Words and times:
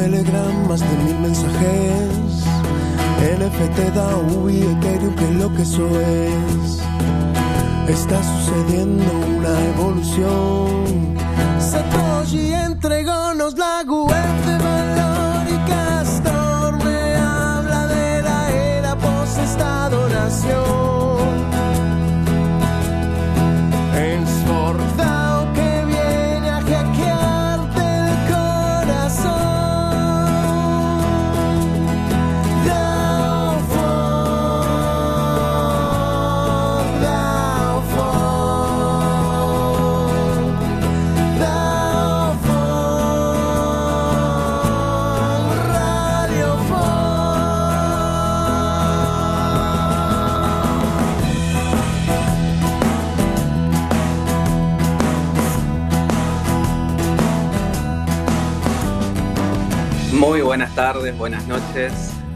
Telegram, 0.00 0.66
más 0.66 0.80
de 0.80 0.96
mil 1.04 1.18
mensajes. 1.18 2.10
NFT, 3.20 3.94
DAO 3.94 4.48
y 4.48 4.62
Ethereum, 4.62 5.14
que 5.14 5.30
lo 5.32 5.54
que 5.54 5.62
eso 5.62 5.86
es. 6.00 6.80
Está 7.86 8.18
sucediendo 8.22 9.04
una 9.36 9.52
evolución. 9.74 11.16
Satoshi 11.58 12.54
entregónos 12.54 13.58
la 13.58 13.82
web 13.86 14.49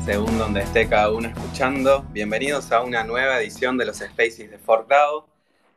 según 0.05 0.36
donde 0.36 0.60
esté 0.60 0.86
cada 0.86 1.10
uno 1.10 1.28
escuchando. 1.28 2.05
Bienvenidos 2.12 2.70
a 2.72 2.83
una 2.83 3.05
nueva 3.05 3.41
edición 3.41 3.78
de 3.78 3.86
los 3.86 3.97
Spaces 3.97 4.50
de 4.50 4.58
Fortdao. 4.58 5.27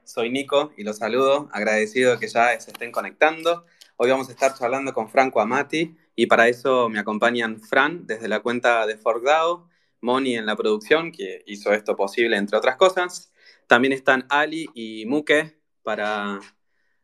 Soy 0.04 0.30
Nico 0.30 0.74
y 0.76 0.84
los 0.84 0.98
saludo, 0.98 1.48
agradecido 1.54 2.12
de 2.12 2.20
que 2.20 2.28
ya 2.28 2.60
se 2.60 2.72
estén 2.72 2.92
conectando. 2.92 3.66
Hoy 3.96 4.10
vamos 4.10 4.28
a 4.28 4.34
estar 4.34 4.54
charlando 4.54 4.94
con 4.94 5.10
Franco 5.10 5.40
Amati 5.40 5.96
y 6.14 6.26
para 6.26 6.50
eso 6.50 6.90
me 6.90 7.00
acompañan 7.00 7.62
Fran 7.62 8.06
desde 8.06 8.28
la 8.28 8.42
cuenta 8.42 8.86
de 8.86 8.98
Fortdao, 8.98 9.70
Moni 10.02 10.36
en 10.36 10.46
la 10.46 10.58
producción, 10.58 11.14
que 11.14 11.44
hizo 11.48 11.72
esto 11.72 11.96
posible, 11.96 12.36
entre 12.36 12.58
otras 12.58 12.76
cosas. 12.76 13.32
También 13.66 13.94
están 13.94 14.26
Ali 14.30 14.70
y 14.74 15.06
Muke 15.06 15.58
para, 15.84 16.42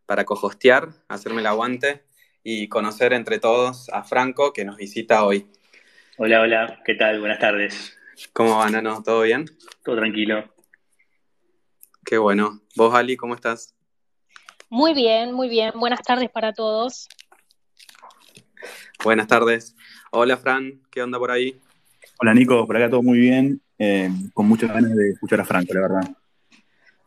para 0.06 0.26
cohostear, 0.26 0.90
hacerme 1.08 1.40
el 1.40 1.48
aguante 1.48 2.04
y 2.44 2.68
conocer 2.68 3.14
entre 3.14 3.40
todos 3.40 3.88
a 3.94 4.04
Franco 4.04 4.52
que 4.52 4.66
nos 4.66 4.76
visita 4.76 5.24
hoy. 5.24 5.48
Hola, 6.16 6.42
hola, 6.42 6.80
¿qué 6.86 6.94
tal? 6.94 7.20
Buenas 7.20 7.40
tardes. 7.40 7.98
¿Cómo 8.34 8.60
va, 8.60 8.70
Nano? 8.70 9.02
¿Todo 9.02 9.24
bien? 9.24 9.46
Todo 9.84 9.96
tranquilo. 9.96 10.48
Qué 12.06 12.20
bueno. 12.20 12.62
¿Vos, 12.76 12.94
Ali, 12.94 13.18
cómo 13.18 13.34
estás? 13.34 13.76
Muy 14.70 14.94
bien, 14.94 15.34
muy 15.34 15.50
bien. 15.50 15.72
Buenas 15.76 16.04
tardes 16.04 16.30
para 16.30 16.54
todos. 16.54 17.10
Buenas 19.04 19.26
tardes. 19.26 19.76
Hola, 20.12 20.38
Fran, 20.38 20.84
¿qué 20.92 21.02
onda 21.02 21.18
por 21.18 21.32
ahí? 21.32 21.60
Hola 22.20 22.36
Nico, 22.36 22.68
por 22.68 22.78
acá 22.78 22.92
todo 22.92 23.02
muy 23.02 23.18
bien, 23.18 23.60
eh, 23.80 24.12
con 24.36 24.48
muchas 24.48 24.72
ganas 24.72 24.96
de 24.96 25.10
escuchar 25.10 25.42
a 25.42 25.46
Franco, 25.46 25.74
la 25.74 25.82
verdad. 25.82 26.16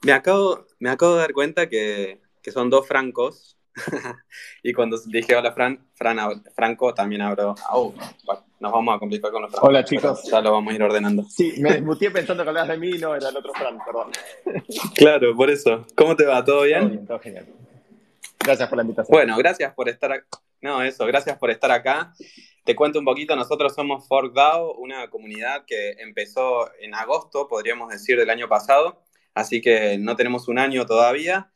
Me 0.02 0.10
acabo, 0.10 0.66
me 0.80 0.90
acabo 0.90 1.14
de 1.14 1.20
dar 1.20 1.32
cuenta 1.32 1.68
que, 1.68 2.20
que 2.42 2.50
son 2.50 2.70
dos 2.70 2.88
francos. 2.88 3.55
y 4.62 4.72
cuando 4.72 4.98
dije 5.06 5.36
hola, 5.36 5.52
Fran, 5.52 5.86
Fran 5.94 6.44
Franco 6.54 6.94
también 6.94 7.22
abro. 7.22 7.54
Oh, 7.70 7.92
bueno, 8.24 8.44
nos 8.60 8.72
vamos 8.72 8.96
a 8.96 8.98
complicar 8.98 9.30
con 9.30 9.42
los 9.42 9.50
francos. 9.50 9.68
Hola, 9.68 9.84
chicos. 9.84 10.22
Ya 10.30 10.40
lo 10.40 10.52
vamos 10.52 10.72
a 10.72 10.76
ir 10.76 10.82
ordenando. 10.82 11.24
Sí, 11.28 11.54
me 11.58 11.72
desmutié 11.72 12.10
pensando 12.10 12.42
que 12.42 12.48
hablabas 12.48 12.70
de 12.70 12.78
mí, 12.78 12.98
no 12.98 13.14
era 13.14 13.28
el 13.28 13.36
otro 13.36 13.52
Fran, 13.54 13.78
perdón. 13.84 14.12
Claro, 14.94 15.36
por 15.36 15.50
eso. 15.50 15.86
¿Cómo 15.94 16.16
te 16.16 16.24
va? 16.24 16.44
¿Todo 16.44 16.62
bien? 16.62 16.80
Todo 16.80 16.90
bien, 16.90 17.06
todo 17.06 17.18
genial. 17.20 17.46
Gracias 18.38 18.68
por 18.68 18.76
la 18.76 18.82
invitación. 18.82 19.14
Bueno, 19.14 19.36
gracias 19.36 19.74
por 19.74 19.88
estar 19.88 20.12
acá. 20.12 20.26
No, 20.60 20.82
eso, 20.82 21.04
gracias 21.06 21.36
por 21.38 21.50
estar 21.50 21.70
acá. 21.70 22.14
Te 22.64 22.74
cuento 22.74 22.98
un 22.98 23.04
poquito, 23.04 23.36
nosotros 23.36 23.74
somos 23.74 24.08
ForkDAO, 24.08 24.74
una 24.74 25.08
comunidad 25.08 25.64
que 25.66 25.92
empezó 25.98 26.68
en 26.80 26.94
agosto, 26.94 27.46
podríamos 27.46 27.90
decir, 27.90 28.18
del 28.18 28.30
año 28.30 28.48
pasado, 28.48 29.02
así 29.34 29.60
que 29.60 29.98
no 29.98 30.16
tenemos 30.16 30.48
un 30.48 30.58
año 30.58 30.84
todavía. 30.86 31.50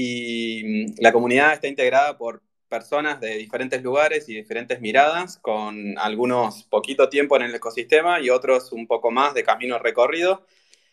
Y 0.00 0.94
la 1.02 1.10
comunidad 1.10 1.54
está 1.54 1.66
integrada 1.66 2.16
por 2.16 2.40
personas 2.68 3.20
de 3.20 3.36
diferentes 3.36 3.82
lugares 3.82 4.28
y 4.28 4.34
diferentes 4.36 4.80
miradas, 4.80 5.38
con 5.38 5.98
algunos 5.98 6.62
poquito 6.62 7.08
tiempo 7.08 7.34
en 7.34 7.42
el 7.42 7.54
ecosistema 7.56 8.20
y 8.20 8.30
otros 8.30 8.70
un 8.70 8.86
poco 8.86 9.10
más 9.10 9.34
de 9.34 9.42
camino 9.42 9.76
recorrido. 9.80 10.46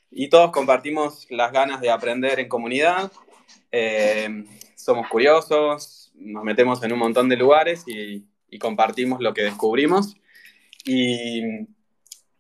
Y 0.10 0.30
todos 0.30 0.50
compartimos 0.50 1.28
las 1.30 1.52
ganas 1.52 1.82
de 1.82 1.92
aprender 1.92 2.40
en 2.40 2.48
comunidad. 2.48 3.12
Eh, 3.72 4.44
somos 4.76 5.08
curiosos, 5.08 6.12
nos 6.16 6.44
metemos 6.44 6.82
en 6.82 6.92
un 6.92 6.98
montón 6.98 7.30
de 7.30 7.38
lugares 7.38 7.84
y, 7.86 8.26
y 8.50 8.58
compartimos 8.58 9.22
lo 9.22 9.36
que 9.36 9.44
descubrimos. 9.44 10.16
Y 10.84 11.44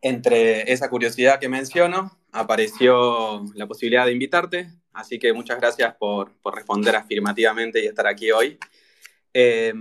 entre 0.01 0.71
esa 0.71 0.89
curiosidad 0.89 1.39
que 1.39 1.47
menciono, 1.47 2.17
apareció 2.31 3.45
la 3.53 3.67
posibilidad 3.67 4.07
de 4.07 4.13
invitarte, 4.13 4.71
así 4.95 5.19
que 5.19 5.33
muchas 5.33 5.59
gracias 5.59 5.95
por, 5.95 6.31
por 6.41 6.55
responder 6.55 6.95
afirmativamente 6.95 7.83
y 7.83 7.87
estar 7.87 8.07
aquí 8.07 8.31
hoy. 8.31 8.57
Eh, 9.33 9.73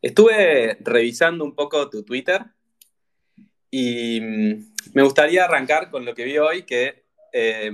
estuve 0.00 0.78
revisando 0.80 1.44
un 1.44 1.54
poco 1.54 1.90
tu 1.90 2.04
Twitter 2.04 2.44
y 3.70 4.20
me 4.92 5.02
gustaría 5.02 5.44
arrancar 5.44 5.90
con 5.90 6.04
lo 6.04 6.14
que 6.14 6.24
vi 6.24 6.38
hoy, 6.38 6.62
que 6.62 7.06
eh, 7.32 7.72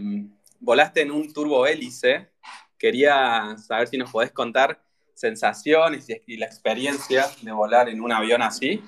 volaste 0.58 1.02
en 1.02 1.10
un 1.10 1.32
turbo 1.32 1.66
hélice. 1.66 2.30
Quería 2.78 3.56
saber 3.58 3.88
si 3.88 3.98
nos 3.98 4.10
podés 4.10 4.32
contar 4.32 4.82
sensaciones 5.12 6.06
y 6.26 6.38
la 6.38 6.46
experiencia 6.46 7.26
de 7.42 7.52
volar 7.52 7.90
en 7.90 8.00
un 8.00 8.12
avión 8.12 8.40
así. 8.40 8.82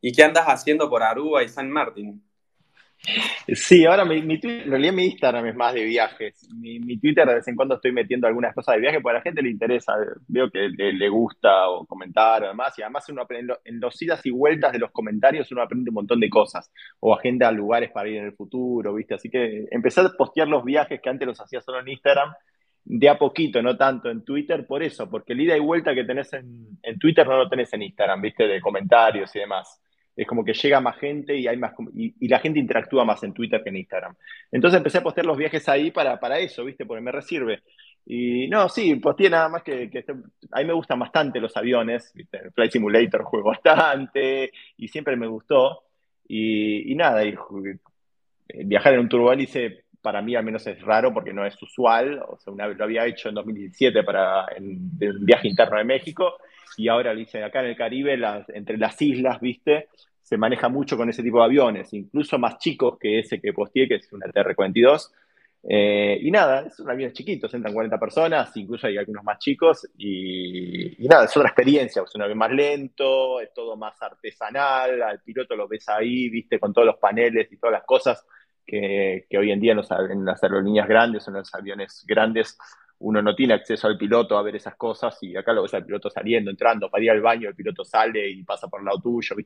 ¿Y 0.00 0.12
qué 0.12 0.24
andas 0.24 0.46
haciendo 0.46 0.88
por 0.88 1.02
Aruba 1.02 1.42
y 1.42 1.48
San 1.48 1.70
Martín? 1.70 2.22
Sí, 3.48 3.84
ahora 3.84 4.04
mi, 4.04 4.22
mi 4.22 4.40
Twitter, 4.40 4.62
en 4.62 4.70
realidad 4.70 4.92
mi 4.94 5.04
Instagram 5.04 5.46
es 5.46 5.54
más 5.54 5.74
de 5.74 5.84
viajes. 5.84 6.48
Mi, 6.54 6.98
Twitter 6.98 7.26
de 7.26 7.34
vez 7.34 7.48
en 7.48 7.56
cuando 7.56 7.74
estoy 7.74 7.92
metiendo 7.92 8.26
algunas 8.26 8.54
cosas 8.54 8.76
de 8.76 8.80
viaje 8.80 9.00
porque 9.00 9.16
a 9.16 9.18
la 9.18 9.22
gente 9.22 9.42
le 9.42 9.50
interesa, 9.50 9.94
veo 10.28 10.50
que 10.50 10.68
le, 10.68 11.08
gusta 11.08 11.68
o 11.68 11.84
comentar 11.86 12.42
o 12.42 12.48
demás, 12.48 12.78
y 12.78 12.82
además 12.82 13.06
en 13.08 13.80
los 13.80 14.02
idas 14.02 14.24
y 14.24 14.30
vueltas 14.30 14.72
de 14.72 14.78
los 14.78 14.90
comentarios 14.90 15.50
uno 15.52 15.62
aprende 15.62 15.90
un 15.90 15.94
montón 15.94 16.20
de 16.20 16.30
cosas, 16.30 16.70
o 17.00 17.14
agenda 17.14 17.52
lugares 17.52 17.90
para 17.92 18.08
ir 18.08 18.16
en 18.16 18.24
el 18.26 18.32
futuro, 18.32 18.94
¿viste? 18.94 19.14
Así 19.14 19.28
que 19.28 19.66
empecé 19.70 20.00
a 20.00 20.08
postear 20.08 20.48
los 20.48 20.64
viajes 20.64 21.00
que 21.00 21.10
antes 21.10 21.28
los 21.28 21.40
hacía 21.40 21.60
solo 21.60 21.80
en 21.80 21.88
Instagram, 21.88 22.32
de 22.86 23.08
a 23.08 23.18
poquito, 23.18 23.62
no 23.62 23.76
tanto 23.76 24.10
en 24.10 24.24
Twitter, 24.24 24.66
por 24.66 24.82
eso, 24.82 25.08
porque 25.10 25.32
el 25.34 25.40
ida 25.40 25.56
y 25.56 25.60
vuelta 25.60 25.94
que 25.94 26.04
tenés 26.04 26.32
en, 26.32 26.78
en 26.82 26.98
Twitter 26.98 27.26
no 27.26 27.36
lo 27.36 27.48
tenés 27.48 27.72
en 27.72 27.82
Instagram, 27.82 28.20
¿viste? 28.20 28.46
De 28.46 28.60
comentarios 28.60 29.34
y 29.36 29.40
demás 29.40 29.80
es 30.16 30.26
como 30.26 30.44
que 30.44 30.54
llega 30.54 30.80
más 30.80 30.96
gente 30.98 31.36
y 31.36 31.46
hay 31.46 31.56
más 31.56 31.72
y, 31.94 32.28
la 32.28 32.38
gente 32.38 32.60
interactúa 32.60 33.04
más 33.04 33.22
en 33.22 33.32
Twitter 33.32 33.62
que 33.62 33.70
en 33.70 33.76
Instagram. 33.76 34.14
Entonces 34.52 34.78
empecé 34.78 34.98
a 34.98 35.02
postear 35.02 35.26
los 35.26 35.36
viajes 35.36 35.68
ahí 35.68 35.90
para, 35.90 36.18
para 36.20 36.38
eso, 36.38 36.64
¿viste? 36.64 36.86
Porque 36.86 37.02
me 37.02 37.12
resirve. 37.12 37.62
Y 38.06 38.48
no, 38.48 38.68
sí, 38.68 38.94
posteé 38.96 39.30
nada 39.30 39.48
más 39.48 39.62
que, 39.62 39.90
que 39.90 40.04
a 40.52 40.58
mí 40.58 40.64
me 40.64 40.72
gustan 40.72 40.98
bastante 40.98 41.40
los 41.40 41.56
aviones, 41.56 42.12
¿viste? 42.14 42.50
Flight 42.52 42.72
Simulator 42.72 43.22
juego 43.24 43.48
bastante 43.48 44.52
y 44.76 44.88
siempre 44.88 45.16
me 45.16 45.26
gustó. 45.26 45.82
Y, 46.28 46.94
nada, 46.94 47.22
viajar 48.64 48.94
en 48.94 49.00
un 49.00 49.08
turbohélice 49.08 49.84
para 50.00 50.20
mí 50.22 50.34
al 50.36 50.44
menos 50.44 50.66
es 50.66 50.80
raro 50.82 51.12
porque 51.12 51.32
no 51.32 51.44
es 51.44 51.60
usual. 51.60 52.22
O 52.28 52.38
sea, 52.38 52.52
una, 52.52 52.68
lo 52.68 52.84
había 52.84 53.06
hecho 53.06 53.30
en 53.30 53.34
2017 53.34 54.04
para 54.04 54.46
un 54.58 54.90
viaje 55.24 55.48
interno 55.48 55.78
de 55.78 55.84
México 55.84 56.34
y 56.76 56.88
ahora 56.88 57.14
lo 57.14 57.20
hice 57.20 57.42
acá 57.42 57.60
en 57.60 57.66
el 57.66 57.76
Caribe, 57.76 58.18
entre 58.48 58.78
las 58.78 59.00
islas, 59.00 59.40
¿viste? 59.40 59.88
Se 60.22 60.36
maneja 60.36 60.68
mucho 60.68 60.96
con 60.96 61.08
ese 61.08 61.22
tipo 61.22 61.38
de 61.38 61.44
aviones, 61.44 61.92
incluso 61.92 62.38
más 62.38 62.58
chicos 62.58 62.98
que 62.98 63.18
ese 63.18 63.40
que 63.40 63.52
posteé, 63.52 63.88
que 63.88 63.96
es 63.96 64.12
una 64.12 64.26
TR-42. 64.26 65.10
Eh, 65.66 66.18
y 66.20 66.30
nada, 66.30 66.66
es 66.66 66.78
un 66.78 66.90
avión 66.90 67.12
chiquito, 67.12 67.48
entran 67.50 67.72
40 67.72 67.98
personas, 67.98 68.54
incluso 68.56 68.86
hay 68.86 68.98
algunos 68.98 69.24
más 69.24 69.38
chicos, 69.38 69.88
y, 69.96 70.94
nada, 71.08 71.24
es 71.24 71.34
otra 71.36 71.48
experiencia, 71.48 72.02
es 72.02 72.14
un 72.14 72.22
avión 72.22 72.36
más 72.36 72.50
lento, 72.50 73.40
es 73.40 73.52
todo 73.54 73.74
más 73.74 74.00
artesanal, 74.02 75.02
al 75.02 75.22
piloto 75.22 75.56
lo 75.56 75.66
ves 75.66 75.88
ahí, 75.88 76.28
viste, 76.28 76.58
con 76.60 76.74
todos 76.74 76.86
los 76.86 76.96
paneles 76.96 77.50
y 77.50 77.56
todas 77.56 77.72
las 77.72 77.84
cosas 77.84 78.26
que, 78.66 79.26
hoy 79.38 79.52
en 79.52 79.60
día 79.60 79.72
en, 79.72 79.78
los, 79.78 79.90
en 79.90 80.24
las 80.24 80.42
aerolíneas 80.42 80.86
grandes, 80.86 81.26
en 81.28 81.34
los 81.34 81.54
aviones 81.54 82.04
grandes, 82.06 82.58
uno 83.04 83.20
no 83.20 83.34
tiene 83.34 83.52
acceso 83.52 83.86
al 83.86 83.98
piloto 83.98 84.38
a 84.38 84.42
ver 84.42 84.56
esas 84.56 84.76
cosas 84.76 85.18
y 85.22 85.36
acá 85.36 85.52
lo 85.52 85.62
ves 85.62 85.74
al 85.74 85.84
piloto 85.84 86.08
saliendo, 86.08 86.50
entrando, 86.50 86.88
para 86.88 87.04
ir 87.04 87.10
al 87.10 87.20
baño, 87.20 87.50
el 87.50 87.54
piloto 87.54 87.84
sale 87.84 88.30
y 88.30 88.42
pasa 88.44 88.66
por 88.68 88.80
el 88.80 88.86
lado 88.86 88.98
tuyo, 88.98 89.36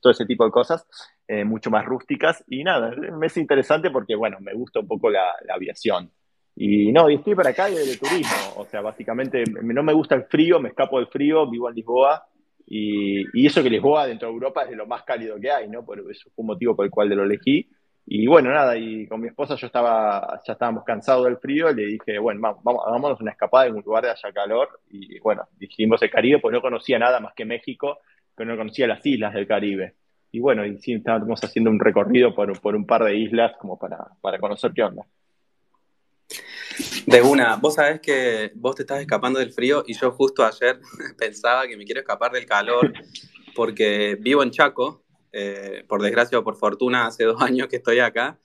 todo 0.00 0.10
ese 0.10 0.24
tipo 0.24 0.46
de 0.46 0.50
cosas, 0.50 0.86
eh, 1.28 1.44
mucho 1.44 1.70
más 1.70 1.84
rústicas. 1.84 2.42
Y 2.48 2.64
nada, 2.64 2.90
me 3.18 3.26
es 3.26 3.36
interesante 3.36 3.90
porque, 3.90 4.14
bueno, 4.14 4.38
me 4.40 4.54
gusta 4.54 4.80
un 4.80 4.88
poco 4.88 5.10
la, 5.10 5.34
aviación. 5.54 6.10
Y 6.56 6.90
no, 6.90 7.10
y 7.10 7.16
estoy 7.16 7.34
para 7.34 7.50
acá 7.50 7.66
de, 7.66 7.96
turismo, 7.98 8.54
o 8.56 8.64
sea, 8.64 8.80
básicamente 8.80 9.44
no 9.44 9.82
me 9.82 9.92
gusta 9.92 10.14
el 10.14 10.24
frío, 10.24 10.58
me 10.58 10.70
escapo 10.70 10.98
del 10.98 11.08
frío, 11.08 11.48
vivo 11.50 11.68
en 11.68 11.74
Lisboa 11.74 12.26
Y, 12.66 13.24
y, 13.38 13.46
eso 13.46 13.62
que 13.62 13.68
Lisboa 13.68 14.06
dentro 14.06 14.28
de 14.28 14.34
Europa 14.34 14.62
es 14.62 14.70
de 14.70 14.76
lo 14.76 14.86
más 14.86 15.02
cálido 15.02 15.38
que 15.38 15.50
hay, 15.50 15.68
¿no? 15.68 15.84
Por 15.84 15.98
eso 16.10 16.30
fue 16.34 16.42
un 16.42 16.46
motivo 16.46 16.74
por 16.74 16.86
el 16.86 16.90
cual 16.90 17.10
lo 17.10 17.24
elegí. 17.24 17.68
Y 18.06 18.26
bueno, 18.26 18.50
nada, 18.50 18.76
y 18.76 19.06
con 19.06 19.20
mi 19.20 19.28
esposa 19.28 19.54
yo 19.54 19.66
estaba, 19.66 20.40
ya 20.44 20.54
estábamos 20.54 20.84
cansados 20.84 21.24
del 21.24 21.38
frío, 21.38 21.70
y 21.70 21.74
le 21.74 21.86
dije, 21.86 22.18
bueno, 22.18 22.60
vamos, 22.62 23.20
una 23.20 23.30
escapada 23.30 23.66
en 23.66 23.76
un 23.76 23.82
lugar 23.82 24.04
de 24.04 24.10
haya 24.10 24.32
calor. 24.32 24.80
Y 24.90 25.18
bueno, 25.20 25.46
dijimos 25.56 26.02
el 26.02 26.10
Caribe, 26.10 26.40
pues 26.40 26.52
no 26.52 26.60
conocía 26.60 26.98
nada 26.98 27.20
más 27.20 27.32
que 27.34 27.44
México, 27.44 28.00
pero 28.34 28.50
no 28.50 28.56
conocía 28.56 28.86
las 28.86 29.04
islas 29.06 29.34
del 29.34 29.46
Caribe. 29.46 29.94
Y 30.32 30.40
bueno, 30.40 30.64
y 30.64 30.78
sí, 30.78 30.94
estábamos 30.94 31.44
haciendo 31.44 31.70
un 31.70 31.78
recorrido 31.78 32.34
por, 32.34 32.60
por 32.60 32.74
un 32.74 32.86
par 32.86 33.04
de 33.04 33.16
islas 33.16 33.52
como 33.58 33.78
para, 33.78 33.98
para 34.20 34.38
conocer 34.38 34.72
qué 34.74 34.82
onda. 34.82 35.04
De 37.06 37.20
una, 37.20 37.56
vos 37.56 37.74
sabés 37.74 38.00
que 38.00 38.50
vos 38.54 38.74
te 38.74 38.82
estás 38.82 39.00
escapando 39.00 39.38
del 39.38 39.52
frío 39.52 39.84
y 39.86 39.94
yo 39.94 40.10
justo 40.12 40.44
ayer 40.44 40.80
pensaba 41.18 41.66
que 41.66 41.76
me 41.76 41.84
quiero 41.84 42.00
escapar 42.00 42.32
del 42.32 42.46
calor 42.46 42.92
porque 43.54 44.16
vivo 44.20 44.42
en 44.42 44.50
Chaco, 44.50 45.02
eh, 45.32 45.84
por 45.88 46.02
desgracia 46.02 46.38
o 46.38 46.44
por 46.44 46.56
fortuna, 46.56 47.06
hace 47.06 47.24
dos 47.24 47.40
años 47.42 47.68
que 47.68 47.76
estoy 47.76 48.00
acá 48.00 48.38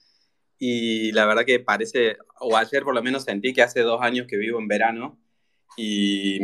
y 0.60 1.12
la 1.12 1.26
verdad 1.26 1.46
que 1.46 1.60
parece, 1.60 2.18
o 2.40 2.58
ayer 2.58 2.84
por 2.84 2.96
lo 2.96 3.04
menos 3.04 3.24
sentí 3.24 3.54
que 3.54 3.62
hace 3.62 3.82
dos 3.82 4.02
años 4.02 4.28
que 4.28 4.38
vivo 4.38 4.60
en 4.60 4.68
verano 4.68 5.20
y 5.78 6.40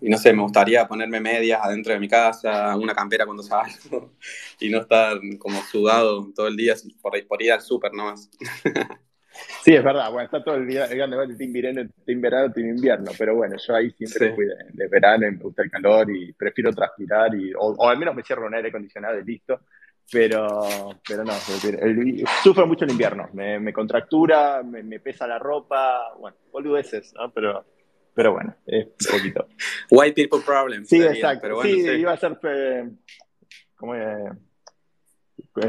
no 0.00 0.18
sé, 0.18 0.32
me 0.32 0.42
gustaría 0.42 0.86
ponerme 0.86 1.20
medias 1.20 1.60
adentro 1.62 1.92
de 1.92 2.00
mi 2.00 2.08
casa, 2.08 2.76
una 2.76 2.94
campera 2.94 3.24
cuando 3.24 3.42
salgo 3.42 4.12
y 4.60 4.68
no 4.68 4.80
estar 4.80 5.18
como 5.38 5.62
sudado 5.62 6.32
todo 6.34 6.48
el 6.48 6.56
día 6.56 6.74
por, 7.00 7.12
por 7.26 7.42
ir 7.42 7.52
al 7.52 7.62
súper 7.62 7.92
nomás. 7.92 8.30
Sí, 9.62 9.74
es 9.74 9.82
verdad, 9.82 10.10
bueno, 10.10 10.26
está 10.26 10.42
todo 10.42 10.56
el 10.56 10.66
día 10.66 10.86
el 10.86 11.10
debate 11.10 11.34
team 11.34 11.52
verano, 11.52 11.90
team 12.04 12.20
verano, 12.20 12.52
team 12.52 12.68
invierno, 12.68 13.10
pero 13.18 13.34
bueno, 13.34 13.56
yo 13.56 13.74
ahí 13.74 13.90
siempre 13.90 14.34
fui 14.34 14.46
de, 14.46 14.88
verano 14.88 15.26
y 15.26 15.32
me 15.32 15.38
gusta 15.38 15.62
el 15.62 15.70
calor 15.70 16.10
y 16.10 16.32
prefiero 16.32 16.72
transpirar 16.72 17.34
y, 17.34 17.52
o, 17.58 17.88
al 17.88 17.98
menos 17.98 18.14
me 18.14 18.22
cierro 18.22 18.46
un 18.46 18.54
aire 18.54 18.68
acondicionado 18.68 19.18
y 19.18 19.24
listo, 19.24 19.60
pero, 20.10 20.90
pero 21.06 21.24
no, 21.24 21.32
sufro 22.42 22.66
mucho 22.66 22.84
el 22.84 22.92
invierno, 22.92 23.28
me, 23.32 23.58
me 23.58 23.72
contractura, 23.72 24.62
me, 24.62 24.82
me, 24.82 25.00
pesa 25.00 25.26
la 25.26 25.38
ropa, 25.38 26.14
bueno, 26.18 26.36
boludeces, 26.52 27.12
¿no? 27.14 27.32
Pero 27.32 27.64
pero 28.16 28.32
bueno, 28.32 28.56
es 28.64 28.86
un 28.86 29.18
poquito. 29.18 29.46
White 29.90 30.14
people 30.14 30.40
problem. 30.40 30.86
Sí, 30.86 31.02
exacto. 31.02 31.40
Pero 31.42 31.56
bueno, 31.56 31.70
sí, 31.70 31.80
iba 32.00 32.12
a 32.12 32.16
ser. 32.16 32.38
Eh, 32.44 32.88
como, 33.76 33.94
eh, 33.94 34.30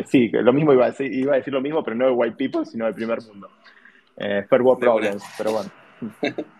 sí, 0.07 0.29
lo 0.31 0.53
mismo 0.53 0.73
iba 0.73 0.85
a, 0.85 0.89
decir, 0.89 1.13
iba 1.13 1.33
a 1.33 1.37
decir 1.37 1.53
lo 1.53 1.61
mismo, 1.61 1.83
pero 1.83 1.95
no 1.95 2.05
de 2.07 2.11
white 2.11 2.35
people, 2.37 2.65
sino 2.65 2.85
del 2.85 2.95
primer 2.95 3.19
mundo. 3.23 3.49
Eh, 4.17 4.45
fair 4.49 4.61
world 4.61 4.79
problems, 4.79 5.23
pero 5.37 5.51
bueno. 5.51 5.71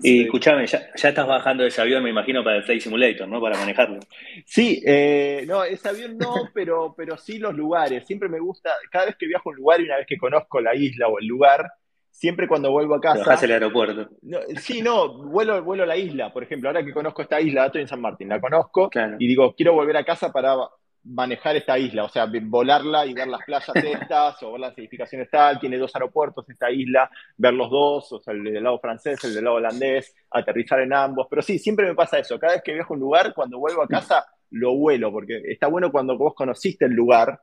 Y 0.00 0.24
escúchame, 0.24 0.66
ya, 0.66 0.80
ya, 0.96 1.08
estás 1.08 1.26
bajando 1.26 1.64
ese 1.64 1.80
avión, 1.80 2.02
me 2.02 2.10
imagino, 2.10 2.42
para 2.42 2.56
el 2.56 2.64
Flight 2.64 2.82
Simulator, 2.82 3.28
¿no? 3.28 3.40
Para 3.40 3.58
manejarlo. 3.58 4.00
Sí, 4.44 4.82
eh, 4.84 5.44
no, 5.46 5.64
ese 5.64 5.88
avión 5.88 6.16
no, 6.18 6.34
pero, 6.54 6.94
pero 6.96 7.16
sí 7.16 7.38
los 7.38 7.54
lugares. 7.54 8.06
Siempre 8.06 8.28
me 8.28 8.40
gusta, 8.40 8.70
cada 8.90 9.06
vez 9.06 9.16
que 9.16 9.26
viajo 9.26 9.50
a 9.50 9.52
un 9.52 9.56
lugar 9.56 9.80
y 9.80 9.84
una 9.84 9.96
vez 9.96 10.06
que 10.06 10.16
conozco 10.16 10.60
la 10.60 10.74
isla 10.74 11.08
o 11.08 11.18
el 11.18 11.26
lugar, 11.26 11.70
siempre 12.10 12.48
cuando 12.48 12.70
vuelvo 12.70 12.96
a 12.96 13.00
casa. 13.00 13.44
el 13.44 13.52
aeropuerto. 13.52 14.10
sí, 14.56 14.82
no, 14.82 15.24
vuelo, 15.24 15.62
vuelo 15.62 15.84
a 15.84 15.86
la 15.86 15.96
isla, 15.96 16.32
por 16.32 16.42
ejemplo. 16.42 16.68
Ahora 16.68 16.84
que 16.84 16.92
conozco 16.92 17.22
esta 17.22 17.40
isla, 17.40 17.66
estoy 17.66 17.82
en 17.82 17.88
San 17.88 18.00
Martín, 18.00 18.28
la 18.28 18.40
conozco 18.40 18.90
y 19.18 19.26
digo, 19.26 19.54
quiero 19.54 19.72
volver 19.72 19.96
a 19.96 20.04
casa 20.04 20.32
para 20.32 20.56
manejar 21.04 21.56
esta 21.56 21.78
isla, 21.78 22.04
o 22.04 22.08
sea, 22.08 22.28
volarla 22.42 23.04
y 23.06 23.12
ver 23.12 23.26
las 23.26 23.44
playas 23.44 23.74
estas, 23.74 24.42
o 24.42 24.52
ver 24.52 24.60
las 24.60 24.78
edificaciones 24.78 25.28
tal, 25.30 25.58
tiene 25.58 25.78
dos 25.78 25.94
aeropuertos 25.94 26.48
esta 26.48 26.70
isla, 26.70 27.10
ver 27.36 27.54
los 27.54 27.70
dos, 27.70 28.12
o 28.12 28.20
sea, 28.20 28.34
el 28.34 28.44
del 28.44 28.62
lado 28.62 28.78
francés, 28.78 29.22
el 29.24 29.34
del 29.34 29.44
lado 29.44 29.56
holandés, 29.56 30.14
aterrizar 30.30 30.80
en 30.80 30.92
ambos, 30.92 31.26
pero 31.28 31.42
sí, 31.42 31.58
siempre 31.58 31.86
me 31.86 31.94
pasa 31.94 32.18
eso, 32.18 32.38
cada 32.38 32.54
vez 32.54 32.62
que 32.62 32.74
viajo 32.74 32.94
a 32.94 32.96
un 32.96 33.00
lugar, 33.00 33.34
cuando 33.34 33.58
vuelvo 33.58 33.82
a 33.82 33.88
casa, 33.88 34.26
lo 34.50 34.76
vuelo, 34.76 35.10
porque 35.10 35.42
está 35.48 35.66
bueno 35.66 35.90
cuando 35.90 36.16
vos 36.16 36.34
conociste 36.34 36.84
el 36.84 36.92
lugar, 36.92 37.40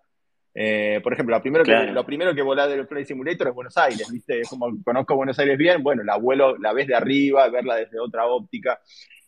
eh, 0.54 1.00
por 1.04 1.14
ejemplo, 1.14 1.36
lo 1.36 1.42
primero, 1.42 1.64
que, 1.64 1.92
lo 1.92 2.06
primero 2.06 2.34
que 2.34 2.42
volá 2.42 2.68
del 2.68 2.88
Flight 2.88 3.08
Simulator 3.08 3.50
es 3.50 3.54
Buenos 3.54 3.78
Aires, 3.78 4.10
¿viste? 4.12 4.42
como 4.50 4.68
conozco 4.84 5.16
Buenos 5.16 5.38
Aires 5.40 5.58
bien, 5.58 5.84
bueno, 5.84 6.04
la 6.04 6.18
vuelo, 6.18 6.58
la 6.58 6.74
ves 6.74 6.88
de 6.88 6.96
arriba, 6.96 7.48
verla 7.50 7.76
desde 7.76 8.00
otra 8.00 8.26
óptica. 8.26 8.80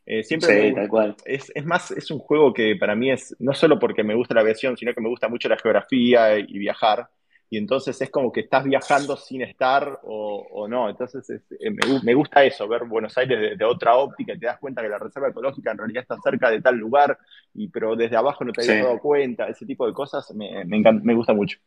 Eh, 0.05 0.23
siempre 0.23 0.69
sí, 0.69 0.75
tal 0.75 0.87
cual. 0.87 1.15
Es, 1.25 1.51
es, 1.53 1.65
más, 1.65 1.91
es 1.91 2.09
un 2.11 2.19
juego 2.19 2.53
que 2.53 2.75
para 2.75 2.95
mí 2.95 3.11
es, 3.11 3.35
no 3.39 3.53
solo 3.53 3.79
porque 3.79 4.03
me 4.03 4.15
gusta 4.15 4.33
la 4.33 4.41
aviación, 4.41 4.75
sino 4.75 4.93
que 4.93 5.01
me 5.01 5.09
gusta 5.09 5.27
mucho 5.27 5.47
la 5.47 5.57
geografía 5.57 6.37
y 6.37 6.57
viajar 6.57 7.07
y 7.53 7.57
entonces 7.57 8.01
es 8.01 8.09
como 8.09 8.31
que 8.31 8.39
estás 8.39 8.63
viajando 8.63 9.17
sin 9.17 9.41
estar 9.41 9.99
o, 10.03 10.67
no. 10.69 10.89
Entonces 10.89 11.29
eh, 11.29 11.69
me, 12.01 12.13
gusta 12.13 12.45
eso, 12.45 12.65
ver 12.65 12.85
Buenos 12.85 13.17
Aires 13.17 13.59
de, 13.59 13.65
otra 13.65 13.97
óptica, 13.97 14.33
y 14.33 14.39
te 14.39 14.45
das 14.45 14.57
cuenta 14.57 14.81
que 14.81 14.87
la 14.87 14.97
reserva 14.97 15.27
ecológica 15.27 15.71
en 15.71 15.77
realidad 15.77 16.03
está 16.03 16.15
cerca 16.23 16.49
de 16.49 16.61
tal 16.61 16.77
lugar, 16.77 17.19
y, 17.53 17.67
pero 17.67 17.97
desde 17.97 18.15
abajo 18.15 18.45
no 18.45 18.53
te 18.53 18.61
habías 18.61 18.85
dado 18.85 18.99
cuenta, 18.99 19.49
ese 19.49 19.65
tipo 19.65 19.85
de 19.85 19.91
cosas 19.91 20.33
me, 20.33 20.63
me, 20.63 21.13
gusta 21.13 21.33
mucho. 21.33 21.59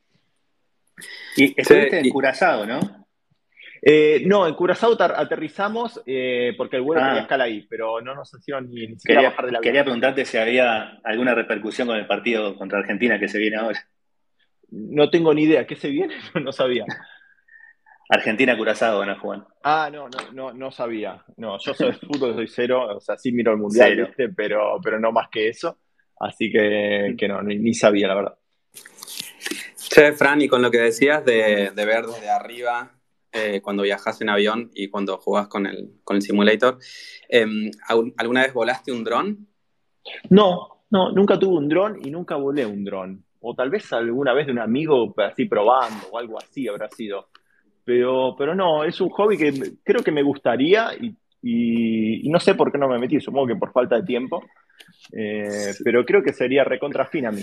Y 1.36 1.52
estuviste 1.60 2.00
en 2.00 2.08
Curazao, 2.08 2.64
¿no? 2.64 3.03
Eh, 3.86 4.22
no, 4.24 4.46
en 4.48 4.54
Curazao 4.54 4.96
aterrizamos 4.98 6.00
eh, 6.06 6.54
porque 6.56 6.76
el 6.76 6.82
vuelo 6.82 7.02
tenía 7.02 7.18
ah. 7.18 7.22
escala 7.22 7.44
ahí, 7.44 7.66
pero 7.68 8.00
no 8.00 8.14
nos 8.14 8.32
hicieron 8.32 8.70
ni, 8.70 8.86
siquiera 8.96 9.20
quería, 9.20 9.28
bajar 9.28 9.46
de 9.46 9.52
la 9.52 9.60
Quería 9.60 9.84
preguntarte 9.84 10.24
si 10.24 10.38
había 10.38 11.00
alguna 11.04 11.34
repercusión 11.34 11.88
con 11.88 11.98
el 11.98 12.06
partido 12.06 12.56
contra 12.56 12.78
Argentina 12.78 13.18
que 13.18 13.28
se 13.28 13.38
viene 13.38 13.56
ahora. 13.56 13.86
No 14.70 15.10
tengo 15.10 15.34
ni 15.34 15.42
idea. 15.42 15.66
¿Qué 15.66 15.76
se 15.76 15.90
viene? 15.90 16.14
no 16.42 16.50
sabía. 16.50 16.86
Argentina 18.08 18.56
Curazao, 18.56 19.04
¿no, 19.04 19.18
Juan? 19.18 19.44
Ah, 19.62 19.90
no, 19.92 20.08
no, 20.08 20.32
no, 20.32 20.52
no 20.54 20.70
sabía. 20.70 21.22
No, 21.36 21.58
yo 21.58 21.74
soy 21.74 21.92
fútbol, 22.00 22.34
soy 22.34 22.48
cero, 22.48 22.96
o 22.96 23.00
sea, 23.00 23.18
sí 23.18 23.32
miro 23.32 23.52
el 23.52 23.58
mundial, 23.58 24.14
pero, 24.34 24.78
pero 24.82 24.98
no 24.98 25.12
más 25.12 25.28
que 25.28 25.48
eso. 25.48 25.78
Así 26.20 26.50
que, 26.50 27.14
que 27.18 27.28
no, 27.28 27.42
ni, 27.42 27.74
sabía, 27.74 28.08
la 28.08 28.14
verdad. 28.14 28.38
Che, 29.76 30.12
Fran, 30.12 30.40
y 30.40 30.48
con 30.48 30.62
lo 30.62 30.70
que 30.70 30.78
decías 30.78 31.22
de, 31.22 31.70
ver 31.74 32.06
desde 32.06 32.30
arriba 32.30 32.93
eh, 33.34 33.60
cuando 33.60 33.82
viajas 33.82 34.20
en 34.20 34.30
avión 34.30 34.70
y 34.74 34.88
cuando 34.88 35.18
jugás 35.18 35.48
con 35.48 35.66
el, 35.66 36.00
con 36.04 36.16
el 36.16 36.22
simulator, 36.22 36.78
em, 37.28 37.70
¿alguna 38.16 38.42
vez 38.42 38.54
volaste 38.54 38.92
un 38.92 39.04
dron? 39.04 39.48
No, 40.30 40.84
no, 40.90 41.10
nunca 41.12 41.38
tuve 41.38 41.56
un 41.56 41.68
dron 41.68 41.98
y 42.04 42.10
nunca 42.10 42.36
volé 42.36 42.64
un 42.64 42.84
dron 42.84 43.24
o 43.46 43.54
tal 43.54 43.68
vez 43.68 43.92
alguna 43.92 44.32
vez 44.32 44.46
de 44.46 44.52
un 44.52 44.58
amigo 44.58 45.14
así 45.18 45.44
probando 45.44 46.06
o 46.10 46.18
algo 46.18 46.38
así 46.38 46.66
habrá 46.66 46.88
sido. 46.88 47.28
Pero, 47.84 48.34
pero 48.38 48.54
no, 48.54 48.84
es 48.84 48.98
un 49.02 49.10
hobby 49.10 49.36
que 49.36 49.52
creo 49.84 50.02
que 50.02 50.10
me 50.10 50.22
gustaría 50.22 50.92
y, 51.42 52.30
no 52.30 52.40
sé 52.40 52.54
por 52.54 52.72
qué 52.72 52.78
no 52.78 52.88
me 52.88 52.98
metí, 52.98 53.20
supongo 53.20 53.48
que 53.48 53.56
por 53.56 53.70
falta 53.70 53.96
de 53.96 54.04
tiempo, 54.04 54.42
eh, 55.12 55.74
pero 55.84 56.06
creo 56.06 56.22
que 56.22 56.32
sería 56.32 56.64
recontra 56.64 57.04
fin 57.04 57.26
a 57.26 57.32
mí. 57.32 57.42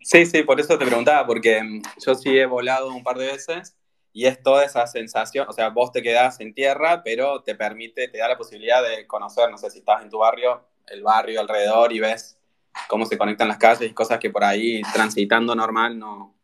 Sí, 0.00 0.24
sí, 0.24 0.44
por 0.44 0.58
eso 0.58 0.78
te 0.78 0.86
preguntaba, 0.86 1.26
porque 1.26 1.62
mm, 1.62 1.82
yo 2.06 2.14
sí 2.14 2.38
he 2.38 2.46
volado 2.46 2.88
un 2.88 3.04
par 3.04 3.18
de 3.18 3.26
veces 3.26 3.76
y 4.12 4.26
es 4.26 4.42
toda 4.42 4.64
esa 4.64 4.86
sensación, 4.86 5.46
o 5.48 5.52
sea, 5.52 5.68
vos 5.68 5.92
te 5.92 6.02
quedás 6.02 6.40
en 6.40 6.52
tierra, 6.52 7.02
pero 7.04 7.42
te 7.42 7.54
permite, 7.54 8.08
te 8.08 8.18
da 8.18 8.28
la 8.28 8.36
posibilidad 8.36 8.82
de 8.82 9.06
conocer, 9.06 9.50
no 9.50 9.58
sé, 9.58 9.70
si 9.70 9.78
estás 9.78 10.02
en 10.02 10.10
tu 10.10 10.18
barrio, 10.18 10.62
el 10.88 11.02
barrio 11.02 11.40
alrededor 11.40 11.92
y 11.92 12.00
ves 12.00 12.36
cómo 12.88 13.06
se 13.06 13.16
conectan 13.16 13.48
las 13.48 13.58
calles 13.58 13.90
y 13.90 13.94
cosas 13.94 14.18
que 14.18 14.30
por 14.30 14.44
ahí 14.44 14.82
transitando 14.92 15.54
normal 15.54 15.98
no, 15.98 16.34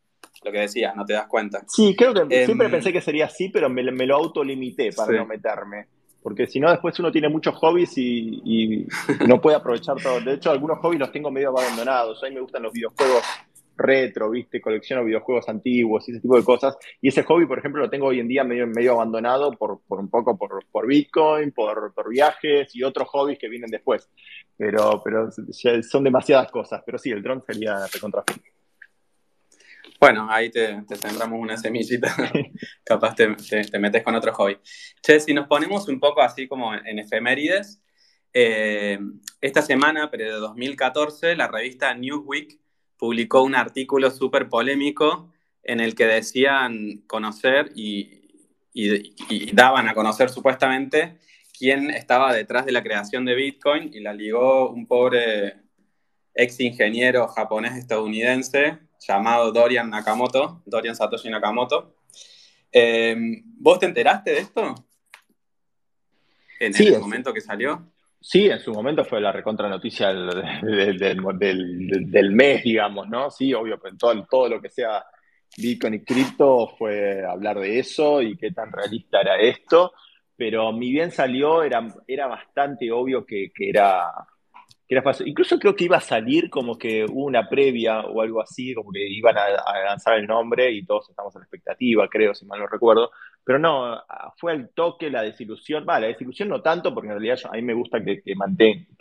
lo 0.43 0.51
que 0.51 0.59
decías, 0.59 0.95
no 0.95 1.05
te 1.05 1.13
das 1.13 1.27
cuenta. 1.27 1.63
Sí, 1.67 1.95
creo 1.95 2.13
que 2.13 2.45
siempre 2.45 2.67
em, 2.67 2.71
pensé 2.71 2.93
que 2.93 3.01
sería 3.01 3.25
así, 3.25 3.49
pero 3.49 3.69
me, 3.69 3.83
lo 3.83 4.15
autolimité 4.15 4.91
para 4.93 5.13
no 5.13 5.25
meterme. 5.25 5.87
Porque 6.21 6.47
si 6.47 6.59
no, 6.59 6.69
después 6.69 6.97
uno 6.99 7.11
tiene 7.11 7.29
muchos 7.29 7.55
hobbies 7.55 7.97
y, 7.97 8.85
no 9.27 9.39
puede 9.39 9.57
aprovechar 9.57 9.95
todo. 10.01 10.19
De 10.19 10.33
hecho, 10.33 10.51
algunos 10.51 10.79
hobbies 10.79 10.99
los 10.99 11.11
tengo 11.11 11.31
medio 11.31 11.49
abandonados. 11.49 12.21
A 12.23 12.27
mí 12.27 12.35
me 12.35 12.41
gustan 12.41 12.63
los 12.63 12.73
videojuegos 12.73 13.23
retro, 13.77 14.29
¿viste? 14.31 14.59
Colecciono 14.59 15.03
videojuegos 15.03 15.47
antiguos 15.49 16.07
y 16.07 16.11
ese 16.11 16.21
tipo 16.21 16.37
de 16.37 16.43
cosas. 16.43 16.77
Y 17.01 17.09
ese 17.09 17.23
hobby, 17.23 17.45
por 17.45 17.59
ejemplo, 17.59 17.81
lo 17.81 17.89
tengo 17.89 18.07
hoy 18.07 18.19
en 18.19 18.27
día 18.27 18.43
medio, 18.43 18.67
medio 18.67 18.93
abandonado 18.93 19.51
por, 19.51 19.81
por 19.87 19.99
un 19.99 20.09
poco 20.09 20.37
por, 20.37 20.65
por 20.71 20.87
Bitcoin, 20.87 21.51
por, 21.51 21.93
por, 21.93 22.09
viajes 22.09 22.75
y 22.75 22.83
otros 22.83 23.07
hobbies 23.09 23.39
que 23.39 23.49
vienen 23.49 23.69
después. 23.69 24.09
Pero, 24.57 25.01
pero 25.03 25.29
son 25.81 26.03
demasiadas 26.03 26.51
cosas. 26.51 26.81
Pero 26.85 26.97
sí, 26.97 27.11
el 27.11 27.21
dron 27.21 27.43
sería 27.45 27.85
recontra 27.91 28.23
bueno, 29.99 30.27
ahí 30.29 30.51
te, 30.51 30.83
te, 30.87 30.95
sembramos 30.95 31.39
una 31.39 31.57
semillita, 31.57 32.15
capaz 32.83 33.15
te, 33.15 33.35
te, 33.35 33.79
metes 33.79 34.03
con 34.03 34.13
otro 34.13 34.31
hobby. 34.33 34.57
Che, 35.01 35.19
si 35.19 35.33
nos 35.33 35.47
ponemos 35.47 35.87
un 35.87 35.99
poco 35.99 36.21
así 36.21 36.47
como 36.47 36.73
en 36.75 36.99
efemérides, 36.99 37.81
eh, 38.33 38.99
esta 39.41 39.63
semana, 39.63 40.11
pero 40.11 40.25
de 40.25 40.39
2014, 40.39 41.35
la 41.35 41.47
revista 41.47 41.93
Newsweek 41.95 42.59
publicó 42.97 43.43
un 43.43 43.55
artículo 43.55 44.11
súper 44.11 44.49
polémico 44.49 45.31
en 45.63 45.79
el 45.79 45.95
que 45.95 46.05
decían 46.05 47.03
conocer 47.07 47.71
y, 47.75 48.13
daban 49.53 49.87
a 49.87 49.95
conocer 49.95 50.29
supuestamente 50.29 51.17
quién 51.57 51.89
estaba 51.89 52.31
detrás 52.31 52.63
de 52.67 52.71
la 52.71 52.83
creación 52.83 53.25
de 53.25 53.33
Bitcoin 53.33 53.89
y 53.91 54.01
la 54.01 54.13
ligó 54.13 54.69
un 54.69 54.85
pobre 54.85 55.55
ex 56.35 56.59
ingeniero 56.59 57.27
japonés 57.27 57.75
estadounidense 57.75 58.77
llamado 58.99 59.51
Dorian 59.51 59.89
Nakamoto, 59.89 60.61
Dorian 60.65 60.95
Satoshi 60.95 61.29
Nakamoto. 61.29 61.95
Em, 62.71 63.41
¿Vos 63.57 63.79
te 63.79 63.87
enteraste 63.87 64.31
de 64.31 64.39
esto? 64.39 64.75
En, 66.59 66.75
el 66.75 66.99
momento 66.99 67.33
que 67.33 67.41
salió. 67.41 67.91
Sí, 68.19 68.47
en 68.47 68.59
su 68.59 68.71
momento 68.73 69.05
fue 69.05 69.21
la 69.21 69.31
recontra 69.31 69.69
noticia 69.69 70.13
del, 70.13 70.97
del, 70.99 72.31
mes, 72.31 72.63
digamos, 72.63 73.07
¿no? 73.07 73.29
Sí, 73.29 73.53
obvio, 73.53 73.79
pero 73.79 73.95
todo, 73.95 74.27
todo 74.29 74.49
lo 74.49 74.61
que 74.61 74.69
sea 74.69 75.05
Bitcoin 75.55 75.95
y 75.95 76.03
cripto 76.03 76.67
fue 76.77 77.23
hablar 77.25 77.59
de 77.59 77.79
eso 77.79 78.21
y 78.21 78.35
qué 78.37 78.51
tan 78.51 78.71
realista 78.71 79.21
era 79.21 79.37
esto, 79.37 79.93
pero 80.35 80.71
mi 80.71 80.91
bien 80.91 81.11
salió, 81.11 81.63
era, 81.63 81.87
era 82.07 82.27
bastante 82.27 82.91
obvio 82.91 83.25
que, 83.25 83.51
que 83.53 83.69
era, 83.69 84.11
que 84.87 84.95
era 84.95 85.01
fácil. 85.01 85.27
Incluso 85.27 85.57
creo 85.59 85.75
que 85.75 85.85
iba 85.85 85.97
a 85.97 86.01
salir 86.01 86.49
como 86.49 86.77
que 86.77 87.05
una 87.05 87.49
previa 87.49 88.01
o 88.01 88.21
algo 88.21 88.41
así, 88.41 88.73
como 88.73 88.91
que 88.91 89.07
iban 89.07 89.35
a, 89.37 89.49
lanzar 89.85 90.17
el 90.17 90.27
nombre 90.27 90.71
y 90.71 90.85
todos 90.85 91.09
estamos 91.09 91.35
en 91.35 91.41
la 91.41 91.45
expectativa, 91.45 92.07
creo, 92.07 92.33
si 92.33 92.45
mal 92.45 92.59
no 92.59 92.67
recuerdo. 92.67 93.11
Pero 93.47 93.59
no, 93.59 94.03
fue 94.35 94.51
el 94.51 94.71
toque, 94.71 95.09
la 95.09 95.21
desilusión. 95.21 95.85
Va, 95.87 96.01
la 96.01 96.07
desilusión 96.07 96.49
no 96.49 96.61
tanto, 96.61 96.93
porque 96.93 97.07
en 97.07 97.13
realidad 97.13 97.39
a 97.49 97.55
mí 97.55 97.61
me 97.61 97.73
gusta 97.73 98.03
que, 98.03 98.21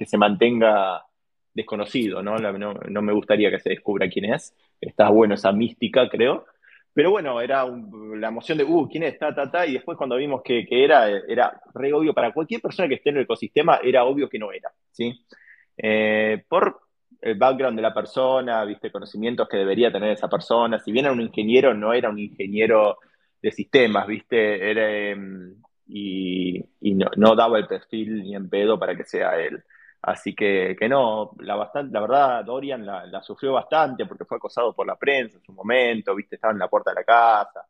se 0.07 0.17
mantenga 0.17 1.05
desconocido, 1.53 2.23
¿no? 2.23 2.37
¿no? 2.37 2.75
¿no? 2.75 3.03
me 3.03 3.13
gustaría 3.13 3.51
que 3.51 3.59
se 3.59 3.71
descubra 3.71 4.09
quién 4.09 4.33
es. 4.33 4.55
Está 4.81 5.09
bueno 5.09 5.35
esa 5.35 5.51
mística, 5.51 6.09
creo. 6.09 6.47
Pero 6.95 7.11
bueno, 7.11 7.41
era 7.41 7.67
la 7.67 8.29
emoción 8.29 8.59
de, 8.59 8.63
uh, 8.63 8.89
¿quién 8.89 9.03
es? 9.03 9.19
Ta, 9.19 9.35
ta, 9.35 9.51
ta. 9.51 9.67
Y 9.67 9.73
después 9.73 9.99
cuando 9.99 10.15
vimos 10.15 10.43
que, 10.45 10.65
que, 10.65 10.85
era, 10.85 11.09
era 11.09 11.61
re 11.75 11.93
obvio 11.93 12.15
para 12.15 12.33
cualquier 12.33 12.61
persona 12.61 12.89
que 12.89 12.95
esté 12.95 13.11
en 13.11 13.17
el 13.17 13.23
ecosistema, 13.25 13.81
era 13.83 14.05
obvio 14.05 14.29
que 14.29 14.39
no 14.39 14.53
era, 14.53 14.71
¿sí? 14.93 15.27
Eh, 15.77 16.45
por 16.49 16.83
el 17.21 17.35
background 17.35 17.75
de 17.75 17.83
la 17.83 17.93
persona, 17.93 18.65
viste, 18.65 18.93
conocimientos 18.93 19.49
que 19.49 19.57
debería 19.57 19.91
tener 19.91 20.13
esa 20.13 20.29
persona. 20.29 20.79
Si 20.79 20.93
bien 20.93 21.07
era 21.07 21.13
un 21.13 21.21
ingeniero, 21.21 21.75
no 21.75 21.93
era 21.93 22.11
un 22.11 22.21
ingeniero 22.21 22.99
de 23.47 23.53
sistemas, 23.53 24.09
viste, 24.09 24.71
era, 24.71 24.91
em, 24.91 25.55
y, 25.87 26.65
no, 27.17 27.37
daba 27.37 27.59
el 27.59 27.69
perfil 27.69 28.25
ni 28.25 28.35
en 28.35 28.49
pedo 28.49 28.77
para 28.77 28.97
que 28.97 29.05
sea 29.05 29.39
él. 29.39 29.63
Así 30.03 30.35
que, 30.35 30.77
que 30.77 30.89
no, 30.89 31.31
la, 31.39 31.55
bastante, 31.55 31.93
la 31.93 32.01
verdad, 32.01 32.45
Dorian 32.45 32.85
la, 32.85 33.23
sufrió 33.23 33.53
bastante 33.53 34.05
porque 34.05 34.25
fue 34.25 34.39
acosado 34.39 34.75
por 34.75 34.85
la 34.85 34.97
prensa 34.97 35.37
en 35.37 35.45
su 35.45 35.53
momento, 35.53 36.13
viste, 36.17 36.35
estaba 36.35 36.53
en 36.53 36.59
la 36.59 36.67
puerta 36.67 36.91
de 36.91 36.97
la 36.97 37.05
casa, 37.05 37.65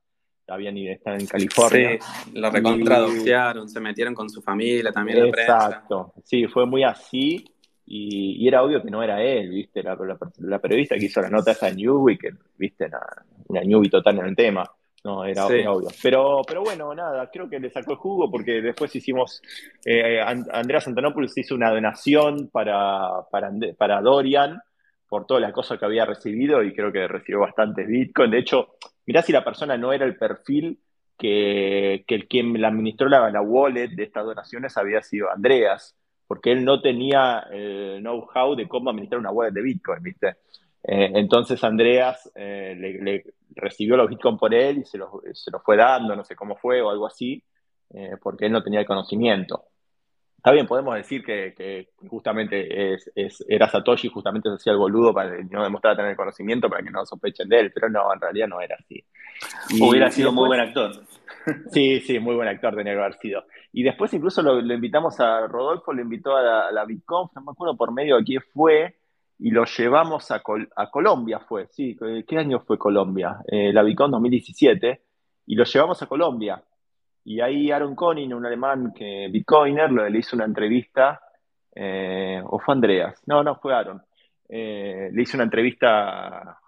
habían 0.48 0.78
ido, 0.78 0.94
están 0.94 1.20
en 1.20 1.26
California. 1.26 1.98
Sí, 2.00 2.38
lo 2.40 2.50
recontradoxiaron, 2.50 3.68
se 3.68 3.80
metieron 3.80 4.14
con 4.14 4.30
su 4.30 4.40
familia 4.40 4.92
también 4.92 5.26
la 5.26 5.30
prensa. 5.30 5.66
Exacto, 5.66 6.14
sí, 6.24 6.46
fue 6.46 6.64
muy 6.64 6.84
así. 6.84 7.44
Y, 7.84 8.48
era 8.48 8.62
obvio 8.62 8.82
que 8.82 8.90
no 8.90 9.02
era 9.02 9.22
él, 9.22 9.50
¿viste? 9.50 9.82
La, 9.82 10.58
periodista 10.58 10.96
que 10.96 11.04
hizo 11.04 11.20
la 11.20 11.28
nota 11.28 11.52
esa 11.52 11.70
Newbie, 11.70 12.16
que, 12.16 12.30
¿viste? 12.56 12.86
Una, 12.86 13.00
una 13.48 13.60
Newbie 13.60 13.90
total 13.90 14.18
en 14.20 14.26
el 14.26 14.36
tema. 14.36 14.64
No, 15.06 15.24
era, 15.24 15.46
obvio. 15.46 15.88
Pero, 16.02 16.42
pero 16.44 16.62
bueno, 16.62 16.92
nada, 16.92 17.30
creo 17.30 17.48
que 17.48 17.60
le 17.60 17.70
sacó 17.70 17.92
el 17.92 17.98
jugo 17.98 18.28
porque 18.28 18.60
después 18.60 18.94
hicimos, 18.96 19.40
eh, 19.84 20.20
Andrea 20.20 20.82
Antonopoulos 20.84 21.38
hizo 21.38 21.54
una 21.54 21.70
donación 21.70 22.48
para, 22.48 23.22
para, 23.30 23.52
para 23.78 24.00
Dorian 24.00 24.60
por 25.08 25.24
todas 25.24 25.42
las 25.42 25.52
cosas 25.52 25.78
que 25.78 25.84
había 25.84 26.04
recibido 26.04 26.60
y 26.60 26.74
creo 26.74 26.90
que 26.90 27.06
recibió 27.06 27.38
bastantes 27.38 27.86
Bitcoin. 27.86 28.32
De 28.32 28.38
hecho, 28.38 28.74
mirá 29.06 29.22
si 29.22 29.30
la 29.30 29.44
persona 29.44 29.78
no 29.78 29.92
era 29.92 30.04
el 30.04 30.16
perfil 30.16 30.80
que, 31.16 32.04
que 32.04 32.16
el 32.16 32.26
quien 32.26 32.52
le 32.54 32.66
administró 32.66 33.08
la, 33.08 33.30
la 33.30 33.40
wallet 33.40 33.90
de 33.90 34.02
estas 34.02 34.24
donaciones 34.24 34.76
había 34.76 35.04
sido 35.04 35.30
Andreas 35.30 35.94
porque 36.26 36.50
él 36.50 36.64
no 36.64 36.82
tenía 36.82 37.46
el 37.52 38.00
know-how 38.00 38.56
de 38.56 38.66
cómo 38.66 38.90
administrar 38.90 39.20
una 39.20 39.30
wallet 39.30 39.52
de 39.52 39.62
Bitcoin, 39.62 40.02
¿viste? 40.02 40.34
Eh, 40.88 41.10
entonces 41.14 41.62
Andreas 41.64 42.30
eh, 42.36 42.76
le, 42.78 43.24
recibió 43.56 43.96
los 43.96 44.08
Bitcoin 44.08 44.36
por 44.36 44.54
él 44.54 44.78
y 44.78 44.84
se 44.84 44.98
los, 44.98 45.10
se 45.32 45.50
fue 45.64 45.76
dando, 45.76 46.14
no 46.14 46.24
sé 46.24 46.36
cómo 46.36 46.56
fue 46.56 46.80
o 46.80 46.90
algo 46.90 47.06
así, 47.06 47.42
eh, 47.90 48.16
porque 48.22 48.46
él 48.46 48.52
no 48.52 48.62
tenía 48.62 48.80
el 48.80 48.86
conocimiento. 48.86 49.64
Está 50.36 50.52
bien, 50.52 50.66
podemos 50.68 50.94
decir 50.94 51.24
que, 51.24 51.88
justamente 52.08 52.94
es, 52.94 53.44
era 53.48 53.68
Satoshi, 53.68 54.08
justamente 54.08 54.48
se 54.48 54.54
hacía 54.54 54.72
el 54.74 54.78
boludo 54.78 55.12
para 55.12 55.42
no 55.42 55.64
demostrar 55.64 55.96
tener 55.96 56.12
el 56.12 56.16
conocimiento 56.16 56.70
para 56.70 56.84
que 56.84 56.90
no 56.90 57.04
sospechen 57.04 57.48
de 57.48 57.58
él, 57.58 57.72
pero 57.74 57.88
no, 57.88 58.12
en 58.14 58.20
realidad 58.20 58.46
no 58.46 58.60
era 58.60 58.76
así. 58.78 59.04
Hubiera 59.82 60.08
sido 60.08 60.30
muy 60.30 60.46
buen 60.46 60.60
actor. 60.60 60.92
Sí, 61.70 62.00
sí, 62.00 62.18
muy 62.18 62.34
buen 62.34 62.48
actor 62.48 62.74
tenía 62.74 62.92
que 62.92 62.98
haber 62.98 63.14
sido. 63.14 63.44
Y 63.72 63.84
después 63.84 64.12
incluso 64.12 64.42
lo, 64.42 64.58
invitamos 64.60 65.20
a 65.20 65.46
Rodolfo, 65.46 65.92
lo 65.92 66.02
invitó 66.02 66.36
a 66.36 66.72
la, 66.72 66.84
BitConf, 66.84 67.32
no 67.36 67.42
me 67.42 67.52
acuerdo 67.52 67.76
por 67.76 67.92
medio 67.92 68.16
de 68.16 68.24
quién 68.24 68.42
fue, 68.52 68.96
y 69.38 69.50
lo 69.50 69.64
llevamos 69.64 70.30
a, 70.30 70.42
a 70.76 70.90
Colombia 70.90 71.40
fue, 71.40 71.66
sí, 71.68 71.96
¿qué 72.26 72.38
año 72.38 72.60
fue 72.60 72.78
Colombia? 72.78 73.38
Eh, 73.46 73.72
la 73.72 73.82
BitConf 73.82 74.12
2017, 74.12 75.02
y 75.46 75.54
lo 75.54 75.64
llevamos 75.64 76.02
a 76.02 76.06
Colombia. 76.06 76.62
Y 77.24 77.40
ahí 77.40 77.70
Aaron 77.70 77.94
Conin, 77.94 78.32
un 78.32 78.46
alemán 78.46 78.92
que 78.94 79.28
Bitcoiner, 79.30 79.90
le 79.90 80.18
hizo 80.18 80.36
una 80.36 80.44
entrevista, 80.44 81.20
eh, 81.74 82.40
o 82.44 82.58
fue 82.58 82.74
Andreas, 82.74 83.20
no, 83.26 83.42
no, 83.42 83.56
fue 83.56 83.74
Aaron, 83.74 84.02
eh, 84.48 85.10
le 85.12 85.22
hizo 85.22 85.36
una 85.36 85.44
entrevista 85.44 86.60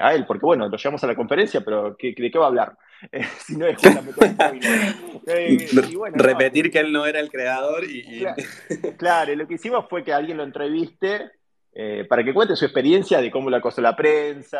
a 0.00 0.14
él, 0.14 0.26
porque 0.26 0.44
bueno, 0.44 0.68
lo 0.68 0.76
llevamos 0.76 1.04
a 1.04 1.06
la 1.06 1.14
conferencia, 1.14 1.60
pero 1.60 1.96
¿de 2.00 2.14
qué 2.14 2.38
va 2.38 2.46
a 2.46 2.48
hablar? 2.48 2.78
si 3.38 3.56
no 3.56 3.66
es 3.66 3.78
eh, 5.26 5.68
Repetir 6.14 6.70
que 6.70 6.80
él 6.80 6.92
no 6.92 7.06
era 7.06 7.20
el 7.20 7.30
creador 7.30 7.84
y... 7.84 8.24
Claro, 8.96 9.34
lo 9.36 9.46
que 9.46 9.54
hicimos 9.54 9.86
fue 9.88 10.02
que 10.02 10.12
alguien 10.12 10.36
lo 10.36 10.42
entreviste 10.42 11.30
eh, 11.80 12.04
para 12.08 12.24
que 12.24 12.34
cuente 12.34 12.56
su 12.56 12.64
experiencia 12.64 13.20
de 13.20 13.30
cómo 13.30 13.48
lo 13.48 13.56
acosó 13.56 13.80
la 13.80 13.94
prensa, 13.94 14.58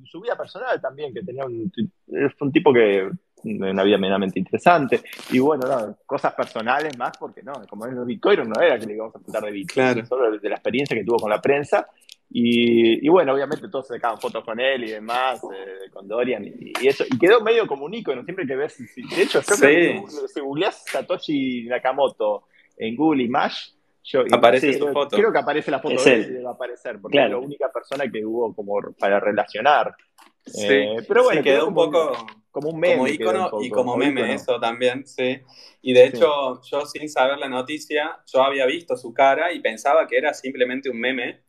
y 0.00 0.06
su 0.06 0.20
vida 0.20 0.36
personal 0.36 0.80
también, 0.80 1.12
que 1.12 1.22
tenía 1.22 1.44
un, 1.44 1.72
fue 2.06 2.46
un 2.46 2.52
tipo 2.52 2.72
que 2.72 3.10
una 3.42 3.82
vida 3.82 3.98
meramente 3.98 4.38
interesante. 4.38 5.00
Y 5.32 5.40
bueno, 5.40 5.96
cosas 6.06 6.32
personales 6.34 6.96
más, 6.96 7.16
porque 7.18 7.42
no, 7.42 7.54
como 7.68 7.86
es 7.86 8.06
Bitcoin, 8.06 8.48
no 8.48 8.60
era 8.60 8.78
que 8.78 8.86
le 8.86 8.94
íbamos 8.94 9.16
a 9.16 9.18
contar 9.18 9.42
de 9.42 9.50
Bitcoin, 9.50 10.06
solo 10.06 10.38
de 10.38 10.48
la 10.48 10.54
experiencia 10.54 10.96
que 10.96 11.04
tuvo 11.04 11.16
con 11.16 11.30
la 11.30 11.40
prensa 11.40 11.88
y, 12.32 13.08
bueno, 13.08 13.34
obviamente 13.34 13.68
todos 13.68 13.88
se 13.88 13.94
sacaban 13.94 14.20
fotos 14.20 14.44
con 14.44 14.60
él 14.60 14.84
y 14.84 14.90
demás, 14.92 15.42
eh, 15.42 15.90
con 15.92 16.06
Dorian 16.06 16.44
y, 16.44 16.86
eso. 16.86 17.04
Y 17.10 17.18
quedó 17.18 17.40
medio 17.40 17.66
como 17.66 17.86
un 17.86 17.94
icono, 17.94 18.22
siempre 18.22 18.46
que 18.46 18.54
ves. 18.54 18.78
De 18.78 19.22
hecho, 19.22 19.42
si 19.42 20.40
googleás 20.40 20.84
Satoshi 20.86 21.64
Nakamoto 21.64 22.44
en 22.76 22.94
Google 22.94 23.24
Images, 23.24 23.76
yo, 24.10 24.24
aparece 24.32 24.78
su 24.78 24.88
foto. 24.88 25.16
Creo 25.16 25.32
que 25.32 25.38
aparece 25.38 25.70
la 25.70 25.78
foto 25.78 26.02
de 26.02 26.14
él 26.14 26.46
a 26.46 26.50
aparecer, 26.50 27.00
porque 27.00 27.22
es 27.22 27.30
la 27.30 27.38
única 27.38 27.70
persona 27.70 28.10
que 28.10 28.24
hubo 28.24 28.54
como 28.54 28.74
para 28.98 29.20
relacionar. 29.20 29.94
Sí, 30.44 30.66
eh, 30.66 30.96
pero 31.06 31.24
bueno, 31.24 31.42
quedó, 31.42 31.68
un 31.68 31.74
poco 31.74 32.12
como 32.50 32.70
un 32.70 32.80
meme. 32.80 32.96
Como 32.96 33.08
icono 33.08 33.50
y 33.62 33.70
como, 33.70 33.96
meme, 33.96 34.34
eso 34.34 34.58
también, 34.58 35.06
sí. 35.06 35.40
Y 35.82 35.92
de 35.92 36.06
hecho, 36.06 36.60
yo 36.62 36.86
sin 36.86 37.08
saber 37.08 37.38
la 37.38 37.48
noticia, 37.48 38.18
yo 38.32 38.42
había 38.42 38.66
visto 38.66 38.96
su 38.96 39.14
cara 39.14 39.52
y 39.52 39.60
pensaba 39.60 40.06
que 40.06 40.16
era 40.16 40.34
simplemente 40.34 40.90
un 40.90 40.98
meme 40.98 41.42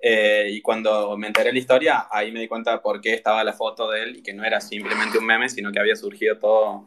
eh, 0.00 0.48
y 0.50 0.62
cuando 0.62 1.16
me 1.16 1.26
enteré 1.26 1.52
la 1.52 1.58
historia, 1.58 2.06
ahí 2.10 2.30
me 2.30 2.40
di 2.40 2.48
cuenta 2.48 2.72
de 2.72 2.78
por 2.78 3.00
qué 3.00 3.14
estaba 3.14 3.42
la 3.42 3.52
foto 3.52 3.90
de 3.90 4.04
él 4.04 4.16
y 4.18 4.22
que 4.22 4.32
no 4.32 4.44
era 4.44 4.60
simplemente 4.60 5.18
un 5.18 5.26
meme, 5.26 5.48
sino 5.48 5.72
que 5.72 5.80
había 5.80 5.96
surgido 5.96 6.38
todo 6.38 6.86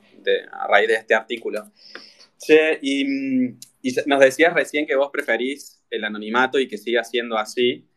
a 0.52 0.68
raíz 0.68 0.88
de 0.88 0.96
este 0.96 1.14
artículo. 1.14 1.72
Che, 2.46 2.80
y, 2.82 3.06
nos 4.06 4.20
decías 4.20 4.54
recién 4.54 4.86
que 4.86 4.96
vos 4.96 5.10
preferís 5.12 5.84
el 5.90 6.04
anonimato 6.04 6.60
y 6.60 6.68
que 6.68 6.78
siga 6.78 7.04
siendo 7.04 7.38
así, 7.38 7.88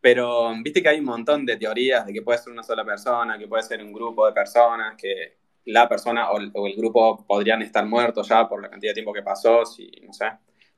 pero 0.00 0.52
viste 0.62 0.82
que 0.82 0.88
hay 0.88 0.98
un 0.98 1.06
montón 1.06 1.46
de 1.46 1.56
teorías 1.56 2.06
de 2.06 2.12
que 2.12 2.22
puede 2.22 2.38
ser 2.38 2.52
una 2.52 2.62
sola 2.62 2.84
persona, 2.84 3.38
que 3.38 3.48
puede 3.48 3.62
ser 3.62 3.82
un 3.82 3.92
grupo 3.92 4.26
de 4.26 4.32
personas, 4.32 4.96
que 4.96 5.38
la 5.66 5.88
persona 5.88 6.30
o 6.30 6.38
el, 6.38 6.50
o 6.54 6.66
el 6.66 6.74
grupo 6.76 7.24
podrían 7.26 7.62
estar 7.62 7.86
muertos 7.86 8.28
ya 8.28 8.48
por 8.48 8.60
la 8.62 8.70
cantidad 8.70 8.90
de 8.90 8.94
tiempo 8.94 9.12
que 9.12 9.22
pasó, 9.22 9.64
si, 9.64 9.90
no 10.04 10.12
sé 10.12 10.26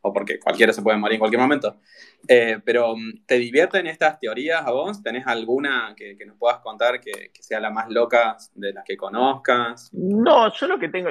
o 0.06 0.12
porque 0.12 0.38
cualquiera 0.38 0.70
se 0.72 0.82
puede 0.82 0.98
morir 0.98 1.14
en 1.14 1.18
cualquier 1.18 1.40
momento. 1.40 1.80
Eh, 2.28 2.58
pero, 2.62 2.94
mm, 2.94 3.24
¿te 3.26 3.38
divierten 3.38 3.86
estas 3.86 4.20
teorías 4.20 4.62
a 4.64 4.70
vos? 4.70 5.02
¿Tenés 5.02 5.26
alguna 5.26 5.94
que, 5.96 6.14
nos 6.26 6.36
puedas 6.36 6.58
contar 6.58 7.00
que, 7.00 7.30
sea 7.40 7.58
la 7.58 7.70
más 7.70 7.88
loca 7.88 8.36
de 8.54 8.74
las 8.74 8.84
que 8.84 8.98
conozcas? 8.98 9.90
No, 9.94 10.52
yo 10.52 10.66
lo 10.66 10.78
que 10.78 10.90
tengo, 10.90 11.10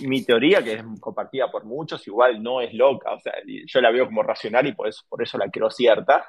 mi 0.00 0.24
teoría, 0.24 0.62
que 0.62 0.74
es 0.74 0.84
compartida 0.98 1.52
por 1.52 1.64
muchos, 1.64 2.04
igual 2.08 2.42
no 2.42 2.60
es 2.60 2.74
loca, 2.74 3.12
o 3.12 3.20
sea, 3.20 3.34
yo 3.44 3.80
la 3.80 3.92
veo 3.92 4.06
como 4.06 4.24
racional 4.24 4.66
y 4.66 4.72
por 4.72 4.88
eso, 4.88 5.04
por 5.08 5.22
eso 5.22 5.38
la 5.38 5.48
creo 5.48 5.70
cierta, 5.70 6.26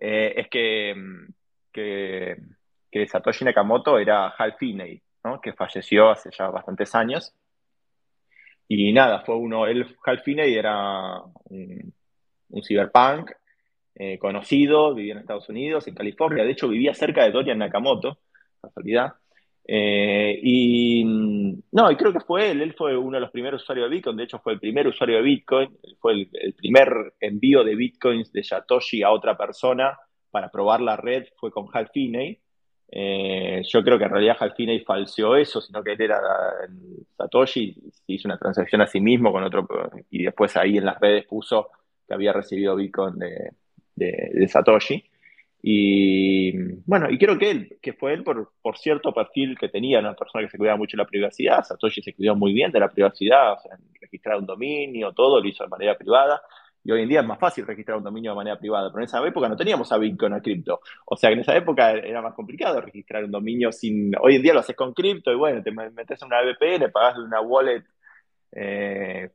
eh, 0.00 0.34
es 0.36 0.48
que, 0.48 0.94
mm, 0.96 1.32
que, 1.72 2.36
que, 2.90 3.06
Satoshi 3.06 3.44
Nakamoto 3.44 4.00
era 4.00 4.30
Hal 4.30 4.54
Finney, 4.58 5.00
¿no? 5.22 5.40
que 5.40 5.52
falleció 5.52 6.10
hace 6.10 6.30
ya 6.36 6.48
bastantes 6.48 6.92
años. 6.96 7.32
Y 8.74 8.90
nada, 8.90 9.20
fue 9.20 9.36
uno, 9.36 9.66
él, 9.66 9.84
Hal 10.02 10.20
Finney 10.20 10.54
era 10.54 11.20
un, 11.50 11.92
cyberpunk 12.62 13.30
eh, 13.94 14.18
conocido, 14.18 14.94
vivía 14.94 15.12
en 15.12 15.18
Estados 15.18 15.46
Unidos, 15.50 15.86
en 15.88 15.94
California, 15.94 16.42
de 16.42 16.52
hecho 16.52 16.68
vivía 16.68 16.94
cerca 16.94 17.22
de 17.22 17.32
Dorian 17.32 17.58
Nakamoto, 17.58 18.20
casualidad. 18.62 19.12
Eh, 19.68 20.40
y 20.42 21.04
no, 21.04 21.90
y 21.90 21.96
creo 21.96 22.14
que 22.14 22.20
fue 22.20 22.50
él, 22.50 22.62
él 22.62 22.72
fue 22.72 22.96
uno 22.96 23.18
de 23.18 23.20
los 23.20 23.30
primeros 23.30 23.62
usuarios 23.62 23.90
de 23.90 23.96
Bitcoin, 23.96 24.16
de 24.16 24.24
hecho 24.24 24.38
fue 24.38 24.54
el 24.54 24.60
primer 24.60 24.86
usuario 24.88 25.16
de 25.16 25.22
Bitcoin, 25.22 25.76
fue 26.00 26.14
el, 26.14 26.54
primer 26.56 27.12
envío 27.20 27.62
de 27.64 27.76
Bitcoins 27.76 28.32
de 28.32 28.42
Satoshi 28.42 29.02
a 29.02 29.10
otra 29.10 29.36
persona 29.36 29.98
para 30.30 30.50
probar 30.50 30.80
la 30.80 30.96
red, 30.96 31.26
fue 31.36 31.50
con 31.50 31.68
Hal 31.74 31.90
Finney. 31.92 32.40
Eh, 32.94 33.62
yo 33.66 33.82
creo 33.82 33.98
que 33.98 34.04
en 34.04 34.10
realidad 34.10 34.36
Halfiney 34.38 34.80
falseó 34.80 35.34
eso, 35.34 35.62
sino 35.62 35.82
que 35.82 35.92
él 35.92 36.02
era 36.02 36.20
Satoshi, 37.16 37.74
hizo 38.06 38.28
una 38.28 38.36
transacción 38.36 38.82
a 38.82 38.86
sí 38.86 39.00
mismo 39.00 39.32
con 39.32 39.42
otro, 39.42 39.66
y 40.10 40.24
después 40.24 40.54
ahí 40.58 40.76
en 40.76 40.84
las 40.84 41.00
redes 41.00 41.24
puso 41.26 41.70
que 42.06 42.12
había 42.12 42.34
recibido 42.34 42.76
Bitcoin 42.76 43.14
de, 43.96 44.48
Satoshi. 44.48 45.02
Y 45.62 46.52
bueno, 46.84 47.08
y 47.10 47.16
creo 47.18 47.38
que 47.38 47.50
él, 47.50 47.78
que 47.80 47.94
fue 47.94 48.12
él 48.12 48.24
por, 48.24 48.52
por, 48.60 48.76
cierto 48.76 49.14
perfil 49.14 49.56
que 49.56 49.68
tenía, 49.70 50.00
una 50.00 50.14
persona 50.14 50.44
que 50.44 50.50
se 50.50 50.58
cuidaba 50.58 50.76
mucho 50.76 50.96
de 50.96 51.02
la 51.02 51.08
privacidad, 51.08 51.64
Satoshi 51.64 52.02
se 52.02 52.12
cuidó 52.12 52.34
muy 52.36 52.52
bien 52.52 52.72
de 52.72 52.80
la 52.80 52.90
privacidad, 52.90 53.54
o 53.54 53.60
sea, 53.60 53.78
registrar 54.00 54.36
un 54.36 54.46
dominio, 54.46 55.12
todo 55.12 55.40
lo 55.40 55.48
hizo 55.48 55.64
de 55.64 55.70
manera 55.70 55.96
privada, 55.96 56.42
y 56.84 56.90
hoy 56.90 57.02
en 57.02 57.08
día 57.08 57.20
es 57.20 57.26
más 57.26 57.38
fácil 57.38 57.66
registrar 57.66 57.98
un 57.98 58.04
dominio 58.04 58.32
de 58.32 58.36
manera 58.36 58.58
privada, 58.58 58.90
pero 58.90 59.00
en 59.00 59.04
esa 59.04 59.24
época 59.26 59.48
no 59.48 59.56
teníamos 59.56 59.92
a 59.92 59.98
Bitcoin 59.98 60.32
o 60.32 60.42
cripto. 60.42 60.80
O 61.06 61.16
sea 61.16 61.30
que 61.30 61.34
en 61.34 61.40
esa 61.40 61.56
época 61.56 61.92
era 61.92 62.20
más 62.22 62.34
complicado 62.34 62.80
registrar 62.80 63.24
un 63.24 63.30
dominio 63.30 63.72
sin. 63.72 64.12
Hoy 64.20 64.36
en 64.36 64.42
día 64.42 64.54
lo 64.54 64.60
haces 64.60 64.76
con 64.76 64.92
cripto 64.92 65.32
y 65.32 65.36
bueno, 65.36 65.62
te 65.62 65.70
metes 65.70 66.20
en 66.22 66.26
una 66.26 66.42
VPN, 66.42 66.90
pagas 66.90 67.16
de 67.16 67.22
una 67.22 67.40
wallet 67.40 67.84
eh, 68.54 69.30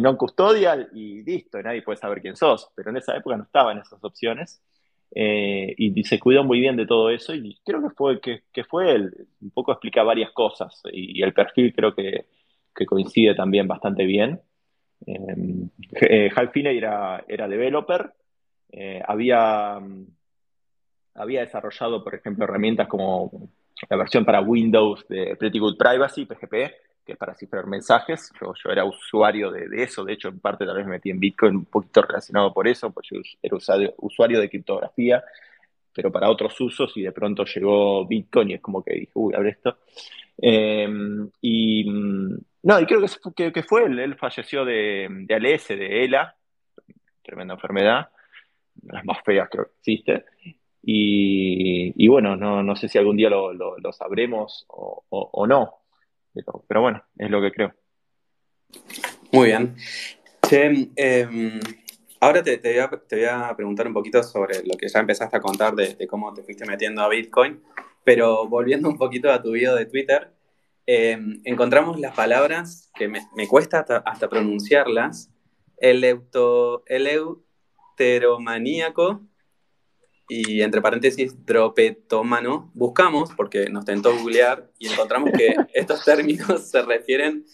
non 0.00 0.16
custodial 0.16 0.88
y 0.94 1.22
listo, 1.22 1.58
y 1.58 1.62
nadie 1.62 1.82
puede 1.82 1.96
saber 1.98 2.20
quién 2.20 2.36
sos. 2.36 2.70
Pero 2.74 2.90
en 2.90 2.98
esa 2.98 3.16
época 3.16 3.36
no 3.36 3.44
estaban 3.44 3.78
esas 3.78 4.02
opciones. 4.04 4.62
Eh, 5.12 5.74
y, 5.76 6.04
se 6.04 6.20
cuidó 6.20 6.44
muy 6.44 6.60
bien 6.60 6.76
de 6.76 6.86
todo 6.86 7.10
eso 7.10 7.34
y 7.34 7.58
creo 7.64 7.82
que 7.82 7.90
fue, 7.90 8.20
que, 8.20 8.64
fue 8.64 8.92
él. 8.92 9.26
Un 9.40 9.50
poco 9.50 9.72
explica 9.72 10.02
varias 10.04 10.30
cosas 10.32 10.82
y, 10.92 11.20
el 11.22 11.32
perfil 11.32 11.74
creo 11.74 11.94
que, 11.94 12.26
que 12.74 12.86
coincide 12.86 13.34
también 13.34 13.66
bastante 13.66 14.04
bien. 14.04 14.40
Eh, 15.06 16.30
Hal 16.34 16.50
Finney 16.50 16.76
era, 16.76 17.24
era 17.26 17.48
developer, 17.48 18.12
eh, 18.72 19.02
había, 19.06 19.80
había 21.14 21.40
desarrollado, 21.40 22.04
por 22.04 22.14
ejemplo, 22.14 22.44
herramientas 22.44 22.88
como 22.88 23.50
la 23.88 23.96
versión 23.96 24.24
para 24.24 24.40
Windows 24.40 25.06
de 25.08 25.36
Pretty 25.36 25.58
Good 25.58 25.76
Privacy, 25.76 26.26
PGP, 26.26 26.52
que 27.04 27.12
es 27.12 27.18
para 27.18 27.34
cifrar 27.34 27.66
mensajes. 27.66 28.30
Yo, 28.40 28.52
yo 28.62 28.70
era 28.70 28.84
usuario 28.84 29.50
de, 29.50 29.82
eso, 29.82 30.04
de 30.04 30.12
hecho, 30.12 30.28
en 30.28 30.38
parte 30.38 30.66
tal 30.66 30.76
vez 30.76 30.84
me 30.86 30.92
metí 30.92 31.10
en 31.10 31.18
Bitcoin 31.18 31.56
un 31.56 31.64
poquito 31.64 32.02
relacionado 32.02 32.52
por 32.52 32.68
eso, 32.68 32.90
porque 32.90 33.08
yo 33.12 33.22
era 33.42 33.56
usuario, 33.98 34.40
de 34.40 34.50
criptografía, 34.50 35.24
pero 35.92 36.12
para 36.12 36.30
otros 36.30 36.60
usos, 36.60 36.92
y 36.96 37.02
de 37.02 37.12
pronto 37.12 37.44
llegó 37.44 38.06
Bitcoin 38.06 38.50
y 38.50 38.54
es 38.54 38.60
como 38.60 38.82
que 38.84 38.94
dije, 38.94 39.12
uy, 39.14 39.34
abre 39.34 39.50
esto. 39.50 39.78
Eh, 40.42 40.88
y 41.42 41.84
no, 42.62 42.80
y 42.80 42.86
creo 42.86 43.00
que, 43.34 43.52
que, 43.52 43.62
fue 43.62 43.84
él, 43.84 43.98
él 43.98 44.16
falleció 44.16 44.64
de, 44.64 45.08
de 45.10 45.34
ALS, 45.34 45.68
de 45.68 46.04
ELA, 46.04 46.36
tremenda 47.22 47.54
enfermedad, 47.54 48.10
las 48.82 49.04
más 49.04 49.18
feas 49.24 49.48
que 49.48 49.58
existe. 49.78 50.24
Y, 50.82 52.08
bueno, 52.08 52.36
no, 52.36 52.62
no, 52.62 52.76
sé 52.76 52.88
si 52.88 52.98
algún 52.98 53.16
día 53.16 53.30
lo, 53.30 53.52
lo, 53.52 53.92
sabremos 53.92 54.64
o, 54.68 55.46
no, 55.46 55.74
pero, 56.68 56.80
bueno, 56.80 57.02
es 57.18 57.30
lo 57.30 57.40
que 57.40 57.52
creo. 57.52 57.74
Muy 59.32 59.48
bien. 59.48 59.76
Em, 60.96 61.60
ahora 62.20 62.42
te, 62.42 62.58
te, 62.58 62.72
voy 62.72 62.80
a, 62.80 62.88
te, 63.06 63.16
voy 63.16 63.24
a, 63.24 63.54
preguntar 63.56 63.86
un 63.86 63.94
poquito 63.94 64.22
sobre 64.22 64.66
lo 64.66 64.76
que 64.76 64.88
ya 64.88 65.00
empezaste 65.00 65.36
a 65.36 65.40
contar 65.40 65.74
de, 65.74 65.94
de, 65.94 66.06
cómo 66.06 66.32
te 66.34 66.42
fuiste 66.42 66.66
metiendo 66.66 67.02
a 67.02 67.08
Bitcoin, 67.08 67.62
pero 68.04 68.48
volviendo 68.48 68.88
un 68.88 68.98
poquito 68.98 69.30
a 69.30 69.42
tu 69.42 69.52
video 69.52 69.76
de 69.76 69.86
Twitter, 69.86 70.32
Em, 70.92 71.40
encontramos 71.44 72.00
las 72.00 72.16
palabras 72.16 72.90
que 72.96 73.06
me, 73.06 73.22
cuesta 73.46 73.86
hasta, 74.04 74.28
pronunciarlas, 74.28 75.30
el 75.76 76.02
eleuteromaníaco 76.84 79.20
y 80.28 80.62
entre 80.62 80.82
paréntesis 80.82 81.46
dropetómano. 81.46 82.72
Buscamos, 82.74 83.30
porque 83.36 83.70
nos 83.70 83.84
tentó 83.84 84.18
googlear, 84.18 84.68
y 84.80 84.88
encontramos 84.88 85.30
que 85.30 85.54
estos 85.74 86.04
términos 86.04 86.68
se 86.68 86.82
refieren 86.82 87.46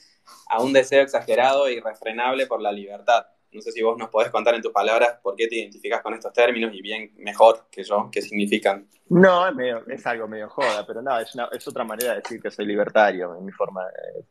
a 0.49 0.63
un 0.63 0.73
deseo 0.73 1.03
exagerado 1.03 1.67
e 1.67 1.75
irrefrenable 1.75 2.47
por 2.47 2.63
la 2.63 2.73
libertad. 2.73 3.27
No 3.53 3.61
sé 3.61 3.73
si 3.73 3.83
vos 3.83 3.97
nos 3.97 4.11
podés 4.11 4.31
contar 4.31 4.55
en 4.55 4.63
tus 4.63 4.73
palabras 4.73 5.19
por 5.23 5.35
qué 5.37 5.47
te 5.49 5.57
identificas 5.57 6.03
con 6.03 6.15
estos 6.15 6.33
términos 6.33 6.73
y 6.75 6.83
bien 6.83 7.13
mejor 7.17 7.67
que 7.71 7.83
yo, 7.83 8.09
qué 8.13 8.21
significan. 8.21 8.87
No, 9.09 9.47
es, 9.89 10.07
algo 10.07 10.27
medio 10.27 10.49
joda, 10.49 10.85
pero 10.85 11.01
no, 11.01 11.19
es, 11.19 11.31
es 11.53 11.69
otra 11.69 11.85
manera 11.85 12.11
de 12.11 12.17
decir 12.23 12.43
que 12.43 12.51
soy 12.51 12.67
libertario, 12.67 13.37
en 13.37 13.45
mi 13.45 13.53
forma, 13.53 13.83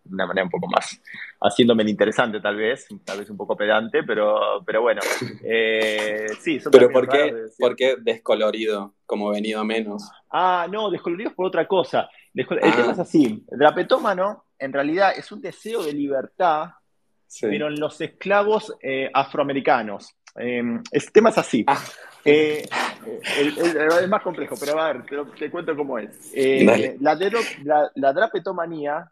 de 0.03 0.13
una 0.13 0.27
manera 0.27 0.43
un 0.43 0.49
poco 0.49 0.67
más, 0.67 1.01
haciéndome 1.41 1.83
el 1.83 1.89
interesante 1.89 2.41
tal 2.41 2.57
vez, 2.57 2.85
tal 3.05 3.19
vez 3.19 3.29
un 3.29 3.37
poco 3.37 3.55
pedante, 3.55 4.03
pero, 4.03 4.61
pero 4.65 4.81
bueno, 4.81 5.01
eh, 5.43 6.27
sí. 6.41 6.59
pero 6.69 6.89
¿por 6.89 7.07
qué, 7.07 7.33
¿por 7.57 7.75
qué 7.75 7.95
descolorido, 8.01 8.95
como 9.05 9.29
venido 9.29 9.63
menos? 9.63 10.11
Ah, 10.29 10.67
no, 10.69 10.89
descolorido 10.89 11.29
es 11.29 11.35
por 11.35 11.45
otra 11.45 11.65
cosa. 11.67 12.09
El 12.33 12.45
tema 12.45 12.91
es 12.91 12.99
así, 12.99 13.45
drapetómano 13.47 14.45
en 14.59 14.73
realidad 14.73 15.13
es 15.17 15.31
un 15.31 15.41
deseo 15.41 15.83
de 15.83 15.93
libertad 15.93 16.69
pero 17.41 17.67
en 17.67 17.79
los 17.79 17.99
esclavos 18.01 18.73
eh, 18.81 19.09
afroamericanos. 19.13 20.15
Eh, 20.37 20.61
el 20.91 21.11
tema 21.11 21.29
es 21.29 21.37
así. 21.37 21.63
Ah. 21.67 21.81
Eh, 22.23 22.65
es 23.37 24.07
más 24.09 24.23
complejo, 24.23 24.55
pero 24.59 24.79
a 24.79 24.91
ver, 24.91 25.03
te, 25.37 25.51
cuento 25.51 25.75
cómo 25.75 25.99
es. 25.99 26.33
La, 26.99 27.15
la, 27.93 28.13
drapetomanía 28.13 29.11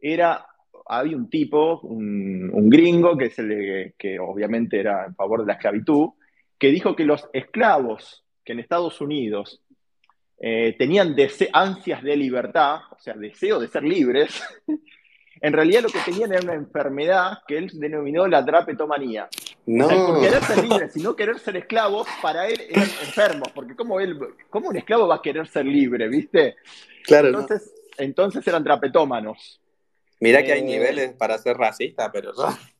era, 0.00 0.44
había 0.86 1.16
un 1.16 1.30
tipo, 1.30 1.80
un, 1.80 2.68
gringo, 2.68 3.16
que, 3.16 3.26
es 3.26 3.38
el, 3.38 3.94
que 3.96 4.18
obviamente 4.18 4.80
era 4.80 5.06
en 5.06 5.14
favor 5.14 5.40
de 5.40 5.46
la 5.46 5.52
esclavitud, 5.54 6.08
que 6.58 6.68
dijo 6.68 6.96
que 6.96 7.04
los 7.04 7.28
esclavos 7.32 8.24
que 8.44 8.52
en 8.52 8.58
Estados 8.58 9.00
Unidos 9.00 9.62
tenían 10.36 11.14
ansias 11.52 12.02
de 12.02 12.16
libertad, 12.16 12.80
o 12.90 12.98
sea, 12.98 13.14
deseo 13.14 13.60
de 13.60 13.68
ser 13.68 13.84
libres, 13.84 14.42
en 15.40 15.52
realidad 15.52 15.82
lo 15.82 15.88
que 15.88 16.00
tenían 16.04 16.32
era 16.32 16.42
una 16.42 16.54
enfermedad 16.54 17.38
que 17.46 17.58
él 17.58 17.70
denominó 17.74 18.26
la 18.26 18.42
drapetomanía. 18.42 19.28
No. 19.66 19.86
O 19.86 19.88
sea, 19.88 20.06
por 20.06 20.20
querer 20.20 20.44
ser 20.44 20.64
libre, 20.64 20.88
sino 20.90 21.16
querer 21.16 21.38
ser 21.38 21.56
esclavo, 21.56 22.04
para 22.22 22.46
él 22.48 22.60
eran 22.68 22.88
enfermos, 23.02 23.48
porque 23.54 23.74
¿cómo, 23.74 24.00
él, 24.00 24.18
¿cómo 24.50 24.68
un 24.68 24.76
esclavo 24.76 25.08
va 25.08 25.16
a 25.16 25.22
querer 25.22 25.46
ser 25.48 25.64
libre, 25.64 26.08
viste? 26.08 26.56
Claro. 27.04 27.28
Entonces, 27.28 27.72
entonces 27.96 28.46
eran 28.46 28.64
drapetómanos. 28.64 29.60
Mira 30.20 30.42
que 30.42 30.52
hay 30.52 30.60
eh, 30.60 30.64
niveles 30.64 31.12
para 31.12 31.38
ser 31.38 31.56
racista, 31.56 32.12
pero... 32.12 32.32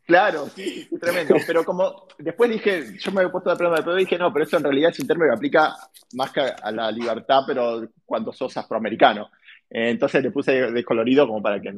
Claro, 0.07 0.49
sí, 0.49 0.89
tremendo. 1.01 1.37
Pero 1.47 1.65
como 1.65 2.09
después 2.19 2.51
dije, 2.51 2.99
yo 2.99 3.13
me 3.13 3.21
había 3.21 3.31
puesto 3.31 3.49
de 3.49 3.57
prueba, 3.57 3.77
pero 3.77 3.95
dije, 3.95 4.19
no, 4.19 4.33
pero 4.33 4.45
eso 4.45 4.57
en 4.57 4.65
realidad 4.65 4.91
es 4.91 4.99
un 4.99 5.07
término 5.07 5.31
que 5.31 5.37
aplica 5.37 5.77
más 6.15 6.33
que 6.33 6.41
a 6.41 6.73
la 6.73 6.91
libertad, 6.91 7.43
pero 7.47 7.89
cuando 8.05 8.33
sos 8.33 8.57
afroamericano. 8.57 9.31
Eh, 9.71 9.91
entonces 9.91 10.21
le 10.21 10.33
puse 10.33 10.73
descolorido 10.73 11.29
como 11.29 11.41
para 11.41 11.61
que 11.61 11.73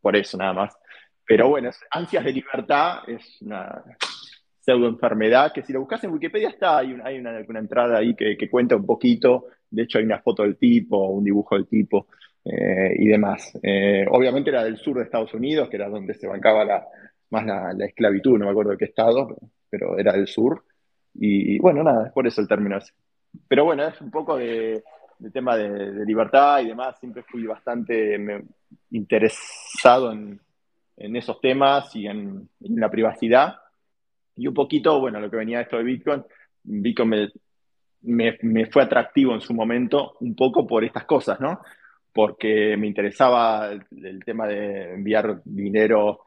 por 0.00 0.16
eso 0.16 0.36
nada 0.36 0.52
más. 0.52 0.76
Pero 1.26 1.48
bueno, 1.48 1.70
ansias 1.90 2.24
de 2.24 2.32
libertad 2.32 3.00
es 3.06 3.42
una 3.42 3.82
pseudo 4.60 4.88
enfermedad 4.88 5.52
que 5.52 5.62
si 5.62 5.72
lo 5.72 5.80
buscas 5.80 6.04
en 6.04 6.10
Wikipedia 6.10 6.50
está, 6.50 6.78
hay, 6.78 6.94
hay 7.02 7.18
una, 7.18 7.38
entrada 7.58 7.98
ahí 7.98 8.14
que, 8.14 8.50
cuenta 8.50 8.76
un 8.76 8.84
poquito, 8.84 9.46
de 9.70 9.82
hecho 9.82 9.98
hay 9.98 10.04
una 10.04 10.20
foto 10.20 10.42
del 10.42 10.58
tipo, 10.58 11.08
un 11.08 11.24
dibujo 11.24 11.54
del 11.54 11.66
tipo 11.66 12.08
eh, 12.44 12.94
y 12.98 13.06
demás. 13.06 13.58
Eh, 13.62 14.04
obviamente 14.10 14.50
era 14.50 14.64
del 14.64 14.76
sur 14.76 14.98
de 14.98 15.04
Estados 15.04 15.32
Unidos, 15.32 15.70
que 15.70 15.76
era 15.76 15.88
donde 15.88 16.14
se 16.14 16.26
bancaba 16.26 16.64
la, 16.64 16.86
más 17.30 17.46
la, 17.46 17.86
esclavitud, 17.86 18.38
no 18.38 18.44
me 18.44 18.50
acuerdo 18.50 18.72
de 18.72 18.78
qué 18.78 18.84
estado, 18.86 19.36
pero 19.70 19.98
era 19.98 20.12
del 20.12 20.26
sur. 20.26 20.64
Y 21.14 21.58
bueno, 21.58 21.82
nada, 21.82 22.08
es 22.08 22.12
por 22.12 22.26
eso 22.26 22.40
el 22.40 22.48
término. 22.48 22.78
Pero 23.48 23.64
bueno, 23.64 23.86
es 23.86 24.00
un 24.00 24.10
poco 24.10 24.36
de, 24.36 24.82
tema 25.32 25.56
de, 25.56 26.04
libertad 26.04 26.60
y 26.60 26.68
demás, 26.68 26.98
siempre 26.98 27.22
fui 27.22 27.44
bastante 27.44 28.16
interesado 28.90 30.12
en, 30.12 30.40
esos 30.96 31.40
temas 31.40 31.94
y 31.94 32.06
en, 32.06 32.48
la 32.60 32.90
privacidad. 32.90 33.56
Y 34.36 34.46
un 34.46 34.54
poquito, 34.54 35.00
bueno, 35.00 35.20
lo 35.20 35.30
que 35.30 35.36
venía 35.36 35.60
esto 35.60 35.76
de 35.76 35.84
Bitcoin, 35.84 36.24
Bitcoin 36.62 37.30
me, 38.02 38.66
fue 38.66 38.82
atractivo 38.82 39.34
en 39.34 39.40
su 39.40 39.54
momento 39.54 40.14
un 40.20 40.34
poco 40.34 40.66
por 40.66 40.84
estas 40.84 41.04
cosas, 41.04 41.40
¿no? 41.40 41.60
Porque 42.12 42.76
me 42.76 42.86
interesaba 42.86 43.70
el, 43.70 44.24
tema 44.24 44.46
de 44.46 44.94
enviar 44.94 45.42
dinero 45.44 46.20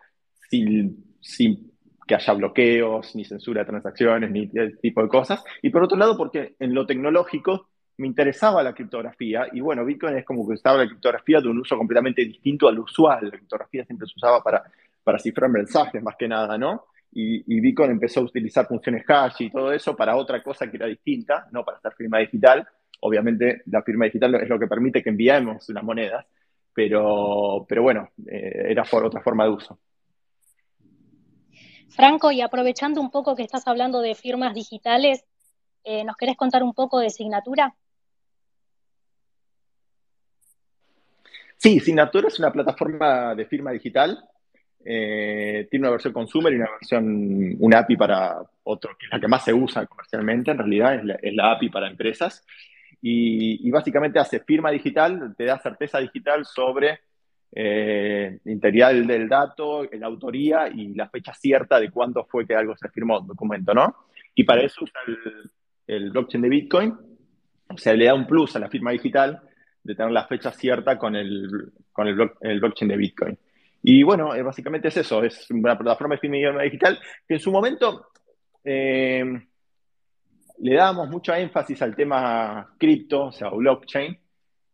sin, 0.50 1.16
sin 1.20 1.72
que 2.08 2.16
haya 2.16 2.34
bloqueos, 2.34 3.16
ni 3.16 3.24
censura 3.24 3.62
de 3.62 3.68
transacciones, 3.68 4.32
ni 4.32 4.50
ese 4.54 4.78
tipo 4.82 5.02
de 5.02 5.08
cosas. 5.08 5.44
Y 5.62 5.70
por 5.70 5.84
otro 5.84 5.98
lado, 5.98 6.18
porque 6.18 6.56
en 6.60 6.74
lo 6.74 6.86
tecnológico 6.86 7.71
me 8.02 8.08
interesaba 8.08 8.64
la 8.64 8.74
criptografía 8.74 9.48
y 9.54 9.62
bueno, 9.62 9.86
Bitcoin 9.86 10.18
es 10.18 10.26
como 10.26 10.48
que 10.48 10.56
estaba 10.56 10.80
la 10.80 10.88
criptografía 10.88 11.40
de 11.40 11.48
un 11.48 11.60
uso 11.60 11.78
completamente 11.78 12.26
distinto 12.26 12.68
al 12.68 12.80
usual. 12.80 13.26
La 13.26 13.38
criptografía 13.38 13.86
siempre 13.86 14.08
se 14.08 14.14
usaba 14.16 14.42
para, 14.42 14.64
para 15.04 15.20
cifrar 15.20 15.52
mensajes 15.52 16.02
más 16.02 16.16
que 16.18 16.28
nada, 16.28 16.58
¿no? 16.58 16.86
Y, 17.14 17.60
Bitcoin 17.60 17.92
empezó 17.92 18.22
a 18.22 18.24
utilizar 18.24 18.66
funciones 18.66 19.04
hash 19.08 19.44
y 19.44 19.50
todo 19.52 19.72
eso 19.72 19.96
para 19.96 20.16
otra 20.16 20.42
cosa 20.42 20.72
que 20.72 20.78
era 20.78 20.88
distinta, 20.88 21.48
no 21.52 21.64
para 21.64 21.78
hacer 21.78 21.94
firma 21.94 22.18
digital. 22.20 22.68
Obviamente 23.02 23.62
la 23.68 23.84
firma 23.84 24.06
digital 24.06 24.34
es 24.36 24.50
lo 24.50 24.58
que 24.58 24.68
permite 24.68 25.04
que 25.04 25.10
enviemos 25.10 25.70
las 25.70 25.84
monedas, 25.84 26.26
pero, 26.74 27.66
pero 27.70 27.84
bueno, 27.84 28.10
eh, 28.26 28.68
era 28.70 28.84
por 28.84 29.06
otra 29.06 29.22
forma 29.22 29.44
de 29.44 29.50
uso. 29.52 29.78
Franco, 31.90 32.32
y 32.32 32.42
aprovechando 32.42 33.00
un 33.00 33.12
poco 33.12 33.36
que 33.36 33.44
estás 33.44 33.68
hablando 33.68 34.02
de 34.02 34.16
firmas 34.16 34.56
digitales, 34.56 35.24
eh, 35.84 36.04
¿nos 36.04 36.16
querés 36.16 36.38
contar 36.38 36.64
un 36.64 36.74
poco 36.74 37.00
de 37.00 37.12
Signatura? 37.12 37.76
Sí, 41.62 41.80
Signatura 41.80 42.28
es 42.28 42.40
una 42.40 42.52
plataforma 42.52 43.36
de 43.36 43.46
firma 43.46 43.70
digital. 43.70 44.18
Eh, 44.84 45.68
tiene 45.70 45.84
una 45.84 45.92
versión 45.92 46.12
consumer 46.12 46.52
y 46.52 46.56
una 46.56 46.72
versión, 46.72 47.56
un 47.60 47.76
API 47.76 47.96
para 47.98 48.42
otro 48.64 48.98
que 48.98 49.06
la 49.12 49.20
que 49.20 49.28
más 49.28 49.46
se 49.46 49.54
usa 49.54 49.86
comercialmente, 49.86 50.50
en 50.50 50.58
realidad, 50.58 50.96
es 51.22 51.36
la, 51.36 51.52
API 51.52 51.70
para 51.70 51.88
empresas. 51.88 52.44
Y, 53.00 53.70
básicamente 53.70 54.18
hace 54.18 54.40
firma 54.40 54.72
digital, 54.72 55.36
te 55.38 55.46
da 55.46 55.60
certeza 55.60 56.00
digital 56.00 56.46
sobre 56.46 57.02
eh, 57.52 58.40
integridad 58.46 58.92
del, 58.92 59.30
dato, 59.30 59.84
la 59.84 60.08
autoría 60.08 60.68
y 60.68 60.96
la 60.96 61.10
fecha 61.10 61.36
cierta 61.36 61.80
de 61.80 61.92
cuándo 61.92 62.26
fue 62.26 62.48
que 62.48 62.56
algo 62.56 62.76
se 62.76 62.90
firmó, 62.90 63.20
un 63.20 63.28
documento, 63.28 63.72
¿no? 63.76 64.08
Y 64.34 64.46
para 64.46 64.64
eso 64.64 64.84
usa 64.84 65.00
el, 65.86 66.10
blockchain 66.10 66.42
de 66.42 66.50
Bitcoin, 66.50 66.98
o 67.70 67.78
sea, 67.78 67.94
le 67.94 68.06
da 68.06 68.16
un 68.16 68.26
plus 68.26 68.56
a 68.56 68.60
la 68.60 68.68
firma 68.68 68.90
digital 68.90 69.44
de 69.84 69.96
tener 69.96 70.12
la 70.12 70.28
fecha 70.28 70.52
cierta 70.52 70.98
con 70.98 71.16
el, 71.16 71.72
con 71.92 72.08
el, 72.08 72.60
blockchain 72.60 72.90
de 72.90 72.98
Bitcoin. 72.98 73.38
Y 73.84 74.04
bueno, 74.04 74.36
eh, 74.36 74.44
básicamente 74.44 74.90
es 74.90 74.98
eso, 74.98 75.24
es 75.24 75.50
una 75.50 75.78
plataforma 75.78 76.16
de 76.16 76.22
firma 76.22 76.64
digital 76.64 77.00
que 77.28 77.36
en 77.36 77.40
su 77.40 77.52
momento 77.52 78.08
eh, 78.64 79.24
le 80.60 80.76
dábamos 80.76 81.10
mucho 81.10 81.34
énfasis 81.34 81.82
al 81.82 81.96
tema 81.96 82.76
cripto, 82.78 83.26
o 83.26 83.32
sea, 83.32 83.50
blockchain, 83.50 84.18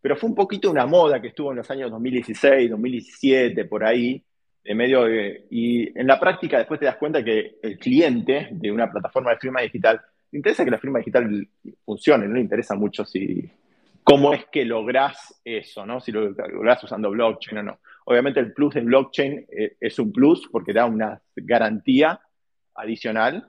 pero 0.01 0.17
fue 0.17 0.29
un 0.29 0.35
poquito 0.35 0.69
una 0.69 0.85
moda 0.85 1.21
que 1.21 1.29
estuvo 1.29 1.51
en 1.51 1.57
los 1.57 1.71
años 1.71 1.89
2016, 1.91 2.69
2017, 2.69 3.65
por 3.65 3.85
ahí, 3.85 4.21
en 4.63 4.77
medio 4.77 5.07
y 5.49 5.97
en 5.97 6.07
la 6.07 6.19
práctica 6.19 6.57
después 6.57 6.79
te 6.79 6.85
das 6.85 6.97
cuenta 6.97 7.23
que 7.23 7.57
el 7.61 7.79
cliente 7.79 8.49
de 8.51 8.69
una 8.69 8.91
plataforma 8.91 9.31
de 9.31 9.37
firma 9.37 9.61
digital, 9.61 10.01
le 10.29 10.37
interesa 10.37 10.65
que 10.65 10.71
la 10.71 10.77
firma 10.77 10.99
digital 10.99 11.47
funcione, 11.85 12.27
no 12.27 12.33
le 12.33 12.41
interesa 12.41 12.75
mucho 12.75 13.05
si 13.05 13.49
cómo 14.07 14.31
es 14.33 14.45
que 14.45 14.63
lográs 14.63 15.41
eso, 15.43 15.85
¿no? 15.85 15.99
Si 15.99 16.13
lo 16.13 16.29
lográs 16.29 16.81
usando 16.81 17.11
blockchain 17.11 17.57
o 17.57 17.63
no. 17.63 17.79
Obviamente 18.05 18.39
el 18.39 18.53
plus 18.53 18.75
de 18.75 18.81
blockchain 18.81 19.45
eh, 19.51 19.75
es 19.81 19.99
un 19.99 20.13
plus 20.13 20.47
porque 20.49 20.71
da 20.71 20.85
una 20.85 21.21
garantía 21.35 22.17
adicional, 22.75 23.45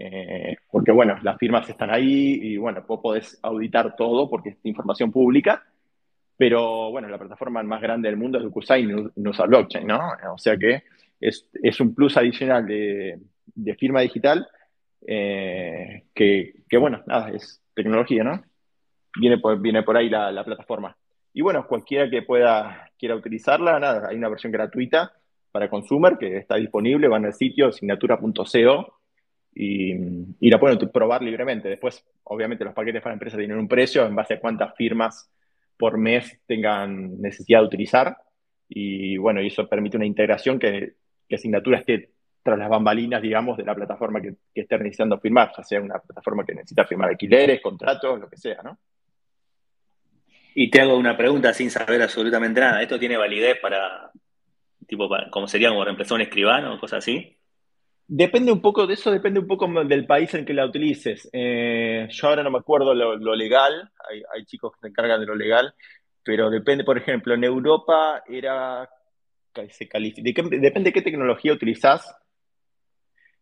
eh, 0.00 0.56
porque 0.68 0.90
bueno, 0.90 1.16
las 1.22 1.38
firmas 1.38 1.68
están 1.68 1.90
ahí 1.90 2.40
y 2.42 2.56
bueno, 2.56 2.84
vos 2.88 2.98
podés 3.00 3.38
auditar 3.40 3.94
todo 3.94 4.28
porque 4.28 4.48
es 4.48 4.56
información 4.64 5.12
pública, 5.12 5.62
pero 6.36 6.90
bueno, 6.90 7.06
la 7.06 7.18
plataforma 7.18 7.62
más 7.62 7.80
grande 7.80 8.08
del 8.08 8.18
mundo 8.18 8.38
es 8.38 8.44
DocuSign 8.44 8.90
y 8.90 8.92
no, 9.14 9.30
usa 9.30 9.46
blockchain, 9.46 9.86
¿no? 9.86 10.00
O 10.34 10.38
sea 10.38 10.56
que 10.56 10.82
es, 11.20 11.80
un 11.80 11.94
plus 11.94 12.16
adicional 12.16 12.66
de, 12.66 13.16
firma 13.78 14.00
digital 14.00 14.48
eh, 15.06 16.02
que, 16.12 16.52
bueno, 16.80 17.00
nada, 17.06 17.30
es 17.30 17.62
tecnología, 17.74 18.24
¿no? 18.24 18.42
Viene 19.18 19.38
por, 19.38 19.60
viene 19.60 19.82
por 19.82 19.96
ahí 19.96 20.08
la, 20.08 20.44
plataforma. 20.44 20.96
Y 21.32 21.42
bueno, 21.42 21.66
cualquiera 21.66 22.08
que 22.08 22.22
pueda, 22.22 22.90
quiera 22.98 23.14
utilizarla, 23.14 23.78
nada, 23.78 24.08
hay 24.08 24.16
una 24.16 24.28
versión 24.28 24.52
gratuita 24.52 25.12
para 25.50 25.68
consumer 25.68 26.16
que 26.18 26.36
está 26.36 26.56
disponible, 26.56 27.08
van 27.08 27.24
al 27.24 27.34
sitio 27.34 27.68
asignatura.co 27.68 29.00
y, 29.54 29.92
y, 30.38 30.50
la 30.50 30.60
pueden 30.60 30.78
probar 30.90 31.22
libremente. 31.22 31.68
Después, 31.68 32.04
obviamente, 32.24 32.64
los 32.64 32.74
paquetes 32.74 33.02
para 33.02 33.14
empresas 33.14 33.38
tienen 33.38 33.58
un 33.58 33.68
precio 33.68 34.06
en 34.06 34.14
base 34.14 34.34
a 34.34 34.40
cuántas 34.40 34.76
firmas 34.76 35.30
por 35.76 35.98
mes 35.98 36.40
tengan 36.46 37.20
necesidad 37.20 37.60
de 37.60 37.66
utilizar. 37.66 38.16
Y 38.68 39.16
bueno, 39.16 39.42
y 39.42 39.48
eso 39.48 39.68
permite 39.68 39.96
una 39.96 40.06
integración 40.06 40.58
que, 40.58 40.94
que 41.28 41.34
Asignatura 41.34 41.78
esté 41.78 42.10
tras 42.42 42.58
las 42.58 42.68
bambalinas, 42.68 43.20
digamos, 43.20 43.56
de 43.56 43.64
la 43.64 43.74
plataforma 43.74 44.20
que, 44.20 44.34
que 44.54 44.62
esté 44.62 44.78
necesitando 44.78 45.18
firmar, 45.18 45.50
ya 45.56 45.62
sea 45.62 45.80
una 45.80 45.98
plataforma 45.98 46.44
que 46.44 46.54
necesita 46.54 46.86
firmar 46.86 47.10
alquileres, 47.10 47.60
contratos, 47.60 48.20
lo 48.20 48.28
que 48.28 48.36
sea, 48.36 48.62
¿no? 48.62 48.78
Y 50.54 50.70
te 50.70 50.80
hago 50.80 50.96
una 50.96 51.16
pregunta 51.16 51.52
sin 51.52 51.70
saber 51.70 52.02
absolutamente 52.02 52.60
nada. 52.60 52.82
¿Esto 52.82 52.98
tiene 52.98 53.16
validez 53.16 53.58
para, 53.60 54.10
tipo, 54.86 55.08
como 55.30 55.46
sería 55.46 55.68
como 55.68 55.84
reemplazar 55.84 56.16
un 56.16 56.22
escribano 56.22 56.74
o 56.74 56.80
cosas 56.80 56.98
así? 56.98 57.36
Depende 58.12 58.50
un 58.50 58.60
poco 58.60 58.88
de 58.88 58.94
eso, 58.94 59.12
depende 59.12 59.38
un 59.38 59.46
poco 59.46 59.68
del 59.84 60.04
país 60.04 60.34
en 60.34 60.44
que 60.44 60.52
la 60.52 60.66
utilices. 60.66 61.30
Eh, 61.32 62.08
yo 62.10 62.26
ahora 62.26 62.42
no 62.42 62.50
me 62.50 62.58
acuerdo 62.58 62.92
lo, 62.92 63.36
legal, 63.36 63.88
hay, 64.34 64.44
chicos 64.46 64.72
que 64.72 64.80
se 64.80 64.88
encargan 64.88 65.20
de 65.20 65.26
lo 65.26 65.36
legal, 65.36 65.72
pero 66.24 66.50
depende, 66.50 66.82
por 66.82 66.98
ejemplo, 66.98 67.34
en 67.34 67.44
Europa 67.44 68.24
era, 68.26 68.90
se 69.68 69.88
califica, 69.88 70.42
depende 70.42 70.90
de 70.90 70.92
qué 70.92 71.02
tecnología 71.02 71.52
utilizás, 71.52 72.12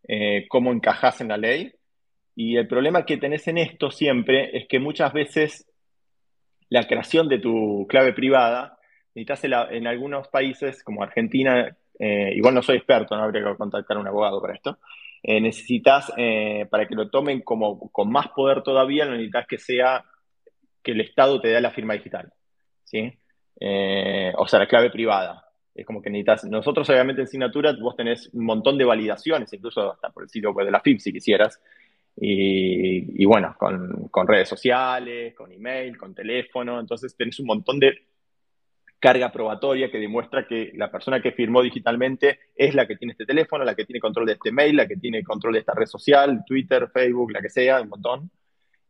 eh, 0.07 0.47
cómo 0.49 0.71
encajás 0.71 1.23
en 1.23 1.29
la 1.29 1.39
ley. 1.39 1.73
Y 2.37 2.59
el 2.59 2.69
problema 2.69 3.07
que 3.07 3.17
tenés 3.17 3.49
en 3.49 3.57
esto 3.57 3.91
siempre 3.91 4.55
es 4.55 4.69
que 4.69 4.79
muchas 4.79 5.15
veces 5.15 5.67
la 6.71 6.87
creación 6.87 7.29
de 7.29 7.39
tu 7.39 7.87
clave 7.89 8.13
privada, 8.13 8.79
necesitas 9.15 9.71
en 9.71 9.87
algunos 9.87 10.29
países 10.29 10.83
como 10.83 11.03
Argentina, 11.03 11.77
eh, 11.99 12.33
igual 12.35 12.55
no 12.55 12.63
soy 12.63 12.77
experto, 12.77 13.17
no 13.17 13.25
habría 13.25 13.45
que 13.45 13.57
contactar 13.57 13.97
a 13.97 14.01
un 14.01 14.07
abogado 14.07 14.41
para 14.41 14.55
esto, 14.55 14.79
eh, 15.23 15.41
necesitas, 15.41 16.13
eh, 16.17 16.67
para 16.71 16.87
que 16.87 16.95
lo 16.95 17.11
tomen 17.11 17.41
como 17.43 17.91
con 17.91 18.11
más 18.11 18.29
poder 18.29 18.63
todavía, 18.63 19.07
necesitas 19.07 19.47
que 19.47 19.59
sea 19.59 20.05
que 20.83 20.93
el 20.93 21.01
Estado 21.01 21.41
te 21.41 21.49
dé 21.49 21.61
la 21.61 21.73
firma 21.73 21.95
digital, 21.95 22.33
¿sí? 22.85 23.13
o 24.37 24.47
sea, 24.47 24.61
la 24.61 24.69
clave 24.69 24.91
privada. 24.91 25.45
Es 25.75 25.87
como 25.87 26.03
que 26.03 26.11
necesitas, 26.11 26.45
nosotros 26.45 26.89
obviamente 26.91 27.23
en 27.23 27.29
Signatura 27.29 27.73
vos 27.81 27.97
tenés 27.97 28.31
un 28.33 28.45
montón 28.45 28.79
de 28.79 28.85
validaciones, 28.85 29.53
incluso 29.53 29.93
hasta 29.93 30.11
por 30.11 30.25
el 30.25 30.29
sitio 30.29 30.53
web 30.53 30.67
de 30.67 30.73
la 30.73 30.81
FIP 30.81 31.01
si 31.01 31.13
quisieras, 31.13 31.61
y, 32.21 33.25
bueno, 33.25 33.55
con, 33.59 34.27
redes 34.27 34.49
sociales, 34.49 35.35
con 35.35 35.53
email, 35.53 35.97
con 35.97 36.15
teléfono, 36.15 36.81
entonces 36.81 37.17
tenés 37.17 37.39
un 37.39 37.47
montón 37.47 37.79
de 37.79 37.97
carga 38.99 39.31
probatoria 39.31 39.91
que 39.91 39.99
demuestra 39.99 40.47
que 40.47 40.73
la 40.75 40.91
persona 40.91 41.23
que 41.23 41.31
firmó 41.31 41.63
digitalmente 41.63 42.41
es 42.57 42.75
la 42.75 42.87
que 42.89 42.97
tiene 42.97 43.13
este 43.13 43.27
teléfono, 43.27 43.65
la 43.65 43.77
que 43.77 43.85
tiene 43.85 44.01
control 44.01 44.27
de 44.27 44.33
este 44.33 44.51
mail, 44.51 44.77
la 44.77 44.89
que 44.89 44.97
tiene 44.97 45.23
control 45.23 45.53
de 45.53 45.61
esta 45.61 45.75
red 45.75 45.87
social, 45.87 46.43
Twitter, 46.45 46.89
Facebook, 46.93 47.31
la 47.31 47.41
que 47.41 47.51
sea, 47.51 47.81
un 47.81 47.89
montón. 47.89 48.31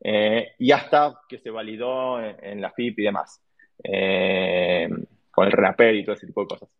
Eh, 0.01 0.53
y 0.59 0.73
hasta 0.73 1.21
que 1.29 1.39
se 1.39 1.51
validó 1.51 2.23
en, 2.23 2.61
la 2.63 2.71
FIP 2.71 3.01
y 3.01 3.03
demás, 3.03 3.43
eh, 3.85 4.89
con 5.31 5.47
el 5.47 5.53
RAPER 5.53 5.97
y 5.97 6.05
todo 6.05 6.15
ese 6.15 6.27
tipo 6.27 6.43
de 6.43 6.49
cosas. 6.49 6.71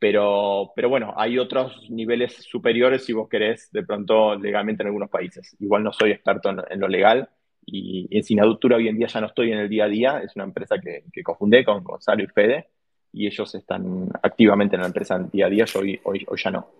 Pero, 0.00 0.72
pero 0.74 0.88
bueno, 0.88 1.12
hay 1.16 1.38
otros 1.38 1.88
niveles 1.90 2.32
superiores 2.32 3.04
si 3.04 3.12
vos 3.12 3.28
querés, 3.28 3.70
de 3.70 3.84
pronto 3.84 4.34
legalmente 4.34 4.82
en 4.82 4.88
algunos 4.88 5.10
países. 5.10 5.54
Igual 5.60 5.84
no 5.84 5.92
soy 5.92 6.10
experto 6.10 6.48
en, 6.48 6.80
lo 6.80 6.88
legal 6.88 7.28
y 7.66 8.08
en 8.10 8.24
Sinaductura 8.24 8.78
hoy 8.78 8.88
en 8.88 8.96
día 8.96 9.08
ya 9.08 9.20
no 9.20 9.26
estoy 9.26 9.52
en 9.52 9.58
el 9.58 9.68
día 9.68 9.84
a 9.84 9.88
día, 9.88 10.22
es 10.24 10.34
una 10.34 10.44
empresa 10.44 10.78
que, 10.78 11.04
que 11.12 11.22
con 11.22 11.84
Gonzalo 11.84 12.24
y 12.24 12.26
Fede 12.28 12.68
y 13.12 13.26
ellos 13.26 13.54
están 13.54 14.08
activamente 14.22 14.76
en 14.76 14.82
la 14.82 14.86
empresa 14.86 15.16
en 15.16 15.28
día 15.30 15.46
a 15.46 15.50
día, 15.50 15.64
yo 15.66 15.80
hoy, 15.80 16.00
hoy, 16.04 16.26
ya 16.42 16.50
no. 16.50 16.70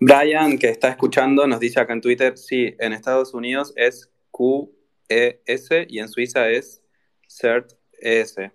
Brian, 0.00 0.58
que 0.58 0.68
está 0.68 0.88
escuchando, 0.88 1.46
nos 1.46 1.60
dice 1.60 1.80
acá 1.80 1.92
en 1.92 2.00
Twitter, 2.00 2.36
sí, 2.36 2.74
en 2.78 2.92
Estados 2.92 3.34
Unidos 3.34 3.72
es 3.76 4.10
QES 4.30 5.70
y 5.88 5.98
en 5.98 6.08
Suiza 6.08 6.48
es 6.48 6.82
CERT-ES. 7.28 8.50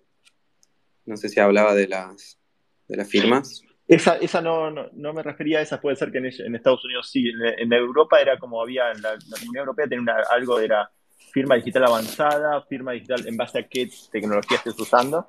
No 1.04 1.16
sé 1.16 1.28
si 1.28 1.40
hablaba 1.40 1.74
de 1.74 1.88
las, 1.88 2.38
de 2.88 2.96
las 2.96 3.08
firmas. 3.08 3.62
Esa, 3.88 4.16
esa 4.16 4.40
no, 4.40 4.70
no, 4.70 5.12
me 5.12 5.22
refería 5.22 5.58
a 5.58 5.62
esa, 5.62 5.80
puede 5.80 5.96
ser 5.96 6.10
que 6.10 6.18
en, 6.18 6.54
Estados 6.54 6.84
Unidos 6.84 7.08
sí. 7.08 7.30
En, 7.58 7.72
Europa 7.72 8.20
era 8.20 8.36
como 8.38 8.60
había, 8.60 8.90
en 8.90 9.00
la, 9.00 9.16
Unión 9.48 9.62
Europea 9.62 9.86
tenía 9.86 10.02
una, 10.02 10.16
algo, 10.30 10.58
era 10.58 10.90
firma 11.32 11.54
digital 11.54 11.84
avanzada, 11.84 12.62
firma 12.62 12.92
digital 12.92 13.26
en 13.26 13.36
base 13.36 13.60
a 13.60 13.68
qué 13.68 13.88
tecnología 14.10 14.56
estés 14.56 14.78
usando. 14.78 15.28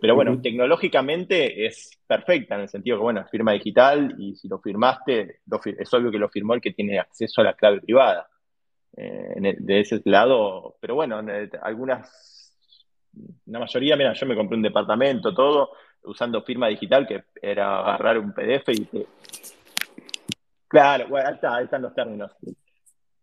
Pero 0.00 0.14
bueno, 0.14 0.40
tecnológicamente 0.40 1.66
es 1.66 1.90
perfecta 2.06 2.54
en 2.54 2.62
el 2.62 2.68
sentido 2.70 2.96
que, 2.96 3.02
bueno, 3.02 3.26
firma 3.30 3.52
digital 3.52 4.14
y 4.18 4.34
si 4.34 4.48
lo 4.48 4.58
firmaste, 4.58 5.40
es 5.78 5.92
obvio 5.92 6.10
que 6.10 6.18
lo 6.18 6.30
firmó 6.30 6.54
el 6.54 6.62
que 6.62 6.72
tiene 6.72 6.98
acceso 6.98 7.42
a 7.42 7.44
la 7.44 7.54
clave 7.54 7.82
privada. 7.82 8.26
Eh, 8.96 9.56
de 9.58 9.80
ese 9.80 10.00
lado, 10.04 10.76
pero 10.80 10.94
bueno, 10.94 11.20
algunas, 11.62 12.56
la 13.46 13.58
mayoría, 13.60 13.96
mira, 13.96 14.14
yo 14.14 14.26
me 14.26 14.34
compré 14.34 14.56
un 14.56 14.62
departamento, 14.62 15.32
todo, 15.32 15.70
usando 16.04 16.42
firma 16.42 16.68
digital, 16.68 17.06
que 17.06 17.24
era 17.40 17.80
agarrar 17.80 18.18
un 18.18 18.32
PDF 18.32 18.68
y 18.68 19.06
Claro, 20.68 21.08
bueno, 21.08 21.28
ahí, 21.28 21.34
está, 21.34 21.56
ahí 21.56 21.64
están 21.64 21.82
los 21.82 21.94
términos. 21.94 22.30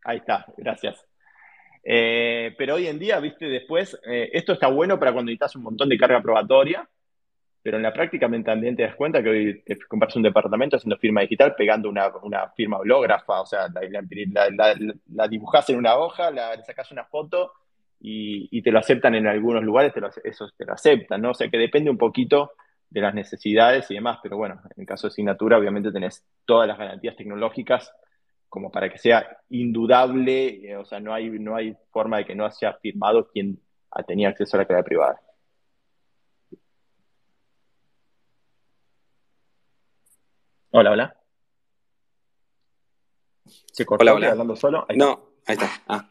Ahí 0.03 0.17
está, 0.17 0.45
gracias. 0.57 1.05
Eh, 1.81 2.53
pero 2.57 2.75
hoy 2.75 2.87
en 2.87 2.99
día, 2.99 3.19
viste, 3.21 3.45
después, 3.45 3.97
eh, 4.05 4.29
esto 4.33 4.51
está 4.51 4.67
bueno 4.67 4.99
para 4.99 5.13
cuando 5.13 5.29
necesitas 5.29 5.55
un 5.55 5.63
montón 5.63 5.87
de 5.87 5.97
carga 5.97 6.21
probatoria, 6.21 6.87
pero 7.63 7.77
en 7.77 7.83
la 7.83 7.93
práctica 7.93 8.29
también 8.43 8.75
te 8.75 8.83
das 8.83 8.95
cuenta 8.95 9.23
que 9.23 9.29
hoy 9.29 9.63
te 9.65 9.77
compras 9.87 10.15
un 10.17 10.23
departamento 10.23 10.75
haciendo 10.75 10.97
firma 10.97 11.21
digital, 11.21 11.55
pegando 11.57 11.89
una, 11.89 12.49
firma 12.55 12.79
hológrafa, 12.79 13.41
o 13.41 13.45
sea, 13.45 13.69
la, 13.69 14.51
la, 15.07 15.27
dibujás 15.29 15.69
en 15.69 15.77
una 15.77 15.95
hoja, 15.97 16.31
la 16.31 16.61
sacas 16.65 16.91
una 16.91 17.05
foto 17.05 17.53
y, 17.99 18.61
te 18.61 18.71
lo 18.71 18.79
aceptan 18.79 19.15
en 19.15 19.27
algunos 19.27 19.63
lugares, 19.63 19.93
te 19.93 20.01
eso 20.23 20.49
te 20.57 20.65
lo 20.65 20.73
aceptan, 20.73 21.21
¿no? 21.21 21.31
O 21.31 21.33
sea, 21.33 21.49
que 21.49 21.57
depende 21.57 21.89
un 21.89 21.97
poquito 21.97 22.51
de 22.89 23.01
las 23.01 23.13
necesidades 23.13 23.89
y 23.91 23.95
demás, 23.95 24.19
pero 24.23 24.37
bueno, 24.37 24.61
en 24.75 24.81
el 24.81 24.87
caso 24.87 25.07
de 25.07 25.11
asignatura 25.11 25.57
obviamente 25.57 25.91
tenés 25.91 26.25
todas 26.45 26.67
las 26.67 26.77
garantías 26.77 27.15
tecnológicas 27.15 27.91
como 28.49 28.71
para 28.71 28.89
que 28.89 28.97
sea 28.97 29.39
indudable, 29.49 30.69
eh, 30.69 30.77
o 30.77 30.85
sea, 30.85 30.99
no 30.99 31.13
hay, 31.13 31.29
no 31.29 31.55
hay 31.55 31.75
forma 31.91 32.17
de 32.17 32.25
que 32.25 32.35
no 32.35 32.45
haya 32.45 32.73
firmado 32.81 33.27
quien 33.29 33.59
tenía 34.07 34.29
acceso 34.29 34.55
a 34.55 34.61
la 34.61 34.65
clave 34.65 34.83
privada. 34.83 35.19
Hola, 40.71 40.91
hola. 40.91 41.17
¿Se 43.71 43.85
cortó 43.85 44.03
Hola, 44.03 44.13
hola. 44.13 44.31
hablando 44.31 44.55
solo? 44.55 44.85
Ahí 44.87 44.97
No, 44.97 45.31
ahí 45.45 45.55
está. 45.55 45.69
Ah, 45.87 46.09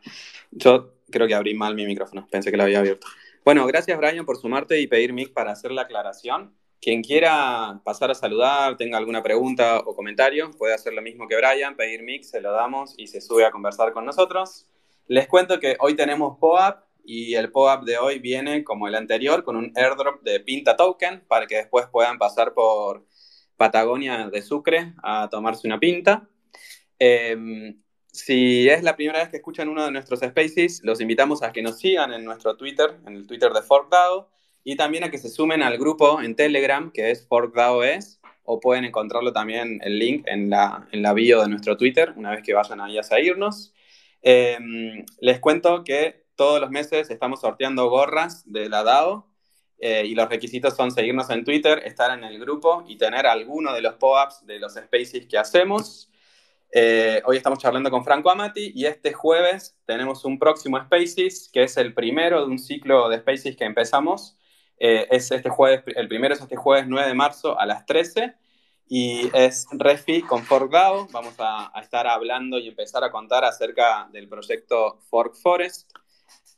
yo 0.51 0.95
creo 1.11 1.27
que 1.27 1.35
abrí 1.35 1.55
mal 1.55 1.75
mi 1.75 1.87
micrófono, 1.87 2.27
pensé 2.31 2.51
que 2.51 2.57
lo 2.57 2.65
había 2.65 2.81
abierto. 2.81 3.07
Bueno, 3.45 3.67
gracias 3.67 3.97
Brian 3.99 4.27
por 4.27 4.39
sumarte 4.39 4.81
y 4.81 4.87
pedir 4.87 5.13
mic 5.13 5.33
para 5.33 5.53
hacer 5.53 5.71
la 5.71 5.83
aclaración. 5.83 6.57
Quien 6.87 7.03
quiera 7.03 7.81
pasar 7.83 8.13
a 8.13 8.15
saludar, 8.15 8.77
tenga 8.77 8.97
alguna 8.97 9.21
pregunta 9.21 9.81
o 9.81 9.97
comentario, 9.97 10.53
puede 10.53 10.73
hacer 10.73 10.93
lo 10.93 11.03
mismo 11.03 11.27
que 11.27 11.35
Brian, 11.35 11.75
pedir 11.75 12.05
mic, 12.05 12.23
se 12.23 12.41
lo 12.41 12.53
damos 12.53 12.95
y 12.97 13.09
se 13.09 13.21
sube 13.21 13.45
a 13.45 13.51
conversar 13.51 13.93
con 13.93 14.07
nosotros. 14.07 14.69
Les 15.09 15.27
cuento 15.27 15.59
que 15.59 15.77
hoy 15.81 15.97
tenemos 15.97 16.39
POAP 16.39 16.85
y 17.05 17.35
el 17.35 17.51
POAP 17.51 17.83
de 17.83 17.99
hoy 17.99 18.21
viene 18.21 18.63
como 18.63 18.87
el 18.87 18.95
anterior 18.95 19.43
con 19.43 19.57
un 19.57 19.73
airdrop 19.75 20.23
de 20.23 20.39
Pinta 20.39 20.77
Token 20.77 21.25
para 21.27 21.49
que 21.49 21.57
después 21.57 21.89
puedan 21.91 22.19
pasar 22.19 22.55
por 22.55 23.05
Patagonia 23.57 24.29
de 24.29 24.41
Sucre 24.41 24.95
a 25.03 25.29
tomarse 25.29 25.67
una 25.67 25.81
pinta. 25.81 26.29
Eh, 27.01 27.75
si 28.13 28.69
es 28.69 28.85
la 28.85 28.95
primera 28.95 29.19
vez 29.19 29.31
que 29.31 29.39
escuchan 29.39 29.69
uno 29.69 29.85
de 29.85 29.91
nuestros 29.91 30.21
spaces, 30.21 30.83
los 30.85 31.01
invitamos 31.01 31.43
a 31.43 31.51
que 31.51 31.63
nos 31.63 31.81
sigan 31.81 32.13
en 32.13 32.25
nuestro 32.25 32.57
Twitter, 32.57 33.01
en 33.09 33.17
el 33.17 33.27
Twitter 33.27 33.51
de 33.53 33.63
ForkDAO, 33.63 34.31
y 34.69 34.75
también 34.75 35.05
a 35.05 35.13
que 35.13 35.19
se 35.19 35.29
sumen 35.29 35.63
al 35.63 35.79
grupo 35.79 36.21
en 36.21 36.35
Telegram, 36.35 36.91
que 36.91 37.13
es 37.13 37.25
ForkDAOS, 37.29 38.19
o 38.43 38.59
pueden 38.59 38.85
encontrarlo 38.85 39.33
también 39.33 39.79
el 39.85 39.97
link 39.97 40.27
en 40.27 40.51
la, 40.51 40.89
en 40.91 41.03
la 41.03 41.13
bio 41.13 41.41
de 41.43 41.49
nuestro 41.49 41.77
Twitter, 41.77 42.13
una 42.17 42.33
vez 42.33 42.43
que 42.43 42.53
vayan 42.53 42.81
ahí 42.81 42.99
a 42.99 43.05
seguirnos. 43.05 43.73
Eh, 44.23 44.59
les 45.21 45.39
cuento 45.39 45.85
que 45.85 46.25
todos 46.35 46.61
los 46.61 46.71
meses 46.71 47.11
estamos 47.11 47.43
sorteando 47.43 47.89
gorras 47.89 48.43
de 48.51 48.69
la 48.69 48.83
DAO, 48.83 49.29
eh, 49.79 50.03
y 50.05 50.17
los 50.17 50.29
requisitos 50.29 50.75
son 50.75 50.91
seguirnos 50.91 51.31
en 51.31 51.45
Twitter, 51.45 51.83
estar 51.85 52.11
en 52.19 52.25
el 52.25 52.41
grupo 52.41 52.83
y 52.89 52.99
tener 52.99 53.25
alguno 53.25 53.73
de 53.73 53.83
los 53.83 53.95
pop-ups 53.95 54.45
de 54.47 54.59
los 54.59 54.75
spaces 54.75 55.27
que 55.29 55.39
hacemos. 55.39 56.11
Eh, 56.73 57.23
hoy 57.25 57.37
estamos 57.37 57.61
charlando 57.61 57.89
con 57.89 58.03
Franco 58.03 58.31
Amati 58.31 58.73
y 58.75 58.87
este 58.87 59.13
jueves 59.13 59.79
tenemos 59.87 60.25
un 60.25 60.41
próximo 60.41 60.77
Spaces, 60.83 61.49
que 61.53 61.63
es 61.63 61.77
el 61.77 61.95
primero 61.95 62.45
de 62.45 62.51
un 62.51 62.59
ciclo 62.59 63.09
de 63.09 63.19
Spaces 63.19 63.57
que 63.57 63.65
empezamos. 63.65 64.37
Eh, 64.79 65.07
es 65.11 65.31
este 65.31 65.49
jueves, 65.49 65.83
el 65.87 66.09
primero 66.09 66.35
es 66.35 66.41
este 66.41 66.57
jueves 66.57 66.87
9 66.87 67.09
de 67.09 67.15
marzo 67.15 67.59
a 67.59 67.67
las 67.67 67.87
13 67.87 68.35
y 68.89 69.31
es 69.35 69.67
Refi 69.73 70.23
con 70.23 70.43
ForkDAO. 70.43 71.09
Vamos 71.13 71.35
a, 71.39 71.73
estar 71.81 72.07
hablando 72.07 72.59
y 72.59 72.69
empezar 72.69 73.03
a 73.05 73.11
contar 73.11 73.45
acerca 73.45 74.09
del 74.13 74.29
proyecto 74.29 75.01
Fork 75.09 75.35
Forest 75.37 75.91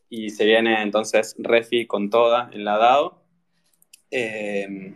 y 0.08 0.30
se 0.30 0.44
viene 0.44 0.82
entonces 0.82 1.34
Refi 1.38 1.86
con 1.86 2.10
toda 2.10 2.50
en 2.52 2.64
la 2.64 2.78
DAO. 2.78 3.22
Eh, 4.10 4.94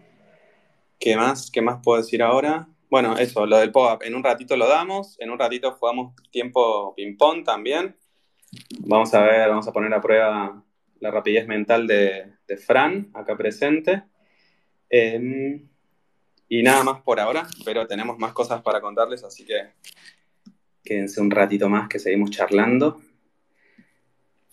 ¿Qué 0.99 1.17
más? 1.17 1.51
¿Qué 1.51 1.63
más 1.63 1.81
puedo 1.83 2.01
decir 2.01 2.23
ahora? 2.23 2.69
Bueno, 2.89 3.17
eso, 3.17 3.47
lo 3.47 3.57
del 3.57 3.73
POAP. 3.73 4.03
En 4.03 4.15
un 4.15 4.23
ratito 4.23 4.57
lo 4.57 4.69
damos, 4.69 5.19
en 5.19 5.31
un 5.31 5.39
ratito 5.39 5.73
jugamos 5.73 6.15
tiempo 6.31 6.95
ping-pong 6.95 7.43
también. 7.43 7.97
Vamos 8.81 9.15
a 9.15 9.23
ver, 9.23 9.49
vamos 9.49 9.67
a 9.67 9.73
poner 9.73 9.93
a 9.95 10.01
prueba 10.01 10.63
la 11.03 11.11
rapidez 11.11 11.49
mental 11.49 11.87
de, 11.87 12.33
Fran, 12.65 13.11
acá 13.13 13.37
presente. 13.37 14.05
Eh, 14.89 15.61
y 16.49 16.63
nada 16.63 16.85
más 16.85 17.01
por 17.03 17.19
ahora, 17.19 17.49
pero 17.65 17.87
tenemos 17.89 18.19
más 18.19 18.33
cosas 18.33 18.63
para 18.63 18.81
contarles, 18.81 19.25
así 19.25 19.45
que 19.45 19.71
quédense 20.85 21.21
un 21.21 21.31
ratito 21.31 21.69
más 21.69 21.89
que 21.89 21.99
seguimos 21.99 22.31
charlando. 22.31 23.01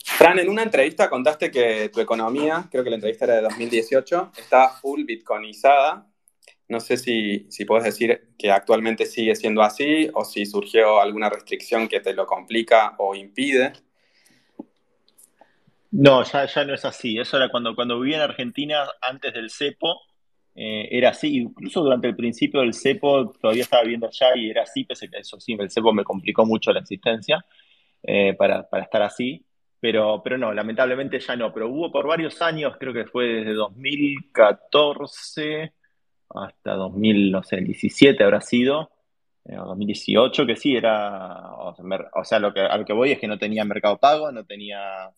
Fran, 0.04 0.40
en 0.40 0.50
una 0.50 0.64
entrevista 0.64 1.08
contaste 1.08 1.52
que 1.52 1.90
tu 1.90 2.02
economía, 2.02 2.68
creo 2.72 2.84
que 2.84 2.90
la 2.90 2.96
entrevista 2.96 3.26
era 3.26 3.36
de 3.36 3.42
2018, 3.42 4.32
estaba 4.38 4.70
full 4.70 5.04
bitcoinizada. 5.04 6.08
No 6.68 6.80
sé 6.80 6.98
si, 6.98 7.46
si 7.50 7.66
puedes 7.66 7.84
decir 7.84 8.30
que 8.40 8.50
actualmente 8.50 9.06
sigue 9.06 9.36
siendo 9.36 9.62
así 9.62 10.10
o 10.14 10.26
si 10.26 10.48
surgió 10.48 11.00
alguna 11.00 11.30
restricción 11.30 11.88
que 11.88 12.00
te 12.00 12.14
lo 12.14 12.26
complica 12.26 12.96
o 12.98 13.14
impide. 13.14 13.74
No, 15.92 16.24
ya, 16.24 16.46
ya 16.46 16.66
no 16.66 16.74
es 16.74 16.86
así. 16.86 17.18
Eso 17.20 17.38
era 17.38 17.50
cuando, 17.50 17.76
cuando 17.76 18.00
vivía 18.00 18.18
en 18.18 18.24
Argentina 18.24 18.88
antes 19.02 19.34
del 19.34 19.50
cepo, 19.50 20.02
eh, 20.56 20.88
era 20.92 21.10
así. 21.10 21.38
Incluso 21.38 21.82
durante 21.82 22.08
el 22.08 22.16
principio 22.16 22.62
del 22.62 22.74
cepo 22.74 23.32
todavía 23.42 23.64
estaba 23.64 23.84
viviendo 23.84 24.08
allá 24.08 24.36
y 24.36 24.50
era 24.50 24.64
así, 24.64 24.84
pese 24.84 25.10
que 25.10 25.18
eso 25.20 25.40
sí, 25.40 25.56
el 25.60 25.72
cepo 25.72 25.94
me 25.94 26.04
complicó 26.04 26.46
mucho 26.46 26.72
la 26.72 26.82
existencia 26.82 27.44
eh, 28.04 28.34
para, 28.38 28.70
para 28.70 28.84
estar 28.84 29.02
así. 29.02 29.46
Pero, 29.82 30.22
pero 30.24 30.38
no, 30.38 30.54
lamentablemente 30.54 31.20
ya 31.20 31.36
no. 31.36 31.54
Pero 31.54 31.70
hubo 31.70 31.92
por 31.92 32.08
varios 32.08 32.42
años, 32.42 32.76
creo 32.80 32.94
que 32.94 33.06
fue 33.06 33.26
desde 33.28 33.54
2014 33.54 35.74
hasta 36.30 36.74
2017 36.74 38.24
habrá 38.24 38.42
sido, 38.42 38.92
eh, 39.46 39.58
o 39.58 39.66
2018, 39.66 40.46
que 40.46 40.56
sí, 40.56 40.76
era, 40.76 41.54
o 41.56 42.24
sea, 42.24 42.40
lo 42.40 42.54
que, 42.54 42.62
a 42.62 42.78
lo 42.78 42.86
que 42.86 42.94
voy 42.94 43.12
es 43.12 43.20
que 43.20 43.28
no 43.28 43.40
tenía 43.40 43.66
mercado 43.66 43.98
pago, 43.98 44.32
no 44.32 44.46
tenía 44.46 45.10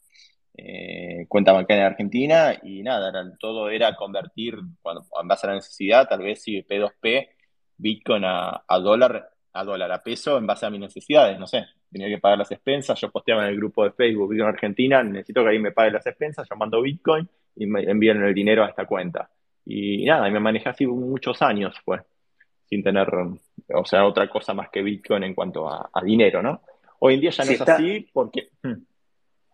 eh, 0.57 1.25
cuenta 1.27 1.53
bancaria 1.53 1.81
en 1.85 1.91
Argentina 1.91 2.53
y 2.61 2.83
nada, 2.83 3.09
era- 3.09 3.37
todo 3.39 3.69
era 3.69 3.95
convertir, 3.95 4.57
cuando, 4.81 5.05
en 5.21 5.27
base 5.27 5.47
a 5.47 5.49
la 5.51 5.55
necesidad, 5.55 6.07
tal 6.07 6.21
vez 6.21 6.41
si 6.43 6.61
P2P, 6.63 7.29
Bitcoin 7.77 8.23
a, 8.25 8.63
a 8.67 8.79
dólar, 8.79 9.29
a 9.53 9.63
dólar, 9.63 9.91
a 9.91 10.01
peso, 10.03 10.37
en 10.37 10.45
base 10.47 10.65
a 10.65 10.69
mis 10.69 10.79
necesidades, 10.79 11.37
no 11.39 11.47
sé, 11.47 11.65
tenía 11.91 12.07
que 12.07 12.19
pagar 12.19 12.37
las 12.37 12.51
expensas, 12.51 12.99
yo 12.99 13.09
posteaba 13.11 13.43
en 13.43 13.49
el 13.49 13.57
grupo 13.57 13.83
de 13.83 13.91
Facebook 13.91 14.29
Bitcoin 14.29 14.49
Argentina, 14.49 15.03
necesito 15.03 15.43
que 15.43 15.49
ahí 15.49 15.59
me 15.59 15.71
paguen 15.71 15.93
las 15.93 16.05
expensas, 16.07 16.47
yo 16.49 16.55
mando 16.55 16.81
Bitcoin 16.81 17.27
y 17.55 17.65
me 17.65 17.81
envían 17.83 18.23
el 18.23 18.33
dinero 18.33 18.63
a 18.63 18.69
esta 18.69 18.85
cuenta. 18.85 19.29
Y 19.65 20.05
nada, 20.05 20.27
y 20.27 20.31
me 20.31 20.39
manejé 20.39 20.69
así 20.69 20.85
muchos 20.87 21.41
años, 21.41 21.75
pues, 21.85 22.01
sin 22.65 22.81
tener, 22.83 23.07
o 23.13 23.85
sea, 23.85 24.05
otra 24.05 24.29
cosa 24.29 24.53
más 24.53 24.69
que 24.69 24.81
Bitcoin 24.81 25.23
en 25.23 25.33
cuanto 25.35 25.67
a, 25.69 25.89
a 25.93 26.01
dinero, 26.03 26.41
¿no? 26.41 26.61
Hoy 26.99 27.15
en 27.15 27.21
día 27.21 27.29
ya 27.31 27.43
no 27.45 27.51
es 27.51 27.59
está- 27.59 27.75
así 27.75 28.09
porque... 28.13 28.49
hmm, 28.63 28.73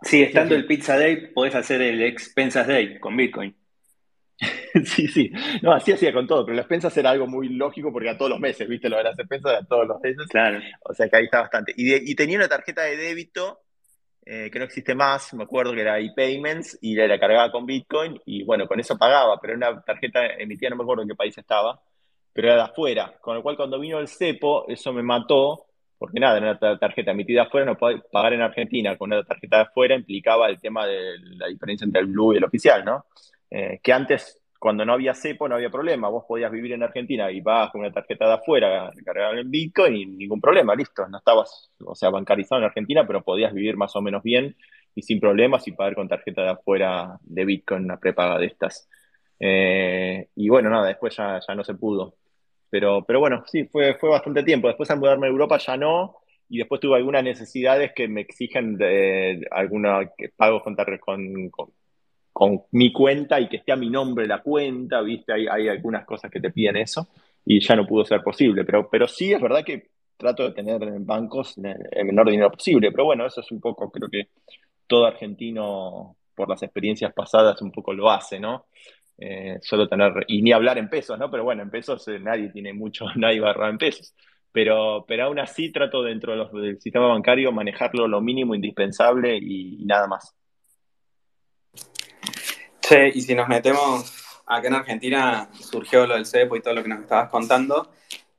Sí, 0.02 0.24
estando 0.24 0.56
sí. 0.56 0.56
el 0.56 0.66
Pizza 0.66 0.98
Day, 0.98 1.28
podés 1.34 1.54
hacer 1.56 1.82
el 1.84 2.02
Expensas 2.02 2.66
Day 2.68 3.00
con 3.00 3.16
Bitcoin. 3.16 3.56
Sí, 4.86 5.08
sí. 5.08 5.32
No, 5.62 5.72
así 5.74 5.92
hacía 5.92 6.14
con 6.14 6.28
todo, 6.28 6.46
pero 6.46 6.56
las 6.56 6.64
expensas 6.66 6.96
era 6.98 7.10
algo 7.12 7.28
muy 7.28 7.50
lógico 7.50 7.92
porque 7.92 8.10
a 8.10 8.18
todos 8.18 8.32
los 8.32 8.40
meses, 8.40 8.68
¿viste? 8.68 8.90
Lo 8.90 8.98
de 8.98 9.04
las 9.04 9.18
expensas 9.18 9.52
era 9.54 9.66
todos 9.66 9.88
los 9.88 10.00
meses. 10.02 10.28
Claro. 10.30 10.60
O 10.84 10.94
sea 10.94 11.10
que 11.10 11.18
ahí 11.18 11.26
está 11.26 11.42
bastante. 11.42 11.74
Y, 11.76 11.86
de- 11.90 12.02
y 12.06 12.16
tenía 12.16 12.38
una 12.38 12.48
tarjeta 12.48 12.84
de 12.84 12.98
débito 12.98 13.62
eh, 14.26 14.50
que 14.52 14.60
no 14.60 14.66
existe 14.66 14.96
más, 14.96 15.34
me 15.36 15.44
acuerdo 15.46 15.74
que 15.74 15.82
era 15.82 16.00
ePayments 16.00 16.80
y 16.82 16.96
la, 16.96 17.08
la 17.08 17.20
cargaba 17.20 17.52
con 17.52 17.66
Bitcoin 17.68 18.22
y 18.26 18.44
bueno, 18.44 18.68
con 18.68 18.80
eso 18.80 18.98
pagaba, 18.98 19.40
pero 19.42 19.56
era 19.56 19.72
una 19.72 19.84
tarjeta 19.84 20.28
emitida, 20.38 20.72
no 20.72 20.78
me 20.78 20.84
acuerdo 20.84 21.04
en 21.04 21.10
qué 21.10 21.16
país 21.16 21.38
estaba, 21.38 21.82
pero 22.34 22.50
era 22.50 22.58
de 22.58 22.64
afuera. 22.64 23.18
Con 23.22 23.36
lo 23.38 23.44
cual 23.44 23.58
cuando 23.58 23.80
vino 23.80 24.00
el 24.00 24.10
cepo, 24.10 24.68
eso 24.70 24.94
me 24.94 25.04
mató, 25.04 25.67
porque 25.98 26.20
nada, 26.20 26.40
una 26.40 26.58
tar- 26.60 26.80
tarjeta 26.80 27.12
emitida 27.12 27.44
afuera, 27.44 27.66
no 27.66 27.78
podía 27.78 28.02
pagar 28.12 28.34
en 28.34 28.42
Argentina 28.42 28.98
con 28.98 29.12
una 29.12 29.24
tarjeta 29.24 29.58
de 29.58 29.64
afuera 29.64 29.96
implicaba 29.96 30.48
el 30.50 30.60
tema 30.60 30.86
de 30.86 31.18
la 31.38 31.48
diferencia 31.48 31.86
entre 31.86 32.02
el 32.02 32.08
blue 32.08 32.34
y 32.34 32.38
el 32.38 32.44
oficial, 32.44 32.86
¿no? 32.86 33.06
Eh, 33.50 33.80
que 33.82 33.94
antes, 33.94 34.42
cuando 34.60 34.86
no 34.86 34.94
había 34.94 35.14
cepo, 35.14 35.48
no 35.48 35.56
había 35.56 35.70
problema. 35.70 36.10
Vos 36.10 36.26
podías 36.28 36.52
vivir 36.52 36.74
en 36.74 36.84
Argentina 36.84 37.32
y 37.32 37.42
vas 37.42 37.72
con 37.72 37.82
una 37.82 37.92
tarjeta 37.92 38.28
de 38.28 38.34
afuera, 38.34 38.92
cargada 39.06 39.40
en 39.40 39.50
Bitcoin 39.52 39.96
y 39.96 40.06
ningún 40.06 40.42
problema, 40.42 40.76
listo. 40.76 41.08
No 41.08 41.18
estabas, 41.20 41.72
o 41.86 41.96
sea, 41.96 42.10
bancarizado 42.10 42.60
en 42.62 42.66
Argentina, 42.66 43.06
pero 43.08 43.24
podías 43.24 43.54
vivir 43.54 43.78
más 43.78 43.96
o 43.96 44.02
menos 44.02 44.24
bien 44.24 44.56
y 44.96 45.02
sin 45.04 45.20
problemas 45.20 45.68
y 45.68 45.72
pagar 45.74 45.96
con 45.96 46.08
tarjeta 46.08 46.42
de 46.44 46.50
afuera 46.50 47.18
de 47.22 47.46
Bitcoin, 47.46 47.84
una 47.86 47.98
prepaga 48.00 48.40
de 48.40 48.48
estas. 48.48 48.90
Eh, 49.40 50.30
y 50.36 50.50
bueno, 50.50 50.70
nada, 50.70 50.88
después 50.88 51.16
ya, 51.16 51.40
ya 51.46 51.56
no 51.56 51.64
se 51.64 51.76
pudo. 51.76 52.16
Pero, 52.70 53.04
pero 53.06 53.20
bueno, 53.20 53.44
sí, 53.48 53.66
fue, 53.66 53.96
fue 53.96 54.10
bastante 54.10 54.44
tiempo. 54.44 54.68
Después 54.68 54.90
al 54.92 55.00
mudarme 55.00 55.28
a 55.28 55.30
Europa 55.30 55.58
ya 55.58 55.78
no. 55.78 56.18
Y 56.50 56.60
después 56.60 56.80
tuve 56.80 56.96
algunas 56.96 57.24
necesidades 57.24 57.92
que 57.94 58.08
me 58.08 58.22
exigen 58.22 58.78
de, 58.78 59.46
algunos 59.52 60.08
pagos 60.36 60.64
con, 60.64 61.50
con, 61.50 61.72
con, 62.32 62.62
mi 62.72 62.94
cuenta 62.94 63.40
y 63.40 63.50
que 63.50 63.58
esté 63.58 63.74
a 63.74 63.76
mi 63.76 63.90
nombre 63.90 64.28
la 64.28 64.42
cuenta, 64.42 65.02
¿viste? 65.02 65.34
Hay, 65.34 65.48
hay 65.48 65.68
algunas 65.68 66.06
cosas 66.06 66.32
que 66.32 66.40
te 66.40 66.52
piden 66.52 66.78
eso 66.78 67.08
y 67.44 67.60
ya 67.60 67.76
no 67.76 67.86
pudo 67.86 68.06
ser 68.06 68.22
posible. 68.22 68.64
Pero, 68.64 68.90
pero 68.90 69.08
sí 69.08 69.34
es 69.34 69.42
verdad 69.42 69.64
que 69.66 69.90
trato 70.18 70.44
de 70.44 70.52
tener 70.52 70.82
en 70.84 71.06
bancos 71.06 71.56
el 71.58 72.06
menor 72.06 72.30
dinero 72.30 72.52
posible. 72.52 72.92
Pero 72.92 73.06
bueno, 73.06 73.26
eso 73.26 73.42
es 73.42 73.52
un 73.52 73.62
poco, 73.62 73.90
creo 73.92 74.10
que 74.10 74.30
todo 74.88 75.06
argentino, 75.06 76.16
por 76.36 76.50
las 76.50 76.64
experiencias 76.64 77.14
pasadas, 77.14 77.62
un 77.62 77.72
poco 77.72 77.94
lo 77.94 78.10
hace, 78.10 78.40
¿no? 78.40 78.66
Eh, 79.20 79.58
solo 79.62 79.88
tener, 79.88 80.26
y 80.28 80.44
ni 80.44 80.52
hablar 80.52 80.78
en 80.78 80.90
pesos, 80.90 81.18
¿no? 81.18 81.32
Pero 81.32 81.44
bueno, 81.44 81.64
en 81.64 81.72
pesos 81.72 82.08
eh, 82.08 82.20
nadie 82.20 82.50
tiene 82.50 82.74
mucho, 82.74 83.06
nadie 83.16 83.40
va 83.40 83.48
a 83.48 83.52
ahorrar 83.52 83.72
en 83.72 83.78
pesos. 83.78 84.14
Pero, 84.52 85.06
pero 85.08 85.26
aún 85.26 85.40
así 85.40 85.72
trato 85.72 86.04
dentro 86.04 86.48
del 86.50 86.80
sistema 86.80 87.08
bancario 87.08 87.52
manejarlo 87.52 88.08
lo 88.08 88.22
mínimo 88.22 88.56
indispensable 88.56 89.38
y, 89.38 89.84
nada 89.86 90.08
más. 90.08 90.36
Che, 92.82 93.10
y 93.10 93.22
si 93.22 93.36
nos 93.36 93.48
metemos 93.48 94.42
acá 94.46 94.68
en 94.68 94.76
Argentina, 94.76 95.50
surgió 95.54 96.08
lo 96.08 96.16
del 96.16 96.26
cepo 96.26 96.56
y 96.56 96.62
todo 96.62 96.74
lo 96.74 96.84
que 96.84 96.90
nos 96.90 97.02
estabas 97.02 97.30
contando, 97.30 97.92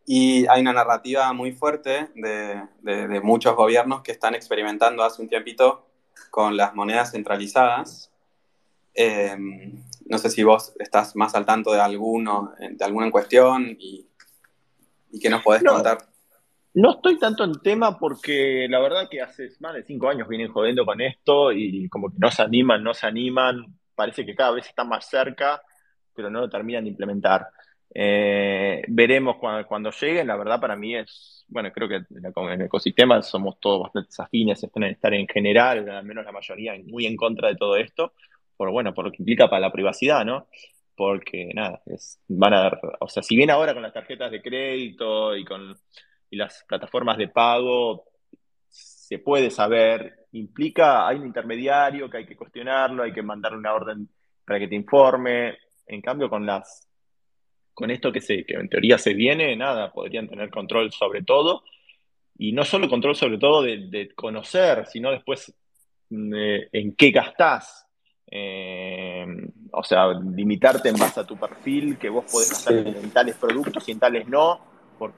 y 0.06 0.46
hay 0.46 0.62
una 0.62 0.72
narrativa 0.72 1.32
muy 1.34 1.52
fuerte 1.52 2.08
de 2.14 3.20
muchos 3.22 3.54
gobiernos 3.54 4.02
que 4.02 4.12
están 4.12 4.34
experimentando 4.34 5.04
hace 5.04 5.20
un 5.20 5.28
tiempito 5.28 5.88
con 6.30 6.56
las 6.56 6.74
monedas 6.74 7.12
centralizadas. 7.12 8.10
Eh, 8.94 9.36
no 10.08 10.18
sé 10.18 10.30
si 10.30 10.42
vos 10.42 10.74
estás 10.78 11.14
más 11.16 11.34
al 11.34 11.44
tanto 11.46 11.72
de 11.72 11.80
alguno, 11.80 12.52
de 12.58 12.84
alguna 12.84 13.06
en 13.06 13.12
cuestión 13.12 13.76
y, 13.78 14.06
y 15.12 15.20
qué 15.20 15.30
nos 15.30 15.42
podés 15.42 15.62
No. 15.62 15.74
contar. 15.74 15.98
No 16.74 16.92
estoy 16.92 17.18
tanto 17.18 17.44
en 17.44 17.60
tema 17.60 17.98
porque 17.98 18.66
la 18.70 18.78
verdad 18.78 19.08
que 19.10 19.20
hace 19.20 19.48
más 19.60 19.74
de 19.74 19.82
cinco 19.82 20.08
años 20.08 20.28
vienen 20.28 20.52
jodiendo 20.52 20.84
con 20.84 21.00
esto 21.00 21.50
y 21.50 21.88
como 21.88 22.10
que 22.10 22.16
no 22.18 22.30
se 22.30 22.42
animan, 22.42 22.84
no 22.84 22.94
se 22.94 23.06
animan, 23.06 23.64
parece 23.94 24.24
que 24.24 24.34
cada 24.34 24.52
vez 24.52 24.68
están 24.68 24.88
más 24.88 25.08
cerca, 25.08 25.60
pero 26.14 26.30
no 26.30 26.40
lo 26.40 26.48
terminan 26.48 26.84
de 26.84 26.90
implementar. 26.90 27.48
Eh, 27.92 28.82
veremos 28.86 29.36
cuando, 29.66 29.90
lleguen, 29.90 30.26
la 30.26 30.36
verdad 30.36 30.60
para 30.60 30.76
mí 30.76 30.94
es, 30.94 31.44
bueno, 31.48 31.72
creo 31.72 31.88
que 31.88 31.96
en 31.96 32.60
el 32.60 32.66
ecosistema 32.66 33.22
somos 33.22 33.58
todos 33.58 33.82
bastante 33.82 34.10
afines, 34.18 34.62
están 34.62 34.84
estar 34.84 35.12
en 35.14 35.26
general, 35.26 35.88
al 35.88 36.04
menos 36.04 36.24
la 36.24 36.32
mayoría, 36.32 36.74
muy 36.86 37.06
en 37.06 37.16
contra 37.16 37.48
de 37.48 37.56
todo 37.56 37.76
esto, 37.76 38.12
por, 38.58 38.70
bueno, 38.70 38.92
por 38.92 39.06
lo 39.06 39.10
que 39.10 39.22
implica 39.22 39.48
para 39.48 39.60
la 39.60 39.72
privacidad, 39.72 40.26
¿no? 40.26 40.48
Porque 40.94 41.50
nada, 41.54 41.80
es, 41.86 42.20
van 42.28 42.52
a 42.52 42.60
dar, 42.60 42.80
o 43.00 43.08
sea, 43.08 43.22
si 43.22 43.36
bien 43.36 43.50
ahora 43.50 43.72
con 43.72 43.82
las 43.82 43.94
tarjetas 43.94 44.30
de 44.30 44.42
crédito 44.42 45.34
y 45.34 45.46
con 45.46 45.74
y 46.30 46.36
las 46.36 46.64
plataformas 46.68 47.16
de 47.16 47.28
pago 47.28 48.04
se 48.68 49.18
puede 49.18 49.50
saber, 49.50 50.26
implica, 50.32 51.08
hay 51.08 51.16
un 51.16 51.26
intermediario 51.26 52.10
que 52.10 52.18
hay 52.18 52.26
que 52.26 52.36
cuestionarlo, 52.36 53.02
hay 53.02 53.12
que 53.12 53.22
mandarle 53.22 53.58
una 53.58 53.72
orden 53.72 54.08
para 54.44 54.58
que 54.58 54.68
te 54.68 54.74
informe. 54.74 55.56
En 55.86 56.02
cambio, 56.02 56.28
con 56.28 56.44
las 56.44 56.86
con 57.72 57.92
esto 57.92 58.10
que, 58.10 58.20
se, 58.20 58.44
que 58.44 58.54
en 58.54 58.68
teoría 58.68 58.98
se 58.98 59.14
viene, 59.14 59.54
nada, 59.56 59.92
podrían 59.92 60.28
tener 60.28 60.50
control 60.50 60.90
sobre 60.92 61.22
todo. 61.22 61.62
Y 62.36 62.52
no 62.52 62.64
solo 62.64 62.88
control 62.88 63.14
sobre 63.14 63.38
todo 63.38 63.62
de, 63.62 64.10
conocer, 64.14 64.84
sino 64.86 65.10
después 65.10 65.54
mm, 66.10 66.34
en 66.72 66.96
qué 66.96 67.10
gastás. 67.10 67.87
Eh, 68.30 69.26
o 69.72 69.82
sea, 69.82 70.12
limitarte 70.12 70.90
en 70.90 70.96
base 70.96 71.20
a 71.20 71.24
tu 71.24 71.36
perfil, 71.36 71.96
que 71.96 72.08
vos 72.08 72.24
podés 72.30 72.50
gastar 72.50 72.74
en 72.74 73.10
tales 73.10 73.36
productos 73.36 73.88
y 73.88 73.92
en 73.92 73.98
tales 73.98 74.28
no 74.28 74.60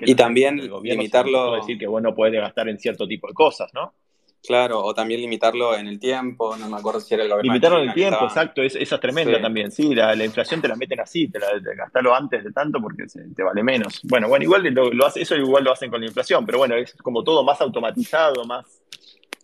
y 0.01 0.15
también 0.15 0.57
limitarlo. 0.83 1.57
decir 1.57 1.79
que 1.79 1.87
vos 1.87 2.03
no 2.03 2.15
podés 2.15 2.35
gastar 2.35 2.69
en 2.69 2.79
cierto 2.79 3.07
tipo 3.07 3.29
de 3.29 3.35
cosas, 3.35 3.73
¿no? 3.75 3.95
Claro, 4.43 4.83
o 4.83 4.95
también 4.95 5.21
limitarlo 5.21 5.77
en 5.77 5.87
el 5.87 5.99
tiempo, 5.99 6.57
no 6.57 6.67
me 6.71 6.79
acuerdo 6.79 7.01
si 7.01 7.13
era 7.13 7.25
el 7.25 7.29
gobierno. 7.29 7.53
Limitarlo 7.53 7.83
en 7.83 7.89
el 7.89 7.95
tiempo, 7.95 8.25
exacto, 8.25 8.63
esa 8.63 8.79
es 8.79 9.01
tremenda 9.01 9.39
también, 9.41 9.71
sí, 9.71 9.95
la, 9.95 10.25
inflación 10.25 10.63
te 10.63 10.69
la 10.69 10.77
meten 10.77 10.99
así, 10.99 11.29
te 11.29 11.39
la 11.39 11.49
gastalo 11.77 12.15
antes 12.15 12.43
de 12.43 12.51
tanto 12.51 12.81
porque 12.81 13.05
te 13.37 13.43
vale 13.43 13.63
menos. 13.63 14.01
Bueno, 14.05 14.29
bueno, 14.29 14.43
igual 14.43 14.63
lo, 14.73 15.07
hace, 15.07 15.21
eso 15.23 15.37
igual 15.37 15.65
lo 15.65 15.73
hacen 15.73 15.91
con 15.91 16.01
la 16.01 16.07
inflación, 16.07 16.47
pero 16.47 16.57
bueno, 16.57 16.75
es 16.75 16.95
como 16.95 17.23
todo 17.23 17.45
más 17.45 17.61
automatizado, 17.61 18.45
más... 18.47 18.65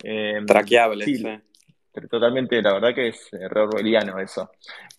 Eh, 0.03 0.41
Traqueable, 0.47 1.05
sí. 1.05 1.25
Totalmente, 2.11 2.61
la 2.61 2.75
verdad 2.75 2.95
que 2.95 3.09
es 3.09 3.33
error 3.33 3.69
orwelliano 3.69 4.19
eso. 4.19 4.51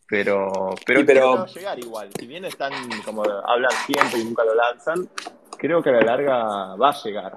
Pero, 0.08 0.74
pero, 0.86 1.06
pero... 1.06 1.36
va 1.36 1.44
a 1.44 1.48
llegar 1.48 1.80
igual. 1.80 2.10
Si 2.18 2.26
bien 2.26 2.46
están, 2.46 2.72
como 3.06 3.24
hablan 3.24 3.72
siempre 3.86 4.20
y 4.20 4.26
nunca 4.26 4.44
lo 4.44 4.56
lanzan, 4.56 5.08
creo 5.58 5.84
que 5.84 5.90
a 5.90 5.94
la 5.94 6.02
larga 6.02 6.76
va 6.76 6.90
a 6.90 7.04
llegar. 7.04 7.34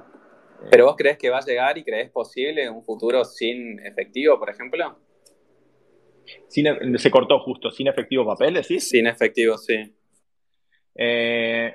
¿Pero 0.71 0.87
vos 0.87 0.95
crees 0.97 1.19
que 1.19 1.31
va 1.31 1.39
a 1.39 1.45
llegar 1.45 1.79
y 1.79 1.85
crees 1.85 2.11
posible 2.11 2.69
un 2.69 2.85
futuro 2.85 3.25
sin 3.25 3.79
efectivo, 3.85 4.39
por 4.39 4.51
ejemplo? 4.51 4.99
Sin, 6.49 6.99
se 6.99 7.11
cortó 7.11 7.41
justo, 7.41 7.71
sin 7.71 7.89
efectivo 7.89 8.25
papeles, 8.25 8.67
¿sí? 8.67 8.79
Sin 8.79 9.07
efectivo, 9.07 9.57
sí. 9.59 9.95
Eh, 10.95 11.75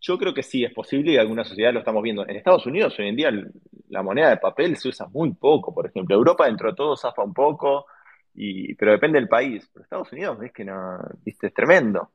yo 0.00 0.18
creo 0.18 0.32
que 0.32 0.42
sí 0.42 0.64
es 0.64 0.72
posible 0.72 1.12
y 1.12 1.16
algunas 1.16 1.48
sociedades 1.48 1.74
lo 1.74 1.80
estamos 1.80 2.02
viendo. 2.02 2.26
En 2.26 2.36
Estados 2.36 2.66
Unidos 2.66 2.98
hoy 2.98 3.08
en 3.08 3.16
día 3.16 3.30
la 3.88 4.02
moneda 4.02 4.30
de 4.30 4.36
papel 4.36 4.76
se 4.76 4.88
usa 4.88 5.06
muy 5.08 5.32
poco, 5.34 5.74
por 5.74 5.86
ejemplo. 5.86 6.14
Europa 6.14 6.46
dentro 6.46 6.70
de 6.70 6.76
todo 6.76 6.96
zafa 6.96 7.22
un 7.22 7.34
poco 7.34 7.86
pero 8.78 8.92
depende 8.92 9.18
del 9.18 9.28
país. 9.28 9.68
Pero 9.72 9.84
Estados 9.84 10.12
Unidos 10.12 10.38
es 10.42 10.52
que 10.52 10.64
no, 10.64 10.98
viste, 11.24 11.48
es 11.48 11.54
tremendo. 11.54 12.10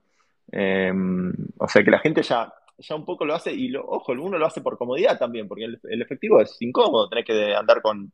Em, 0.51 1.33
o 1.57 1.67
sea 1.67 1.83
que 1.83 1.91
la 1.91 1.99
gente 1.99 2.21
ya, 2.21 2.53
ya 2.77 2.95
un 2.95 3.05
poco 3.05 3.25
lo 3.25 3.33
hace, 3.33 3.51
y 3.51 3.69
lo, 3.69 3.85
ojo, 3.85 4.13
uno 4.13 4.37
lo 4.37 4.45
hace 4.45 4.61
por 4.61 4.77
comodidad 4.77 5.17
también, 5.17 5.47
porque 5.47 5.65
el, 5.65 6.01
efectivo 6.01 6.39
es 6.41 6.55
incómodo, 6.61 7.09
tenés 7.09 7.25
que 7.25 7.55
andar 7.55 7.81
con, 7.81 8.11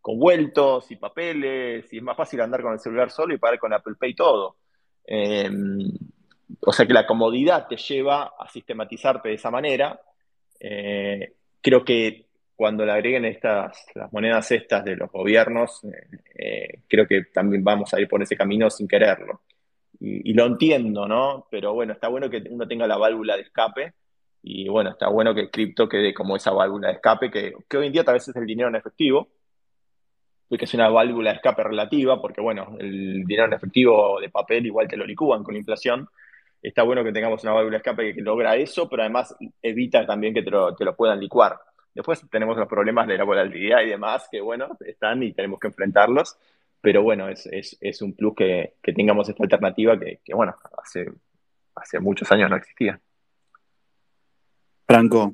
con, 0.00 0.18
vueltos 0.18 0.90
y 0.90 0.96
papeles, 0.96 1.92
y 1.92 1.98
es 1.98 2.02
más 2.02 2.16
fácil 2.16 2.40
andar 2.40 2.62
con 2.62 2.72
el 2.72 2.80
celular 2.80 3.10
solo 3.10 3.34
y 3.34 3.38
pagar 3.38 3.58
con 3.58 3.72
Apple 3.72 3.94
Pay 3.98 4.14
todo. 4.14 4.56
Em, 5.04 5.90
o 6.60 6.72
sea 6.72 6.86
que 6.86 6.92
la 6.92 7.06
comodidad 7.06 7.66
te 7.68 7.76
lleva 7.76 8.32
a 8.38 8.48
sistematizarte 8.48 9.28
de 9.28 9.34
esa 9.34 9.50
manera. 9.50 10.00
Eh, 10.58 11.34
creo 11.60 11.84
que 11.84 12.26
cuando 12.56 12.84
le 12.84 12.92
agreguen 12.92 13.24
estas, 13.24 13.86
las 13.94 14.12
monedas 14.12 14.50
estas 14.52 14.84
de 14.84 14.96
los 14.96 15.10
gobiernos, 15.10 15.82
eh, 15.84 16.08
eh, 16.34 16.82
creo 16.88 17.06
que 17.06 17.24
también 17.32 17.64
vamos 17.64 17.94
a 17.94 18.00
ir 18.00 18.08
por 18.08 18.22
ese 18.22 18.36
camino 18.36 18.68
sin 18.70 18.86
quererlo. 18.86 19.42
Y, 20.02 20.32
lo 20.32 20.46
entiendo, 20.46 21.06
¿no? 21.06 21.46
Pero 21.50 21.74
bueno, 21.74 21.92
está 21.92 22.08
bueno 22.08 22.30
que 22.30 22.42
uno 22.48 22.66
tenga 22.66 22.86
la 22.86 22.96
válvula 22.96 23.36
de 23.36 23.42
escape 23.42 23.92
y 24.42 24.66
bueno, 24.66 24.90
está 24.90 25.08
bueno 25.10 25.34
que 25.34 25.42
el 25.42 25.50
cripto 25.50 25.86
quede 25.86 26.14
como 26.14 26.36
esa 26.36 26.52
válvula 26.52 26.88
de 26.88 26.94
escape 26.94 27.30
que, 27.30 27.52
hoy 27.76 27.86
en 27.86 27.92
día 27.92 28.02
tal 28.02 28.14
vez 28.14 28.26
es 28.26 28.34
el 28.34 28.46
dinero 28.46 28.70
en 28.70 28.76
efectivo, 28.76 29.28
que 30.48 30.64
es 30.64 30.74
una 30.74 30.88
válvula 30.88 31.30
de 31.30 31.36
escape 31.36 31.62
relativa, 31.62 32.20
porque 32.20 32.40
bueno, 32.40 32.76
el 32.78 33.24
dinero 33.24 33.44
en 33.44 33.52
efectivo 33.52 34.18
de 34.20 34.30
papel 34.30 34.64
igual 34.64 34.88
te 34.88 34.96
lo 34.96 35.04
licúan 35.04 35.44
con 35.44 35.52
la 35.52 35.60
inflación. 35.60 36.08
Está 36.62 36.82
bueno 36.82 37.02
que 37.02 37.12
tengamos 37.12 37.42
una 37.42 37.52
válvula 37.52 37.72
de 37.72 37.78
escape 37.78 38.14
que 38.14 38.20
logra 38.20 38.56
eso, 38.56 38.88
pero 38.88 39.02
además 39.02 39.34
evita 39.62 40.04
también 40.06 40.34
que 40.34 40.42
te 40.42 40.50
lo, 40.50 40.74
te 40.74 40.84
lo 40.84 40.94
puedan 40.94 41.18
licuar. 41.18 41.58
Después 41.94 42.22
tenemos 42.30 42.56
los 42.56 42.68
problemas 42.68 43.08
de 43.08 43.18
la 43.18 43.24
volatilidad 43.24 43.82
y 43.82 43.88
demás, 43.88 44.28
que 44.30 44.40
bueno, 44.40 44.76
están 44.80 45.22
y 45.22 45.32
tenemos 45.32 45.58
que 45.58 45.68
enfrentarlos, 45.68 46.36
pero 46.80 47.02
bueno, 47.02 47.28
es, 47.28 48.02
un 48.02 48.14
plus 48.14 48.34
que, 48.36 48.74
tengamos 48.82 49.28
esta 49.28 49.42
alternativa 49.42 49.98
que, 49.98 50.20
bueno, 50.34 50.54
hace, 50.78 51.10
hace 51.74 51.98
muchos 51.98 52.30
años 52.30 52.50
no 52.50 52.56
existía. 52.56 53.00
Franco, 54.86 55.32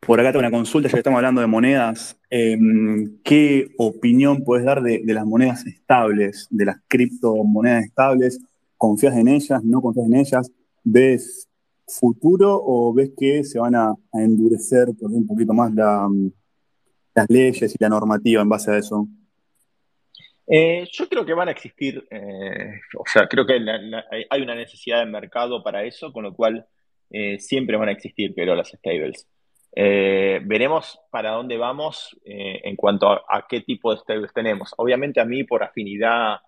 por 0.00 0.20
acá 0.20 0.32
tengo 0.32 0.40
una 0.40 0.50
consulta, 0.50 0.88
ya 0.88 0.94
que 0.94 1.00
estamos 1.00 1.18
hablando 1.18 1.40
de 1.40 1.46
monedas. 1.46 2.18
Em, 2.28 3.18
¿Qué 3.22 3.68
opinión 3.78 4.44
puedes 4.44 4.64
dar 4.64 4.82
de, 4.82 5.00
de, 5.04 5.14
las 5.14 5.26
monedas 5.26 5.66
estables, 5.66 6.46
de 6.50 6.64
las 6.64 6.76
criptomonedas 6.88 7.84
estables? 7.84 8.40
¿Confías 8.80 9.14
en 9.14 9.28
ellas? 9.28 9.62
¿No 9.62 9.82
confías 9.82 10.06
en 10.06 10.16
ellas? 10.16 10.50
¿Ves 10.82 11.46
futuro 11.86 12.58
o 12.64 12.94
ves 12.94 13.10
que 13.14 13.44
se 13.44 13.58
van 13.58 13.74
a, 13.74 13.94
endurecer 14.14 14.86
por 14.98 15.10
un 15.10 15.26
poquito 15.26 15.52
más 15.52 15.70
mm, 15.70 16.28
las 17.14 17.26
leyes 17.28 17.74
y 17.74 17.76
la 17.78 17.90
normativa 17.90 18.40
en 18.40 18.48
base 18.48 18.70
a 18.70 18.78
eso? 18.78 19.06
Eh, 20.46 20.88
yo 20.90 21.06
creo 21.10 21.26
que 21.26 21.34
van 21.34 21.48
a 21.48 21.50
existir, 21.50 22.08
eh, 22.10 22.80
o 22.98 23.04
sea, 23.04 23.28
creo 23.28 23.44
que 23.44 23.60
hay 24.30 24.40
una 24.40 24.54
necesidad 24.54 25.00
de 25.00 25.12
mercado 25.12 25.62
para 25.62 25.84
eso, 25.84 26.10
con 26.10 26.24
lo 26.24 26.32
cual 26.32 26.66
eh, 27.10 27.38
siempre 27.38 27.76
van 27.76 27.90
a 27.90 27.92
existir, 27.92 28.32
pero 28.34 28.54
las 28.54 28.68
stables. 28.68 29.28
veremos 29.74 30.98
para 31.10 31.32
dónde 31.32 31.58
vamos 31.58 32.18
en 32.24 32.76
cuanto 32.76 33.10
a, 33.10 33.22
a, 33.28 33.46
qué 33.46 33.60
tipo 33.60 33.92
de 33.92 34.00
stables 34.00 34.32
tenemos. 34.32 34.72
Obviamente 34.78 35.20
a 35.20 35.26
mí 35.26 35.44
por 35.44 35.62
afinidad 35.62 36.38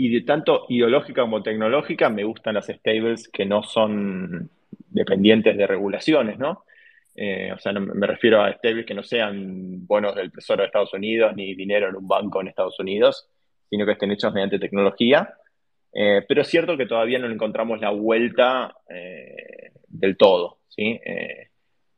y 0.00 0.10
de 0.10 0.20
tanto 0.20 0.64
ideológica 0.68 1.22
como 1.22 1.42
tecnológica, 1.42 2.08
me 2.08 2.22
gustan 2.22 2.54
las 2.54 2.68
stables 2.68 3.28
que 3.28 3.44
no 3.44 3.64
son 3.64 4.48
dependientes 4.90 5.56
de 5.56 5.66
regulaciones, 5.66 6.38
¿no? 6.38 6.64
Eh, 7.16 7.50
o 7.52 7.58
sea, 7.58 7.72
me 7.72 8.06
refiero 8.06 8.40
a 8.40 8.52
stables 8.52 8.86
que 8.86 8.94
no 8.94 9.02
sean 9.02 9.84
bonos 9.88 10.14
del 10.14 10.30
Tesoro 10.30 10.62
de 10.62 10.66
Estados 10.66 10.94
Unidos 10.94 11.34
ni 11.34 11.52
dinero 11.56 11.88
en 11.88 11.96
un 11.96 12.06
banco 12.06 12.40
en 12.40 12.46
Estados 12.46 12.78
Unidos, 12.78 13.28
sino 13.68 13.84
que 13.84 13.92
estén 13.92 14.12
hechos 14.12 14.32
mediante 14.32 14.60
tecnología. 14.60 15.34
Eh, 15.92 16.24
pero 16.28 16.42
es 16.42 16.48
cierto 16.48 16.76
que 16.76 16.86
todavía 16.86 17.18
no 17.18 17.28
encontramos 17.28 17.80
la 17.80 17.90
vuelta 17.90 18.76
eh, 18.88 19.72
del 19.88 20.16
todo, 20.16 20.60
¿sí? 20.68 21.00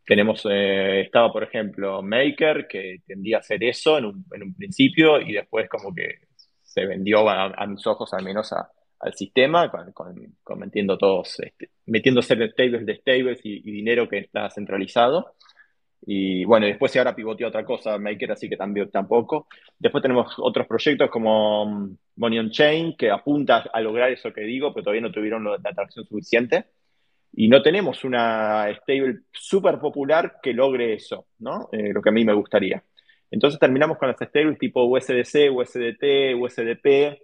tenemos, 0.06 0.44
estaba 0.46 1.30
por 1.30 1.44
ejemplo 1.44 2.02
Maker, 2.02 2.66
que 2.66 3.02
tendía 3.06 3.36
a 3.36 3.40
hacer 3.40 3.62
eso 3.62 3.98
en 3.98 4.06
un, 4.06 4.24
en 4.32 4.42
un 4.42 4.54
principio 4.54 5.20
y 5.20 5.32
después 5.32 5.68
como 5.68 5.94
que 5.94 6.29
se 6.70 6.86
vendió 6.86 7.28
a, 7.28 7.66
mis 7.66 7.84
ojos 7.88 8.14
al 8.14 8.24
menos 8.24 8.52
al 8.52 9.14
sistema, 9.14 9.70
con, 9.70 10.14
metiendo 10.56 10.96
todos, 10.96 11.40
este, 11.40 11.70
metiendo 11.86 12.22
stables 12.22 12.86
de 12.86 12.96
stables 12.96 13.40
y, 13.42 13.60
dinero 13.60 14.08
que 14.08 14.18
está 14.18 14.48
centralizado. 14.50 15.34
Y 16.06 16.44
bueno, 16.44 16.66
después 16.66 16.96
ahora 16.96 17.14
pivoteó 17.14 17.48
otra 17.48 17.64
cosa, 17.64 17.98
Maker, 17.98 18.32
así 18.32 18.48
que 18.48 18.56
también 18.56 18.88
tampoco. 18.90 19.48
Después 19.78 20.00
tenemos 20.00 20.32
otros 20.38 20.66
proyectos 20.68 21.10
como 21.10 21.66
mm, 21.66 21.96
Money 22.16 22.38
on 22.38 22.50
Chain, 22.50 22.96
que 22.96 23.10
apunta 23.10 23.68
a 23.72 23.80
lograr 23.80 24.12
eso 24.12 24.32
que 24.32 24.42
digo, 24.42 24.72
pero 24.72 24.84
todavía 24.84 25.02
no 25.02 25.12
tuvieron 25.12 25.44
la 25.44 25.70
atracción 25.70 26.06
suficiente. 26.06 26.66
Y 27.32 27.48
no 27.48 27.62
tenemos 27.62 28.04
una 28.04 28.68
stable 28.80 29.22
súper 29.32 29.80
popular 29.80 30.36
que 30.40 30.52
logre 30.52 30.94
eso, 30.94 31.26
¿no? 31.40 31.68
Eh, 31.72 31.92
lo 31.92 32.00
que 32.00 32.08
a 32.10 32.12
mí 32.12 32.24
me 32.24 32.32
gustaría. 32.32 32.82
Entonces 33.30 33.60
terminamos 33.60 33.98
con 33.98 34.08
las 34.08 34.16
stables 34.16 34.58
tipo 34.58 34.84
USDC, 34.84 35.50
USDT, 35.52 36.34
USDP, 36.36 37.20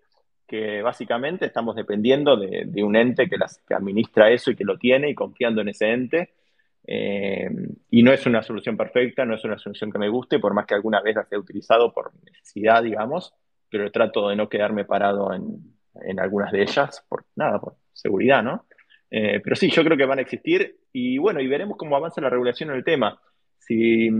que 0.46 0.80
básicamente 0.82 1.46
estamos 1.46 1.74
dependiendo 1.74 2.36
de, 2.36 2.84
un 2.84 2.94
ente 2.94 3.28
que, 3.28 3.36
las, 3.36 3.62
que 3.66 3.74
administra 3.74 4.30
eso 4.30 4.50
y 4.50 4.56
que 4.56 4.64
lo 4.64 4.78
tiene 4.78 5.10
y 5.10 5.14
confiando 5.14 5.60
en 5.60 5.68
ese 5.68 5.90
ente. 5.90 6.34
Eh, 6.86 7.50
y 7.90 8.02
no 8.04 8.12
es 8.12 8.24
una 8.26 8.42
solución 8.42 8.76
perfecta, 8.76 9.24
no 9.24 9.34
es 9.34 9.44
una 9.44 9.58
solución 9.58 9.90
que 9.90 9.98
me 9.98 10.08
guste, 10.08 10.38
por 10.38 10.54
más 10.54 10.66
que 10.66 10.74
alguna 10.74 11.00
vez 11.00 11.16
la 11.16 11.22
haya 11.22 11.38
utilizado 11.38 11.92
por 11.92 12.12
necesidad, 12.24 12.84
digamos, 12.84 13.34
pero 13.68 13.90
trato 13.90 14.28
de 14.28 14.36
no 14.36 14.48
quedarme 14.48 14.84
parado 14.84 15.32
en, 15.34 16.20
algunas 16.20 16.52
de 16.52 16.62
ellas, 16.62 17.04
por 17.08 17.24
nada, 17.34 17.58
por 17.58 17.76
seguridad, 17.92 18.42
¿no? 18.42 18.66
Eh, 19.10 19.40
pero 19.42 19.56
sí, 19.56 19.70
yo 19.70 19.82
creo 19.82 19.96
que 19.96 20.04
van 20.04 20.18
a 20.18 20.22
existir 20.22 20.78
y 20.92 21.18
bueno, 21.18 21.40
y 21.40 21.48
veremos 21.48 21.76
cómo 21.76 21.96
avanza 21.96 22.20
la 22.20 22.30
regulación 22.30 22.70
en 22.70 22.76
el 22.76 22.84
tema. 22.84 23.20
si, 23.58 24.10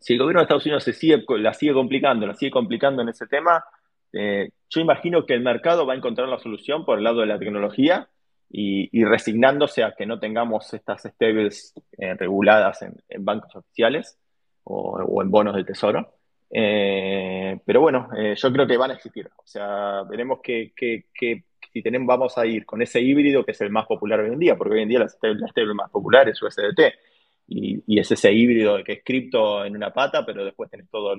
si 0.00 0.14
el 0.14 0.18
gobierno 0.18 0.40
de 0.40 0.44
Estados 0.44 0.66
Unidos 0.66 0.84
se 0.84 0.92
sigue, 0.92 1.24
la 1.38 1.54
sigue 1.54 1.72
complicando, 1.72 2.26
la 2.26 2.34
sigue 2.34 2.50
complicando 2.50 3.02
en 3.02 3.08
ese 3.08 3.26
tema, 3.26 3.64
eh, 4.12 4.50
yo 4.68 4.80
imagino 4.80 5.24
que 5.24 5.34
el 5.34 5.40
mercado 5.40 5.86
va 5.86 5.94
a 5.94 5.96
encontrar 5.96 6.28
la 6.28 6.38
solución 6.38 6.84
por 6.84 6.98
el 6.98 7.04
lado 7.04 7.20
de 7.20 7.26
la 7.26 7.38
tecnología 7.38 8.08
y, 8.50 9.04
resignándose 9.04 9.82
a 9.82 9.94
que 9.96 10.04
no 10.04 10.18
tengamos 10.18 10.74
estas 10.74 11.02
stables 11.02 11.72
eh, 11.96 12.14
reguladas 12.14 12.82
en, 12.82 13.24
bancos 13.24 13.56
oficiales 13.56 14.18
o, 14.64 15.22
en 15.22 15.30
bonos 15.30 15.54
del 15.54 15.64
tesoro. 15.64 16.14
Eh, 16.50 17.58
pero 17.64 17.80
bueno, 17.80 18.10
yo 18.36 18.52
creo 18.52 18.66
que 18.66 18.76
van 18.76 18.90
a 18.90 18.94
existir. 18.94 19.26
O 19.36 19.46
sea, 19.46 20.02
veremos 20.02 20.40
que, 20.42 20.72
si 21.72 21.82
tenemos, 21.82 22.06
vamos 22.06 22.36
a 22.36 22.44
ir 22.44 22.66
con 22.66 22.82
ese 22.82 23.00
híbrido 23.00 23.42
que 23.42 23.52
es 23.52 23.60
el 23.62 23.70
más 23.70 23.86
popular 23.86 24.20
hoy 24.20 24.28
en 24.28 24.38
día, 24.38 24.56
porque 24.56 24.74
hoy 24.74 24.82
en 24.82 24.90
día 24.90 24.98
la 24.98 25.08
stable, 25.08 25.72
más 25.74 25.90
popular 25.90 26.28
es 26.28 26.42
USDT. 26.42 26.80
Y, 27.46 27.82
y, 27.86 27.98
es 27.98 28.10
ese 28.10 28.32
híbrido 28.32 28.76
de 28.76 28.84
que 28.84 28.92
es 28.92 29.04
cripto 29.04 29.64
en 29.64 29.76
una 29.76 29.92
pata, 29.92 30.24
pero 30.24 30.44
después 30.44 30.70
tenés 30.70 30.88
toda 30.88 31.16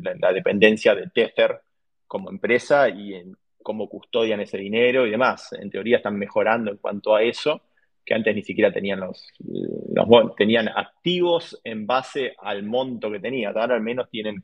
la, 0.00 0.14
la, 0.18 0.32
dependencia 0.32 0.94
de 0.94 1.08
Tether 1.08 1.60
como 2.06 2.30
empresa 2.30 2.88
y 2.88 3.14
en 3.14 3.36
cómo 3.62 3.88
custodian 3.88 4.40
ese 4.40 4.58
dinero 4.58 5.06
y 5.06 5.10
demás. 5.10 5.52
En 5.52 5.70
teoría 5.70 5.98
están 5.98 6.16
mejorando 6.16 6.70
en 6.70 6.78
cuanto 6.78 7.14
a 7.14 7.22
eso, 7.22 7.62
que 8.04 8.14
antes 8.14 8.34
ni 8.34 8.42
siquiera 8.42 8.72
tenían 8.72 9.00
los, 9.00 9.28
los 9.38 10.34
tenían 10.36 10.68
activos 10.68 11.60
en 11.64 11.86
base 11.86 12.34
al 12.38 12.62
monto 12.64 13.10
que 13.10 13.20
tenían. 13.20 13.56
Ahora 13.56 13.76
al 13.76 13.82
menos 13.82 14.08
tienen 14.10 14.42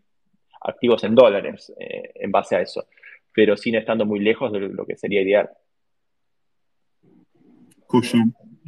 activos 0.61 1.03
en 1.05 1.15
dólares 1.15 1.73
eh, 1.79 2.13
en 2.15 2.31
base 2.31 2.57
a 2.57 2.61
eso, 2.61 2.87
pero 3.33 3.57
sin 3.57 3.75
estando 3.75 4.05
muy 4.05 4.21
lejos 4.21 4.53
de 4.53 4.61
lo 4.61 4.87
que 4.87 4.97
sería 4.97 5.23
ideal. 5.23 5.51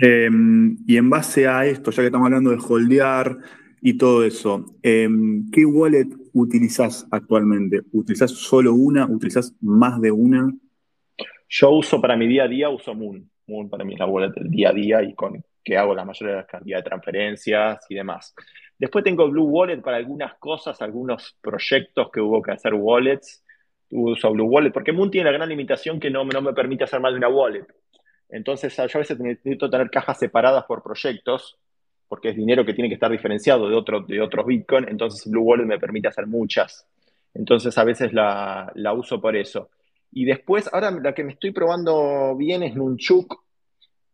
Em, 0.00 0.76
y 0.86 0.96
en 0.96 1.10
base 1.10 1.48
a 1.48 1.66
esto, 1.66 1.90
ya 1.90 2.02
que 2.02 2.06
estamos 2.06 2.26
hablando 2.26 2.50
de 2.50 2.58
holdear 2.58 3.36
y 3.80 3.98
todo 3.98 4.24
eso, 4.24 4.64
em, 4.82 5.50
¿qué 5.50 5.64
wallet 5.64 6.08
utilizas 6.32 7.06
actualmente? 7.10 7.80
¿Utilizas 7.92 8.30
solo 8.30 8.74
una? 8.74 9.06
¿Utilizas 9.06 9.56
más 9.60 10.00
de 10.00 10.12
una? 10.12 10.52
Yo 11.48 11.70
uso 11.70 12.00
para 12.00 12.16
mi 12.16 12.28
día 12.28 12.44
a 12.44 12.48
día, 12.48 12.68
uso 12.68 12.94
Moon. 12.94 13.28
Moon 13.46 13.68
para 13.68 13.84
mí 13.84 13.94
es 13.94 13.98
la 13.98 14.06
wallet 14.06 14.32
del 14.34 14.50
día 14.50 14.70
a 14.70 14.72
día 14.72 15.02
y 15.02 15.14
con 15.14 15.42
que 15.64 15.76
hago 15.76 15.94
la 15.94 16.04
mayoría 16.04 16.34
de 16.34 16.40
las 16.40 16.46
cantidades 16.46 16.84
de 16.84 16.88
transferencias 16.88 17.86
y 17.88 17.94
demás. 17.94 18.34
Después 18.78 19.04
tengo 19.04 19.28
Blue 19.28 19.44
Wallet 19.44 19.82
para 19.82 19.96
algunas 19.96 20.34
cosas, 20.38 20.80
algunos 20.80 21.36
proyectos 21.42 22.10
que 22.10 22.20
hubo 22.20 22.40
que 22.40 22.52
hacer 22.52 22.74
wallets. 22.74 23.44
Uso 23.90 24.32
Blue 24.32 24.46
Wallet 24.46 24.70
porque 24.70 24.92
Moon 24.92 25.10
tiene 25.10 25.30
la 25.30 25.36
gran 25.36 25.48
limitación 25.48 25.98
que 25.98 26.10
no, 26.10 26.24
no 26.24 26.40
me 26.40 26.52
permite 26.52 26.84
hacer 26.84 27.00
más 27.00 27.12
de 27.12 27.18
una 27.18 27.28
wallet. 27.28 27.66
Entonces, 28.28 28.76
yo 28.76 28.82
a 28.82 28.98
veces 28.98 29.18
necesito 29.18 29.70
tener 29.70 29.90
cajas 29.90 30.18
separadas 30.18 30.64
por 30.64 30.82
proyectos 30.82 31.58
porque 32.08 32.30
es 32.30 32.36
dinero 32.36 32.64
que 32.64 32.74
tiene 32.74 32.88
que 32.88 32.94
estar 32.94 33.10
diferenciado 33.10 33.68
de, 33.68 33.76
otro, 33.76 34.00
de 34.00 34.20
otros 34.20 34.46
Bitcoin, 34.46 34.88
entonces 34.88 35.30
Blue 35.30 35.42
Wallet 35.42 35.66
me 35.66 35.78
permite 35.78 36.08
hacer 36.08 36.26
muchas. 36.26 36.86
Entonces 37.34 37.76
a 37.76 37.84
veces 37.84 38.12
la, 38.12 38.72
uso 38.96 39.20
por 39.20 39.36
eso. 39.36 39.70
Y 40.10 40.24
después, 40.24 40.68
ahora 40.72 40.90
la 40.90 41.14
que 41.14 41.22
me 41.22 41.32
estoy 41.32 41.52
probando 41.52 42.34
bien 42.34 42.62
es 42.62 42.74
Nunchuk, 42.74 43.44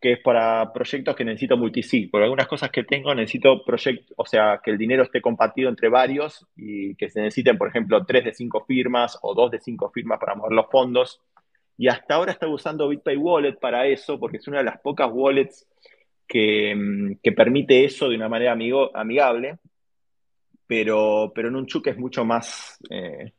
que 0.01 0.15
es 0.15 0.19
para 0.19 0.73
proyectos 0.73 1.15
que 1.15 1.25
necesito 1.25 1.57
multisig. 1.57 2.11
Por 2.11 2.23
algunas 2.23 2.49
cosas 2.49 2.71
que 2.71 2.83
tengo 2.83 3.15
necesito 3.15 3.65
proyectos, 3.65 4.13
o 4.17 4.27
sea, 4.27 4.61
que 4.63 4.73
el 4.73 4.77
dinero 4.77 5.05
esté 5.05 5.23
compartido 5.23 5.71
entre 5.71 5.89
varios 5.89 6.47
y 6.57 6.95
que 6.97 7.09
se 7.09 7.23
necesiten, 7.23 7.57
por 7.57 7.69
ejemplo, 7.69 8.05
tres 8.05 8.25
de 8.25 8.35
cinco 8.35 8.65
firmas 8.67 9.19
o 9.23 9.35
dos 9.35 9.53
de 9.53 9.61
cinco 9.61 9.91
firmas 9.91 10.19
para 10.19 10.35
mover 10.35 10.53
los 10.53 10.67
fondos. 10.67 11.21
Y 11.77 11.89
hasta 11.89 12.15
ahora 12.15 12.33
estoy 12.33 12.53
usando 12.53 12.89
BitPay 12.89 13.17
Wallet 13.17 13.55
para 13.55 13.87
eso, 13.87 14.19
porque 14.19 14.37
es 14.37 14.49
una 14.49 14.59
de 14.59 14.65
las 14.65 14.81
pocas 14.81 15.11
wallets 15.13 15.67
Mm, 16.35 17.15
que, 17.23 17.33
permite 17.33 17.85
eso 17.85 18.09
de 18.09 18.17
una 18.17 18.29
manera 18.29 18.53
amigo, 18.53 18.91
amigable, 18.97 19.59
pero, 20.67 21.33
pero 21.35 21.49
en 21.49 21.57
un 21.57 21.67
Chuck 21.67 21.89
es 21.89 21.99
mucho 21.99 22.25
más 22.25 22.79
eh, 22.91 23.33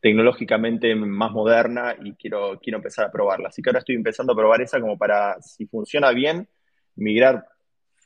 tecnológicamente 0.00 0.94
más 0.94 1.32
moderna 1.32 1.96
y 2.02 2.14
quiero, 2.14 2.58
quiero 2.60 2.78
empezar 2.78 3.06
a 3.06 3.12
probarla. 3.12 3.48
Así 3.48 3.62
que 3.62 3.70
ahora 3.70 3.80
estoy 3.80 3.96
empezando 3.96 4.32
a 4.32 4.36
probar 4.36 4.62
esa 4.62 4.80
como 4.80 4.96
para, 4.96 5.40
si 5.42 5.66
funciona 5.66 6.10
bien, 6.12 6.48
migrar 6.96 7.44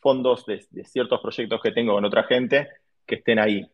fondos 0.00 0.46
de, 0.46 0.60
ciertos 0.84 1.20
proyectos 1.20 1.60
que 1.62 1.72
tengo 1.72 1.94
con 1.94 2.04
otra 2.04 2.24
gente 2.24 2.68
que 3.06 3.16
estén 3.16 3.38
ahí. 3.38 3.70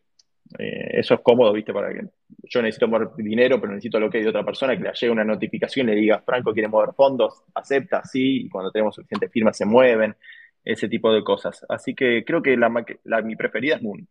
Eh, 0.57 0.99
eso 0.99 1.13
es 1.13 1.19
cómodo, 1.21 1.53
¿viste? 1.53 1.73
Para 1.73 1.93
que 1.93 2.07
yo 2.43 2.61
necesito 2.61 2.87
mover 2.87 3.09
dinero, 3.17 3.59
pero 3.59 3.73
necesito 3.73 3.99
lo 3.99 4.09
que 4.09 4.17
hay 4.17 4.23
de 4.23 4.29
otra 4.29 4.43
persona, 4.43 4.75
que 4.75 4.83
le 4.83 4.91
llegue 4.93 5.11
una 5.11 5.23
notificación 5.23 5.87
y 5.89 5.93
le 5.93 6.01
diga, 6.01 6.21
Franco 6.25 6.53
quiere 6.53 6.67
mover 6.67 6.93
fondos, 6.95 7.43
acepta, 7.53 8.03
sí, 8.03 8.45
y 8.45 8.49
cuando 8.49 8.71
tenemos 8.71 8.95
suficientes 8.95 9.31
firmas 9.31 9.57
se 9.57 9.65
mueven 9.65 10.15
ese 10.63 10.89
tipo 10.89 11.13
de 11.13 11.23
cosas. 11.23 11.65
Así 11.69 11.93
que 11.93 12.23
creo 12.25 12.41
que 12.41 12.57
la, 12.57 13.21
mi 13.21 13.35
preferida 13.35 13.75
es 13.75 13.81
Moon. 13.81 14.07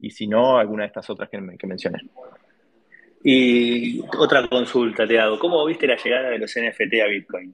Y 0.00 0.10
si 0.10 0.26
no, 0.26 0.58
alguna 0.58 0.82
de 0.82 0.88
estas 0.88 1.08
otras 1.10 1.28
que, 1.28 1.40
que 1.58 1.66
mencioné. 1.66 1.98
Y 3.24 4.00
otra 4.16 4.46
consulta 4.46 5.06
te 5.06 5.18
hago. 5.18 5.38
¿Cómo 5.38 5.64
viste 5.64 5.86
la 5.86 5.96
llegada 5.96 6.30
de 6.30 6.38
los 6.38 6.54
NFT 6.54 7.00
a 7.02 7.06
Bitcoin? 7.08 7.52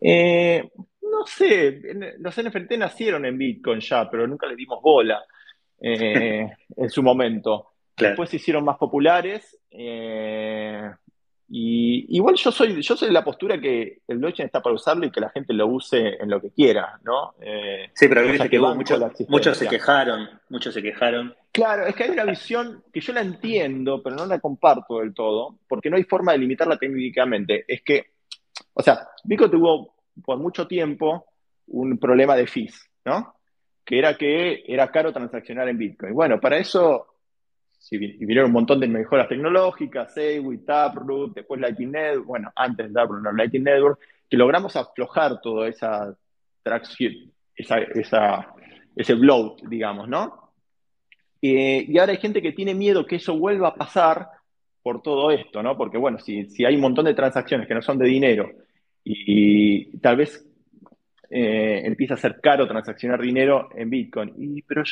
Eh, 0.00 0.68
no 1.02 1.26
sé, 1.26 1.80
los 2.18 2.42
NFT 2.42 2.72
nacieron 2.72 3.24
en 3.24 3.38
Bitcoin 3.38 3.80
ya, 3.80 4.08
pero 4.10 4.26
nunca 4.26 4.46
les 4.46 4.56
dimos 4.56 4.82
bola 4.82 5.24
eh, 5.80 6.50
en 6.76 6.90
su 6.90 7.02
momento. 7.02 7.68
Después 7.96 8.30
se 8.30 8.36
hicieron 8.36 8.64
más 8.64 8.76
populares. 8.76 9.58
Eh, 9.70 10.90
y 11.50 12.16
igual 12.16 12.34
yo 12.34 12.52
soy, 12.52 12.82
yo 12.82 12.94
soy 12.94 13.08
de 13.08 13.14
la 13.14 13.24
postura 13.24 13.58
que 13.58 14.02
el 14.06 14.18
blockchain 14.18 14.46
está 14.46 14.60
para 14.60 14.74
usarlo 14.74 15.06
y 15.06 15.10
que 15.10 15.20
la 15.20 15.30
gente 15.30 15.54
lo 15.54 15.66
use 15.66 16.22
en 16.22 16.28
lo 16.28 16.42
que 16.42 16.50
quiera, 16.50 17.00
¿no? 17.02 17.34
Eh, 17.40 17.90
sí, 17.94 18.06
pero 18.06 18.22
viste 18.22 18.50
que, 18.50 18.58
hubo 18.58 18.74
muchos 18.74 19.56
se 19.56 19.66
quejaron, 19.66 20.28
muchos 20.50 20.74
se 20.74 20.82
quejaron. 20.82 21.34
Claro, 21.50 21.86
es 21.86 21.94
que 21.94 22.04
hay 22.04 22.10
una 22.10 22.24
visión 22.26 22.84
que 22.92 23.00
yo 23.00 23.14
la 23.14 23.22
entiendo, 23.22 24.02
pero 24.02 24.16
no 24.16 24.26
la 24.26 24.40
comparto 24.40 24.98
del 24.98 25.14
todo, 25.14 25.58
porque 25.66 25.88
no 25.88 25.96
hay 25.96 26.04
forma 26.04 26.32
de 26.32 26.38
limitarla 26.38 26.76
técnicamente. 26.76 27.64
Es 27.66 27.80
que, 27.82 28.12
o 28.74 28.82
sea, 28.82 29.08
Bitcoin 29.24 29.50
tuvo 29.50 29.94
por 30.22 30.36
mucho 30.36 30.66
tiempo 30.66 31.24
un 31.68 31.98
problema 31.98 32.36
de 32.36 32.46
fees, 32.46 32.90
¿no? 33.06 33.37
Que 33.88 33.98
era 33.98 34.18
que 34.18 34.64
era 34.66 34.90
caro 34.90 35.14
transaccionar 35.14 35.66
en 35.66 35.78
Bitcoin. 35.78 36.12
Bueno, 36.12 36.38
para 36.38 36.58
eso 36.58 37.06
vinieron 37.90 38.46
un 38.46 38.52
montón 38.52 38.80
de 38.80 38.86
mejoras 38.86 39.28
tecnológicas, 39.28 40.12
Segwit, 40.12 40.66
Taproot, 40.66 41.34
después 41.34 41.58
Lightning 41.58 41.92
Network, 41.92 42.26
bueno, 42.26 42.52
antes 42.54 42.88
de 42.88 42.92
Taproot, 42.92 43.22
no, 43.22 43.32
Lightning 43.32 43.64
Network, 43.64 43.98
que 44.28 44.36
logramos 44.36 44.76
aflojar 44.76 45.40
toda 45.40 45.68
esa 45.68 46.14
tracción, 46.62 47.14
esa, 47.56 47.78
ese 48.94 49.14
bloat, 49.14 49.62
digamos, 49.62 50.06
¿no? 50.06 50.52
y 51.40 51.96
ahora 51.96 52.10
hay 52.10 52.18
gente 52.18 52.42
que 52.42 52.52
tiene 52.52 52.74
miedo 52.74 53.06
que 53.06 53.16
eso 53.16 53.38
vuelva 53.38 53.68
a 53.68 53.74
pasar 53.76 54.28
por 54.82 55.02
todo 55.02 55.30
esto, 55.30 55.62
¿no? 55.62 55.76
Porque, 55.76 55.96
bueno, 55.96 56.18
si, 56.18 56.50
si 56.50 56.64
hay 56.64 56.74
un 56.74 56.80
montón 56.80 57.04
de 57.04 57.14
transacciones 57.14 57.68
que 57.68 57.74
no 57.74 57.80
son 57.80 57.96
de 57.96 58.08
dinero 58.08 58.50
y 59.04 59.96
tal 59.98 60.16
vez 60.16 60.47
eh, 61.30 61.82
empieza 61.84 62.14
a 62.14 62.16
ser 62.16 62.40
caro 62.40 62.66
transaccionar 62.66 63.20
dinero 63.20 63.68
en 63.74 63.90
Bitcoin. 63.90 64.64
Pero 64.66 64.82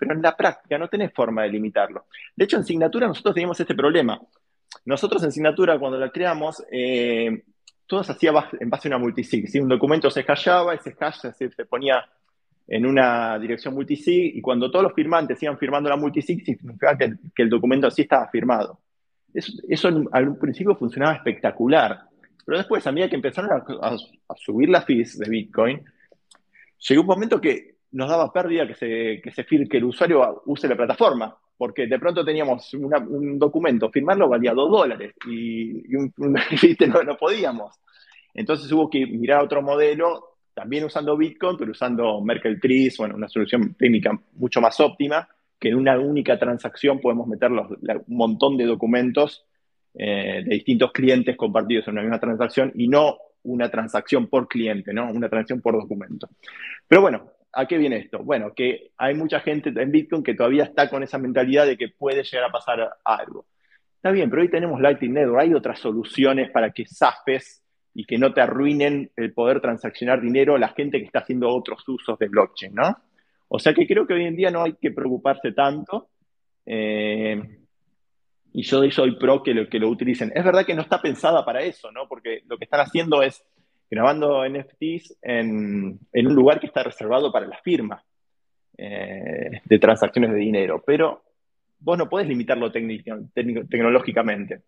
en 0.00 0.22
la 0.22 0.36
práctica 0.36 0.78
no 0.78 0.88
tenés 0.88 1.12
forma 1.12 1.42
de 1.42 1.50
limitarlo. 1.50 2.06
De 2.34 2.44
hecho, 2.44 2.56
en 2.56 2.64
Signatura 2.64 3.06
nosotros 3.06 3.34
teníamos 3.34 3.60
este 3.60 3.74
problema. 3.74 4.20
Nosotros 4.86 5.22
en 5.24 5.32
Signatura, 5.32 5.78
cuando 5.78 5.98
la 5.98 6.10
creamos, 6.10 6.64
eh, 6.70 7.44
todo 7.86 8.02
se 8.02 8.12
hacía 8.12 8.32
en 8.58 8.70
base 8.70 8.88
a 8.88 8.90
una 8.90 8.98
multisig. 8.98 9.48
Si 9.48 9.60
Un 9.60 9.68
documento 9.68 10.10
se 10.10 10.24
hashaba, 10.24 10.74
ese 10.74 10.94
hash 10.98 11.32
se, 11.32 11.50
se 11.50 11.64
ponía 11.66 12.04
en 12.66 12.86
una 12.86 13.38
dirección 13.38 13.74
multisig 13.74 14.36
y 14.36 14.40
cuando 14.40 14.70
todos 14.70 14.84
los 14.84 14.94
firmantes 14.94 15.42
iban 15.42 15.58
firmando 15.58 15.90
la 15.90 15.96
multisig, 15.96 16.42
significaba 16.44 16.96
que, 16.96 17.14
que 17.34 17.42
el 17.42 17.50
documento 17.50 17.86
así 17.86 18.02
estaba 18.02 18.28
firmado. 18.28 18.80
Eso, 19.34 19.52
eso 19.68 19.88
al 20.12 20.38
principio 20.38 20.74
funcionaba 20.76 21.16
espectacular. 21.16 22.08
Pero 22.44 22.58
después, 22.58 22.86
a 22.86 22.92
medida 22.92 23.08
que 23.08 23.16
empezaron 23.16 23.50
a, 23.52 23.96
subir 24.36 24.68
las 24.68 24.84
fees 24.84 25.18
de 25.18 25.28
Bitcoin, 25.28 25.84
llegó 26.88 27.00
un 27.02 27.06
momento 27.06 27.40
que 27.40 27.76
nos 27.92 28.08
daba 28.08 28.32
pérdida 28.32 28.66
que, 28.66 28.74
se, 28.74 29.20
que, 29.22 29.30
se, 29.30 29.44
que 29.46 29.76
el 29.76 29.84
usuario 29.84 30.42
use 30.46 30.68
la 30.68 30.76
plataforma, 30.76 31.36
porque 31.56 31.86
de 31.86 31.98
pronto 31.98 32.24
teníamos 32.24 32.74
un 32.74 33.38
documento, 33.38 33.90
firmarlo 33.90 34.28
valía 34.28 34.52
dos 34.52 34.70
dólares 34.70 35.14
y, 35.26 35.94
un, 35.96 36.12
no, 36.88 37.02
no, 37.02 37.16
podíamos. 37.16 37.76
Entonces 38.34 38.70
hubo 38.72 38.90
que 38.90 39.06
mirar 39.06 39.42
otro 39.42 39.62
modelo, 39.62 40.38
también 40.52 40.84
usando 40.84 41.16
Bitcoin, 41.16 41.56
pero 41.56 41.70
usando 41.70 42.20
Merkle 42.20 42.58
Trees, 42.58 42.96
bueno, 42.98 43.14
una 43.14 43.28
solución 43.28 43.74
técnica 43.74 44.18
mucho 44.34 44.60
más 44.60 44.78
óptima, 44.80 45.28
que 45.58 45.68
en 45.68 45.76
una 45.76 45.98
única 45.98 46.38
transacción 46.38 47.00
podemos 47.00 47.26
meter 47.28 47.50
un 47.50 48.04
montón 48.08 48.56
de 48.56 48.66
documentos 48.66 49.46
eh, 49.94 50.42
de 50.44 50.54
distintos 50.54 50.92
clientes 50.92 51.36
compartidos 51.36 51.86
en 51.86 51.92
una 51.92 52.02
misma 52.02 52.20
transacción 52.20 52.72
y 52.74 52.88
no 52.88 53.16
una 53.44 53.70
transacción 53.70 54.26
por 54.26 54.48
cliente, 54.48 54.92
¿no? 54.92 55.10
Una 55.10 55.28
transacción 55.28 55.60
por 55.60 55.74
documento. 55.74 56.28
Pero 56.88 57.02
bueno, 57.02 57.30
¿a 57.52 57.66
qué 57.66 57.78
viene 57.78 57.98
esto? 57.98 58.18
Bueno, 58.18 58.52
que 58.54 58.90
hay 58.96 59.14
mucha 59.14 59.40
gente 59.40 59.70
en 59.74 59.90
Bitcoin 59.92 60.22
que 60.22 60.34
todavía 60.34 60.64
está 60.64 60.88
con 60.88 61.02
esa 61.02 61.18
mentalidad 61.18 61.66
de 61.66 61.76
que 61.76 61.90
puede 61.90 62.24
llegar 62.24 62.48
a 62.48 62.52
pasar 62.52 62.90
algo. 63.04 63.46
Está 63.96 64.10
bien, 64.10 64.28
pero 64.28 64.42
hoy 64.42 64.50
tenemos 64.50 64.80
Lightning 64.80 65.14
Network, 65.14 65.42
hay 65.42 65.54
otras 65.54 65.78
soluciones 65.78 66.50
para 66.50 66.70
que 66.72 66.86
zafes 66.86 67.62
y 67.94 68.04
que 68.04 68.18
no 68.18 68.34
te 68.34 68.40
arruinen 68.40 69.10
el 69.16 69.32
poder 69.32 69.60
transaccionar 69.60 70.20
dinero 70.20 70.58
la 70.58 70.68
gente 70.68 70.98
que 70.98 71.04
está 71.04 71.20
haciendo 71.20 71.48
otros 71.48 71.88
usos 71.88 72.18
de 72.18 72.28
blockchain, 72.28 72.74
¿no? 72.74 72.96
O 73.48 73.58
sea 73.58 73.72
que 73.72 73.86
creo 73.86 74.06
que 74.06 74.14
hoy 74.14 74.24
en 74.24 74.36
día 74.36 74.50
no 74.50 74.64
hay 74.64 74.74
que 74.74 74.90
preocuparse 74.90 75.52
tanto. 75.52 76.08
Eh, 76.66 77.63
y 78.56 78.62
yo 78.62 78.88
soy 78.92 79.16
pro 79.16 79.42
que 79.42 79.52
lo, 79.52 79.68
que 79.68 79.80
lo 79.80 79.88
utilicen. 79.88 80.30
Es 80.32 80.44
verdad 80.44 80.64
que 80.64 80.74
no 80.74 80.82
está 80.82 81.02
pensada 81.02 81.44
para 81.44 81.62
eso, 81.62 81.90
¿no? 81.90 82.06
Porque 82.06 82.42
lo 82.46 82.56
que 82.56 82.64
están 82.64 82.80
haciendo 82.80 83.20
es 83.20 83.44
grabando 83.90 84.48
NFTs 84.48 85.18
en, 85.22 85.98
un 86.12 86.34
lugar 86.34 86.60
que 86.60 86.68
está 86.68 86.84
reservado 86.84 87.32
para 87.32 87.48
las 87.48 87.60
firmas 87.62 88.04
eh, 88.78 89.60
de 89.64 89.78
transacciones 89.80 90.30
de 90.30 90.36
dinero. 90.36 90.80
Pero 90.86 91.24
vos 91.80 91.98
no 91.98 92.08
podés 92.08 92.28
limitarlo 92.28 92.70
tecnológicamente. 92.70 94.62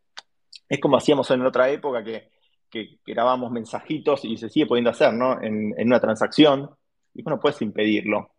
Es 0.68 0.80
como 0.80 0.96
hacíamos 0.96 1.30
en 1.30 1.42
otra 1.42 1.70
época 1.70 2.02
que, 2.02 2.30
que, 2.68 2.98
grabamos 3.06 3.52
mensajitos 3.52 4.24
y 4.24 4.36
se 4.36 4.48
sigue 4.48 4.66
pudiendo 4.66 4.90
hacer, 4.90 5.12
¿no? 5.12 5.40
En, 5.40 5.74
en 5.78 5.86
una 5.86 6.00
transacción. 6.00 6.68
Y 7.14 7.22
vos 7.22 7.34
no 7.34 7.40
puedes 7.40 7.62
impedirlo. 7.62 8.32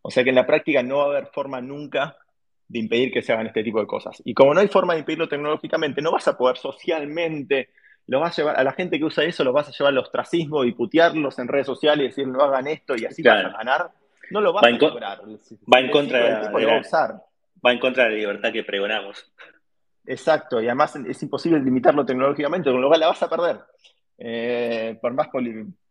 O 0.00 0.12
sea 0.12 0.22
que 0.22 0.30
en 0.30 0.36
la 0.36 0.46
práctica 0.46 0.80
no 0.84 0.98
va 0.98 1.04
a 1.06 1.08
haber 1.08 1.26
forma 1.26 1.60
nunca 1.60 2.16
de 2.72 2.78
impedir 2.78 3.12
que 3.12 3.20
se 3.20 3.32
hagan 3.34 3.46
este 3.46 3.62
tipo 3.62 3.80
de 3.80 3.86
cosas. 3.86 4.22
Y 4.24 4.32
como 4.32 4.54
no 4.54 4.60
hay 4.60 4.68
forma 4.68 4.94
de 4.94 5.00
impedirlo 5.00 5.28
tecnológicamente, 5.28 6.00
no 6.00 6.10
vas 6.10 6.26
a 6.26 6.38
poder 6.38 6.56
socialmente, 6.56 7.68
lo 8.06 8.18
vas 8.18 8.32
a 8.32 8.42
llevar, 8.42 8.58
a 8.58 8.64
la 8.64 8.72
gente 8.72 8.98
que 8.98 9.04
usa 9.04 9.24
eso 9.24 9.44
lo 9.44 9.52
vas 9.52 9.68
a 9.68 9.72
llevar 9.72 9.92
al 9.92 9.98
ostracismo 9.98 10.64
y 10.64 10.72
putearlos 10.72 11.38
en 11.38 11.48
redes 11.48 11.66
sociales 11.66 12.04
y 12.04 12.08
decir 12.08 12.26
no 12.26 12.42
hagan 12.42 12.66
esto 12.66 12.94
y 12.96 13.04
así 13.04 13.22
vas 13.22 13.44
a 13.44 13.50
ganar. 13.50 13.90
No 14.30 14.40
lo 14.40 14.54
vas 14.54 14.64
va 14.64 14.68
a 14.68 14.70
lograr. 14.70 15.20
Va 15.22 15.80
en 15.80 15.90
contra 15.90 16.18
de, 16.18 16.30
la, 16.30 16.50
va 17.64 17.72
en 17.72 17.78
contra 17.78 18.04
de 18.04 18.10
la 18.10 18.16
libertad 18.16 18.52
que 18.52 18.64
pregonamos. 18.64 19.30
Exacto, 20.06 20.62
y 20.62 20.66
además 20.66 20.96
es 20.96 21.22
imposible 21.22 21.60
limitarlo 21.60 22.06
tecnológicamente, 22.06 22.70
con 22.70 22.80
lo 22.80 22.88
cual 22.88 23.00
la 23.00 23.08
vas 23.08 23.22
a 23.22 23.28
perder, 23.28 23.60
eh, 24.16 24.98
por 25.00 25.12
más 25.12 25.28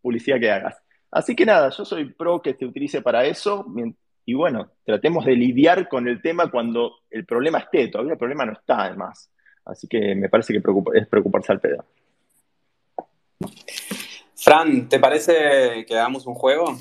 publicidad 0.02 0.40
que 0.40 0.52
hagas. 0.52 0.82
Así 1.12 1.36
que 1.36 1.46
nada, 1.46 1.70
yo 1.70 1.86
soy 1.86 2.06
pro 2.06 2.42
que 2.42 2.56
se 2.56 2.66
utilice 2.66 3.04
para 3.04 3.24
eso, 3.24 3.66
y 4.32 4.34
bueno, 4.34 4.72
tratemos 4.86 5.26
de 5.26 5.36
lidiar 5.36 5.90
con 5.90 6.08
el 6.08 6.22
tema 6.22 6.50
cuando 6.50 7.00
el 7.10 7.26
problema 7.26 7.60
esté, 7.60 7.90
todavía 7.90 8.14
el 8.14 8.18
problema 8.18 8.46
no 8.46 8.54
está 8.54 8.86
además. 8.86 9.30
Así 9.66 9.90
que 9.90 10.16
me 10.16 10.30
parece 10.30 10.54
que 10.54 10.62
es 10.94 11.08
preocuparse 11.08 11.52
al 11.52 11.60
pedo. 11.60 11.84
Fran, 14.38 14.88
¿te 14.88 15.00
parece 15.00 15.86
que 15.86 16.00
hagamos 16.00 16.26
un 16.28 16.36
juego? 16.36 16.78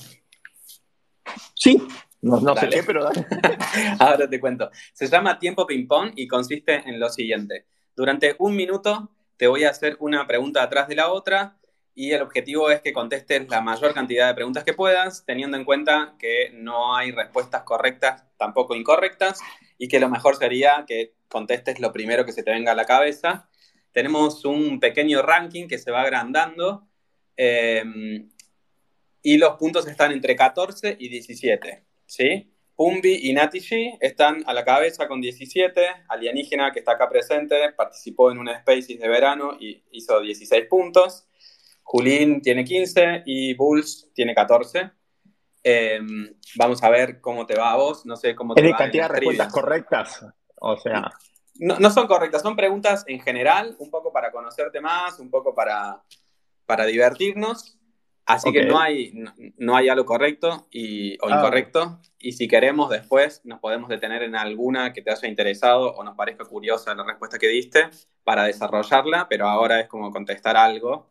Sí, 1.54 1.82
no, 2.22 2.54
sé 2.54 2.68
qué, 2.68 2.84
pero 2.84 3.02
dale. 3.02 3.26
Ahora 3.98 4.30
te 4.30 4.38
cuento. 4.38 4.70
Se 4.92 5.08
llama 5.08 5.36
Tiempo 5.36 5.66
Ping 5.66 5.88
Pong 5.88 6.12
y 6.14 6.28
consiste 6.28 6.88
en 6.88 7.00
lo 7.00 7.08
siguiente. 7.08 7.66
Durante 7.96 8.36
un 8.38 8.54
minuto 8.54 9.10
te 9.36 9.48
voy 9.48 9.64
a 9.64 9.70
hacer 9.70 9.96
una 9.98 10.24
pregunta 10.28 10.62
atrás 10.62 10.86
de 10.86 10.94
la 10.94 11.10
otra 11.10 11.58
y 11.94 12.12
el 12.12 12.22
objetivo 12.22 12.70
es 12.70 12.80
que 12.80 12.92
contestes 12.92 13.48
la 13.48 13.60
mayor 13.60 13.92
cantidad 13.92 14.28
de 14.28 14.34
preguntas 14.34 14.64
que 14.64 14.74
puedas, 14.74 15.24
teniendo 15.26 15.56
en 15.56 15.64
cuenta 15.64 16.14
que 16.18 16.50
no 16.54 16.96
hay 16.96 17.10
respuestas 17.10 17.62
correctas, 17.62 18.24
tampoco 18.36 18.74
incorrectas, 18.74 19.40
y 19.76 19.88
que 19.88 20.00
lo 20.00 20.08
mejor 20.08 20.36
sería 20.36 20.84
que 20.86 21.14
contestes 21.28 21.80
lo 21.80 21.92
primero 21.92 22.24
que 22.24 22.32
se 22.32 22.42
te 22.42 22.50
venga 22.50 22.72
a 22.72 22.74
la 22.74 22.84
cabeza. 22.84 23.48
Tenemos 23.92 24.44
un 24.44 24.78
pequeño 24.78 25.22
ranking 25.22 25.68
que 25.68 25.78
se 25.78 25.90
va 25.90 26.02
agrandando 26.02 26.86
eh, 27.36 27.82
y 29.22 29.38
los 29.38 29.56
puntos 29.56 29.86
están 29.86 30.12
entre 30.12 30.36
14 30.36 30.96
y 30.98 31.08
17, 31.08 31.84
¿sí? 32.06 32.52
Pumbi 32.80 33.28
y 33.28 33.34
Natishi 33.34 33.98
están 34.00 34.42
a 34.46 34.54
la 34.54 34.64
cabeza 34.64 35.06
con 35.06 35.20
17, 35.20 35.82
Alienígena, 36.08 36.72
que 36.72 36.78
está 36.78 36.92
acá 36.92 37.10
presente, 37.10 37.72
participó 37.72 38.30
en 38.32 38.38
un 38.38 38.48
Spaces 38.48 38.98
de 38.98 39.06
verano 39.06 39.56
y 39.60 39.82
hizo 39.92 40.18
16 40.18 40.64
puntos. 40.64 41.26
Julín 41.92 42.40
tiene 42.40 42.64
15 42.64 43.24
y 43.26 43.52
Bulls 43.54 44.10
tiene 44.14 44.32
14. 44.32 44.92
Em, 45.64 46.32
vamos 46.54 46.80
a 46.84 46.88
ver 46.88 47.20
cómo 47.20 47.46
te 47.46 47.56
va 47.56 47.72
a 47.72 47.76
vos. 47.76 48.06
No 48.06 48.14
sé 48.14 48.36
cómo 48.36 48.54
te 48.54 48.64
¿Es 48.64 48.76
cantidad 48.76 49.08
de 49.08 49.14
respuestas 49.14 49.52
correctas? 49.52 50.24
O 50.54 50.76
sea. 50.76 51.10
No, 51.56 51.90
son 51.90 52.06
correctas, 52.06 52.42
son 52.42 52.54
preguntas 52.54 53.02
en 53.08 53.20
general, 53.20 53.74
un 53.80 53.90
poco 53.90 54.12
para 54.12 54.30
conocerte 54.30 54.80
más, 54.80 55.18
un 55.18 55.30
poco 55.30 55.52
para, 55.52 56.00
para 56.64 56.86
divertirnos. 56.86 57.76
Así 58.24 58.52
que 58.52 58.66
no 58.66 58.78
hay, 58.78 59.12
no, 59.58 59.74
hay 59.74 59.88
algo 59.88 60.04
correcto 60.04 60.68
y, 60.70 61.18
o 61.20 61.28
ah. 61.28 61.38
incorrecto. 61.38 61.98
Y 62.20 62.32
si 62.32 62.46
queremos, 62.46 62.88
después 62.88 63.40
nos 63.42 63.58
podemos 63.58 63.88
detener 63.88 64.22
en 64.22 64.36
alguna 64.36 64.92
que 64.92 65.02
te 65.02 65.10
haya 65.10 65.26
interesado 65.26 65.92
o 65.92 66.04
nos 66.04 66.14
parezca 66.14 66.44
curiosa 66.44 66.94
la 66.94 67.02
respuesta 67.02 67.36
que 67.36 67.48
diste 67.48 67.90
para 68.22 68.44
desarrollarla, 68.44 69.26
pero 69.28 69.48
ahora 69.48 69.80
es 69.80 69.88
como 69.88 70.12
contestar 70.12 70.56
algo 70.56 71.10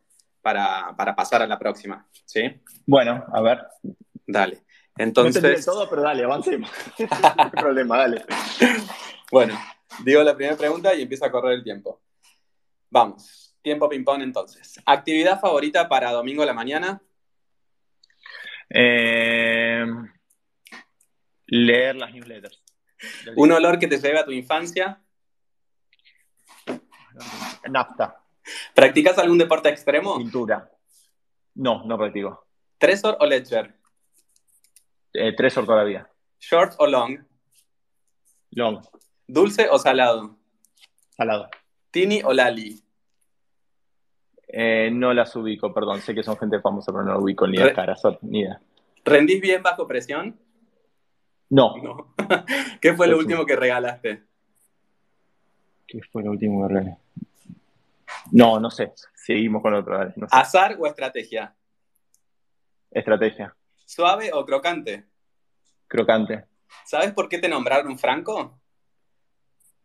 para, 0.96 1.16
pasar 1.16 1.42
a 1.42 1.48
la 1.48 1.60
próxima, 1.60 2.08
¿sí? 2.26 2.62
Bueno, 2.86 3.26
a 3.32 3.42
ver. 3.42 3.66
Dale. 4.26 4.64
Entonces... 4.98 5.66
No 5.66 5.74
todo, 5.74 5.90
pero 5.90 6.02
dale, 6.02 6.24
avancemos. 6.24 6.70
no 7.00 7.08
hay 7.44 7.50
problema, 7.52 7.98
dale. 7.98 8.26
Bueno, 9.32 9.60
digo 10.04 10.24
la 10.24 10.36
primera 10.36 10.58
pregunta 10.58 10.94
y 10.94 11.04
empieza 11.04 11.28
a 11.28 11.32
correr 11.32 11.54
el 11.54 11.64
tiempo. 11.64 12.02
Vamos, 12.90 13.56
tiempo 13.62 13.88
ping-pong 13.88 14.22
entonces. 14.22 14.80
¿Actividad 14.86 15.40
favorita 15.40 15.88
para 15.88 16.12
domingo 16.12 16.44
a 16.44 16.48
la 16.48 16.54
mañana? 16.54 17.02
Eh, 18.70 19.86
leer 21.48 21.96
las 21.96 22.12
newsletters. 22.12 22.64
¿Un 23.36 23.52
olor 23.52 23.80
que 23.80 23.88
te 23.88 24.00
lleve 24.00 24.20
a 24.20 24.26
tu 24.26 24.32
infancia? 24.32 25.02
Nafta. 27.70 28.24
¿Practicas 28.74 29.18
algún 29.18 29.38
deporte 29.38 29.70
extremo? 29.70 30.18
Pintura. 30.18 30.72
No, 31.56 31.84
no 31.84 31.98
practico. 31.98 32.46
¿Tresor 32.78 33.18
o 33.20 33.26
Ledger? 33.26 33.76
Eh, 35.14 35.36
tresor 35.36 35.66
todavía. 35.66 36.10
¿Short 36.40 36.76
o 36.78 36.88
long? 36.88 37.20
Long. 38.52 38.82
¿Dulce 39.28 39.68
o 39.70 39.78
salado? 39.78 40.38
Salado. 41.10 41.50
¿Tini 41.92 42.22
o 42.24 42.34
Lali? 42.34 42.82
Eh, 44.48 44.90
no 44.92 45.14
las 45.14 45.36
ubico, 45.36 45.74
perdón. 45.74 46.02
Sé 46.02 46.16
que 46.16 46.24
son 46.24 46.38
gente 46.38 46.60
famosa, 46.60 46.92
pero 46.92 47.04
no 47.04 47.14
las 47.14 47.22
ubico 47.22 47.48
ni 47.48 47.58
las 47.58 47.74
caras, 47.74 48.02
ni 48.22 48.42
idea. 48.42 48.62
¿Rendís 49.04 49.42
bien 49.42 49.62
bajo 49.62 49.88
presión? 49.88 50.40
No. 51.50 51.74
¿Qué 52.82 52.94
fue 52.94 53.08
lo 53.08 53.18
último 53.18 53.46
que 53.46 53.56
regalaste? 53.56 54.24
¿Qué 55.88 56.02
fue 56.12 56.24
lo 56.24 56.32
último 56.32 56.68
que 56.68 56.74
regalé? 56.74 56.98
No, 58.32 58.60
no 58.60 58.70
sé. 58.70 58.94
Seguimos 59.14 59.62
con 59.62 59.74
otro. 59.74 60.00
¿Azar 60.32 60.78
o 60.80 60.88
estrategia? 60.88 61.56
Estrategia. 62.92 63.56
¿Suave 63.86 64.32
o 64.34 64.46
crocante? 64.46 65.06
Crocante. 65.88 66.46
¿Sabes 66.86 67.12
por 67.14 67.30
qué 67.30 67.40
te 67.40 67.50
nombraron 67.50 67.98
Franco? 67.98 68.60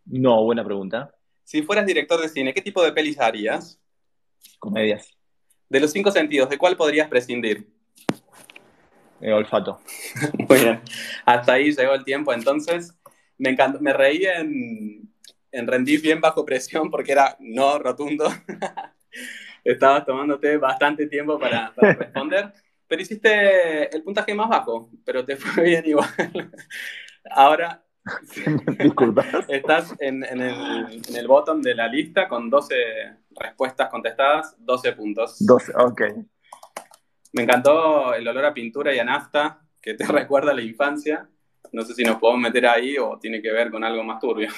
No, 0.07 0.45
buena 0.45 0.65
pregunta. 0.65 1.15
Si 1.45 1.63
fueras 1.63 1.87
director 1.87 2.21
de 2.21 2.29
cine, 2.29 2.55
¿qué 2.55 2.63
tipo 2.63 2.83
de 2.83 2.93
pelis 2.93 3.19
harías? 3.21 3.81
Comedias. 4.59 5.11
De 5.69 5.81
los 5.81 5.93
cinco 5.93 6.11
sentidos, 6.11 6.49
¿de 6.49 6.59
cuál 6.59 6.77
podrías 6.77 7.09
prescindir? 7.09 7.69
El 9.21 9.33
olfato. 9.33 9.81
Muy 10.49 10.61
bien. 10.61 10.83
Hasta 11.25 11.55
ahí 11.55 11.73
llegó 11.73 11.95
el 11.95 12.05
tiempo, 12.05 12.33
entonces. 12.33 12.95
Me 13.39 13.51
encantó, 13.51 13.81
me 13.81 13.93
reí 13.93 14.25
en, 14.27 15.14
en 15.55 15.67
rendir 15.67 16.03
bien 16.03 16.21
bajo 16.21 16.45
presión 16.45 16.91
porque 16.91 17.13
era 17.13 17.37
no 17.39 17.79
rotundo. 17.79 18.29
Estabas 19.65 20.05
tomándote 20.05 20.59
bastante 20.59 21.07
tiempo 21.07 21.39
para, 21.39 21.73
responder, 21.77 22.53
pero 22.87 23.01
hiciste 23.01 23.95
el 23.95 24.03
puntaje 24.03 24.35
más 24.35 24.49
bajo, 24.49 24.91
pero 25.05 25.25
te 25.25 25.37
fue 25.39 25.65
bien 25.65 25.85
igual. 25.87 26.09
Ahora 27.31 27.83
estás 29.49 29.95
en, 30.01 30.25
el, 30.25 30.41
en, 30.43 31.17
el, 31.17 31.27
bottom 31.27 31.63
de 31.63 31.75
la 31.75 31.89
lista 31.89 32.29
con 32.29 32.51
12 32.51 32.75
respuestas 33.31 33.89
contestadas, 33.89 34.55
12 34.59 34.93
puntos. 34.93 35.37
12, 35.47 35.73
ok. 35.77 36.03
Me 37.33 37.45
encantó 37.45 38.13
el 38.15 38.29
olor 38.29 38.45
a 38.45 38.55
pintura 38.55 38.95
y 38.95 38.99
a 38.99 39.05
nafta 39.05 39.61
que 39.81 39.95
te 39.95 40.05
recuerda 40.07 40.51
a 40.51 40.55
la 40.55 40.63
infancia. 40.63 41.29
No 41.73 41.83
sé 41.83 41.95
si 41.95 42.05
nos 42.05 42.19
podemos 42.19 42.43
meter 42.43 42.67
ahí 42.67 42.99
o 42.99 43.19
tiene 43.19 43.41
que 43.41 43.51
ver 43.51 43.71
con 43.71 43.83
algo 43.83 44.05
más 44.05 44.21
turbio. 44.21 44.51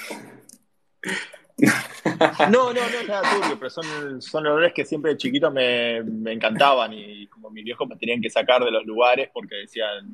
No, 2.50 2.72
no, 2.72 2.74
no 2.74 2.80
es 2.80 3.08
nada 3.08 3.22
turbio, 3.30 3.58
pero 3.58 3.70
son, 3.70 4.20
son 4.20 4.46
olores 4.46 4.72
que 4.74 4.84
siempre 4.84 5.12
de 5.12 5.16
chiquito 5.16 5.50
me, 5.50 5.98
encantaban 6.30 6.92
y 6.92 7.26
como 7.28 7.50
mis 7.50 7.64
viejos 7.64 7.88
me 7.88 7.96
tenían 7.96 8.20
que 8.20 8.28
sacar 8.30 8.62
de 8.62 8.70
los 8.70 8.84
lugares 8.84 9.30
porque 9.32 9.56
decían, 9.56 10.12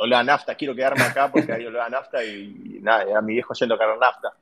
olor 0.00 0.18
a 0.18 0.24
nafta, 0.24 0.54
quiero 0.54 0.74
quedarme 0.74 1.02
acá 1.02 1.30
porque 1.30 1.52
hay 1.52 1.66
olor 1.66 1.82
a 1.82 1.88
nafta 1.90 2.24
y, 2.24 2.78
nada, 2.80 3.02
era 3.02 3.20
mi 3.20 3.34
viejo 3.34 3.54
yendo 3.54 3.74
a 3.74 3.78
cargar 3.78 3.98
nafta. 3.98 4.32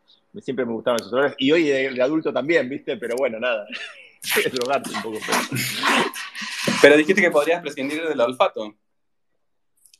Siempre 0.41 0.65
me 0.65 0.73
gustaban 0.73 1.01
esos 1.01 1.13
olores 1.13 1.35
y 1.39 1.53
hoy 1.53 1.65
de, 1.65 2.03
adulto 2.03 2.33
también, 2.33 2.69
¿viste? 2.69 2.97
Pero 2.97 3.17
bueno, 3.17 3.39
nada, 3.39 3.67
es 4.45 4.53
drogarte 4.53 4.91
un 4.91 5.03
poco. 5.03 5.19
Pero... 6.81 6.97
dijiste 6.97 7.23
que 7.23 7.31
podrías 7.31 7.61
prescindir 7.61 8.07
del 8.09 8.21
olfato. 8.21 8.75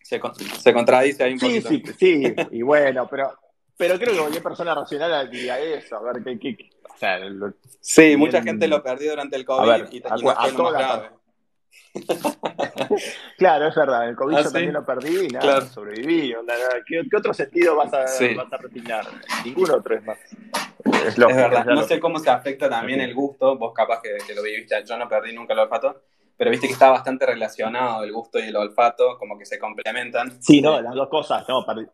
Se, 0.03 0.21
se 0.61 0.73
contradice 0.73 1.25
ahí 1.25 1.33
un 1.33 1.41
sí, 1.41 1.61
Sí, 1.63 1.83
sí, 1.99 2.35
y 2.51 2.63
bueno, 2.63 3.09
pero 3.09 3.33
pero 3.77 3.99
creo 3.99 4.13
que 4.13 4.19
cualquier 4.21 4.43
persona 4.43 4.75
racional 4.75 5.31
diría 5.31 5.59
eso, 5.59 5.97
a 5.97 6.03
ver 6.13 6.23
qué. 6.23 6.39
qué 6.39 6.71
o 6.83 6.97
sea, 6.97 7.19
sí, 7.81 8.17
mucha 8.17 8.41
gente 8.43 8.69
lo 8.69 8.83
perdió 8.83 9.11
durante 9.11 9.37
el 9.37 9.45
COVID 9.45 9.67
y, 9.91 10.03
a, 10.05 10.49
y 10.49 10.53
no 10.53 10.71
claro, 13.39 13.69
es 13.69 13.75
verdad. 13.75 14.09
El 14.09 14.17
COVID 14.17 14.35
¿Ah, 14.35 14.39
yo 14.43 14.49
sí? 14.49 14.53
también 14.53 14.73
lo 14.75 14.85
perdí 14.85 15.27
y 15.27 15.29
nada, 15.29 15.41
Claro. 15.45 15.67
sobreviví. 15.67 16.35
onda. 16.35 16.55
¿Qué, 16.87 17.03
qué 17.11 17.17
otro 17.17 17.33
sentido 17.35 17.77
vas 17.77 17.93
a, 17.95 18.07
Sí. 18.07 18.35
vas 18.35 18.53
a 18.53 18.57
resignar? 18.57 19.07
Ningún 19.45 19.71
otro 19.71 19.97
es 19.97 20.05
más. 20.05 20.19
Es 20.23 20.35
Es 21.07 21.19
lógico, 21.19 21.41
verdad, 21.41 21.65
no 21.67 21.75
lo- 21.77 21.83
sé 21.87 22.01
cómo 22.01 22.19
se 22.19 22.31
afecta 22.31 22.69
también 22.69 23.01
el 23.01 23.15
gusto, 23.15 23.57
vos 23.57 23.73
capaz 23.75 24.01
que, 24.03 24.17
que 24.27 24.35
lo 24.35 24.43
viviste, 24.43 24.75
yo 24.85 24.97
no 24.99 25.09
perdí 25.09 25.33
nunca 25.33 25.53
el 25.53 25.61
olfato, 25.61 26.03
pero 26.37 26.51
viste 26.51 26.67
que 26.67 26.73
está 26.73 26.91
bastante 26.91 27.27
relacionado 27.27 28.03
el 28.05 28.13
gusto 28.13 28.39
y 28.39 28.43
el 28.49 28.57
olfato, 28.57 29.17
como 29.19 29.39
que 29.39 29.47
se 29.47 29.59
complementan. 29.59 30.43
Sí, 30.43 30.61
no, 30.61 30.81
las 30.81 30.95
dos 30.95 31.09
cosas. 31.09 31.45
No, 31.49 31.65
perdí, 31.65 31.87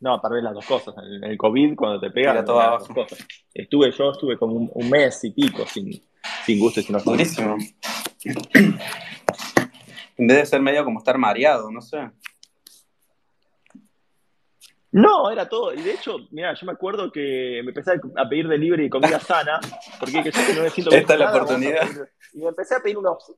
no, 0.00 0.20
perdí 0.20 0.42
las 0.42 0.54
dos 0.54 0.64
cosas. 0.66 0.94
El, 0.98 1.22
el 1.24 1.36
COVID, 1.38 1.76
cuando 1.76 2.00
te 2.00 2.10
pega, 2.10 2.34
las 2.34 2.44
dos 2.44 2.88
cosas. 2.88 3.26
Estuve, 3.54 3.90
yo 3.92 4.10
estuve 4.10 4.36
como 4.38 4.54
un, 4.54 4.70
un 4.74 4.90
mes 4.90 5.22
y 5.24 5.30
pico 5.30 5.64
sin, 5.66 5.92
sin 6.44 6.58
gusto 6.58 6.80
y 6.80 6.82
sin. 6.82 6.96
Durísimo. 6.98 7.56
En 10.16 10.26
vez 10.26 10.36
de 10.38 10.46
ser 10.46 10.60
medio 10.60 10.84
como 10.84 10.98
estar 10.98 11.16
mareado, 11.18 11.70
no 11.70 11.80
sé. 11.80 12.10
No, 14.92 15.30
era 15.30 15.48
todo. 15.48 15.72
Y 15.72 15.80
de 15.82 15.92
hecho, 15.92 16.16
mira, 16.32 16.52
yo 16.54 16.66
me 16.66 16.72
acuerdo 16.72 17.12
que 17.12 17.60
me 17.62 17.68
empecé 17.68 17.92
a 18.16 18.28
pedir 18.28 18.48
delivery 18.48 18.84
de 18.84 18.90
comida 18.90 19.20
sana, 19.20 19.60
porque 20.00 20.22
que 20.24 20.32
yo 20.32 20.46
que 20.46 20.54
no 20.54 20.62
me 20.62 20.70
siento 20.70 20.90
Esta 20.94 21.12
es 21.14 21.18
la 21.20 21.26
nada, 21.26 21.38
vamos 21.38 21.50
a 21.50 21.54
oportunidad. 21.54 21.88
pedir- 21.88 22.08
Y 22.34 22.38
me 22.38 22.48
empecé 22.48 22.74
a 22.74 22.80
pedir 22.80 22.98
unos. 22.98 23.32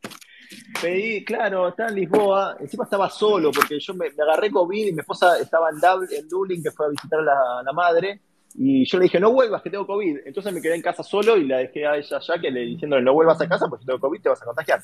Pedí, 0.80 1.24
claro, 1.24 1.68
estaba 1.68 1.88
en 1.90 1.94
Lisboa, 1.96 2.56
encima 2.60 2.84
estaba 2.84 3.08
solo, 3.10 3.50
porque 3.52 3.78
yo 3.78 3.94
me, 3.94 4.10
me 4.10 4.22
agarré 4.22 4.50
COVID 4.50 4.86
y 4.88 4.92
mi 4.92 5.00
esposa 5.00 5.38
estaba 5.38 5.70
en, 5.70 5.76
en 6.16 6.28
Dublín, 6.28 6.62
que 6.62 6.70
fue 6.70 6.86
a 6.86 6.90
visitar 6.90 7.20
a 7.20 7.22
la, 7.22 7.32
a 7.60 7.62
la 7.62 7.72
madre, 7.72 8.20
y 8.54 8.84
yo 8.84 8.98
le 8.98 9.04
dije, 9.04 9.18
no 9.18 9.32
vuelvas, 9.32 9.62
que 9.62 9.70
tengo 9.70 9.86
COVID. 9.86 10.18
Entonces 10.26 10.52
me 10.52 10.60
quedé 10.60 10.74
en 10.74 10.82
casa 10.82 11.02
solo 11.02 11.38
y 11.38 11.46
la 11.46 11.58
dejé 11.58 11.86
a 11.86 11.96
ella 11.96 12.18
ya, 12.20 12.38
que 12.38 12.50
le 12.50 12.60
diciéndole, 12.60 13.02
no 13.02 13.14
vuelvas 13.14 13.40
a 13.40 13.48
casa, 13.48 13.66
porque 13.68 13.82
si 13.82 13.86
tengo 13.86 14.00
COVID 14.00 14.20
te 14.20 14.28
vas 14.28 14.42
a 14.42 14.44
contagiar. 14.44 14.80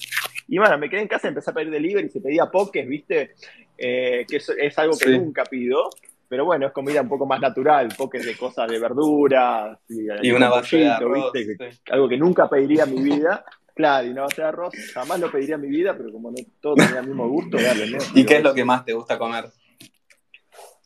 Y 0.47 0.57
bueno, 0.59 0.79
me 0.79 0.89
quedé 0.89 1.03
en 1.03 1.09
casa 1.09 1.29
empecé 1.29 1.51
a 1.51 1.55
pedir 1.55 1.71
delivery, 1.71 2.07
y 2.07 2.11
se 2.11 2.21
pedía 2.21 2.47
pokés, 2.47 2.89
¿viste? 2.89 3.35
Eh, 3.77 4.25
que 4.29 4.37
es, 4.37 4.49
es 4.49 4.79
algo 4.79 4.97
que 4.97 5.05
Sí. 5.07 5.19
nunca 5.19 5.45
pido. 5.45 5.91
Pero 6.31 6.45
bueno, 6.45 6.67
es 6.67 6.73
comida 6.73 7.01
un 7.01 7.09
poco 7.09 7.25
más 7.25 7.41
natural, 7.41 7.89
pokés 7.97 8.25
de 8.27 8.37
cosas 8.37 8.71
de 8.71 8.79
verduras 8.79 9.79
y, 9.89 10.27
Y 10.27 10.31
una 10.31 10.49
arroz. 10.49 10.71
¿viste? 11.33 11.73
Sí. 11.73 11.81
algo 11.91 12.07
que 12.07 12.19
nunca 12.19 12.49
pediría 12.51 12.85
en 12.85 12.95
mi 12.95 13.03
vida. 13.03 13.45
Claro, 13.79 14.09
y 14.09 14.11
una 14.11 14.23
base 14.23 14.43
de 14.43 14.49
arroz 14.49 14.75
jamás 14.93 15.21
lo 15.21 15.31
pediría 15.31 15.55
en 15.55 15.61
mi 15.61 15.69
vida, 15.69 15.97
pero 15.97 16.11
como 16.11 16.33
no 16.33 16.37
todo 16.61 16.75
tenía 16.75 16.99
el 16.99 17.07
mismo 17.07 17.29
gusto, 17.29 17.59
dale, 17.63 17.89
¿no? 17.89 17.99
¿Y 18.13 18.27
qué 18.27 18.39
es 18.39 18.43
lo 18.43 18.53
que 18.53 18.65
más 18.65 18.85
te 18.85 18.93
gusta 18.93 19.17
comer? 19.17 19.53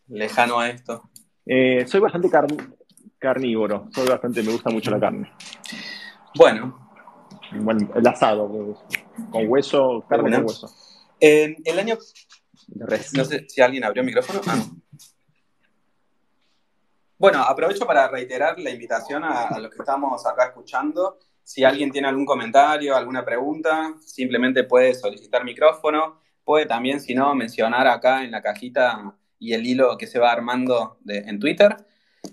Lejano 0.08 0.60
a 0.60 0.68
esto. 0.68 1.08
Eh, 1.46 1.86
soy 1.86 2.00
bastante 2.00 2.28
carn- 2.28 2.76
carnívoro, 3.18 3.88
soy 3.94 4.06
bastante, 4.06 4.42
me 4.42 4.52
gusta 4.52 4.68
mucho 4.68 4.90
la 4.90 5.00
carne. 5.00 5.32
Bueno, 6.34 6.90
Bueno, 7.54 7.88
el 7.94 8.06
asado, 8.06 8.46
pues, 8.46 8.78
con 9.30 9.48
hueso, 9.48 10.04
carne 10.06 10.22
Bueno. 10.24 10.36
con 10.38 10.46
hueso. 10.48 10.70
en 11.18 11.56
el 11.64 11.78
año, 11.78 11.96
no 13.14 13.24
sé 13.24 13.46
si 13.48 13.62
alguien 13.62 13.84
abrió 13.84 14.02
el 14.02 14.06
micrófono. 14.06 14.42
Ah, 14.46 14.56
no. 14.56 14.76
Bueno, 17.16 17.40
aprovecho 17.42 17.86
para 17.86 18.06
reiterar 18.08 18.58
la 18.58 18.68
invitación 18.68 19.24
a, 19.24 19.44
a 19.48 19.58
los 19.58 19.70
que 19.70 19.78
estamos 19.78 20.26
acá 20.26 20.46
escuchando. 20.48 21.18
Si 21.44 21.64
alguien 21.64 21.90
tiene 21.90 22.08
algún 22.08 22.26
comentario, 22.26 22.96
alguna 22.96 23.24
pregunta, 23.24 23.94
simplemente 24.00 24.64
puede 24.64 24.94
solicitar 24.94 25.44
micrófono. 25.44 26.20
Puede 26.44 26.66
también, 26.66 27.00
si 27.00 27.14
no, 27.14 27.34
mencionar 27.34 27.86
acá 27.86 28.24
en 28.24 28.30
la 28.30 28.42
cajita 28.42 29.16
y 29.38 29.54
el 29.54 29.66
hilo 29.66 29.96
que 29.98 30.06
se 30.06 30.18
va 30.18 30.32
armando 30.32 30.98
en 31.06 31.38
Twitter. 31.38 31.76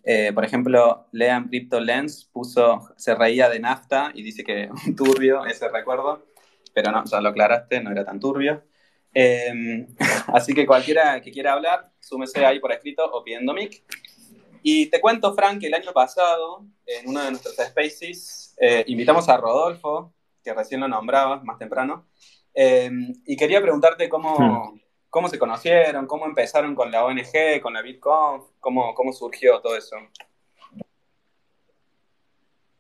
Eh, 0.04 0.32
por 0.34 0.46
ejemplo, 0.46 1.08
Lean 1.12 1.48
Crypto 1.48 1.80
Lens 1.80 2.26
puso, 2.32 2.90
se 2.96 3.16
reía 3.16 3.50
de 3.50 3.60
nafta 3.60 4.12
y 4.14 4.22
dice 4.22 4.44
que 4.44 4.70
turbio 4.96 5.46
ese 5.46 5.68
recuerdo, 5.70 6.26
pero 6.74 6.92
no, 6.92 7.04
ya 7.06 7.22
lo 7.22 7.30
aclaraste, 7.30 7.82
no 7.82 7.92
era 7.92 8.06
tan 8.06 8.20
turbio. 8.20 8.64
Eh, 9.14 9.88
así 10.28 10.54
que 10.54 10.66
cualquiera 10.66 11.20
que 11.22 11.32
quiera 11.32 11.54
hablar, 11.54 11.92
súmese 12.00 12.46
ahí 12.46 12.60
por 12.60 12.72
escrito 12.72 13.04
o 13.12 13.24
pidiendo 13.24 13.54
mic. 13.54 13.84
Y 14.62 14.88
te 14.88 15.00
cuento, 15.00 15.34
Frank, 15.34 15.62
que 15.62 15.68
el 15.68 15.74
año 15.74 15.94
pasado, 15.94 16.66
en 16.86 17.08
uno 17.08 17.24
de 17.24 17.32
nuestros 17.32 17.56
spaces, 17.56 18.49
eh, 18.60 18.84
invitamos 18.88 19.30
a 19.30 19.38
Rodolfo, 19.38 20.14
que 20.44 20.54
recién 20.54 20.82
lo 20.82 20.88
nombrabas 20.88 21.44
más 21.44 21.58
temprano, 21.58 22.06
eh, 22.54 22.92
y 23.26 23.36
quería 23.36 23.62
preguntarte 23.62 24.08
cómo, 24.10 24.80
cómo 25.10 25.28
se 25.30 25.40
conocieron, 25.40 26.06
cómo 26.08 26.26
empezaron 26.26 26.76
con 26.76 26.92
la 26.92 27.06
ONG, 27.06 27.62
con 27.62 27.74
la 27.74 27.82
BitConf, 27.82 28.44
cómo, 28.60 28.94
cómo 28.94 29.14
surgió 29.14 29.62
todo 29.62 29.78
eso. 29.78 29.96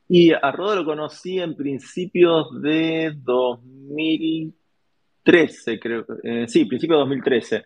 Y 0.08 0.34
a 0.34 0.52
Rodo 0.52 0.76
lo 0.78 0.86
conocí 0.86 1.40
en 1.40 1.56
principios 1.56 2.62
de 2.62 3.14
2013, 3.16 5.80
creo. 5.80 6.06
Eh, 6.24 6.48
sí, 6.48 6.66
principios 6.66 6.98
de 6.98 7.02
2013. 7.02 7.66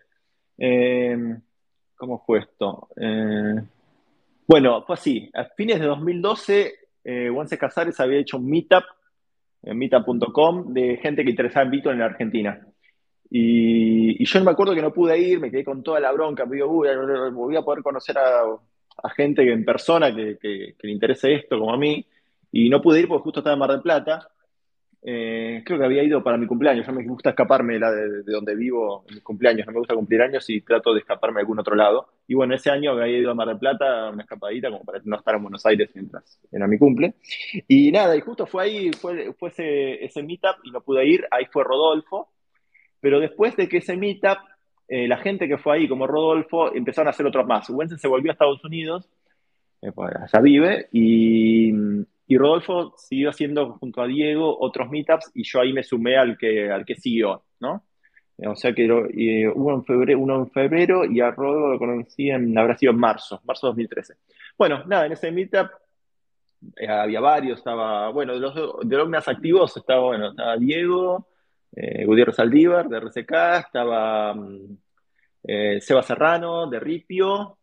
Eh, 0.58 1.16
¿cómo 1.96 2.22
fue 2.24 2.38
esto? 2.40 2.88
Eh, 2.96 3.62
bueno, 4.46 4.82
fue 4.82 4.94
así. 4.94 5.30
A 5.32 5.44
fines 5.56 5.80
de 5.80 5.86
2012, 5.86 6.74
eh, 7.04 7.28
Juanse 7.32 7.58
Casares 7.58 8.00
había 8.00 8.18
hecho 8.18 8.38
un 8.38 8.48
meetup 8.48 8.84
en 9.62 9.78
meetup.com 9.78 10.72
de 10.72 10.96
gente 10.98 11.24
que 11.24 11.30
interesaba 11.30 11.64
en 11.64 11.70
Bitcoin 11.70 11.94
en 11.94 12.00
la 12.00 12.06
Argentina. 12.06 12.66
Y, 13.30 14.24
yo 14.24 14.44
me 14.44 14.50
acuerdo 14.50 14.74
que 14.74 14.82
no 14.82 14.92
pude 14.92 15.18
ir, 15.18 15.40
me 15.40 15.50
quedé 15.50 15.64
con 15.64 15.82
toda 15.82 16.00
la 16.00 16.12
bronca, 16.12 16.44
me 16.46 16.56
digo, 16.56 16.68
uy, 16.68 16.88
voy 17.32 17.56
a 17.56 17.62
poder 17.62 17.82
conocer 17.82 18.16
a, 18.18 18.42
gente 19.16 19.42
en 19.50 19.64
persona 19.64 20.14
que, 20.14 20.38
que- 20.40 20.74
que 20.78 20.86
le 20.86 20.92
interese 20.92 21.34
esto, 21.34 21.58
como 21.58 21.72
a 21.72 21.76
mí, 21.76 22.06
y 22.52 22.68
no 22.70 22.80
pude 22.80 23.00
ir 23.00 23.08
porque 23.08 23.24
justo 23.24 23.40
estaba 23.40 23.54
en 23.54 23.58
Mar 23.60 23.70
del 23.70 23.82
Plata. 23.82 24.28
Eh, 25.06 25.62
creo 25.66 25.78
que 25.78 25.84
había 25.84 26.02
ido 26.02 26.24
para 26.24 26.38
mi 26.38 26.46
cumpleaños, 26.46 26.86
yo 26.86 26.92
me 26.94 27.04
gusta 27.04 27.28
escaparme 27.30 27.78
la- 27.78 27.92
de- 27.92 28.22
de 28.22 28.32
donde 28.32 28.54
vivo 28.54 29.04
en 29.06 29.16
mis 29.16 29.22
cumpleaños, 29.22 29.66
no 29.66 29.72
me 29.72 29.78
gusta 29.80 29.94
cumplir 29.94 30.22
años 30.22 30.48
y 30.48 30.62
trato 30.62 30.94
de 30.94 31.00
escaparme 31.00 31.40
a 31.40 31.42
algún 31.42 31.58
otro 31.58 31.74
lado. 31.74 32.08
Y 32.26 32.34
bueno, 32.34 32.54
ese 32.54 32.70
año 32.70 32.92
había 32.92 33.18
ido 33.18 33.30
a 33.30 33.34
Mar 33.34 33.48
del 33.48 33.58
Plata, 33.58 34.08
una 34.10 34.22
escapadita, 34.22 34.70
como 34.70 34.82
para 34.82 35.00
no 35.04 35.16
estar 35.16 35.34
en 35.34 35.42
Buenos 35.42 35.66
Aires 35.66 35.90
mientras 35.94 36.40
era 36.50 36.66
mi 36.66 36.78
cumple. 36.78 37.14
Y 37.68 37.92
nada, 37.92 38.16
y 38.16 38.20
justo 38.22 38.46
fue 38.46 38.64
ahí, 38.64 38.90
fue, 38.92 39.34
fue 39.34 39.50
ese, 39.50 40.02
ese 40.02 40.22
meetup 40.22 40.56
y 40.64 40.70
no 40.70 40.80
pude 40.80 41.06
ir, 41.06 41.26
ahí 41.30 41.44
fue 41.52 41.64
Rodolfo. 41.64 42.30
Pero 43.00 43.20
después 43.20 43.54
de 43.56 43.68
que 43.68 43.76
ese 43.78 43.98
meetup, 43.98 44.38
eh, 44.88 45.06
la 45.06 45.18
gente 45.18 45.46
que 45.46 45.58
fue 45.58 45.76
ahí, 45.76 45.86
como 45.86 46.06
Rodolfo, 46.06 46.74
empezaron 46.74 47.08
a 47.08 47.10
hacer 47.10 47.26
otros 47.26 47.46
más. 47.46 47.68
Wensen 47.68 47.98
se 47.98 48.08
volvió 48.08 48.30
a 48.30 48.32
Estados 48.32 48.64
Unidos, 48.64 49.06
eh, 49.82 49.92
pues, 49.94 50.14
allá 50.16 50.40
vive, 50.40 50.88
y, 50.92 51.72
y 52.26 52.38
Rodolfo 52.38 52.94
siguió 52.96 53.30
haciendo 53.30 53.74
junto 53.74 54.02
a 54.02 54.06
Diego 54.06 54.56
otros 54.58 54.88
meetups 54.90 55.30
y 55.34 55.44
yo 55.44 55.60
ahí 55.60 55.72
me 55.72 55.82
sumé 55.82 56.16
al 56.16 56.38
que, 56.38 56.70
al 56.70 56.84
que 56.84 56.96
siguió, 56.96 57.44
¿no? 57.60 57.84
Eh, 58.38 58.48
O 58.48 58.56
sea 58.56 58.72
que 58.72 58.84
eh, 58.84 59.48
uno, 59.54 59.76
en 59.76 59.84
febrero, 59.84 60.20
uno 60.20 60.36
en 60.36 60.50
febrero 60.50 61.04
y 61.04 61.20
a 61.20 61.30
Rodolfo 61.30 61.68
lo 61.68 61.78
conocí 61.78 62.30
en, 62.30 62.56
habrá 62.56 62.76
sido 62.76 62.92
en 62.92 62.98
marzo, 62.98 63.40
marzo 63.44 63.66
de 63.66 63.70
2013. 63.70 64.14
Bueno, 64.56 64.84
nada, 64.86 65.06
en 65.06 65.12
ese 65.12 65.30
meetup 65.30 65.70
eh, 66.76 66.88
había 66.88 67.20
varios, 67.20 67.58
estaba, 67.58 68.08
bueno, 68.10 68.34
de 68.34 68.40
los, 68.40 68.54
de 68.82 69.04
más 69.04 69.28
activos 69.28 69.76
estaba, 69.76 70.00
bueno, 70.00 70.30
estaba 70.30 70.56
Diego, 70.56 71.28
eh, 71.72 72.04
Gutiérrez 72.04 72.38
Aldívar 72.38 72.88
de 72.88 72.98
RCK, 72.98 73.32
estaba 73.66 74.34
mm, 74.34 74.76
eh, 75.44 75.80
Seba 75.80 76.02
Serrano 76.02 76.66
de 76.68 76.80
Ripio 76.80 77.58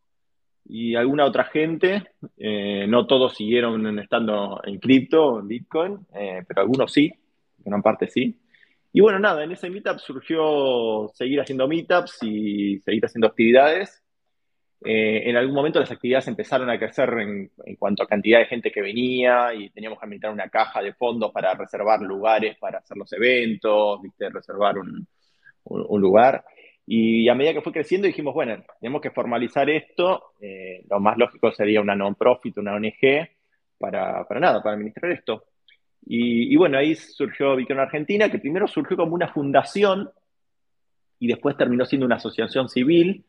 y 0.66 0.96
alguna 0.96 1.26
otra 1.26 1.46
gente. 1.46 2.12
Eh, 2.38 2.86
no 2.88 3.08
todos 3.08 3.36
siguieron 3.36 4.00
estando 4.00 4.62
en 4.64 4.80
cripto, 4.80 5.40
en 5.40 5.48
Bitcoin, 5.48 6.00
eh, 6.14 6.44
pero 6.48 6.62
algunos 6.62 6.92
sí, 6.92 7.12
gran 7.60 7.82
parte 7.82 8.08
sí. 8.08 8.40
Y 8.94 9.02
bueno, 9.02 9.20
nada, 9.20 9.44
en 9.44 9.52
ese 9.52 9.70
meetup 9.70 10.00
surgió 10.00 11.10
seguir 11.14 11.40
haciendo 11.40 11.68
meetups 11.68 12.24
y 12.24 12.80
seguir 12.80 13.06
haciendo 13.06 13.28
actividades. 13.28 14.02
Eh, 14.84 15.30
en 15.30 15.38
algún 15.38 15.56
momento 15.56 15.80
las 15.80 15.92
actividades 15.92 16.28
empezaron 16.28 16.70
a 16.70 16.80
crecer 16.80 17.10
en, 17.20 17.52
cuanto 17.78 18.04
a 18.04 18.08
cantidad 18.08 18.40
de 18.40 18.48
gente 18.48 18.72
que 18.72 18.82
venía 18.82 19.54
y 19.54 19.70
teníamos 19.70 20.00
que 20.00 20.06
habilitar 20.06 20.32
una 20.32 20.50
caja 20.50 20.82
de 20.82 20.94
fondos 20.94 21.32
para 21.32 21.54
reservar 21.54 22.02
lugares 22.02 22.58
para 22.58 22.80
hacer 22.80 22.98
los 22.98 23.14
eventos, 23.14 24.02
¿viste? 24.02 24.30
reservar 24.30 24.78
un 24.80 26.02
lugar. 26.02 26.44
Y 26.86 27.30
a 27.30 27.36
medida 27.36 27.54
que 27.54 27.62
fue 27.62 27.72
creciendo 27.74 28.08
dijimos, 28.08 28.34
bueno, 28.34 28.64
tenemos 28.80 29.02
que 29.02 29.12
formalizar 29.12 29.70
esto. 29.70 30.34
eh, 30.42 30.84
lo 30.90 31.00
más 31.00 31.18
lógico 31.18 31.52
sería 31.52 31.82
una 31.82 31.96
non-profit, 31.96 32.58
una 32.58 32.74
ONG, 32.76 33.30
para, 33.78 34.28
para 34.28 34.40
nada, 34.40 34.62
para 34.64 34.76
administrar 34.76 35.12
esto. 35.12 35.46
Y, 36.06 36.52
y 36.54 36.56
bueno, 36.58 36.78
ahí 36.78 36.96
surgió 36.96 37.56
Bitcoin 37.56 37.80
Argentina, 37.80 38.30
que 38.30 38.40
primero 38.40 38.68
surgió 38.68 38.98
como 38.98 39.14
una 39.16 39.28
fundación 39.30 40.10
y 41.20 41.28
después 41.28 41.56
terminó 41.56 41.86
siendo 41.86 42.06
una 42.08 42.16
asociación 42.16 42.68
civil, 42.68 43.24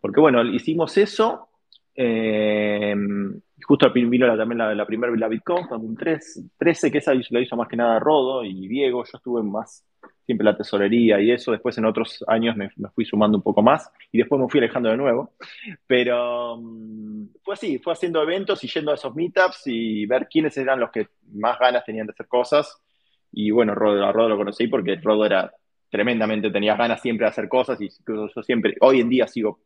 porque 0.00 0.20
bueno, 0.20 0.42
hicimos 0.44 0.96
eso, 0.98 1.48
eh, 1.94 2.94
justo 3.62 3.90
vino 3.92 4.26
la- 4.26 4.36
también 4.36 4.58
la, 4.58 4.74
la 4.74 4.84
primera 4.86 5.14
la 5.16 5.28
Bitcoin, 5.28 5.66
2013, 5.68 6.90
que 6.90 6.98
esa 6.98 7.14
la 7.30 7.40
hizo 7.40 7.56
más 7.56 7.68
que 7.68 7.76
nada 7.76 7.98
Rodo 8.00 8.44
y 8.44 8.66
Diego, 8.68 9.04
yo 9.04 9.16
estuve 9.16 9.42
más 9.42 9.84
siempre 10.26 10.44
la 10.44 10.56
tesorería 10.56 11.20
y 11.20 11.30
eso, 11.30 11.52
después 11.52 11.78
en 11.78 11.84
otros 11.84 12.24
años 12.26 12.56
me, 12.56 12.70
me 12.76 12.90
fui 12.90 13.04
sumando 13.04 13.38
un 13.38 13.42
poco 13.42 13.62
más 13.62 13.90
y 14.10 14.18
después 14.18 14.40
me 14.40 14.48
fui 14.48 14.58
alejando 14.58 14.90
de 14.90 14.96
nuevo, 14.96 15.32
pero 15.86 16.58
mm, 16.58 17.28
fue 17.44 17.54
así, 17.54 17.78
fue 17.78 17.92
haciendo 17.92 18.22
eventos 18.22 18.62
y 18.64 18.68
yendo 18.68 18.90
a 18.90 18.96
esos 18.96 19.14
meetups 19.14 19.62
y 19.66 20.04
ver 20.06 20.26
quiénes 20.28 20.56
eran 20.58 20.80
los 20.80 20.90
que 20.90 21.08
más 21.32 21.58
ganas 21.58 21.84
tenían 21.84 22.06
de 22.06 22.12
hacer 22.12 22.26
cosas 22.26 22.82
y 23.32 23.50
bueno, 23.50 23.74
Rodo, 23.74 24.04
a 24.04 24.12
Rodo 24.12 24.30
lo 24.30 24.36
conocí 24.36 24.66
porque 24.66 24.96
Rodo 24.96 25.24
era 25.24 25.52
tremendamente 25.88 26.50
tenías 26.50 26.76
ganas 26.76 27.00
siempre 27.00 27.24
de 27.24 27.30
hacer 27.30 27.48
cosas 27.48 27.80
y 27.80 27.88
yo 27.88 28.42
siempre, 28.42 28.74
hoy 28.80 29.00
en 29.00 29.08
día 29.08 29.28
sigo 29.28 29.60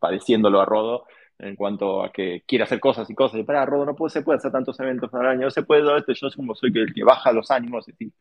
padeciéndolo 0.00 0.60
a 0.60 0.64
Rodo 0.64 1.06
en 1.38 1.54
cuanto 1.54 2.02
a 2.02 2.10
que 2.10 2.42
quiere 2.46 2.64
hacer 2.64 2.80
cosas 2.80 3.08
y 3.10 3.14
cosas. 3.14 3.40
Y 3.40 3.44
para 3.44 3.64
Rodo 3.64 3.86
no 3.86 3.94
puede, 3.94 4.10
se 4.10 4.22
puede 4.22 4.38
hacer 4.38 4.50
tantos 4.50 4.78
eventos 4.80 5.12
al 5.14 5.26
año, 5.26 5.42
no 5.42 5.50
se 5.50 5.62
puede 5.62 5.82
todo 5.82 5.96
esto. 5.96 6.12
Yo 6.12 6.28
como 6.34 6.54
soy 6.54 6.72
el 6.74 6.92
que 6.92 7.04
baja 7.04 7.32
los 7.32 7.50
ánimos, 7.50 7.88
y 7.88 8.12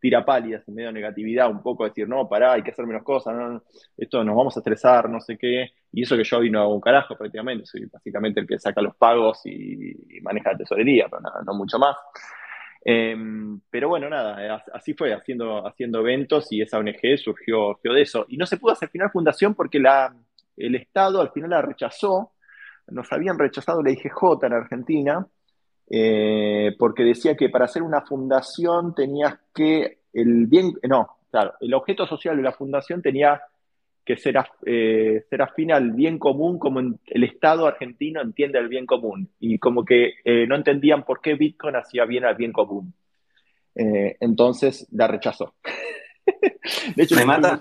tira 0.00 0.24
pálidas 0.24 0.66
en 0.68 0.74
medio 0.74 0.88
de 0.88 0.94
negatividad, 0.94 1.50
un 1.50 1.62
poco 1.62 1.84
decir, 1.84 2.08
no, 2.08 2.28
pará, 2.28 2.52
hay 2.52 2.62
que 2.62 2.70
hacer 2.70 2.86
menos 2.86 3.02
cosas, 3.02 3.34
no, 3.34 3.62
esto 3.96 4.22
nos 4.24 4.36
vamos 4.36 4.56
a 4.56 4.60
estresar, 4.60 5.08
no 5.08 5.20
sé 5.20 5.36
qué. 5.36 5.70
Y 5.92 6.02
eso 6.02 6.16
que 6.16 6.24
yo 6.24 6.38
hoy 6.38 6.50
no 6.50 6.60
hago 6.60 6.74
un 6.74 6.80
carajo 6.80 7.16
prácticamente, 7.16 7.66
soy 7.66 7.86
básicamente 7.86 8.40
el 8.40 8.46
que 8.46 8.58
saca 8.58 8.82
los 8.82 8.96
pagos 8.96 9.40
y, 9.44 10.20
maneja 10.22 10.52
la 10.52 10.58
tesorería, 10.58 11.06
pero 11.08 11.22
no 11.44 11.54
mucho 11.54 11.78
más. 11.78 11.96
Em, 12.88 13.60
pero 13.68 13.88
bueno, 13.88 14.08
nada, 14.08 14.62
así 14.72 14.94
fue, 14.94 15.12
haciendo, 15.12 15.66
haciendo 15.66 16.00
eventos 16.00 16.52
y 16.52 16.62
esa 16.62 16.78
ONG 16.78 17.18
surgió, 17.18 17.72
surgió 17.72 17.92
de 17.92 18.02
eso. 18.02 18.26
Y 18.28 18.36
no 18.36 18.46
se 18.46 18.58
pudo 18.58 18.72
hacer 18.72 18.88
final 18.90 19.10
fundación 19.10 19.54
porque 19.54 19.80
la, 19.80 20.14
el 20.56 20.74
Estado 20.76 21.20
al 21.20 21.32
final 21.32 21.50
la 21.50 21.62
rechazó, 21.62 22.32
nos 22.88 23.12
habían 23.12 23.38
rechazado 23.38 23.82
la 23.82 23.90
IGJ 23.90 24.44
en 24.44 24.52
Argentina, 24.52 25.26
eh, 25.88 26.74
porque 26.78 27.04
decía 27.04 27.36
que 27.36 27.48
para 27.48 27.66
hacer 27.66 27.82
una 27.82 28.02
fundación 28.02 28.94
tenías 28.94 29.38
que, 29.54 30.00
el 30.12 30.46
bien, 30.46 30.74
no, 30.82 31.18
claro, 31.30 31.54
el 31.60 31.74
objeto 31.74 32.06
social 32.06 32.36
de 32.36 32.42
la 32.42 32.52
fundación 32.52 33.02
tenía 33.02 33.40
que 34.04 34.16
ser, 34.16 34.36
eh, 34.64 35.24
ser 35.28 35.42
afín 35.42 35.72
al 35.72 35.92
bien 35.92 36.18
común 36.18 36.58
como 36.58 36.80
el 36.80 37.24
Estado 37.24 37.66
argentino 37.66 38.20
entiende 38.20 38.58
el 38.58 38.68
bien 38.68 38.86
común. 38.86 39.30
Y 39.40 39.58
como 39.58 39.84
que 39.84 40.14
eh, 40.24 40.46
no 40.46 40.56
entendían 40.56 41.04
por 41.04 41.20
qué 41.20 41.34
Bitcoin 41.34 41.76
hacía 41.76 42.04
bien 42.04 42.24
al 42.24 42.36
bien 42.36 42.52
común. 42.52 42.94
entonces 43.74 44.88
la 44.92 45.06
rechazó. 45.06 45.54
de 46.96 47.02
hecho, 47.02 47.16
me 47.16 47.26
mata, 47.26 47.58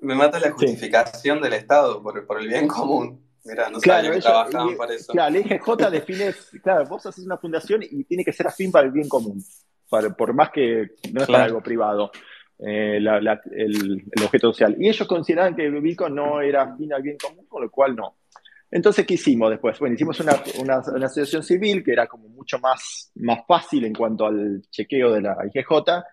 me 0.00 0.14
mata 0.14 0.38
la 0.38 0.52
justificación 0.52 1.40
del 1.42 1.54
Estado 1.54 2.02
por, 2.02 2.26
por, 2.26 2.40
el 2.40 2.48
bien 2.48 2.68
común. 2.68 3.23
Mira, 3.44 3.68
no 3.68 3.78
claro, 3.78 4.12
que 4.12 4.20
trabajaban 4.20 4.76
para 4.76 4.94
eso. 4.94 5.12
Claro, 5.12 5.34
el 5.34 5.46
IGJ 5.46 5.90
define, 5.90 6.34
claro, 6.62 6.86
vos 6.86 7.04
haces 7.04 7.24
una 7.24 7.36
fundación 7.36 7.82
y 7.82 8.04
tiene 8.04 8.24
que 8.24 8.32
ser 8.32 8.46
afín 8.46 8.72
para 8.72 8.86
el 8.86 8.92
bien 8.92 9.08
común, 9.08 9.42
por 9.88 10.34
más 10.34 10.50
que 10.50 10.92
no 11.12 11.22
es 11.22 11.26
para 11.26 11.44
algo 11.44 11.62
privado. 11.62 12.10
Eh, 12.58 12.98
el, 12.98 14.24
objeto 14.24 14.52
social. 14.52 14.76
Y 14.78 14.88
ellos 14.88 15.06
consideraban 15.08 15.56
que 15.56 15.68
Bitcoin 15.68 16.14
no 16.14 16.40
era 16.40 16.62
afín 16.62 16.92
al 16.92 17.02
bien 17.02 17.16
común, 17.18 17.46
con 17.46 17.62
lo 17.62 17.70
cual 17.70 17.96
no. 17.96 18.18
Entonces, 18.70 19.06
¿qué 19.06 19.14
hicimos 19.14 19.50
después? 19.50 19.78
Bueno, 19.78 19.94
hicimos 19.94 20.18
una, 20.20 20.32
una, 20.58 20.80
una, 20.94 21.06
asociación 21.06 21.42
civil 21.42 21.84
que 21.84 21.92
era 21.92 22.06
como 22.06 22.28
mucho 22.28 22.58
más, 22.58 23.12
más 23.16 23.40
fácil 23.46 23.84
en 23.84 23.92
cuanto 23.92 24.26
al 24.26 24.62
chequeo 24.70 25.12
de 25.12 25.20
la 25.20 25.36
IGJ 25.52 26.04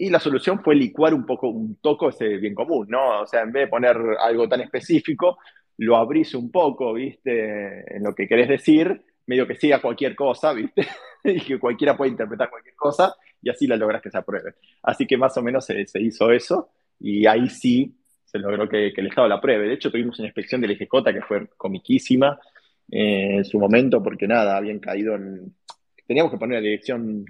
y 0.00 0.08
la 0.08 0.18
solución 0.18 0.62
fue 0.62 0.74
licuar 0.74 1.12
un 1.12 1.26
poco, 1.26 1.48
un 1.48 1.76
toco 1.76 2.08
ese 2.08 2.26
bien 2.38 2.54
común, 2.54 2.86
¿no? 2.88 3.20
O 3.20 3.26
sea, 3.26 3.42
en 3.42 3.52
vez 3.52 3.64
de 3.64 3.68
poner 3.68 3.96
algo 4.18 4.48
tan 4.48 4.62
específico, 4.62 5.38
lo 5.80 5.96
abrís 5.96 6.34
un 6.34 6.50
poco, 6.50 6.92
¿viste? 6.92 7.96
En 7.96 8.02
lo 8.02 8.14
que 8.14 8.28
querés 8.28 8.48
decir, 8.48 9.02
medio 9.26 9.46
que 9.46 9.54
siga 9.54 9.80
cualquier 9.80 10.14
cosa, 10.14 10.52
¿viste? 10.52 10.86
y 11.24 11.40
que 11.40 11.58
cualquiera 11.58 11.96
puede 11.96 12.10
interpretar 12.10 12.50
cualquier 12.50 12.74
cosa, 12.74 13.16
y 13.40 13.48
así 13.48 13.66
la 13.66 13.76
logras 13.76 14.02
que 14.02 14.10
se 14.10 14.18
apruebe. 14.18 14.56
Así 14.82 15.06
que 15.06 15.16
más 15.16 15.34
o 15.38 15.42
menos 15.42 15.64
se, 15.64 15.86
hizo 16.00 16.30
eso, 16.32 16.68
y 16.98 17.24
ahí 17.24 17.48
sí 17.48 17.96
se 18.26 18.38
logró 18.38 18.68
que, 18.68 18.88
el 18.94 19.06
Estado 19.06 19.26
la 19.26 19.36
apruebe. 19.36 19.68
De 19.68 19.74
hecho, 19.74 19.90
tuvimos 19.90 20.18
una 20.18 20.28
inspección 20.28 20.60
del 20.60 20.72
IGJ 20.72 21.02
que 21.14 21.22
fue 21.22 21.48
comiquísima 21.56 22.38
eh, 22.90 23.36
en 23.36 23.44
su 23.46 23.58
momento, 23.58 24.02
porque 24.02 24.28
nada, 24.28 24.58
habían 24.58 24.80
caído 24.80 25.14
en... 25.14 25.54
Teníamos 26.06 26.30
que 26.30 26.38
poner 26.38 26.58
la 26.58 26.62
dirección 26.62 27.24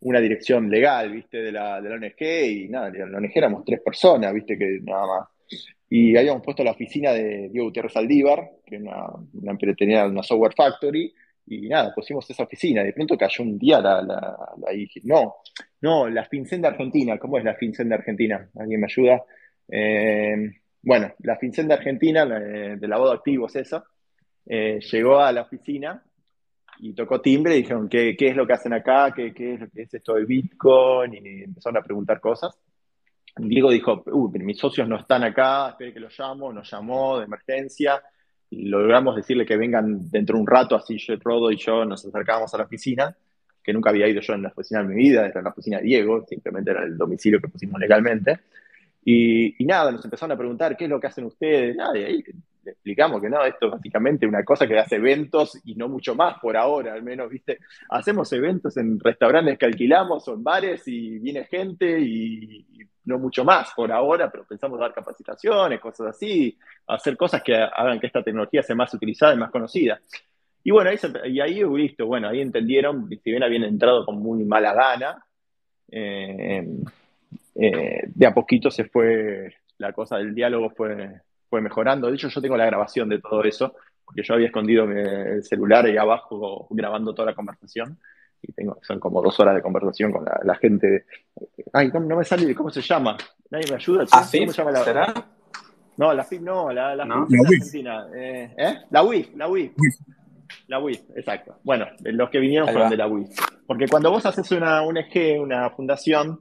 una 0.00 0.20
dirección 0.20 0.70
legal, 0.70 1.10
¿viste? 1.10 1.42
De 1.42 1.52
la, 1.52 1.80
de 1.82 1.90
la 1.90 1.96
ONG 1.96 2.22
y 2.22 2.68
nada, 2.68 2.90
la 2.90 3.18
ONG 3.18 3.32
éramos 3.34 3.64
tres 3.66 3.80
personas, 3.80 4.32
¿viste? 4.32 4.56
Que 4.56 4.78
nada 4.82 5.06
más. 5.06 5.28
Y 5.88 6.16
habíamos 6.16 6.42
puesto 6.42 6.64
la 6.64 6.72
oficina 6.72 7.12
de 7.12 7.48
Diego 7.48 7.66
Gutiérrez 7.66 7.96
Aldívar, 7.96 8.50
que 8.66 8.76
una, 8.76 9.06
una, 9.34 9.56
tenía 9.76 10.06
una 10.06 10.22
software 10.22 10.54
factory, 10.54 11.14
y 11.46 11.68
nada, 11.68 11.94
pusimos 11.94 12.28
esa 12.28 12.42
oficina. 12.42 12.82
De 12.82 12.92
pronto 12.92 13.16
cayó 13.16 13.44
un 13.44 13.56
día 13.56 13.80
la, 13.80 14.02
la, 14.02 14.36
no, 15.04 15.36
no, 15.80 16.08
la 16.08 16.24
FinCEN 16.24 16.62
de 16.62 16.68
Argentina, 16.68 17.18
¿cómo 17.18 17.38
es 17.38 17.44
la 17.44 17.54
FinCEN 17.54 17.88
de 17.88 17.94
Argentina? 17.94 18.48
¿Alguien 18.58 18.80
me 18.80 18.86
ayuda? 18.86 19.22
Eh, 19.68 20.50
bueno, 20.82 21.12
la 21.20 21.36
FinCEN 21.36 21.68
de 21.68 21.74
Argentina, 21.74 22.24
de 22.26 22.88
lavado 22.88 23.10
de 23.10 23.16
activos, 23.16 23.54
eso, 23.54 23.84
eh, 24.44 24.80
llegó 24.80 25.20
a 25.20 25.32
la 25.32 25.42
oficina 25.42 26.02
y 26.78 26.94
tocó 26.94 27.20
timbre 27.20 27.54
y 27.54 27.62
dijeron, 27.62 27.88
¿qué, 27.88 28.16
qué 28.16 28.28
es 28.28 28.36
lo 28.36 28.46
que 28.46 28.52
hacen 28.52 28.72
acá? 28.72 29.12
¿Qué, 29.14 29.32
¿Qué, 29.32 29.54
es, 29.54 29.60
es 29.74 29.94
esto 29.94 30.14
de 30.14 30.24
Bitcoin? 30.24 31.14
Y 31.14 31.44
empezaron 31.44 31.78
a 31.78 31.84
preguntar 31.84 32.20
cosas. 32.20 32.56
Diego 33.36 33.70
dijo, 33.70 34.02
uy, 34.06 34.38
mis 34.38 34.58
socios 34.58 34.88
no 34.88 34.96
están 34.96 35.22
acá, 35.24 35.70
espere 35.70 35.92
que 35.92 36.00
los 36.00 36.18
llamo, 36.18 36.52
nos 36.52 36.70
llamó 36.70 37.18
de 37.18 37.24
emergencia, 37.24 38.02
y 38.48 38.66
logramos 38.66 39.16
decirle 39.16 39.44
que 39.44 39.56
vengan 39.56 40.10
dentro 40.10 40.36
de 40.36 40.40
un 40.40 40.46
rato, 40.46 40.74
así 40.74 40.96
yo, 40.98 41.14
Rodo 41.22 41.50
y 41.50 41.56
yo 41.56 41.84
nos 41.84 42.04
acercábamos 42.06 42.52
a 42.54 42.58
la 42.58 42.64
oficina, 42.64 43.14
que 43.62 43.72
nunca 43.72 43.90
había 43.90 44.08
ido 44.08 44.20
yo 44.20 44.34
en 44.34 44.42
la 44.42 44.48
oficina 44.48 44.82
de 44.82 44.88
mi 44.88 44.94
vida, 44.94 45.26
era 45.26 45.42
la 45.42 45.50
oficina 45.50 45.78
de 45.78 45.84
Diego, 45.84 46.24
simplemente 46.26 46.70
era 46.70 46.84
el 46.84 46.96
domicilio 46.96 47.40
que 47.40 47.48
pusimos 47.48 47.80
legalmente. 47.80 48.40
Y, 49.04 49.62
y, 49.62 49.66
nada, 49.66 49.92
nos 49.92 50.04
empezaron 50.04 50.32
a 50.32 50.38
preguntar 50.38 50.76
qué 50.76 50.84
es 50.84 50.90
lo 50.90 51.00
que 51.00 51.08
hacen 51.08 51.24
ustedes, 51.24 51.76
nada, 51.76 51.96
y 51.98 52.04
ahí 52.04 52.24
le 52.64 52.72
explicamos 52.72 53.20
que 53.20 53.30
no, 53.30 53.44
esto 53.44 53.66
es 53.66 53.72
básicamente 53.72 54.26
una 54.26 54.44
cosa 54.44 54.66
que 54.66 54.78
hace 54.78 54.96
eventos 54.96 55.60
y 55.64 55.74
no 55.76 55.88
mucho 55.88 56.14
más 56.14 56.38
por 56.40 56.56
ahora, 56.56 56.92
al 56.94 57.02
menos, 57.02 57.30
¿viste? 57.30 57.58
Hacemos 57.90 58.32
eventos 58.32 58.76
en 58.76 58.98
restaurantes 58.98 59.58
que 59.58 59.66
alquilamos 59.66 60.26
o 60.26 60.34
en 60.34 60.42
bares 60.42 60.86
y 60.88 61.18
viene 61.18 61.44
gente 61.44 62.00
y, 62.00 62.66
no 63.06 63.18
mucho 63.18 63.44
más 63.44 63.72
por 63.74 63.90
ahora, 63.90 64.30
pero 64.30 64.44
pensamos 64.44 64.78
dar 64.78 64.92
capacitaciones, 64.92 65.80
cosas 65.80 66.08
así, 66.08 66.58
hacer 66.88 67.16
cosas 67.16 67.42
que 67.42 67.54
hagan 67.54 67.98
que 67.98 68.08
esta 68.08 68.22
tecnología 68.22 68.62
sea 68.62 68.76
más 68.76 68.92
utilizada 68.92 69.34
y 69.34 69.38
más 69.38 69.50
conocida. 69.50 70.00
Y 70.62 70.72
bueno, 70.72 70.90
ahí, 70.90 70.98
y 71.32 71.40
ahí 71.40 71.64
visto, 71.64 72.06
bueno, 72.06 72.28
ahí 72.28 72.40
entendieron, 72.40 73.08
si 73.08 73.30
bien 73.30 73.44
habían 73.44 73.62
entrado 73.62 74.04
con 74.04 74.18
muy 74.18 74.44
mala 74.44 74.74
gana, 74.74 75.24
eh, 75.90 76.68
eh, 77.54 78.02
de 78.06 78.26
a 78.26 78.34
poquito 78.34 78.70
se 78.70 78.84
fue, 78.86 79.54
la 79.78 79.92
cosa 79.92 80.18
del 80.18 80.34
diálogo 80.34 80.70
fue, 80.70 81.20
fue 81.48 81.60
mejorando. 81.60 82.08
De 82.08 82.14
hecho, 82.14 82.28
yo 82.28 82.40
tengo 82.40 82.56
la 82.56 82.66
grabación 82.66 83.08
de 83.08 83.20
todo 83.20 83.44
eso, 83.44 83.76
porque 84.04 84.24
yo 84.24 84.34
había 84.34 84.48
escondido 84.48 84.84
el 84.90 85.44
celular 85.44 85.86
ahí 85.86 85.96
abajo 85.96 86.66
grabando 86.70 87.14
toda 87.14 87.30
la 87.30 87.36
conversación. 87.36 87.98
Y 88.46 88.52
tengo, 88.52 88.78
son 88.82 89.00
como 89.00 89.20
dos 89.20 89.38
horas 89.40 89.54
de 89.56 89.62
conversación 89.62 90.12
con 90.12 90.24
la, 90.24 90.54
gente. 90.56 91.06
Ay, 91.72 91.90
no, 91.92 92.00
me 92.00 92.24
sale 92.24 92.54
cómo 92.54 92.70
se 92.70 92.80
llama. 92.80 93.16
Nadie 93.50 93.66
me 93.70 93.76
ayuda. 93.76 94.04
¿Ah, 94.12 94.26
¿Cómo 94.30 94.52
se 94.52 94.58
llama 94.58 94.70
la, 94.70 94.84
¿Será? 94.84 95.14
No, 95.96 96.12
la 96.12 96.24
FIP 96.24 96.42
no, 96.42 96.70
la, 96.72 96.94
la, 96.94 97.04
¿No? 97.04 97.26
la 97.28 97.48
Argentina. 97.48 98.06
Eh, 98.14 98.54
¿eh? 98.56 98.78
La 98.90 99.02
WIF, 99.02 99.34
la 99.34 99.48
WIF. 99.48 99.72
La 100.68 100.78
WIF, 100.78 101.00
exacto. 101.16 101.56
Bueno, 101.64 101.86
los 102.04 102.30
que 102.30 102.38
vinieron 102.38 102.68
fueron 102.68 102.90
de 102.90 102.96
la 102.96 103.08
WIF. 103.08 103.30
Porque 103.66 103.88
cuando 103.88 104.10
vos 104.10 104.24
haces 104.26 104.50
una 104.52 104.82
ONG, 104.82 105.40
una 105.40 105.70
fundación, 105.70 106.40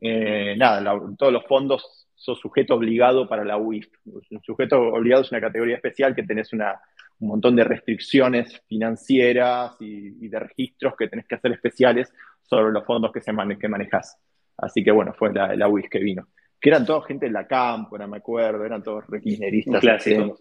eh, 0.00 0.54
nada, 0.58 1.00
todos 1.16 1.32
los 1.32 1.46
fondos 1.46 2.06
sos 2.14 2.38
sujeto 2.38 2.74
obligado 2.74 3.28
para 3.28 3.44
la 3.44 3.56
UIF. 3.56 3.86
Un 4.04 4.42
sujeto 4.42 4.80
obligado 4.80 5.22
es 5.22 5.30
una 5.30 5.40
categoría 5.40 5.76
especial 5.76 6.14
que 6.14 6.24
tenés 6.24 6.52
una, 6.52 6.80
un 7.18 7.28
montón 7.28 7.56
de 7.56 7.64
restricciones 7.64 8.62
financieras 8.68 9.76
y, 9.80 10.28
de 10.28 10.38
registros 10.38 10.94
que 10.96 11.08
tenés 11.08 11.26
que 11.26 11.36
hacer 11.36 11.52
especiales 11.52 12.12
sobre 12.42 12.72
los 12.72 12.84
fondos 12.84 13.12
que, 13.12 13.20
se 13.20 13.32
que 13.58 13.68
manejas. 13.68 14.18
Así 14.56 14.82
que 14.82 14.90
bueno, 14.90 15.14
fue 15.14 15.32
la, 15.32 15.54
la 15.54 15.68
UIF 15.68 15.88
que 15.88 15.98
vino. 15.98 16.28
Que 16.60 16.70
eran 16.70 16.86
todos 16.86 17.06
gente 17.06 17.26
de 17.26 17.32
la 17.32 17.46
cámpora, 17.46 18.06
me 18.06 18.18
acuerdo, 18.18 18.64
eran 18.64 18.82
todos 18.82 19.06
requineristas. 19.06 19.80
Clásico. 19.80 20.38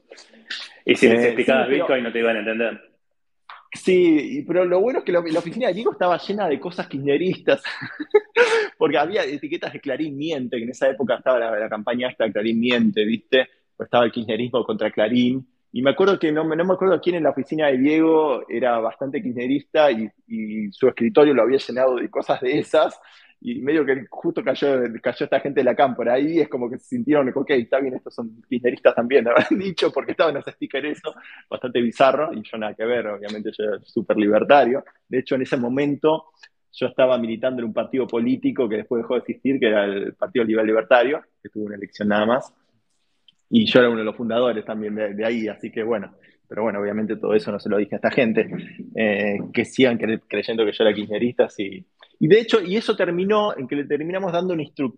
Y 0.86 0.96
si 0.96 1.10
les 1.10 1.26
explicabas 1.26 1.70
Bitcoin 1.70 2.04
no 2.04 2.12
te 2.12 2.20
iban 2.20 2.38
a 2.38 2.40
entender. 2.40 2.96
Sí, 3.76 4.44
pero 4.48 4.64
lo 4.64 4.80
bueno 4.80 5.00
es 5.00 5.06
que 5.06 5.12
la, 5.12 5.20
oficina 5.20 5.68
de 5.68 5.74
Diego 5.74 5.92
estaba 5.92 6.18
llena 6.18 6.48
de 6.48 6.60
cosas 6.60 6.88
kirchneristas, 6.88 7.62
porque 8.78 8.98
había 8.98 9.24
etiquetas 9.26 9.74
de 9.74 9.82
Clarín 9.82 10.18
Miente, 10.18 10.58
que 10.58 10.64
en 10.64 10.70
esa 10.70 10.90
época 10.90 11.16
estaba 11.16 11.40
la, 11.40 11.70
campaña 11.70 12.10
esta 12.10 12.24
de 12.24 12.32
Clarín 12.32 12.60
Miente, 12.60 13.04
¿viste? 13.04 13.50
Pues 13.76 13.88
estaba 13.88 14.06
el 14.06 14.12
kirchnerismo 14.12 14.64
contra 14.64 14.92
Clarín. 14.92 15.46
Y 15.76 15.82
me 15.82 15.90
acuerdo 15.90 16.18
que 16.18 16.32
no, 16.32 16.46
no 16.46 16.64
me 16.64 16.74
acuerdo 16.74 17.02
quién 17.02 17.18
en 17.18 17.24
la 17.24 17.32
oficina 17.32 17.68
de 17.68 17.78
Diego 17.78 18.46
era 18.48 18.80
bastante 18.80 19.22
kirchnerista 19.22 19.92
y, 19.92 20.10
su 20.72 20.88
escritorio 20.88 21.34
lo 21.34 21.42
había 21.42 21.58
llenado 21.58 21.98
de 21.98 22.10
cosas 22.10 22.40
de 22.40 22.60
esas. 22.60 22.98
Y 23.42 23.60
medio 23.60 23.86
que 23.86 24.06
justo 24.10 24.42
cayó, 24.42 24.82
cayó 25.04 25.26
esta 25.26 25.42
gente 25.42 25.60
de 25.60 25.66
la 25.66 25.76
cámpora 25.76 26.14
ahí, 26.14 26.40
es 26.40 26.48
como 26.48 26.70
que 26.70 26.78
se 26.78 26.86
sintieron, 26.86 27.30
ok, 27.36 27.50
está 27.50 27.82
bien, 27.82 27.94
estos 27.94 28.16
son 28.16 28.42
kirchneristas 28.48 28.96
también, 28.96 29.28
habrán 29.28 29.60
dicho, 29.60 29.92
porque 29.92 30.12
estaban 30.12 30.38
esos 30.38 30.54
stickers 30.54 30.98
eso, 30.98 31.14
bastante 31.50 31.82
bizarro, 31.82 32.32
y 32.32 32.42
yo 32.42 32.58
nada 32.58 32.74
que 32.74 32.86
ver, 32.86 33.08
obviamente 33.08 33.52
yo 33.52 33.66
era 33.66 33.80
súper 33.84 34.16
libertario. 34.16 34.86
De 35.10 35.20
hecho, 35.20 35.36
en 35.36 35.42
ese 35.42 35.58
momento 35.58 36.28
yo 36.72 36.88
estaba 36.88 37.18
militando 37.18 37.60
en 37.62 37.66
un 37.66 37.74
partido 37.74 38.08
político 38.08 38.70
que 38.70 38.78
después 38.78 39.02
dejó 39.04 39.16
de 39.16 39.20
existir, 39.20 39.60
que 39.60 39.68
era 39.68 39.84
el 39.84 40.14
Partido 40.14 40.46
Liberal 40.46 40.68
Libertario, 40.68 41.22
que 41.44 41.50
tuvo 41.50 41.66
una 41.66 41.76
elección 41.76 42.08
nada 42.08 42.26
más, 42.26 42.54
y 43.58 43.66
yo 43.68 43.80
era 43.80 43.88
uno 43.88 44.00
de 44.00 44.04
los 44.04 44.18
fundadores 44.18 44.66
también 44.66 44.96
de, 44.96 45.26
ahí, 45.26 45.48
así 45.48 45.72
que 45.72 45.82
bueno, 45.82 46.14
pero 46.46 46.64
bueno, 46.64 46.82
obviamente 46.82 47.16
todo 47.16 47.34
eso 47.34 47.54
no 47.54 47.60
se 47.60 47.70
lo 47.70 47.78
dije 47.78 47.96
a 47.96 48.00
esta 48.00 48.12
gente, 48.12 48.50
eh, 48.94 49.38
que 49.54 49.64
sigan 49.64 49.98
creyendo 49.98 50.66
que 50.66 50.74
yo 50.74 50.84
era 50.84 50.94
kirchnerista, 50.94 51.48
si 51.48 51.86
Y 52.20 52.28
de 52.28 52.42
hecho, 52.42 52.62
y 52.62 52.76
eso 52.76 52.98
terminó 52.98 53.58
en 53.58 53.66
que 53.66 53.78
le 53.78 53.86
terminamos 53.86 54.34
dando 54.34 54.54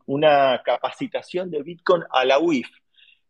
una, 0.07 0.59
capacitación 0.65 1.51
de 1.51 1.61
Bitcoin 1.61 2.01
a 2.09 2.25
la 2.25 2.39
UIF, 2.39 2.67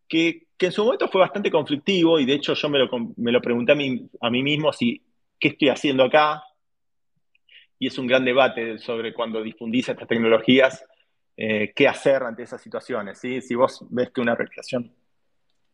que, 0.08 0.48
en 0.60 0.72
su 0.72 0.86
momento 0.86 1.10
fue 1.10 1.20
bastante 1.20 1.52
conflictivo 1.52 2.22
y 2.22 2.26
de 2.26 2.36
hecho 2.36 2.54
yo 2.54 2.70
me 2.70 2.80
lo, 2.80 2.90
me 3.18 3.34
lo 3.34 3.42
pregunté 3.42 3.74
a 3.74 3.76
mí, 3.76 4.10
a 4.22 4.30
mí 4.30 4.42
mismo 4.42 4.72
si, 4.72 5.04
¿qué 5.38 5.50
estoy 5.50 5.68
haciendo 5.68 6.06
acá? 6.06 6.42
Y 7.80 7.88
es 7.88 7.98
un 7.98 8.08
gran 8.08 8.24
debate 8.24 8.78
sobre 8.78 9.14
cuando 9.14 9.44
difundís 9.44 9.90
estas 9.90 10.08
tecnologías, 10.08 10.86
eh, 11.36 11.74
qué 11.76 11.86
hacer 11.86 12.24
ante 12.24 12.44
esas 12.44 12.62
situaciones. 12.62 13.20
¿sí? 13.20 13.42
Si 13.42 13.56
vos 13.56 13.86
ves 13.90 14.10
que 14.12 14.22
una 14.22 14.32
organización 14.32 14.96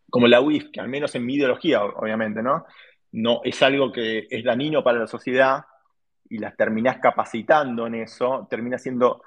como 0.10 0.28
la 0.28 0.42
UIF, 0.42 0.70
que 0.72 0.80
al 0.80 0.88
menos 0.88 1.14
en 1.16 1.26
mi 1.26 1.36
ideología, 1.36 1.84
obviamente, 1.84 2.42
¿no? 2.42 2.66
no 3.14 3.42
es 3.44 3.62
algo 3.62 3.92
que 3.92 4.28
es 4.30 4.44
dañino 4.44 4.84
para 4.84 5.00
la 5.00 5.08
sociedad 5.08 5.64
y 6.30 6.40
las 6.40 6.56
terminás 6.56 6.98
capacitando 6.98 7.88
en 7.88 7.96
eso, 7.96 8.48
termina 8.50 8.78
siendo 8.78 9.22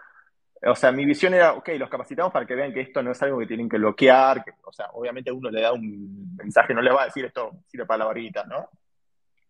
o 0.65 0.75
sea, 0.75 0.91
mi 0.91 1.05
visión 1.05 1.35
era, 1.35 1.53
ok, 1.53 1.69
los 1.79 1.89
capacitamos 1.89 2.33
para 2.33 2.47
que 2.47 2.55
vean 2.55 2.73
que 2.73 2.81
esto 2.81 3.03
no 3.03 3.13
es 3.13 3.23
algo 3.23 3.39
que 3.39 3.47
tienen 3.47 3.69
que 3.69 3.77
bloquear, 3.77 4.43
que, 4.43 4.53
o 4.65 4.73
sea, 4.73 4.87
obviamente 4.95 5.31
uno 5.31 5.51
le 5.51 5.61
da 5.61 5.73
un 5.73 6.35
mensaje, 6.37 6.73
no 6.73 6.81
le 6.81 6.91
va 6.91 7.03
a 7.03 7.07
decir 7.07 7.25
esto 7.25 7.53
sirve 7.67 7.85
para 7.85 7.99
la 7.99 8.05
barrita, 8.07 8.45
¿no? 8.45 8.71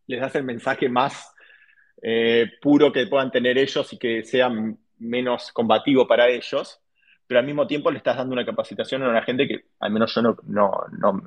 Les 0.08 0.20
das 0.20 0.34
el 0.34 0.44
mensaje 0.44 0.88
más 0.88 1.32
eh, 2.02 2.50
puro 2.60 2.92
que 2.92 3.06
puedan 3.06 3.30
tener 3.30 3.56
ellos 3.56 3.92
y 3.92 3.98
que 3.98 4.24
sea 4.24 4.50
menos 4.98 5.52
combativo 5.52 6.06
para 6.06 6.28
ellos, 6.28 6.80
pero 7.26 7.40
al 7.40 7.46
mismo 7.46 7.66
tiempo 7.66 7.90
le 7.90 7.98
estás 7.98 8.16
dando 8.16 8.32
una 8.32 8.44
capacitación 8.44 9.02
a 9.02 9.08
una 9.08 9.22
gente 9.22 9.46
que 9.46 9.64
al 9.80 9.90
menos 9.90 10.14
yo 10.14 10.22
no, 10.22 10.36
no, 10.44 10.72
no, 10.98 11.22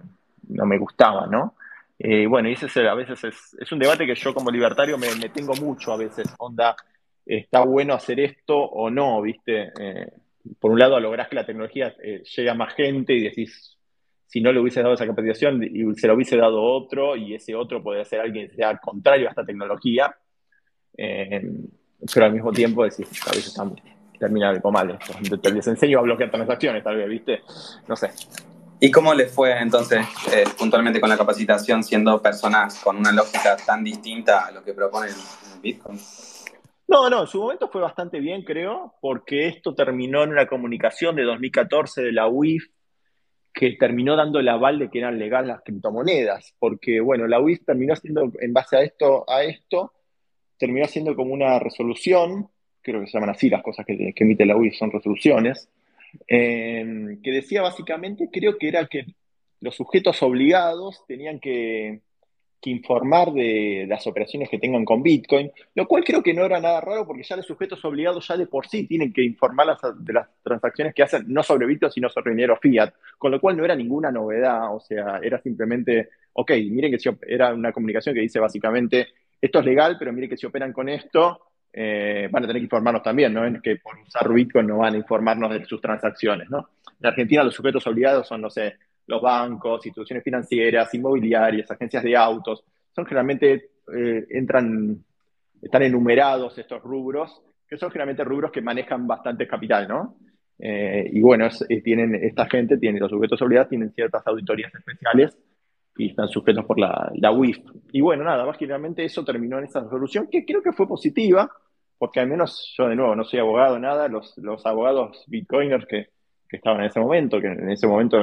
no 0.47 0.65
me 0.65 0.77
gustaba, 0.77 1.27
¿no? 1.27 1.55
Eh, 1.97 2.25
bueno, 2.27 2.49
y 2.49 2.53
ese 2.53 2.67
es, 2.67 2.77
a 2.77 2.93
veces 2.93 3.21
es, 3.59 3.71
un 3.71 3.79
debate 3.79 4.05
que 4.05 4.15
yo 4.15 4.33
como 4.33 4.49
libertario 4.49 4.97
me, 4.97 5.07
tengo 5.29 5.53
mucho 5.55 5.91
a 5.91 5.97
veces, 5.97 6.33
onda, 6.37 6.75
está 7.25 7.61
bueno 7.65 7.93
hacer 7.93 8.21
esto 8.21 8.57
o 8.57 8.89
no, 8.89 9.21
¿viste? 9.21 9.73
Eh, 9.77 10.07
por 10.59 10.71
un 10.71 10.79
lado, 10.79 10.97
lográs 10.99 11.27
que 11.27 11.35
la 11.35 11.45
tecnología 11.45 11.93
eh, 12.01 12.23
llegue 12.23 12.49
a 12.49 12.53
más 12.53 12.73
gente 12.73 13.13
y 13.13 13.23
decís, 13.23 13.77
si 14.27 14.39
no 14.39 14.51
le 14.53 14.59
hubiese 14.61 14.81
dado 14.81 14.93
esa 14.93 15.05
capacitación 15.05 15.61
y 15.63 15.93
se 15.95 16.07
lo 16.07 16.13
hubiese 16.13 16.37
dado 16.37 16.61
otro, 16.61 17.17
y 17.17 17.35
ese 17.35 17.53
otro 17.53 17.83
puede 17.83 18.05
ser 18.05 18.21
alguien 18.21 18.47
que 18.47 18.55
sea 18.55 18.77
contrario 18.77 19.27
a 19.27 19.31
esta 19.31 19.45
tecnología, 19.45 20.15
eh, 20.95 21.51
pero 22.13 22.25
al 22.25 22.33
mismo 22.33 22.53
tiempo 22.53 22.85
decís, 22.85 23.07
a 23.27 23.31
veces 23.31 23.47
están 23.47 23.75
termina 24.19 24.49
algo 24.49 24.71
mal. 24.71 24.99
Les 25.53 25.67
enseño 25.67 25.99
a 25.99 26.01
bloquear 26.01 26.29
transacciones, 26.29 26.83
tal 26.83 26.97
vez, 26.97 27.09
¿viste? 27.09 27.41
No 27.87 27.95
sé. 27.95 28.11
¿Y 28.81 28.91
cómo 28.91 29.13
les 29.13 29.31
fue 29.31 29.57
entonces 29.59 30.05
puntualmente 30.57 31.01
con 31.01 31.09
la 31.09 31.17
capacitación 31.17 31.83
siendo 31.83 32.21
personas 32.21 32.79
con 32.83 32.97
una 32.97 33.11
lógica 33.11 33.57
tan 33.57 33.83
distinta 33.83 34.45
a 34.45 34.51
lo 34.51 34.63
que 34.63 34.73
proponen 34.73 35.13
Bitcoin? 35.61 35.99
No, 36.87 37.09
no, 37.09 37.21
en 37.21 37.27
su 37.27 37.41
momento 37.41 37.69
fue 37.69 37.81
bastante 37.81 38.19
bien, 38.19 38.43
creo, 38.43 38.95
porque 38.99 39.47
esto 39.47 39.75
terminó 39.75 40.23
en 40.23 40.31
una 40.31 40.47
comunicación 40.47 41.15
de 41.15 41.23
2014 41.23 42.01
de 42.01 42.11
la 42.11 42.27
UIF 42.27 42.67
que 43.53 43.73
terminó 43.73 44.15
dando 44.15 44.39
el 44.39 44.47
aval 44.47 44.79
de 44.79 44.89
que 44.89 44.99
eran 44.99 45.19
legales 45.19 45.49
las 45.49 45.61
criptomonedas, 45.63 46.55
porque 46.57 46.99
bueno, 47.01 47.27
la 47.27 47.39
UIF 47.39 47.65
terminó 47.65 47.93
haciendo, 47.93 48.31
en 48.39 48.53
base 48.53 48.77
a 48.77 48.81
esto, 48.81 49.29
a 49.29 49.43
esto, 49.43 49.93
terminó 50.57 50.85
haciendo 50.85 51.15
como 51.15 51.33
una 51.33 51.59
resolución, 51.59 52.49
creo 52.81 53.01
que 53.01 53.07
se 53.07 53.13
llaman 53.13 53.31
así 53.31 53.49
las 53.49 53.63
cosas 53.63 53.85
que, 53.85 54.13
emite 54.15 54.45
la 54.45 54.55
UIF, 54.55 54.75
son 54.75 54.91
resoluciones, 54.91 55.69
eh, 56.27 57.17
que 57.23 57.31
decía 57.31 57.61
básicamente, 57.61 58.29
creo 58.31 58.57
que 58.57 58.67
era 58.67 58.87
que 58.87 59.05
los 59.61 59.75
sujetos 59.75 60.21
obligados 60.23 61.03
tenían 61.07 61.39
que 61.39 62.01
que 62.61 62.69
informar 62.69 63.31
de 63.31 63.85
las 63.87 64.05
operaciones 64.05 64.49
que 64.49 64.59
tengan 64.59 64.83
con 64.83 65.01
Bitcoin, 65.01 65.51
lo 65.75 65.87
cual 65.87 66.03
creo 66.03 66.21
que 66.21 66.33
no 66.33 66.43
era 66.45 66.59
nada 66.59 66.81
raro 66.81 67.07
porque 67.07 67.23
ya 67.23 67.37
los 67.37 67.45
sujetos 67.45 67.83
obligados 67.85 68.27
ya 68.27 68.35
de 68.35 68.47
por 68.47 68.67
sí 68.67 68.85
tienen 68.85 69.13
que 69.13 69.23
informar 69.23 69.77
de 69.97 70.13
las 70.13 70.27
transacciones 70.43 70.93
que 70.93 71.03
hacen 71.03 71.23
no 71.27 71.41
sobre 71.41 71.67
Bitcoin, 71.67 71.91
sino 71.91 72.09
sobre 72.09 72.31
dinero 72.31 72.57
fiat, 72.61 72.93
con 73.17 73.31
lo 73.31 73.39
cual 73.39 73.55
no 73.55 73.63
era 73.63 73.75
ninguna 73.75 74.11
novedad, 74.11 74.75
o 74.75 74.79
sea, 74.79 75.19
era 75.23 75.39
simplemente, 75.41 76.09
ok, 76.33 76.51
miren 76.69 76.91
que 76.91 76.99
si 76.99 77.09
era 77.27 77.53
una 77.53 77.71
comunicación 77.71 78.13
que 78.13 78.21
dice 78.21 78.39
básicamente, 78.39 79.07
esto 79.41 79.59
es 79.59 79.65
legal, 79.65 79.95
pero 79.97 80.11
miren 80.11 80.29
que 80.29 80.37
si 80.37 80.45
operan 80.45 80.73
con 80.73 80.89
esto, 80.89 81.48
eh, 81.71 82.27
van 82.31 82.43
a 82.43 82.47
tener 82.47 82.61
que 82.61 82.65
informarnos 82.65 83.03
también, 83.03 83.33
¿no? 83.33 83.61
Que 83.61 83.77
por 83.77 83.97
usar 83.99 84.31
Bitcoin 84.31 84.67
no 84.67 84.77
van 84.79 84.95
a 84.95 84.97
informarnos 84.97 85.51
de 85.51 85.65
sus 85.65 85.79
transacciones, 85.81 86.49
¿no? 86.49 86.69
En 86.99 87.07
Argentina 87.07 87.43
los 87.43 87.53
sujetos 87.53 87.85
obligados 87.87 88.27
son, 88.27 88.41
no 88.41 88.49
sé, 88.49 88.75
los 89.07 89.21
bancos, 89.21 89.85
instituciones 89.85 90.23
financieras, 90.23 90.93
inmobiliarias, 90.93 91.69
agencias 91.71 92.03
de 92.03 92.15
autos, 92.15 92.63
son 92.95 93.05
generalmente, 93.05 93.71
eh, 93.93 94.25
entran, 94.29 95.03
están 95.61 95.83
enumerados 95.83 96.57
estos 96.57 96.81
rubros, 96.83 97.41
que 97.67 97.77
son 97.77 97.89
generalmente 97.91 98.23
rubros 98.23 98.51
que 98.51 98.61
manejan 98.61 99.07
bastante 99.07 99.47
capital, 99.47 99.87
¿no? 99.87 100.15
Eh, 100.59 101.09
y 101.13 101.21
bueno, 101.21 101.47
eh, 101.69 101.81
tienen, 101.81 102.15
esta 102.15 102.45
gente 102.47 102.77
tiene, 102.77 102.99
los 102.99 103.09
sujetos 103.09 103.41
obligados 103.41 103.69
tienen 103.69 103.93
ciertas 103.93 104.25
auditorías 104.27 104.73
especiales 104.75 105.37
y 105.97 106.09
están 106.09 106.27
sujetos 106.27 106.65
por 106.65 106.79
la, 106.79 107.11
la 107.15 107.31
UIF. 107.31 107.59
Y 107.91 108.01
bueno, 108.01 108.23
nada, 108.23 108.45
más 108.45 108.57
generalmente 108.57 109.03
eso 109.03 109.23
terminó 109.23 109.57
en 109.57 109.65
esa 109.65 109.81
resolución, 109.81 110.27
que 110.29 110.45
creo 110.45 110.61
que 110.61 110.73
fue 110.73 110.87
positiva, 110.87 111.49
porque 111.99 112.21
al 112.21 112.27
menos 112.27 112.73
yo 112.75 112.87
de 112.87 112.95
nuevo 112.95 113.15
no 113.15 113.25
soy 113.25 113.39
abogado, 113.39 113.77
nada, 113.77 114.07
los, 114.07 114.35
los 114.37 114.65
abogados 114.65 115.23
bitcoiners 115.27 115.85
que, 115.85 116.07
que 116.47 116.57
estaban 116.57 116.79
en 116.79 116.87
ese 116.87 116.99
momento, 116.99 117.39
que 117.39 117.47
en 117.47 117.69
ese 117.69 117.85
momento 117.85 118.17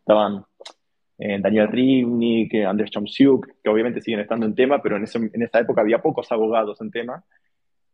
estaban 0.00 0.44
eh, 1.18 1.38
Daniel 1.40 1.68
Rivnik, 1.68 2.54
Andrés 2.66 2.90
Chomsiuk, 2.90 3.46
que 3.62 3.68
obviamente 3.68 4.00
siguen 4.00 4.20
estando 4.20 4.46
en 4.46 4.54
tema, 4.54 4.80
pero 4.82 4.96
en, 4.96 5.04
en 5.04 5.42
esa 5.42 5.60
época 5.60 5.82
había 5.82 6.00
pocos 6.00 6.32
abogados 6.32 6.80
en 6.80 6.90
tema. 6.90 7.22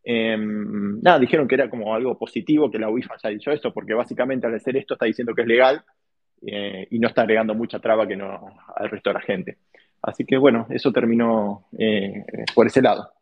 Em, 0.05 1.01
nada, 1.01 1.18
dijeron 1.18 1.49
que 1.49 1.55
era 1.55 1.68
como 1.68 1.95
algo 1.95 2.18
positivo 2.18 2.70
que 2.70 2.78
la 2.78 2.91
UIF 2.91 3.11
haya 3.11 3.30
dicho 3.30 3.51
esto, 3.51 3.72
porque 3.72 3.95
básicamente 3.95 4.47
al 4.47 4.55
hacer 4.55 4.76
esto 4.76 4.95
está 4.95 5.07
diciendo 5.07 5.35
que 5.35 5.43
es 5.43 5.49
legal 5.49 5.82
eh, 6.47 6.87
y 6.91 6.99
no 6.99 7.09
está 7.09 7.22
agregando 7.22 7.55
mucha 7.55 7.80
traba 7.80 8.07
que 8.07 8.14
no 8.14 8.55
al 8.76 8.91
resto 8.91 9.11
de 9.11 9.14
la 9.14 9.20
gente. 9.20 9.59
Así 10.03 10.26
que 10.26 10.37
bueno, 10.37 10.66
eso 10.68 10.93
terminó 10.93 11.66
eh, 11.78 12.24
por 12.55 12.66
ese 12.66 12.82
lado. 12.82 13.13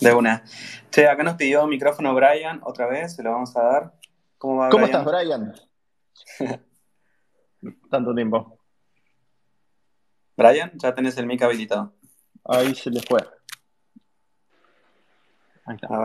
De 0.00 0.12
una. 0.12 0.44
Che, 0.90 1.06
acá 1.06 1.22
nos 1.22 1.34
pidió 1.34 1.66
micrófono 1.66 2.14
Brian 2.14 2.60
otra 2.64 2.86
vez, 2.86 3.16
se 3.16 3.22
lo 3.22 3.32
vamos 3.32 3.56
a 3.56 3.62
dar. 3.62 3.92
¿Cómo 4.38 4.68
¿Cómo 4.68 4.84
estás, 4.84 5.04
Brian? 5.04 5.54
Tanto 7.90 8.14
tiempo. 8.14 8.58
Brian, 10.36 10.72
ya 10.74 10.94
tenés 10.94 11.16
el 11.16 11.26
mic 11.26 11.42
habilitado. 11.42 11.94
Ahí 12.44 12.74
se 12.74 12.90
le 12.90 13.00
fue. 13.00 13.20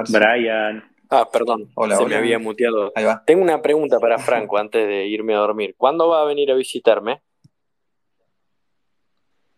Brian. 0.10 0.84
Ah, 1.10 1.30
perdón, 1.30 1.70
Hola, 1.76 1.98
se 1.98 2.06
me 2.06 2.16
había 2.16 2.40
muteado. 2.40 2.94
Ahí 2.96 3.04
va. 3.04 3.22
Tengo 3.26 3.42
una 3.44 3.62
pregunta 3.62 4.00
para 4.00 4.18
Franco 4.18 4.58
antes 4.58 4.88
de 4.88 5.08
irme 5.08 5.36
a 5.36 5.40
dormir. 5.40 5.76
¿Cuándo 5.78 6.08
va 6.08 6.22
a 6.22 6.26
venir 6.26 6.50
a 6.52 6.56
visitarme? 6.56 7.22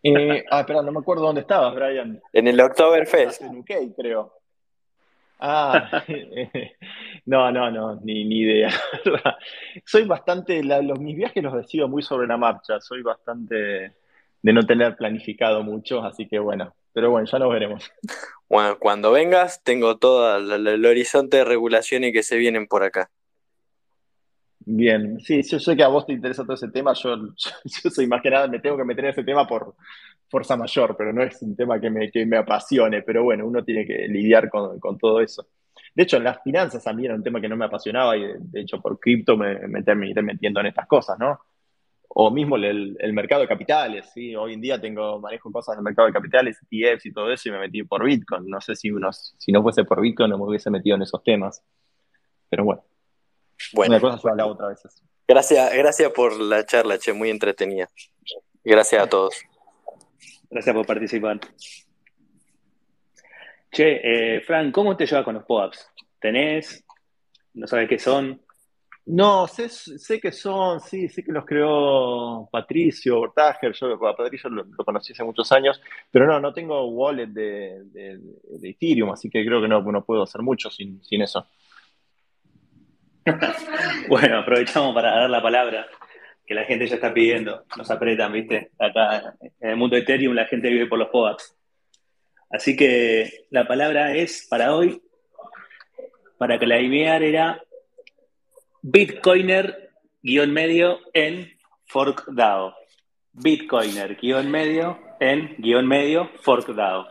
Eh, 0.04 0.44
ah, 0.52 0.60
espera, 0.60 0.82
no 0.82 0.92
me 0.92 1.00
acuerdo 1.00 1.24
dónde 1.24 1.42
estabas, 1.42 1.74
Brian. 1.76 2.22
En 2.34 2.48
el 2.48 2.60
Oktoberfest. 2.60 3.42
En 3.42 3.60
UK, 3.60 3.96
creo. 3.96 4.34
Ah, 5.40 6.04
no, 7.26 7.52
no, 7.52 7.72
no, 7.72 7.96
ni, 8.04 8.24
ni 8.26 8.40
idea. 8.42 8.70
soy 9.86 10.06
bastante, 10.06 10.64
los, 10.64 11.00
mis 11.00 11.16
viajes 11.16 11.44
los 11.44 11.54
decido 11.54 11.88
muy 11.88 12.02
sobre 12.02 12.28
la 12.28 12.38
marcha, 12.38 12.80
soy 12.80 13.02
bastante 13.02 13.94
de 14.44 14.54
no 14.54 14.66
tener 14.66 14.96
planificado 14.96 15.64
mucho, 15.64 16.04
así 16.04 16.28
que 16.28 16.38
bueno, 16.38 16.76
pero 16.94 17.10
bueno, 17.10 17.28
ya 17.30 17.40
nos 17.40 17.52
veremos. 17.52 17.92
Bueno, 18.48 18.78
cuando 18.80 19.12
vengas 19.12 19.64
tengo 19.64 19.98
todo 19.98 20.38
el, 20.38 20.86
horizonte 20.86 21.38
de 21.38 21.46
regulaciones 21.46 22.14
que 22.14 22.24
se 22.24 22.38
vienen 22.38 22.68
por 22.68 22.84
acá. 22.84 23.10
Bien, 24.66 25.20
sí, 25.20 25.42
yo 25.44 25.60
sé 25.60 25.76
que 25.76 25.84
a 25.84 25.88
vos 25.88 26.06
te 26.06 26.14
interesa 26.14 26.44
todo 26.44 26.54
ese 26.54 26.70
tema, 26.70 26.94
yo, 27.04 27.18
soy 27.90 28.08
más 28.08 28.22
que 28.22 28.30
nada, 28.30 28.48
me 28.48 28.60
tengo 28.60 28.78
que 28.78 28.86
meter 28.86 29.06
en 29.06 29.12
ese 29.12 29.24
tema 29.24 29.48
por, 29.48 29.76
fuerza 30.34 30.58
mayor, 30.58 30.96
pero 30.98 31.14
no 31.14 31.22
es 31.22 31.40
un 31.44 31.56
tema 31.56 31.80
que 31.80 31.92
me, 31.92 32.10
que 32.10 32.26
me 32.26 32.38
apasione, 32.38 33.04
pero 33.04 33.24
bueno, 33.24 33.46
uno 33.46 33.64
tiene 33.64 33.86
que 33.86 34.08
lidiar 34.08 34.50
con, 34.50 34.80
con, 34.80 34.98
todo 34.98 35.22
eso. 35.22 35.46
De 35.94 36.02
hecho, 36.02 36.20
las 36.20 36.42
finanzas 36.42 36.84
también 36.84 37.12
era 37.12 37.16
un 37.16 37.24
tema 37.24 37.40
que 37.40 37.48
no 37.48 37.56
me 37.56 37.66
apasionaba 37.66 38.18
y 38.18 38.24
de, 38.40 38.62
hecho 38.62 38.82
por 38.82 39.00
cripto 39.00 39.38
me, 39.38 39.68
me 39.68 39.84
terminé 39.84 40.20
metiendo 40.24 40.60
en 40.60 40.66
estas 40.66 40.88
cosas, 40.88 41.20
¿no? 41.20 41.40
O 42.16 42.32
mismo 42.32 42.56
el, 42.56 42.98
el, 43.00 43.14
mercado 43.14 43.42
de 43.42 43.48
capitales, 43.48 44.10
¿sí? 44.12 44.36
Hoy 44.36 44.54
en 44.54 44.62
día 44.62 44.82
tengo, 44.82 45.20
manejo 45.20 45.52
cosas 45.52 45.76
del 45.76 45.84
mercado 45.84 46.08
de 46.08 46.14
capitales, 46.14 46.60
ETFs 46.72 47.06
y 47.06 47.14
todo 47.14 47.32
eso 47.32 47.50
y 47.50 47.52
me 47.52 47.60
metí 47.60 47.84
por 47.84 48.04
Bitcoin. 48.04 48.48
No 48.48 48.60
sé 48.60 48.76
si, 48.76 48.90
unos, 48.90 49.36
si 49.38 49.52
no 49.52 49.62
fuese 49.62 49.84
por 49.84 50.02
Bitcoin 50.02 50.32
no 50.32 50.40
me 50.40 50.46
hubiese 50.46 50.72
metido 50.72 50.96
en 50.96 51.04
esos 51.04 51.24
temas. 51.24 51.64
Pero 52.50 52.66
bueno. 52.66 52.84
Bueno. 53.74 53.96
Una 53.96 54.02
cosa 54.02 54.18
se 54.18 54.36
la 54.36 54.46
otra 54.46 54.68
a 54.68 54.70
veces. 54.70 55.02
Gracias, 55.28 55.74
gracias 55.74 56.12
por 56.12 56.40
la 56.40 56.66
charla, 56.66 56.98
Che, 56.98 57.14
muy 57.14 57.30
entretenida. 57.30 57.88
Gracias 58.64 59.04
a 59.04 59.08
todos. 59.08 59.36
Gracias 60.50 60.76
por 60.76 60.86
participar. 60.86 61.40
Che, 63.72 64.36
eh, 64.36 64.42
Fran, 64.42 64.72
¿cómo 64.72 64.96
te 64.96 65.06
llevas 65.06 65.26
con 65.26 65.36
los 65.36 65.46
POAPs? 65.46 65.90
¿Tenés? 66.20 66.84
¿No 67.54 67.68
sabes 67.68 67.90
qué 67.90 67.98
son? 67.98 68.40
No, 69.06 69.48
sé, 69.48 69.68
sé 69.68 70.20
que 70.20 70.32
son, 70.32 70.80
sí, 70.80 71.10
sé 71.10 71.24
que 71.26 71.34
los 71.34 71.44
creó 71.44 72.48
Patricio 72.50 73.18
Bortager, 73.18 73.74
yo 73.74 74.08
a 74.08 74.16
Patricio 74.16 74.50
lo, 74.50 74.66
conocí 74.78 75.12
hace 75.12 75.26
muchos 75.26 75.52
años, 75.52 75.82
pero 76.10 76.26
no, 76.26 76.40
no 76.40 76.54
tengo 76.54 76.86
wallet 76.88 77.28
de, 77.28 77.84
de, 77.92 78.20
Ethereum, 78.70 79.12
así 79.12 79.30
que 79.30 79.46
creo 79.46 79.62
que 79.62 79.68
no, 79.68 79.82
no 79.82 80.06
puedo 80.06 80.24
hacer 80.24 80.42
mucho 80.42 80.70
sin, 80.70 81.04
sin 81.04 81.22
eso. 81.22 81.46
bueno, 84.08 84.40
aprovechamos 84.40 84.94
para 84.94 85.12
dar 85.12 85.30
la 85.30 85.42
palabra 85.42 85.88
que 86.46 86.54
la 86.54 86.66
gente 86.66 86.88
ya 86.88 86.96
está 86.96 87.14
pidiendo, 87.14 87.64
nos 87.78 87.90
apretan, 87.90 88.32
¿viste? 88.34 88.72
Acá 88.78 89.36
en 89.62 89.70
el 89.70 89.76
mundo 89.78 89.96
Ethereum 89.96 90.36
la 90.36 90.46
gente 90.46 90.70
vive 90.70 90.88
por 90.88 91.00
los 91.00 91.10
POAPs. 91.10 91.56
Así 92.50 92.76
que 92.76 93.46
la 93.50 93.68
palabra 93.68 94.14
es 94.16 94.46
para 94.50 94.76
hoy, 94.76 95.02
para 96.38 96.60
que 96.60 96.68
la 96.68 96.80
idea 96.80 97.18
era 97.18 97.64
Bitcoiner 98.82 99.92
guion 100.22 100.52
medio 100.52 101.00
en 101.14 101.52
ForkDAO. 101.86 102.76
Bitcoiner 103.32 104.16
guion 104.16 104.52
medio 104.52 105.00
en 105.20 105.56
guion 105.58 105.88
medio 105.88 106.30
ForkDAO. 106.42 107.08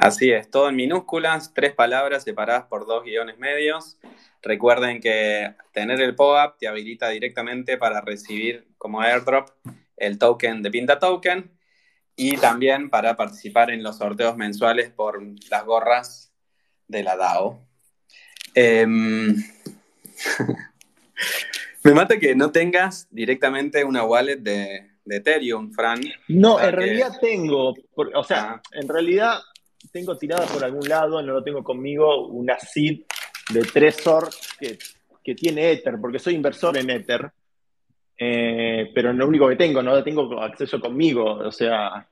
Así 0.00 0.32
es, 0.32 0.50
todo 0.50 0.70
en 0.70 0.76
minúsculas, 0.76 1.52
tres 1.52 1.74
palabras 1.74 2.24
separadas 2.24 2.64
por 2.64 2.86
dos 2.86 3.04
guiones 3.04 3.36
medios. 3.36 3.98
Recuerden 4.40 4.98
que 4.98 5.54
tener 5.72 6.00
el 6.00 6.14
POAP 6.14 6.56
te 6.58 6.68
habilita 6.68 7.10
directamente 7.10 7.76
para 7.76 8.00
recibir 8.00 8.66
como 8.78 9.02
airdrop 9.02 9.50
el 9.98 10.18
token 10.18 10.62
de 10.62 10.70
Pinta 10.70 10.98
Token 10.98 11.50
y 12.16 12.38
también 12.38 12.88
para 12.88 13.14
participar 13.14 13.70
en 13.70 13.82
los 13.82 13.98
sorteos 13.98 14.38
mensuales 14.38 14.90
por 14.90 15.22
las 15.50 15.66
gorras 15.66 16.32
de 16.88 17.02
la 17.02 17.16
DAO. 17.16 17.68
Em, 18.54 19.36
Me 21.82 21.92
mata 21.92 22.18
que 22.18 22.34
no 22.34 22.50
tengas 22.50 23.06
directamente 23.10 23.84
una 23.84 24.04
wallet 24.04 24.38
de, 24.38 24.86
Ethereum, 25.04 25.72
Fran. 25.72 26.00
No, 26.28 26.58
en 26.58 26.72
realidad 26.72 27.18
tengo, 27.20 27.74
o 28.14 28.24
sea, 28.24 28.52
ah. 28.52 28.62
en 28.72 28.88
realidad 28.88 29.40
tengo 29.92 30.16
tirada 30.16 30.46
por 30.46 30.64
algún 30.64 30.88
lado, 30.88 31.22
no 31.22 31.32
lo 31.32 31.42
tengo 31.42 31.64
conmigo, 31.64 32.28
una 32.28 32.58
seed 32.58 33.00
de 33.52 33.62
Trezor 33.62 34.28
que, 34.58 34.78
tiene 35.34 35.70
Ether, 35.70 35.94
porque 36.00 36.18
soy 36.18 36.34
inversor 36.34 36.76
en 36.76 36.90
Ether, 36.90 37.30
eh, 38.18 38.90
pero 38.92 39.12
lo 39.12 39.28
único 39.28 39.48
que 39.48 39.54
tengo, 39.54 39.80
no 39.80 40.02
tengo 40.02 40.40
acceso 40.40 40.80
conmigo, 40.80 41.34
o 41.34 41.52
sea... 41.52 42.04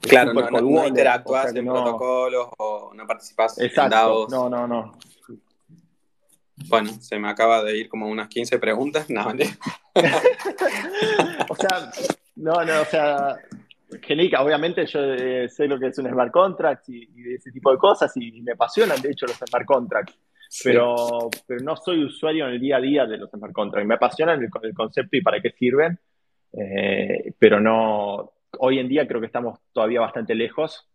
Claro, 0.00 0.34
no, 0.34 0.50
no, 0.50 0.86
interactúas 0.86 1.54
en 1.54 1.64
protocolos 1.64 2.48
o 2.58 2.92
no 2.92 3.06
participas 3.06 3.56
en 3.58 3.72
DAOs. 3.74 4.30
No, 4.30 4.50
no, 4.50 4.66
no. 4.66 4.98
Bueno, 6.68 6.90
se 7.00 7.18
me 7.18 7.28
acaba 7.28 7.62
de 7.62 7.78
ir 7.78 7.88
como 7.88 8.08
unas 8.08 8.28
15 8.28 8.58
preguntas. 8.58 9.06
No, 9.14 9.28
o 11.48 11.56
sea, 11.56 11.90
no, 12.34 12.64
no, 12.64 12.80
o 12.80 12.84
sea, 12.84 13.36
Gelica, 14.04 14.42
obviamente 14.42 14.86
yo 14.86 15.00
eh, 15.02 15.48
sé 15.48 15.66
lo 15.66 15.78
que 15.78 15.88
es 15.88 15.98
un 15.98 16.08
smart 16.08 16.30
contract 16.30 16.88
y, 16.88 17.34
ese 17.34 17.50
tipo 17.50 17.70
de 17.70 17.78
cosas 17.78 18.12
y, 18.16 18.40
me 18.42 18.52
apasionan, 18.52 19.00
de 19.00 19.10
hecho, 19.10 19.26
los 19.26 19.36
smart 19.36 19.66
contracts. 19.66 20.18
Pero, 20.62 21.30
pero 21.46 21.64
no 21.64 21.74
soy 21.76 22.04
usuario 22.04 22.46
en 22.46 22.54
el 22.54 22.60
día 22.60 22.76
a 22.76 22.80
día 22.80 23.06
de 23.06 23.18
los 23.18 23.30
smart 23.30 23.52
contracts. 23.52 23.88
Me 23.88 23.94
apasionan 23.94 24.40
el, 24.40 24.50
el 24.62 24.74
concepto 24.74 25.16
y 25.16 25.22
para 25.22 25.40
qué 25.40 25.50
sirven, 25.50 25.98
eh, 26.52 27.32
pero 27.38 27.60
no. 27.60 28.32
Hoy 28.58 28.78
en 28.78 28.88
día 28.88 29.06
creo 29.06 29.20
que 29.20 29.26
estamos 29.26 29.58
todavía 29.72 30.00
bastante 30.00 30.34
lejos 30.34 30.88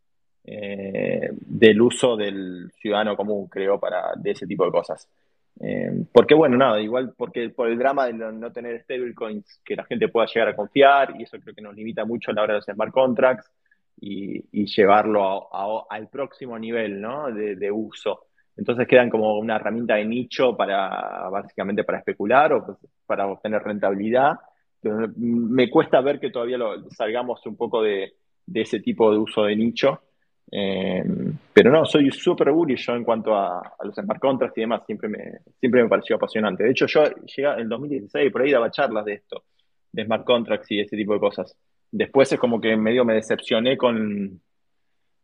eh, 0.45 1.29
del 1.31 1.81
uso 1.81 2.15
del 2.15 2.71
ciudadano 2.79 3.15
común, 3.15 3.47
creo, 3.47 3.79
para 3.79 4.13
de 4.15 4.31
ese 4.31 4.47
tipo 4.47 4.65
de 4.65 4.71
cosas. 4.71 5.09
Eh, 5.61 6.05
porque 6.13 6.33
bueno, 6.35 6.55
nada, 6.57 6.79
igual 6.79 7.13
porque 7.17 7.49
por 7.49 7.67
el 7.67 7.77
drama 7.77 8.05
de 8.05 8.13
no, 8.13 8.51
tener 8.51 8.81
stablecoins 8.81 9.61
que 9.63 9.75
la 9.75 9.83
gente 9.83 10.07
pueda 10.07 10.27
llegar 10.27 10.49
a 10.49 10.55
confiar 10.55 11.15
y 11.19 11.23
eso 11.23 11.37
creo 11.39 11.53
que 11.53 11.61
nos 11.61 11.75
limita 11.75 12.05
mucho 12.05 12.31
a 12.31 12.33
la 12.33 12.43
hora 12.43 12.53
de 12.53 12.59
hacer 12.59 12.75
smart 12.75 12.93
contracts 12.93 13.51
y, 13.99 14.65
llevarlo 14.65 15.49
al 15.89 16.07
próximo 16.07 16.57
nivel 16.57 17.01
¿no? 17.01 17.31
de, 17.31 17.71
uso. 17.71 18.27
Entonces 18.55 18.87
quedan 18.87 19.09
como 19.09 19.37
una 19.37 19.57
herramienta 19.57 19.95
de 19.95 20.05
nicho 20.05 20.55
para 20.55 21.27
básicamente 21.29 21.83
para 21.83 21.99
especular 21.99 22.53
o 22.53 22.65
pues, 22.65 22.77
para 23.05 23.27
obtener 23.27 23.61
rentabilidad. 23.61 24.35
Me 25.17 25.69
cuesta 25.69 25.99
ver 25.99 26.19
que 26.19 26.29
todavía 26.29 26.57
lo, 26.57 26.89
salgamos 26.91 27.45
un 27.45 27.57
poco 27.57 27.81
de, 27.81 28.13
de 28.45 28.61
ese 28.61 28.79
tipo 28.79 29.11
de 29.11 29.17
uso 29.17 29.43
de 29.43 29.55
nicho 29.55 30.01
eh, 30.51 31.03
pero 31.53 31.71
no, 31.71 31.85
soy 31.85 32.09
súper 32.11 32.51
bullish 32.51 32.87
yo 32.87 32.95
en 32.95 33.03
cuanto 33.03 33.35
a, 33.35 33.61
los 33.83 33.95
smart 33.95 34.19
contracts 34.19 34.57
y 34.57 34.61
demás, 34.61 34.81
siempre 34.85 35.07
me, 35.07 35.39
siempre 35.59 35.83
me 35.83 35.89
pareció 35.89 36.15
apasionante. 36.15 36.63
De 36.63 36.71
hecho, 36.71 36.87
yo 36.87 37.03
llegué 37.03 37.49
en 37.53 37.59
el 37.59 37.69
2016, 37.69 38.31
por 38.31 38.41
ahí 38.41 38.51
daba 38.51 38.71
charlas 38.71 39.05
de 39.05 39.13
esto, 39.13 39.43
de 39.91 40.05
smart 40.05 40.23
contracts 40.23 40.71
y 40.71 40.79
ese 40.79 40.97
tipo 40.97 41.13
de 41.13 41.19
cosas. 41.19 41.55
Después 41.91 42.31
es 42.31 42.39
como 42.39 42.59
que 42.59 42.75
medio 42.75 43.05
me 43.05 43.13
decepcioné 43.13 43.77
con, 43.77 44.41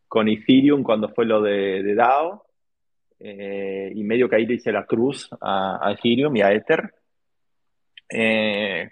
con 0.08 0.28
Ethereum 0.28 0.84
cuando 0.84 1.10
fue 1.10 1.26
lo 1.26 1.42
de, 1.42 1.96
DAO, 1.96 2.44
eh, 3.20 3.92
y 3.96 4.04
medio 4.04 4.30
que 4.30 4.36
ahí 4.36 4.46
le 4.46 4.56
hice 4.56 4.72
la 4.72 4.86
cruz 4.86 5.30
a, 5.42 5.92
Ethereum 5.98 6.36
y 6.36 6.42
a 6.42 6.52
Ether. 6.52 6.94
Eh, 8.10 8.90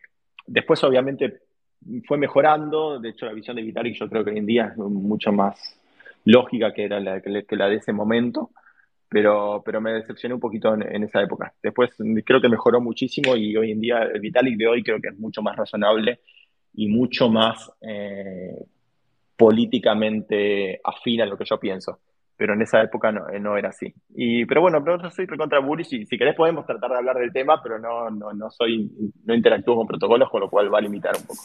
después, 0.47 0.84
obviamente, 0.84 1.41
fue 2.07 2.17
mejorando. 2.17 2.99
De 2.99 3.09
hecho, 3.09 3.27
la 3.27 3.34
visión 3.34 3.55
de 3.55 3.61
Vitalik 3.61 3.95
yo 3.95 4.09
creo 4.09 4.23
que 4.23 4.31
hoy 4.31 4.38
en 4.38 4.45
día 4.45 4.67
es 4.71 4.77
mucho 4.77 5.31
más 5.31 5.79
lógica 6.26 6.74
que 6.74 6.86
era 6.86 6.99
la, 6.99 7.21
que 7.21 7.55
la 7.55 7.69
de 7.69 7.76
ese 7.76 7.93
momento, 7.93 8.51
pero, 9.13 9.61
pero 9.63 9.80
me 9.80 9.93
decepcioné 9.93 10.34
un 10.34 10.39
poquito 10.39 10.74
en, 10.74 11.03
esa 11.03 11.21
época. 11.21 11.53
Después 11.61 11.91
creo 12.26 12.41
que 12.41 12.49
mejoró 12.49 12.82
muchísimo 12.82 13.36
y 13.36 13.55
hoy 13.55 13.71
en 13.71 13.80
día 13.80 14.01
el 14.11 14.19
Vitalik 14.19 14.57
de 14.57 14.67
hoy 14.67 14.84
creo 14.84 14.99
que 14.99 15.09
es 15.09 15.19
mucho 15.19 15.43
más 15.43 15.55
razonable 15.55 16.21
y 16.74 16.88
mucho 16.88 17.30
más 17.30 17.71
eh, 17.82 18.65
políticamente 19.38 20.82
afín 20.84 21.21
a 21.21 21.28
lo 21.28 21.38
que 21.38 21.45
yo 21.45 21.59
pienso. 21.59 21.99
Pero 22.36 22.55
en 22.55 22.63
esa 22.63 22.82
época 22.82 23.11
no, 23.11 23.28
no 23.39 23.55
era 23.55 23.69
así. 23.69 23.93
Y, 24.15 24.45
pero 24.45 24.61
bueno, 24.61 24.84
pero 24.84 24.99
yo 24.99 25.11
soy 25.11 25.28
recontra 25.28 25.59
bullish 25.59 25.93
y 25.93 26.05
si 26.07 26.17
querés 26.17 26.36
podemos 26.36 26.65
tratar 26.65 26.89
de 26.89 26.97
hablar 26.97 27.17
del 27.17 27.32
tema, 27.32 27.61
pero 27.61 27.78
no, 27.78 28.09
no, 28.09 28.34
no 28.34 28.49
soy, 28.49 28.89
no 29.26 29.36
interactúo 29.36 29.76
con 29.76 29.86
protocolos, 29.86 30.32
con 30.32 30.41
lo 30.41 30.49
cual 30.49 30.74
va 30.74 30.80
a 30.80 30.82
limitar 30.82 31.15
un 31.15 31.21
poco. 31.21 31.43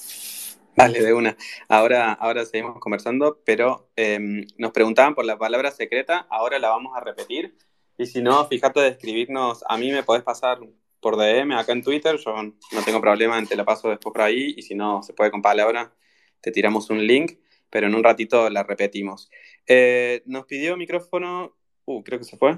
Vale, 0.78 1.02
de 1.02 1.12
una. 1.12 1.36
Ahora, 1.68 2.12
ahora 2.12 2.44
seguimos 2.44 2.78
conversando, 2.78 3.42
pero 3.44 3.90
em, 3.96 4.46
nos 4.58 4.70
preguntaban 4.70 5.16
por 5.16 5.24
la 5.24 5.36
palabra 5.36 5.72
secreta, 5.72 6.28
ahora 6.30 6.60
la 6.60 6.68
vamos 6.68 6.96
a 6.96 7.00
repetir. 7.00 7.56
Y 7.96 8.06
si 8.06 8.22
no, 8.22 8.46
fíjate 8.46 8.78
de 8.78 8.88
escribirnos, 8.90 9.64
a 9.68 9.76
mí 9.76 9.90
me 9.90 10.04
podés 10.04 10.22
pasar 10.22 10.60
por 11.00 11.16
DM 11.16 11.52
acá 11.54 11.72
en 11.72 11.82
Twitter, 11.82 12.16
yo 12.24 12.32
no 12.32 12.82
tengo 12.84 13.00
problema, 13.00 13.44
te 13.44 13.56
la 13.56 13.64
paso 13.64 13.88
después 13.88 14.12
por 14.12 14.22
ahí, 14.22 14.54
y 14.56 14.62
si 14.62 14.76
no 14.76 15.02
se 15.02 15.14
puede 15.14 15.32
con 15.32 15.42
palabra, 15.42 15.92
te 16.40 16.52
tiramos 16.52 16.90
un 16.90 17.04
link, 17.04 17.40
pero 17.70 17.88
en 17.88 17.96
un 17.96 18.04
ratito 18.04 18.48
la 18.48 18.62
repetimos. 18.62 19.28
Eh, 19.66 20.22
nos 20.26 20.46
pidió 20.46 20.76
micrófono, 20.76 21.56
uh, 21.86 22.04
creo 22.04 22.20
que 22.20 22.24
se 22.24 22.36
fue, 22.36 22.56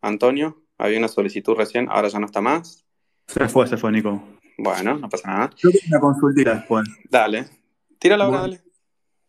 Antonio, 0.00 0.62
había 0.78 0.98
una 0.98 1.08
solicitud 1.08 1.56
recién, 1.56 1.88
ahora 1.90 2.06
ya 2.06 2.20
no 2.20 2.26
está 2.26 2.40
más. 2.40 2.84
Se 3.26 3.48
fue, 3.48 3.66
se 3.66 3.76
fue, 3.76 3.90
Nico. 3.90 4.22
Bueno, 4.58 4.98
no 4.98 5.08
pasa 5.08 5.28
nada. 5.28 5.50
Yo 5.56 5.70
tengo 5.70 5.84
una 5.88 6.00
consultita 6.00 6.54
después. 6.54 6.88
Dale. 7.10 7.46
Tírala 7.98 8.24
ahora, 8.24 8.40
dale. 8.40 8.60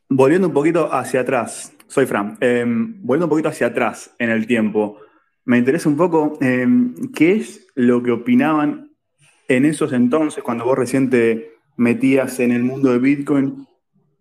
Volviendo 0.10 0.48
un 0.48 0.54
poquito 0.54 0.92
hacia 0.94 1.22
atrás, 1.22 1.74
soy 1.88 2.06
Fran, 2.06 2.38
em, 2.40 3.02
volviendo 3.02 3.26
un 3.26 3.30
poquito 3.30 3.50
hacia 3.50 3.68
atrás 3.68 4.16
en 4.20 4.30
el 4.30 4.48
tiempo, 4.48 5.00
me 5.44 5.58
interesa 5.58 5.90
un 5.90 5.98
poco 5.98 6.38
em, 6.42 6.94
qué 7.14 7.36
es 7.36 7.68
lo 7.76 8.02
que 8.04 8.12
opinaban 8.12 8.92
en 9.50 9.66
esos 9.66 9.94
entonces, 9.94 10.44
cuando 10.44 10.66
vos 10.66 10.78
recién 10.78 11.10
te 11.10 11.54
metías 11.78 12.40
en 12.40 12.52
el 12.52 12.64
mundo 12.64 12.92
de 12.92 13.00
Bitcoin, 13.00 13.68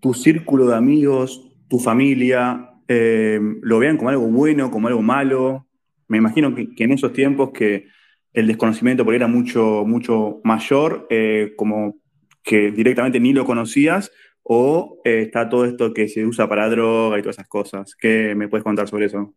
tu 0.01 0.15
círculo 0.15 0.67
de 0.67 0.77
amigos, 0.77 1.53
tu 1.69 1.79
familia, 1.79 2.71
em, 2.89 3.59
lo 3.63 3.79
vean 3.79 3.97
como 3.97 4.11
algo 4.11 4.27
bueno, 4.27 4.71
como 4.71 4.89
algo 4.89 5.03
malo. 5.03 5.67
Me 6.09 6.19
imagino 6.19 6.55
que 6.55 6.85
en 6.85 6.93
esos 6.93 7.13
tiempos 7.13 7.51
que 7.51 7.89
el 8.37 8.47
desconocimiento 8.47 9.03
por 9.03 9.15
era 9.15 9.27
mucho, 9.27 9.85
mucho 9.87 10.41
mayor, 10.45 11.07
eh, 11.09 11.55
como 11.57 11.97
que 12.43 12.71
directamente 12.71 13.19
ni 13.19 13.33
lo 13.33 13.47
conocías, 13.47 14.13
o 14.43 15.01
eh, 15.05 15.23
está 15.23 15.49
todo 15.49 15.65
esto 15.65 15.95
que 15.95 16.07
se 16.07 16.25
usa 16.25 16.47
para 16.47 16.69
droga 16.69 17.19
y 17.19 17.23
todas 17.23 17.37
esas 17.37 17.49
cosas. 17.49 17.97
¿Qué 17.97 18.35
me 18.35 18.47
puedes 18.49 18.63
contar 18.63 18.87
sobre 18.89 19.07
eso? 19.07 19.33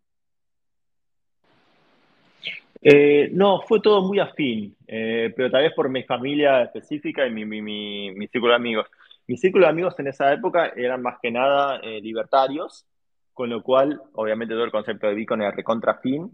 Eh, 2.82 3.30
no, 3.32 3.62
fue 3.62 3.80
todo 3.80 4.06
muy 4.06 4.20
afín, 4.20 4.76
pero 4.86 5.50
tal 5.50 5.64
vez 5.64 5.74
por 5.74 5.90
mi 5.90 6.04
familia 6.04 6.64
específica 6.64 7.26
y 7.26 7.32
mi, 7.32 7.46
mi, 7.46 8.28
círculo 8.28 8.52
de 8.52 8.58
amigos. 8.58 8.88
Mi 9.28 9.38
círculo 9.38 9.66
de 9.66 9.72
amigos 9.72 9.98
en 10.00 10.08
esa 10.08 10.34
época 10.34 10.74
eran 10.76 11.02
más 11.02 11.20
que 11.22 11.32
nada 11.32 11.80
libertarios, 12.02 12.86
con 13.34 13.50
lo 13.50 13.64
cual, 13.64 14.02
obviamente, 14.14 14.56
todo 14.56 14.66
el 14.66 14.72
concepto 14.72 15.08
de 15.08 15.16
Bitcoin 15.16 15.42
era 15.42 15.52
recontra 15.52 16.00
fin 16.02 16.30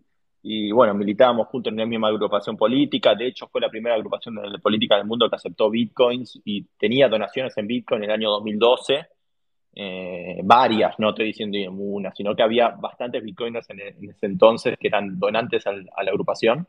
y 0.48 0.72
bueno, 0.72 0.94
militábamos 0.94 1.48
juntos 1.48 1.72
en 1.72 1.80
la 1.80 1.88
misma 1.88 2.10
agrupación 2.10 2.56
política, 2.56 3.16
de 3.16 3.26
hecho 3.26 3.48
fue 3.48 3.60
la 3.60 3.70
primera 3.70 3.96
agrupación 3.96 4.36
de 4.36 4.60
política 4.60 4.96
del 4.96 5.08
mundo 5.08 5.28
que 5.28 5.38
aceptó 5.38 5.72
bitcoins 5.72 6.40
y 6.46 6.64
tenía 6.78 7.10
donaciones 7.10 7.58
en 7.58 7.66
bitcoin 7.66 8.04
en 8.04 8.12
el 8.12 8.16
año 8.16 8.30
2012, 8.30 9.08
eh, 9.74 10.42
varias, 10.44 11.00
no 11.00 11.10
estoy 11.10 11.26
diciendo 11.26 11.58
una, 11.72 12.14
sino 12.14 12.36
que 12.36 12.44
había 12.44 12.70
bastantes 12.70 13.24
bitcoiners 13.24 13.68
en, 13.72 13.80
ese 14.08 14.28
entonces 14.28 14.78
que 14.80 14.88
eran 14.88 15.18
donantes 15.18 15.66
a 15.66 15.72
la 15.72 16.12
agrupación. 16.12 16.68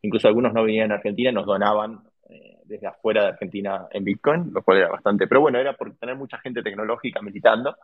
incluso 0.00 0.26
algunos 0.26 0.54
no 0.54 0.64
venían 0.64 0.90
a 0.92 0.94
Argentina, 0.94 1.30
nos 1.30 1.44
donaban 1.44 2.00
eh, 2.30 2.60
desde 2.64 2.86
afuera 2.86 3.24
de 3.24 3.28
Argentina 3.28 3.88
en 3.90 4.04
Bitcoin, 4.04 4.54
lo 4.54 4.62
cual 4.62 4.78
era 4.78 4.88
bastante, 4.88 5.26
pero 5.26 5.42
bueno, 5.42 5.58
era 5.58 5.74
por 5.74 5.94
tener 5.96 6.16
mucha 6.16 6.38
gente 6.38 6.62
tecnológica 6.62 7.20
militando. 7.20 7.76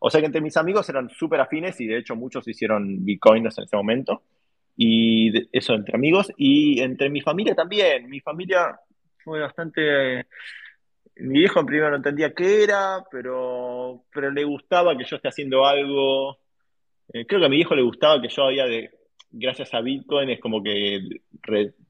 O 0.00 0.08
sea 0.08 0.22
que 0.22 0.26
entre 0.26 0.40
mis 0.40 0.56
amigos 0.56 0.88
eran 0.88 1.10
súper 1.10 1.42
afines 1.42 1.78
y 1.82 1.86
de 1.86 1.98
hecho 1.98 2.16
muchos 2.16 2.48
hicieron 2.48 3.04
bitcoins 3.04 3.58
en 3.58 3.64
ese 3.64 3.76
momento. 3.76 4.22
Y 4.82 5.30
eso 5.52 5.74
entre 5.74 5.94
amigos 5.94 6.32
y 6.38 6.80
entre 6.80 7.10
mi 7.10 7.20
familia 7.20 7.54
también. 7.54 8.08
Mi 8.08 8.20
familia 8.20 8.80
fue 9.22 9.40
bastante... 9.40 10.26
Mi 11.16 11.40
viejo 11.40 11.60
en 11.60 11.66
primero 11.66 11.90
no 11.90 11.96
entendía 11.96 12.32
qué 12.32 12.62
era, 12.62 13.04
pero, 13.10 14.04
pero 14.10 14.30
le 14.30 14.42
gustaba 14.44 14.96
que 14.96 15.04
yo 15.04 15.16
esté 15.16 15.28
haciendo 15.28 15.66
algo. 15.66 16.38
Eh, 17.12 17.26
creo 17.26 17.40
que 17.40 17.46
a 17.46 17.50
mi 17.50 17.56
viejo 17.56 17.74
le 17.74 17.82
gustaba 17.82 18.22
que 18.22 18.30
yo 18.30 18.44
había 18.44 18.64
de, 18.64 18.90
gracias 19.30 19.74
a 19.74 19.82
Bitcoin, 19.82 20.30
es 20.30 20.40
como 20.40 20.62
que 20.62 21.00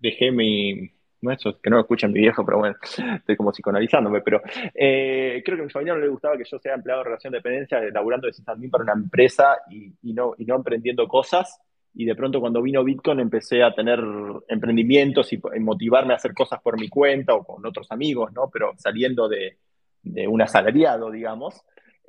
dejé 0.01 0.33
mi, 0.33 0.91
no 1.21 1.31
eso, 1.31 1.61
que 1.61 1.71
no 1.71 1.77
lo 1.77 1.83
escuchen 1.83 2.13
mi 2.13 2.21
viejo, 2.21 2.45
pero 2.45 2.59
bueno, 2.59 2.77
estoy 2.83 3.37
como 3.37 3.53
psicoanalizándome, 3.53 4.21
pero 4.23 4.43
eh, 4.75 5.43
creo 5.45 5.59
que 5.59 5.63
a 5.63 5.67
mi 5.67 5.71
familia 5.71 5.95
no 5.95 6.01
le 6.01 6.09
gustaba 6.09 6.37
que 6.37 6.45
yo 6.45 6.59
sea 6.59 6.75
empleado 6.75 7.03
de 7.03 7.05
relación 7.05 7.31
de 7.31 7.39
dependencia, 7.39 7.81
laburando 7.93 8.27
de 8.27 8.69
para 8.69 8.83
una 8.83 8.95
empresa 8.95 9.59
y, 9.71 10.13
no, 10.13 10.35
y 10.39 10.45
no 10.45 10.57
emprendiendo 10.57 11.07
cosas. 11.07 11.61
Y 11.95 12.05
de 12.05 12.15
pronto 12.15 12.41
cuando 12.41 12.63
vino 12.63 12.85
Bitcoin 12.85 13.21
empecé 13.21 13.63
a 13.63 13.75
tener 13.75 14.01
emprendimientos 14.49 15.33
y, 15.33 15.41
motivarme 15.59 16.13
a 16.13 16.17
hacer 16.17 16.33
cosas 16.33 16.61
por 16.63 16.79
mi 16.79 16.89
cuenta 16.89 17.35
o 17.35 17.45
con 17.45 17.65
otros 17.67 17.91
amigos, 17.91 18.33
¿no? 18.33 18.49
Pero 18.53 18.73
saliendo 18.77 19.29
de, 19.29 19.59
de 20.03 20.29
un 20.29 20.41
asalariado, 20.41 21.11
digamos. 21.11 21.63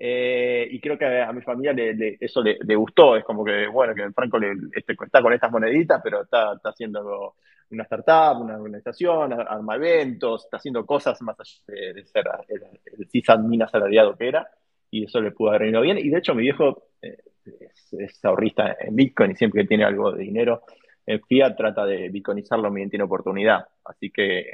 Eh, 0.04 0.68
y 0.72 0.80
creo 0.80 0.98
que 0.98 1.22
a, 1.22 1.32
mi 1.32 1.42
familia 1.42 1.74
le, 1.74 2.18
eso 2.20 2.42
le, 2.42 2.76
gustó. 2.76 3.16
Es 3.16 3.24
como 3.24 3.44
que, 3.44 3.68
bueno, 3.68 3.94
que 3.94 4.10
Franco 4.12 4.40
le, 4.40 4.54
este, 4.74 4.94
está 4.94 5.22
con 5.22 5.34
estas 5.34 5.52
moneditas, 5.52 6.02
pero 6.04 6.24
está, 6.24 6.54
está 6.56 6.70
haciendo 6.70 7.36
una 7.70 7.84
startup, 7.84 8.42
una 8.42 8.58
organización, 8.58 9.34
arma 9.34 9.76
eventos, 9.76 10.46
está 10.46 10.58
haciendo 10.58 10.86
cosas 10.86 11.22
más 11.22 11.40
allá 11.40 11.94
de, 11.94 12.06
ser 12.06 12.26
el, 12.48 12.64
el 12.98 13.08
sysadmin 13.10 13.62
asalariado 13.62 14.18
que 14.18 14.28
era, 14.28 14.50
y 14.90 15.06
eso 15.06 15.22
le 15.22 15.32
pudo 15.32 15.50
haber 15.50 15.62
venido 15.62 15.82
bien. 15.82 15.98
Y 16.00 16.10
de 16.10 16.18
hecho, 16.18 16.34
mi 16.34 16.42
viejo 16.42 16.88
eh, 17.02 17.18
es, 17.46 18.26
ahorrista 18.26 18.78
en 18.80 18.96
Bitcoin 18.96 19.32
y 19.32 19.36
siempre 19.36 19.62
que 19.62 19.68
tiene 19.68 19.84
algo 19.84 20.12
de 20.12 20.24
dinero 20.24 20.64
en 21.06 21.22
Fiat 21.22 21.56
trata 21.56 21.86
de 21.86 22.10
bitcoinizarlo 22.10 22.70
mientras 22.72 22.92
tiene 22.92 23.04
oportunidad. 23.06 23.68
Así 23.86 24.12
que 24.12 24.54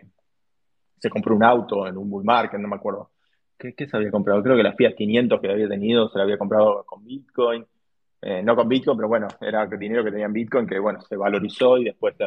se 0.97 1.09
compró 1.09 1.35
un 1.35 1.43
auto 1.43 1.87
en 1.87 1.97
un 1.97 2.09
bull 2.09 2.23
market, 2.23 2.59
no 2.59 2.67
me 2.67 2.75
acuerdo. 2.75 3.11
¿Qué, 3.57 3.73
se 3.87 3.97
había 3.97 4.11
comprado? 4.11 4.43
Creo 4.43 4.55
que 4.55 4.63
la 4.63 4.73
Fiat 4.73 4.95
500 4.95 5.41
que 5.41 5.51
había 5.51 5.67
tenido 5.67 6.09
se 6.09 6.17
la 6.17 6.23
había 6.23 6.37
comprado 6.37 6.83
con 6.85 7.03
Bitcoin. 7.03 7.65
Eh, 8.21 8.41
no 8.43 8.55
con 8.55 8.67
Bitcoin, 8.67 8.97
pero 8.97 9.07
bueno, 9.07 9.27
era 9.41 9.65
dinero 9.67 10.03
que 10.03 10.11
tenía 10.11 10.25
en 10.25 10.33
Bitcoin 10.33 10.67
que, 10.67 10.79
bueno, 10.79 11.01
se 11.01 11.15
valorizó 11.15 11.77
y 11.77 11.85
después 11.85 12.15
eh, 12.19 12.25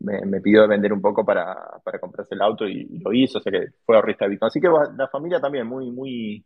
me, 0.00 0.40
pidió 0.40 0.68
vender 0.68 0.92
un 0.92 1.00
poco 1.00 1.24
para, 1.24 1.80
para 1.82 1.98
comprarse 1.98 2.34
el 2.34 2.42
auto 2.42 2.66
y, 2.68 2.98
lo 2.98 3.12
hizo, 3.12 3.38
o 3.38 3.40
sea 3.40 3.50
que 3.50 3.68
fue 3.84 3.96
ahorrista 3.96 4.24
de 4.24 4.30
Bitcoin. 4.30 4.48
Así 4.48 4.60
que 4.60 4.68
la 4.68 5.08
familia 5.08 5.40
también 5.40 5.66
muy, 5.66 5.90
muy, 5.90 6.44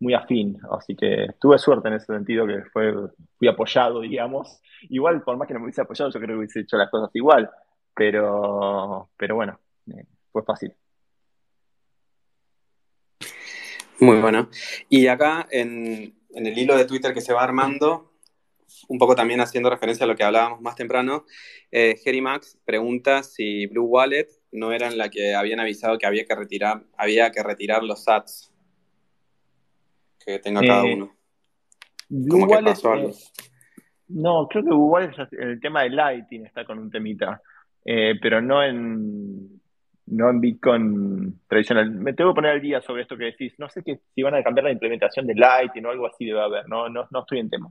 muy 0.00 0.14
afín, 0.14 0.58
así 0.70 0.94
que 0.94 1.28
tuve 1.40 1.58
suerte 1.58 1.88
en 1.88 1.94
ese 1.94 2.06
sentido 2.06 2.46
que 2.46 2.62
fue, 2.72 2.94
fui 3.36 3.48
apoyado, 3.48 4.00
digamos. 4.00 4.60
Igual, 4.88 5.22
por 5.22 5.36
más 5.36 5.48
que 5.48 5.54
no 5.54 5.60
me 5.60 5.66
hubiese 5.66 5.80
apoyado, 5.80 6.10
yo 6.10 6.20
creo 6.20 6.34
que 6.34 6.38
hubiese 6.38 6.60
hecho 6.60 6.76
las 6.76 6.90
cosas 6.90 7.10
igual, 7.14 7.50
pero, 7.94 9.10
pero 9.16 9.34
bueno, 9.34 9.58
eh, 9.88 10.04
fue 10.30 10.42
fácil. 10.44 10.72
Muy 14.00 14.20
bueno. 14.20 14.48
Y 14.88 15.08
acá 15.08 15.48
en, 15.50 16.14
en 16.30 16.46
el 16.46 16.56
hilo 16.56 16.76
de 16.76 16.84
Twitter 16.84 17.12
que 17.12 17.20
se 17.20 17.32
va 17.32 17.42
armando, 17.42 18.12
un 18.88 18.98
poco 18.98 19.16
también 19.16 19.40
haciendo 19.40 19.70
referencia 19.70 20.04
a 20.04 20.06
lo 20.06 20.14
que 20.14 20.22
hablábamos 20.22 20.60
más 20.60 20.76
temprano, 20.76 21.24
eh, 21.70 21.96
Jerry 22.02 22.20
Max 22.20 22.58
pregunta 22.64 23.22
si 23.22 23.66
Blue 23.66 23.86
Wallet 23.86 24.28
no 24.52 24.72
era 24.72 24.88
en 24.88 24.98
la 24.98 25.10
que 25.10 25.34
habían 25.34 25.60
avisado 25.60 25.98
que 25.98 26.06
había 26.06 26.24
que 26.24 26.34
retirar, 26.34 26.84
había 26.96 27.30
que 27.30 27.42
retirar 27.42 27.82
los 27.82 28.04
sats 28.04 28.47
que 30.32 30.38
tenga 30.40 30.60
cada 30.60 30.86
eh, 30.86 30.94
uno. 30.94 31.12
Blue 32.08 32.46
Wallet, 32.46 32.72
eh, 32.72 33.12
no, 34.08 34.48
creo 34.48 34.62
que 34.62 34.70
Blue 34.70 34.88
Wallet 34.88 35.12
el 35.32 35.60
tema 35.60 35.82
de 35.82 35.90
Lighting 35.90 36.46
está 36.46 36.64
con 36.64 36.78
un 36.78 36.90
temita, 36.90 37.42
pero 37.84 38.40
no 38.40 38.62
en 38.62 39.58
no 40.10 40.30
en 40.30 40.40
Bitcoin 40.40 41.40
tradicional. 41.46 41.90
Me 41.90 42.12
tengo 42.12 42.30
que 42.30 42.36
poner 42.36 42.52
al 42.52 42.60
día 42.60 42.80
sobre 42.80 43.02
esto 43.02 43.16
que 43.16 43.24
decís. 43.24 43.54
No 43.58 43.68
sé 43.68 43.82
que, 43.82 44.00
si 44.14 44.22
van 44.22 44.34
a 44.34 44.42
cambiar 44.42 44.64
la 44.64 44.72
implementación 44.72 45.26
de 45.26 45.34
Lightning 45.34 45.84
o 45.84 45.90
algo 45.90 46.06
así 46.06 46.24
debe 46.24 46.40
haber. 46.40 46.68
No, 46.68 46.88
no, 46.88 47.06
no 47.10 47.20
estoy 47.20 47.40
en 47.40 47.50
tema. 47.50 47.70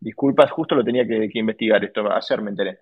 Disculpas, 0.00 0.50
justo 0.50 0.74
lo 0.74 0.84
tenía 0.84 1.06
que, 1.06 1.30
investigar 1.34 1.84
esto, 1.84 2.10
ayer 2.10 2.42
me 2.42 2.50
enteré. 2.50 2.78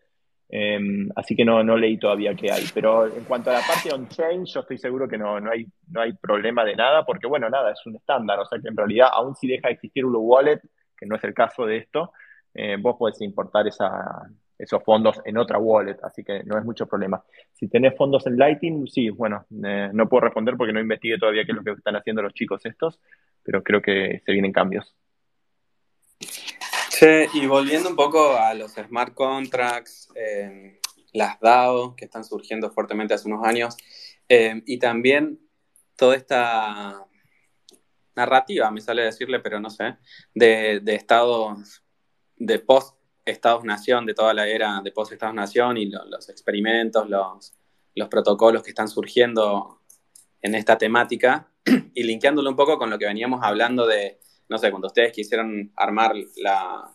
Em, 0.57 1.09
así 1.16 1.34
que 1.34 1.44
no, 1.44 1.64
no 1.64 1.76
leí 1.76 1.98
todavía 1.98 2.32
qué 2.36 2.52
hay. 2.52 2.64
Pero 2.72 3.07
en 3.07 3.24
cuanto 3.24 3.50
a 3.50 3.55
la 3.55 3.61
parte 3.66 3.92
on-chain, 3.92 4.44
yo 4.44 4.61
estoy 4.61 4.78
seguro 4.78 5.09
que 5.09 5.18
no, 5.18 5.40
no, 5.40 5.50
hay, 5.50 5.66
no 5.88 6.00
hay 6.00 6.12
problema 6.12 6.64
de 6.64 6.76
nada, 6.76 7.05
porque 7.05 7.26
bueno, 7.26 7.50
nada, 7.50 7.72
es 7.72 7.84
un 7.86 7.96
estándar. 7.96 8.38
O 8.38 8.46
sea 8.46 8.61
que 8.61 8.68
en 8.68 8.76
realidad, 8.76 9.09
aún 9.12 9.34
si 9.34 9.48
deja 9.48 9.66
de 9.66 9.74
existir 9.74 10.05
un 10.05 10.14
wallet, 10.16 10.61
que 10.96 11.07
no 11.07 11.16
es 11.16 11.24
el 11.24 11.34
caso 11.34 11.66
de 11.66 11.78
esto, 11.78 12.12
eh, 12.55 12.76
vos 12.80 12.94
podés 12.96 13.20
importar 13.22 13.66
esa, 13.66 14.30
esos 14.57 14.80
fondos 14.84 15.20
en 15.24 15.38
otra 15.38 15.59
wallet, 15.59 15.96
así 16.05 16.22
que 16.22 16.44
no 16.44 16.57
es 16.57 16.64
mucho 16.64 16.86
problema. 16.86 17.20
Si 17.52 17.66
tenés 17.68 17.96
fondos 17.96 18.24
en 18.28 18.36
Lightning, 18.36 18.86
sí, 18.86 19.11
bueno, 19.11 19.46
eh, 19.64 19.90
no 19.92 20.09
puedo 20.09 20.20
responder 20.20 20.57
porque 20.57 20.72
no 20.72 20.78
investigué 20.78 21.18
todavía 21.18 21.44
qué 21.44 21.50
es 21.50 21.57
lo 21.57 21.64
que 21.64 21.72
están 21.72 21.96
haciendo 21.96 22.22
los 22.22 22.32
chicos 22.32 22.64
estos, 22.64 23.00
pero 23.42 23.64
creo 23.64 23.82
que 23.82 24.22
se 24.24 24.30
vienen 24.30 24.52
cambios. 24.52 24.94
Y 27.34 27.46
volviendo 27.46 27.90
un 27.90 27.96
poco 27.96 28.34
a 28.34 28.55
los 28.55 28.72
smart 28.72 29.12
contracts, 29.12 30.09
eh, 30.14 30.80
las 31.12 31.38
DAO 31.38 31.94
que 31.96 32.07
están 32.07 32.24
surgiendo 32.24 32.70
fuertemente 32.70 33.12
hace 33.12 33.28
unos 33.28 33.44
años, 33.46 33.76
eh, 34.26 34.62
y 34.64 34.78
también 34.78 35.38
toda 35.96 36.16
esta 36.16 37.07
narrativa, 38.16 38.70
me 38.70 38.80
sale 38.80 39.02
decirle, 39.02 39.40
pero 39.40 39.61
no 39.61 39.68
sé, 39.68 39.96
de, 40.34 40.80
estados, 40.86 41.82
de 42.36 42.59
post-Estados-Nación, 42.61 44.07
de 44.07 44.14
toda 44.14 44.32
la 44.32 44.48
era 44.48 44.80
de 44.82 44.90
post-Estados-Nación 44.90 45.76
y 45.76 45.90
los 45.90 46.30
experimentos, 46.30 47.07
los, 47.11 47.55
los 47.94 48.09
protocolos 48.09 48.62
que 48.62 48.70
están 48.70 48.88
surgiendo 48.88 49.82
en 50.40 50.55
esta 50.55 50.78
temática, 50.78 51.52
y 51.94 52.02
linkeándolo 52.05 52.48
un 52.48 52.57
poco 52.57 52.78
con 52.78 52.88
lo 52.88 52.98
que 52.98 53.05
veníamos 53.05 53.40
hablando 53.42 53.86
de 53.86 54.20
no 54.48 54.59
sé, 54.59 54.70
cuando 54.70 54.88
ustedes 54.88 55.12
quisieron 55.12 55.72
armar 55.76 56.14
la, 56.36 56.93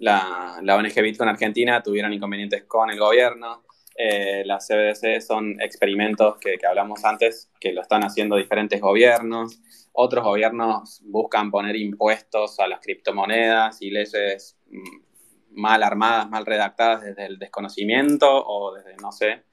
la, 0.00 0.58
la 0.62 0.76
ONG 0.76 0.94
Bitcoin 1.02 1.28
Argentina, 1.28 1.82
tuvieron 1.82 2.12
inconvenientes 2.12 2.64
con 2.64 2.90
el 2.90 2.98
gobierno. 2.98 3.64
Eh, 3.96 4.44
las 4.44 4.68
CBDC 4.68 5.20
son 5.20 5.60
experimentos 5.60 6.36
que, 6.38 6.56
que, 6.56 6.66
hablamos 6.66 7.04
antes, 7.04 7.50
que 7.58 7.72
lo 7.72 7.82
están 7.82 8.04
haciendo 8.04 8.36
diferentes 8.36 8.80
gobiernos. 8.80 9.60
Otros 9.92 10.24
gobiernos 10.24 11.02
buscan 11.04 11.50
poner 11.50 11.74
impuestos 11.76 12.60
a 12.60 12.68
las 12.68 12.80
criptomonedas 12.80 13.82
y 13.82 13.90
leyes 13.90 14.56
mm, 14.70 15.60
mal 15.60 15.82
armadas, 15.82 16.30
mal 16.30 16.46
redactadas 16.46 17.02
desde 17.02 17.26
el 17.26 17.38
desconocimiento 17.38 18.28
o 18.30 18.74
desde 18.74 18.96
no 19.02 19.10
sé. 19.10 19.44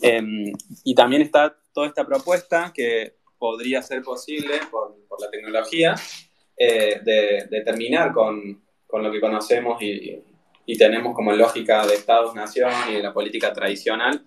Em, 0.00 0.52
y 0.84 0.94
también 0.94 1.22
está 1.22 1.54
toda 1.72 1.86
esta 1.86 2.06
propuesta 2.06 2.72
que 2.74 3.16
podría 3.38 3.82
ser 3.82 4.02
posible 4.02 4.60
por, 4.70 4.96
por 5.06 5.20
la 5.20 5.30
tecnología, 5.30 5.94
eh, 6.56 7.00
de, 7.04 7.62
terminar 7.64 8.12
con, 8.12 8.62
con, 8.92 9.02
lo 9.02 9.10
que 9.10 9.20
conocemos 9.20 9.80
y, 9.80 10.22
y, 10.66 10.76
tenemos 10.76 11.14
como 11.14 11.32
lógica 11.32 11.86
de 11.86 11.94
Estados-Nación 11.94 12.70
y 12.90 12.94
de 12.96 13.02
la 13.02 13.12
política 13.12 13.52
tradicional. 13.52 14.22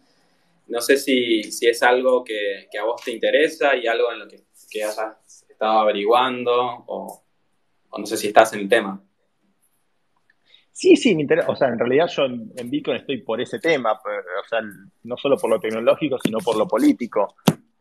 No 0.67 0.81
sé 0.81 0.97
si, 0.97 1.43
si 1.43 1.67
es 1.67 1.83
algo 1.83 2.23
que, 2.23 2.67
que, 2.71 2.79
a 2.79 2.83
vos 2.83 3.01
te 3.03 3.11
interesa 3.11 3.75
y 3.75 3.85
algo 3.85 4.11
en 4.11 4.19
lo 4.19 4.27
que, 4.27 4.43
que 4.69 4.83
hayas 4.83 5.45
estado 5.47 5.79
averiguando 5.79 6.51
o, 6.87 7.23
o, 7.89 7.99
no 7.99 8.05
sé 8.07 8.17
si 8.17 8.27
estás 8.27 8.53
en 8.53 8.61
el 8.61 8.69
tema. 8.69 8.99
Sí, 10.71 10.95
sí, 10.95 11.13
me 11.13 11.21
interesa. 11.21 11.49
O 11.49 11.55
sea, 11.55 11.67
en 11.67 11.77
realidad 11.77 12.07
yo 12.07 12.23
en, 12.25 12.51
en 12.57 12.69
Bitcoin 12.69 12.97
estoy 12.97 13.21
por 13.21 13.39
ese 13.39 13.59
tema, 13.59 13.93
o 13.93 14.47
sea, 14.49 14.59
no 15.03 15.15
solo 15.15 15.37
por 15.37 15.49
lo 15.49 15.59
tecnológico, 15.59 16.17
sino 16.19 16.39
por 16.39 16.57
lo 16.57 16.67
político. 16.67 17.35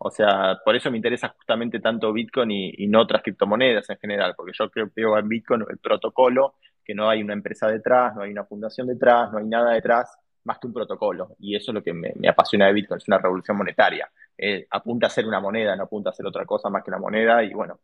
O 0.06 0.10
sea, 0.10 0.60
por 0.62 0.76
eso 0.76 0.90
me 0.90 0.98
interesa 0.98 1.30
justamente 1.30 1.80
tanto 1.80 2.12
Bitcoin 2.12 2.50
y, 2.50 2.86
no 2.88 3.00
otras 3.00 3.22
criptomonedas 3.22 3.88
en 3.88 3.96
general, 3.96 4.34
porque 4.36 4.52
yo 4.52 4.68
creo 4.70 4.90
que 4.94 5.00
en 5.00 5.28
Bitcoin 5.30 5.64
el 5.66 5.78
protocolo, 5.78 6.56
que 6.84 6.94
no 6.94 7.08
hay 7.08 7.22
una 7.22 7.32
empresa 7.32 7.66
detrás, 7.68 8.14
no 8.14 8.22
hay 8.22 8.30
una 8.30 8.44
fundación 8.44 8.86
detrás, 8.86 9.32
no 9.32 9.38
hay 9.38 9.46
nada 9.46 9.72
detrás, 9.72 10.16
más 10.44 10.58
que 10.58 10.66
un 10.66 10.72
protocolo. 10.72 11.36
Y 11.38 11.56
eso 11.56 11.70
es 11.70 11.74
lo 11.74 11.82
que 11.82 11.92
me, 11.92 12.12
apasiona 12.28 12.66
de 12.66 12.72
Bitcoin, 12.74 12.98
es 12.98 13.08
una 13.08 13.18
revolución 13.18 13.56
monetaria. 13.56 14.10
Eh, 14.36 14.66
apunta 14.70 15.06
a 15.06 15.10
ser 15.10 15.26
una 15.26 15.40
moneda, 15.40 15.74
no 15.76 15.84
apunta 15.84 16.10
a 16.10 16.12
ser 16.12 16.26
otra 16.26 16.44
cosa 16.44 16.68
más 16.68 16.82
que 16.84 16.90
una 16.90 16.98
moneda, 16.98 17.42
y 17.42 17.52
bueno, 17.54 17.80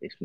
es, 0.00 0.16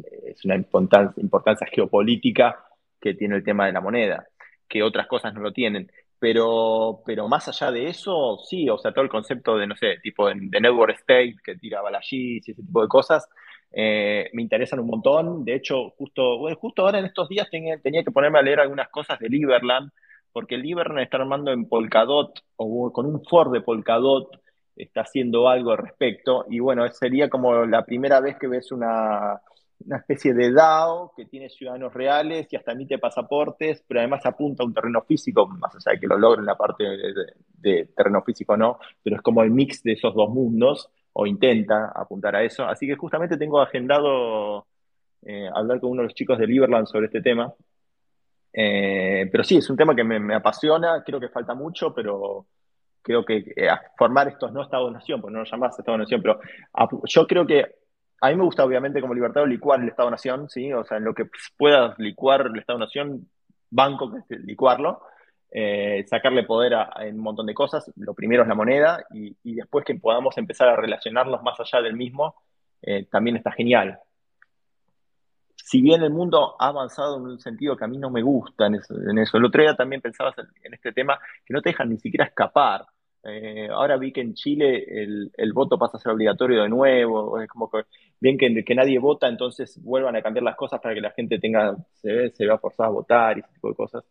una 0.46 0.56
importancia, 0.56 1.68
geopolítica 1.72 2.64
que 3.00 3.14
tiene 3.14 3.36
el 3.36 3.44
tema 3.44 3.66
de 3.66 3.74
la 3.74 3.82
moneda, 3.82 4.28
que 4.68 4.84
otras 4.84 5.08
cosas 5.08 5.34
no 5.34 5.42
lo 5.42 5.52
tienen. 5.52 5.92
Pero, 6.20 7.04
pero 7.06 7.28
más 7.28 7.48
allá 7.48 7.72
de 7.72 7.90
eso, 7.90 8.40
sí, 8.50 8.68
o 8.70 8.78
sea, 8.80 8.92
todo 8.92 9.04
el 9.04 9.10
concepto 9.10 9.56
de, 9.56 9.68
no 9.68 9.76
sé, 9.76 9.98
tipo 10.02 10.28
de, 10.28 10.36
network 10.36 10.96
state 10.96 11.36
que 11.44 11.56
tira 11.58 11.82
allí 11.82 12.36
y 12.36 12.38
ese 12.40 12.56
tipo 12.56 12.82
de 12.82 12.88
cosas, 12.88 13.30
eh, 13.72 14.30
me 14.34 14.42
interesan 14.42 14.80
un 14.80 14.88
montón. 14.88 15.46
De 15.46 15.56
hecho, 15.56 15.92
justo, 15.92 16.40
justo 16.56 16.82
ahora 16.84 17.00
en 17.00 17.06
estos 17.06 17.30
días 17.30 17.50
tenía, 17.50 17.80
que 17.82 18.12
ponerme 18.12 18.40
a 18.40 18.44
leer 18.44 18.60
algunas 18.60 18.90
cosas 18.90 19.20
de 19.20 19.30
Liberland, 19.30 19.92
porque 20.32 20.58
Liberland 20.58 21.00
está 21.00 21.18
armando 21.18 21.52
en 21.52 21.68
Polkadot 21.68 22.40
o 22.58 22.92
con 22.92 23.06
un 23.06 23.24
for 23.24 23.52
de 23.52 23.62
Polkadot 23.62 24.30
está 24.78 25.02
haciendo 25.02 25.50
algo 25.50 25.72
al 25.72 25.80
respecto. 25.80 26.46
Y 26.50 26.60
bueno, 26.60 26.88
sería 26.90 27.30
como 27.30 27.66
la 27.66 27.84
primera 27.86 28.20
vez 28.20 28.38
que 28.38 28.48
ves 28.48 28.72
una, 28.72 29.42
especie 29.80 30.34
de 30.34 30.52
DAO 30.52 31.14
que 31.16 31.26
tiene 31.26 31.50
ciudadanos 31.50 31.94
reales 31.94 32.48
y 32.52 32.56
hasta 32.56 32.72
emite 32.72 32.98
pasaportes, 32.98 33.84
pero 33.88 34.00
además 34.00 34.26
apunta 34.26 34.64
a 34.64 34.66
un 34.66 34.74
terreno 34.74 35.02
físico, 35.04 35.48
más 35.48 35.76
allá 35.76 35.96
de 35.96 36.00
que 36.00 36.08
lo 36.08 36.18
logre 36.18 36.40
en 36.40 36.46
la 36.46 36.58
parte 36.58 36.84
de, 36.84 37.86
terreno 37.96 38.22
físico 38.24 38.56
no, 38.56 38.80
pero 39.04 39.18
es 39.18 39.22
como 39.22 39.44
el 39.44 39.52
mix 39.52 39.84
de 39.84 39.94
esos 39.94 40.14
dos 40.16 40.30
mundos, 40.30 40.90
o 41.20 41.26
intenta 41.26 41.92
apuntar 41.96 42.36
a 42.36 42.44
eso. 42.44 42.64
Así 42.66 42.86
que 42.86 42.96
justamente 42.96 43.38
tengo 43.38 43.60
agendado 43.60 44.68
eh, 45.24 45.50
hablar 45.52 45.80
con 45.80 45.92
uno 45.92 46.02
de 46.04 46.10
los 46.10 46.14
chicos 46.14 46.38
de 46.38 46.46
Liberland 46.46 46.86
sobre 46.86 47.08
este 47.08 47.22
tema. 47.22 47.52
Eh, 48.54 49.28
pero 49.32 49.44
sí, 49.44 49.58
es 49.58 49.68
un 49.68 49.78
tema 49.78 49.96
que 49.96 50.04
me, 50.04 50.36
apasiona, 50.36 51.04
creo 51.04 51.20
que 51.20 51.30
falta 51.30 51.56
mucho, 51.56 51.92
pero 51.92 52.46
creo 53.02 53.26
que 53.26 53.38
eh, 53.56 53.68
formar 53.98 54.28
estos 54.28 54.52
no 54.54 54.62
Estado-Nación, 54.62 55.20
porque 55.20 55.34
no 55.34 55.40
lo 55.40 55.46
llamás 55.50 55.80
Estado-Nación, 55.80 56.22
pero 56.22 56.40
yo 57.06 57.26
creo 57.26 57.48
que 57.48 57.66
a 58.22 58.30
mí 58.30 58.36
me 58.36 58.44
gusta 58.44 58.64
obviamente 58.64 59.02
como 59.02 59.16
libertario 59.16 59.48
licuar 59.48 59.82
el 59.82 59.90
Estado-Nación, 59.90 60.50
¿sí? 60.50 60.72
O 60.72 60.84
sea, 60.84 60.98
en 60.98 61.04
lo 61.04 61.16
que 61.16 61.28
puedas 61.58 61.98
licuar 61.98 62.42
el 62.46 62.60
Estado-Nación, 62.60 63.28
banco 63.72 64.12
que 64.12 64.36
licuarlo, 64.38 65.02
eh, 65.52 66.06
sacarle 66.08 66.44
poder 66.44 66.74
a, 66.74 66.94
un 67.10 67.20
montón 67.20 67.46
de 67.46 67.54
cosas. 67.54 67.92
Lo 67.96 68.14
primero 68.14 68.44
es 68.44 68.50
la 68.50 68.56
moneda 68.56 69.06
y, 69.14 69.36
después 69.56 69.86
que 69.86 69.96
podamos 69.96 70.38
empezar 70.38 70.68
a 70.68 70.76
relacionarnos 70.76 71.42
más 71.44 71.60
allá 71.60 71.82
del 71.82 71.96
mismo, 71.96 72.36
eh, 72.82 73.08
también 73.10 73.38
está 73.38 73.52
genial. 73.52 74.00
Si 75.56 75.82
bien 75.82 76.02
el 76.02 76.12
mundo 76.12 76.56
ha 76.60 76.68
avanzado 76.68 77.18
en 77.18 77.24
un 77.24 77.40
sentido 77.40 77.76
que 77.76 77.84
a 77.84 77.88
mí 77.88 77.98
no 77.98 78.10
me 78.10 78.22
gusta 78.22 78.68
en 78.68 78.76
eso, 78.76 79.38
el 79.38 79.46
otro 79.46 79.62
día 79.62 79.76
también 79.76 80.02
pensabas 80.02 80.36
en 80.64 80.74
este 80.74 80.94
tema 80.94 81.20
que 81.46 81.54
no 81.54 81.62
te 81.62 81.70
dejan 81.70 81.90
ni 81.90 81.98
siquiera 82.00 82.26
escapar. 82.26 82.86
Eh, 83.24 83.68
ahora 83.70 83.98
vi 83.98 84.14
que 84.14 84.22
en 84.22 84.34
Chile 84.36 84.86
el, 84.88 85.54
voto 85.54 85.78
pasa 85.78 85.98
a 85.98 86.00
ser 86.00 86.14
obligatorio 86.14 86.64
de 86.64 86.70
nuevo, 86.70 87.42
es 87.42 87.50
como 87.50 87.70
que 87.70 87.84
bien 88.22 88.38
que, 88.38 88.76
nadie 88.76 89.00
vota, 89.00 89.28
entonces 89.28 89.84
vuelvan 89.84 90.16
a 90.16 90.22
cambiar 90.22 90.44
las 90.44 90.56
cosas 90.56 90.80
para 90.80 90.96
que 90.96 91.02
la 91.02 91.12
gente 91.12 91.38
tenga, 91.38 91.76
se, 91.96 92.30
se 92.30 92.46
vea 92.46 92.58
forzada 92.58 92.88
a 92.88 92.94
votar 92.94 93.38
y 93.38 93.42
ese 93.42 93.52
tipo 93.54 93.68
de 93.68 93.76
cosas. 93.76 94.06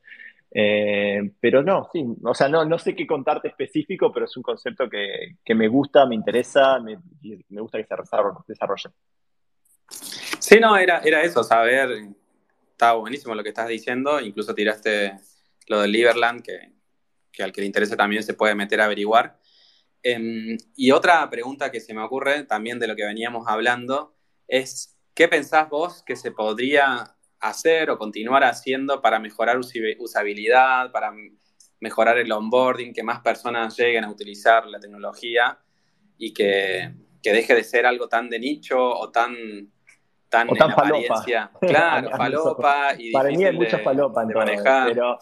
Eh, 0.51 1.32
pero 1.40 1.62
no, 1.62 1.89
sí, 1.93 2.05
o 2.23 2.35
sea, 2.35 2.48
no, 2.48 2.64
no 2.64 2.78
sé 2.78 2.94
qué 2.94 3.06
contarte 3.06 3.48
específico, 3.48 4.12
pero 4.12 4.27
es 4.27 4.36
un 4.36 4.43
concepto 4.43 4.89
que, 4.89 5.55
me 5.55 5.68
gusta, 5.68 6.06
me 6.06 6.14
interesa, 6.14 6.78
me, 6.81 6.98
me 7.48 7.60
gusta 7.60 7.78
que 7.78 7.85
se 7.85 7.94
desarrolle. 8.48 8.90
Sí, 10.39 10.59
no, 10.60 10.77
era, 10.77 11.01
era 11.01 11.23
eso, 11.23 11.43
saber, 11.43 11.90
estaba 12.70 12.98
buenísimo 12.98 13.35
lo 13.35 13.43
que 13.43 13.51
estás 13.51 13.68
diciendo, 13.68 14.20
incluso 14.20 14.55
tiraste 14.55 15.18
lo 15.66 15.81
del 15.81 15.93
Liberland, 15.93 16.43
que, 16.43 16.73
que 17.32 17.43
al 17.43 17.52
que 17.52 17.60
le 17.60 17.66
interese 17.66 17.97
también 17.97 18.23
se 18.23 18.35
puede 18.35 18.55
meter 18.55 18.81
a 18.81 18.85
averiguar. 18.85 19.39
Em, 20.02 20.56
y 20.77 20.93
otra 20.93 21.28
pregunta 21.31 21.70
que 21.73 21.81
se 21.81 21.93
me 21.93 22.02
ocurre 22.02 22.44
también 22.44 22.78
de 22.78 22.86
lo 22.86 22.94
que 22.94 23.05
veníamos 23.05 23.48
hablando 23.48 24.14
es, 24.47 24.97
¿qué 25.14 25.27
pensás 25.27 25.68
vos 25.68 26.02
que 26.05 26.16
se 26.16 26.31
podría 26.31 27.15
hacer 27.48 27.90
o 27.90 27.98
continuar 27.98 28.44
haciendo 28.44 29.01
para 29.01 29.18
mejorar 29.18 29.59
usabilidad, 29.59 30.90
para 30.93 31.12
mejorar 31.81 32.18
el 32.18 32.31
onboarding, 32.32 32.93
que 32.93 33.02
más 33.02 33.20
personas 33.20 33.77
lleguen 33.77 34.05
a 34.05 34.10
utilizar 34.10 34.66
la 34.66 34.81
tecnología 34.81 35.59
y 36.18 36.32
que, 36.32 36.93
que 37.23 37.32
deje 37.32 37.55
de 37.55 37.64
ser 37.64 37.86
algo 37.86 38.09
tan 38.09 38.28
de 38.28 38.39
nicho 38.39 38.78
o 38.78 39.10
tan 39.10 39.35
tan, 40.28 40.48
en 40.48 40.62
apariencia. 40.62 41.51
Claro, 41.60 42.10
falopa 42.16 42.94
y 42.98 43.12
Para 43.12 43.31
mí 43.31 43.44
hay 43.44 43.56
mucha 43.56 43.78
falopa 43.78 44.23
en 44.23 44.28
manejar. 44.28 44.89
pero 44.89 45.18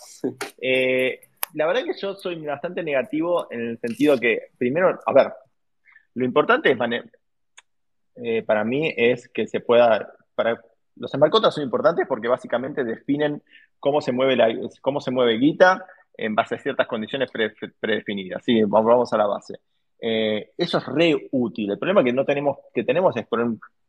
eh, 0.60 1.20
la 1.54 1.66
verdad 1.66 1.84
que 1.84 1.98
yo 2.00 2.14
soy 2.14 2.44
bastante 2.44 2.82
negativo 2.82 3.46
en 3.50 3.60
el 3.70 3.78
sentido 3.78 4.18
que, 4.18 4.48
primero, 4.58 4.98
a 5.04 5.12
ver, 5.12 5.32
lo 6.14 6.24
importante 6.24 6.72
es 6.72 6.78
eh, 8.16 8.42
para 8.42 8.64
mí 8.64 8.92
es 8.96 9.28
que 9.28 9.46
se 9.46 9.60
pueda, 9.60 10.12
para, 10.34 10.60
los 10.96 11.12
embarcotas 11.14 11.54
son 11.54 11.64
importantes 11.64 12.06
porque 12.08 12.28
básicamente 12.28 12.84
definen 12.84 13.42
cómo 13.78 14.00
se 14.00 14.12
mueve, 14.12 14.36
la, 14.36 14.48
cómo 14.80 15.00
se 15.00 15.10
mueve 15.10 15.38
guita 15.38 15.84
en 16.16 16.34
base 16.34 16.54
a 16.54 16.58
ciertas 16.58 16.86
condiciones 16.86 17.30
predefinidas. 17.80 18.42
Sí, 18.44 18.62
vamos, 18.62 19.12
a 19.12 19.16
la 19.16 19.26
base. 19.26 19.60
Eh, 20.00 20.52
eso 20.56 20.78
es 20.78 20.86
re 20.86 21.28
útil. 21.32 21.72
El 21.72 21.78
problema 21.78 22.04
que 22.04 22.12
no 22.12 22.24
tenemos, 22.24 22.58
que 22.72 22.84
tenemos 22.84 23.16
es, 23.16 23.26
por 23.26 23.44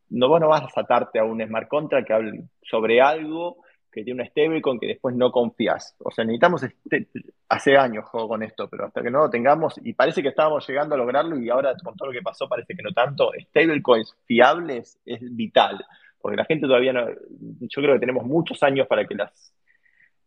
no, 0.08 0.28
vos 0.28 0.40
no 0.40 0.48
vas 0.48 0.62
a 0.62 0.80
atarte 0.80 1.18
a 1.18 1.24
un 1.24 1.44
smart 1.44 1.68
contract 1.68 2.06
que 2.06 2.12
hable 2.12 2.44
sobre 2.62 3.00
algo 3.00 3.58
que 3.96 4.04
tiene 4.04 4.22
un 4.22 4.28
stablecoin 4.28 4.78
que 4.78 4.88
después 4.88 5.16
no 5.16 5.32
confías. 5.32 5.96
O 6.00 6.10
sea, 6.10 6.22
necesitamos, 6.24 6.62
este, 6.62 7.08
hace 7.48 7.78
años 7.78 8.04
juego 8.04 8.28
con 8.28 8.42
esto, 8.42 8.68
pero 8.68 8.84
hasta 8.84 9.02
que 9.02 9.10
no 9.10 9.20
lo 9.20 9.30
tengamos, 9.30 9.80
y 9.82 9.94
parece 9.94 10.22
que 10.22 10.28
estábamos 10.28 10.68
llegando 10.68 10.94
a 10.94 10.98
lograrlo 10.98 11.38
y 11.38 11.48
ahora 11.48 11.74
con 11.82 11.96
todo 11.96 12.08
lo 12.08 12.12
que 12.12 12.20
pasó 12.20 12.46
parece 12.46 12.74
que 12.74 12.82
no 12.82 12.92
tanto, 12.92 13.30
stablecoins 13.40 14.14
fiables 14.26 14.98
es 15.06 15.20
vital, 15.34 15.82
porque 16.20 16.36
la 16.36 16.44
gente 16.44 16.66
todavía 16.66 16.92
no, 16.92 17.08
yo 17.08 17.82
creo 17.82 17.94
que 17.94 18.00
tenemos 18.00 18.24
muchos 18.24 18.62
años 18.62 18.86
para 18.86 19.06
que 19.06 19.14
las 19.14 19.52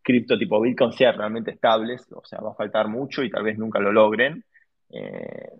cripto 0.01 0.37
tipo 0.37 0.59
Bitcoin 0.61 0.93
sean 0.93 1.17
realmente 1.17 1.51
estables, 1.51 2.07
o 2.11 2.23
sea, 2.23 2.39
va 2.39 2.51
a 2.51 2.55
faltar 2.55 2.87
mucho 2.87 3.23
y 3.23 3.29
tal 3.29 3.43
vez 3.43 3.57
nunca 3.57 3.79
lo 3.79 3.91
logren. 3.91 4.43
Eh, 4.89 5.51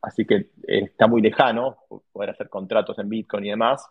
así 0.00 0.24
que 0.24 0.50
está 0.66 1.06
muy 1.06 1.20
lejano 1.20 1.78
poder 2.12 2.30
hacer 2.30 2.48
contratos 2.48 2.98
en 2.98 3.08
Bitcoin 3.08 3.46
y 3.46 3.50
demás. 3.50 3.86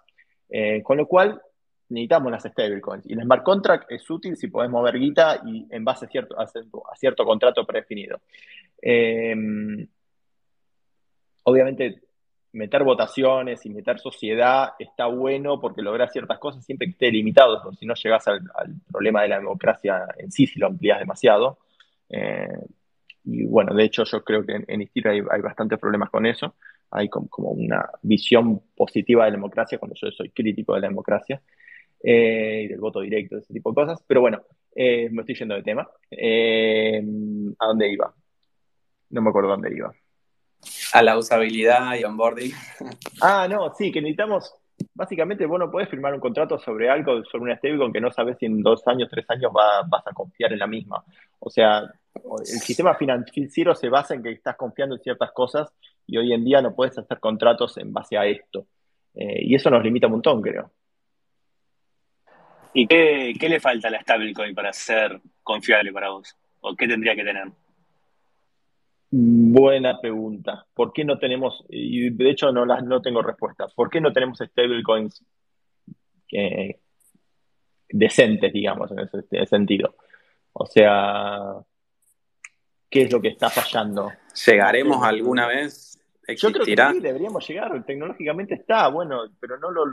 Eh, 0.49 0.81
con 0.81 0.97
lo 0.97 1.07
cual, 1.07 1.41
necesitamos 1.89 2.31
las 2.31 2.43
stablecoins. 2.43 3.05
Y 3.05 3.13
el 3.13 3.21
smart 3.21 3.43
contract 3.43 3.91
es 3.91 4.09
útil 4.09 4.35
si 4.37 4.47
podemos 4.47 4.81
mover 4.81 4.97
guita 4.97 5.41
y 5.45 5.67
en 5.69 5.85
base 5.85 6.05
a 6.05 6.09
cierto, 6.09 6.35
a 6.39 6.95
cierto, 6.95 7.25
contrato 7.25 7.65
predefinido. 7.65 8.21
Obviamente, 11.43 12.06
meter 12.53 12.83
votaciones 12.83 13.65
y 13.65 13.69
meter 13.69 13.99
sociedad 13.99 14.69
está 14.79 15.05
bueno 15.07 15.59
porque 15.59 15.81
logras 15.81 16.11
ciertas 16.11 16.39
cosas 16.39 16.65
siempre 16.65 16.87
que 16.87 16.91
esté 16.91 17.11
limitado, 17.11 17.61
porque 17.61 17.77
si 17.77 17.85
no 17.85 17.93
llegas 17.93 18.27
al, 18.27 18.41
problema 18.91 19.21
de 19.21 19.29
la 19.29 19.37
democracia 19.37 20.07
en 20.17 20.31
sí 20.31 20.47
si 20.47 20.59
lo 20.59 20.67
amplías 20.67 20.99
demasiado. 20.99 21.59
Eh, 22.09 22.47
y 23.25 23.45
bueno, 23.45 23.73
de 23.73 23.83
hecho 23.83 24.03
yo 24.05 24.23
creo 24.23 24.45
que 24.45 24.53
en, 24.53 24.65
en 24.67 24.89
hay, 25.05 25.21
hay 25.29 25.41
bastantes 25.41 25.79
problemas 25.79 26.09
con 26.09 26.25
eso. 26.25 26.55
Hay 26.91 27.09
como, 27.09 27.51
una 27.51 27.89
visión 28.01 28.61
positiva 28.75 29.25
de 29.25 29.31
la 29.31 29.37
democracia 29.37 29.77
cuando 29.77 29.95
yo 29.95 30.09
soy 30.11 30.29
crítico 30.29 30.73
de 30.73 30.81
la 30.81 30.87
democracia. 30.87 31.41
Eh, 32.01 32.61
y 32.65 32.67
del 32.67 32.79
voto 32.79 33.01
directo, 33.01 33.37
ese 33.37 33.53
tipo 33.53 33.71
de 33.71 33.75
cosas. 33.75 34.03
Pero 34.07 34.21
bueno, 34.21 34.41
eh, 34.75 35.09
me 35.11 35.21
estoy 35.21 35.35
yendo 35.35 35.55
de 35.55 35.63
tema. 35.63 35.81
¿A 35.81 37.65
dónde 37.67 37.91
iba? 37.91 38.13
No 39.09 39.21
me 39.21 39.29
acuerdo 39.29 39.49
dónde 39.49 39.75
iba. 39.75 39.93
A 40.93 41.01
la 41.01 41.17
usabilidad 41.17 41.95
y 41.95 42.03
onboarding. 42.03 42.51
Ah, 43.21 43.47
no, 43.49 43.73
sí, 43.73 43.91
que 43.91 44.01
necesitamos. 44.01 44.53
Básicamente, 44.93 45.45
vos 45.45 45.59
no 45.59 45.71
podés 45.71 45.89
firmar 45.89 46.13
un 46.13 46.19
contrato 46.19 46.59
sobre 46.59 46.89
algo, 46.89 47.23
sobre 47.25 47.45
una 47.45 47.57
stablecoin 47.57 47.91
que 47.91 48.01
no 48.01 48.11
sabes 48.11 48.37
si 48.37 48.45
en 48.45 48.61
dos 48.61 48.87
años, 48.87 49.09
tres 49.09 49.25
años 49.29 49.51
vas 49.51 50.05
a 50.05 50.11
confiar 50.13 50.53
en 50.53 50.59
la 50.59 50.67
misma. 50.67 51.03
O 51.39 51.49
sea, 51.49 51.81
el 51.81 52.59
sistema 52.59 52.93
financiero 52.93 53.73
se 53.73 53.89
basa 53.89 54.13
en 54.13 54.23
que 54.23 54.31
estás 54.31 54.55
confiando 54.55 54.95
en 54.95 55.01
ciertas 55.01 55.31
cosas 55.31 55.73
y 56.05 56.17
hoy 56.17 56.31
en 56.33 56.45
día 56.45 56.61
no 56.61 56.75
puedes 56.75 56.97
hacer 56.97 57.19
contratos 57.19 57.77
en 57.77 57.91
base 57.91 58.17
a 58.17 58.25
esto. 58.25 58.67
y 59.15 59.55
eso 59.55 59.69
nos 59.71 59.83
limita 59.83 60.07
un 60.07 60.13
montón, 60.13 60.41
creo. 60.41 60.71
¿Y 62.73 62.85
qué, 62.85 63.49
le 63.49 63.59
falta 63.59 63.87
a 63.87 63.91
la 63.91 64.01
stablecoin 64.01 64.53
para 64.53 64.71
ser 64.71 65.19
confiable 65.41 65.91
para 65.91 66.09
vos? 66.09 66.35
¿O 66.61 66.75
qué 66.75 66.87
tendría 66.87 67.15
que 67.15 67.23
tener? 67.23 67.47
Buena 69.09 69.99
pregunta. 70.01 70.65
¿Por 70.73 70.91
qué 70.91 71.05
no 71.05 71.17
tenemos, 71.17 71.63
y 71.69 72.09
de 72.09 72.29
hecho 72.29 72.51
no, 72.51 72.65
las, 72.65 72.83
no 72.83 73.01
tengo 73.01 73.21
respuesta, 73.21 73.67
¿por 73.73 73.89
qué 73.89 74.01
no 74.01 74.11
tenemos 74.11 74.39
stablecoins 74.39 75.23
decentes, 77.89 78.51
digamos, 78.51 78.91
en 78.91 78.99
ese, 78.99 79.45
sentido? 79.45 79.95
O 80.51 80.65
sea, 80.65 81.53
¿qué 82.89 83.03
es 83.03 83.11
lo 83.11 83.21
que 83.21 83.29
está 83.29 83.49
fallando? 83.49 84.11
¿Llegaremos 84.45 85.01
alguna 85.03 85.47
vez? 85.47 85.97
Yo 86.27 86.51
creo 86.51 86.65
que 86.65 86.75
sí, 86.75 86.99
deberíamos 86.99 87.47
llegar. 87.47 87.85
Tecnológicamente 87.85 88.55
está, 88.55 88.89
bueno, 88.89 89.21
pero 89.39 89.57
no 89.57 89.71
lo, 89.71 89.85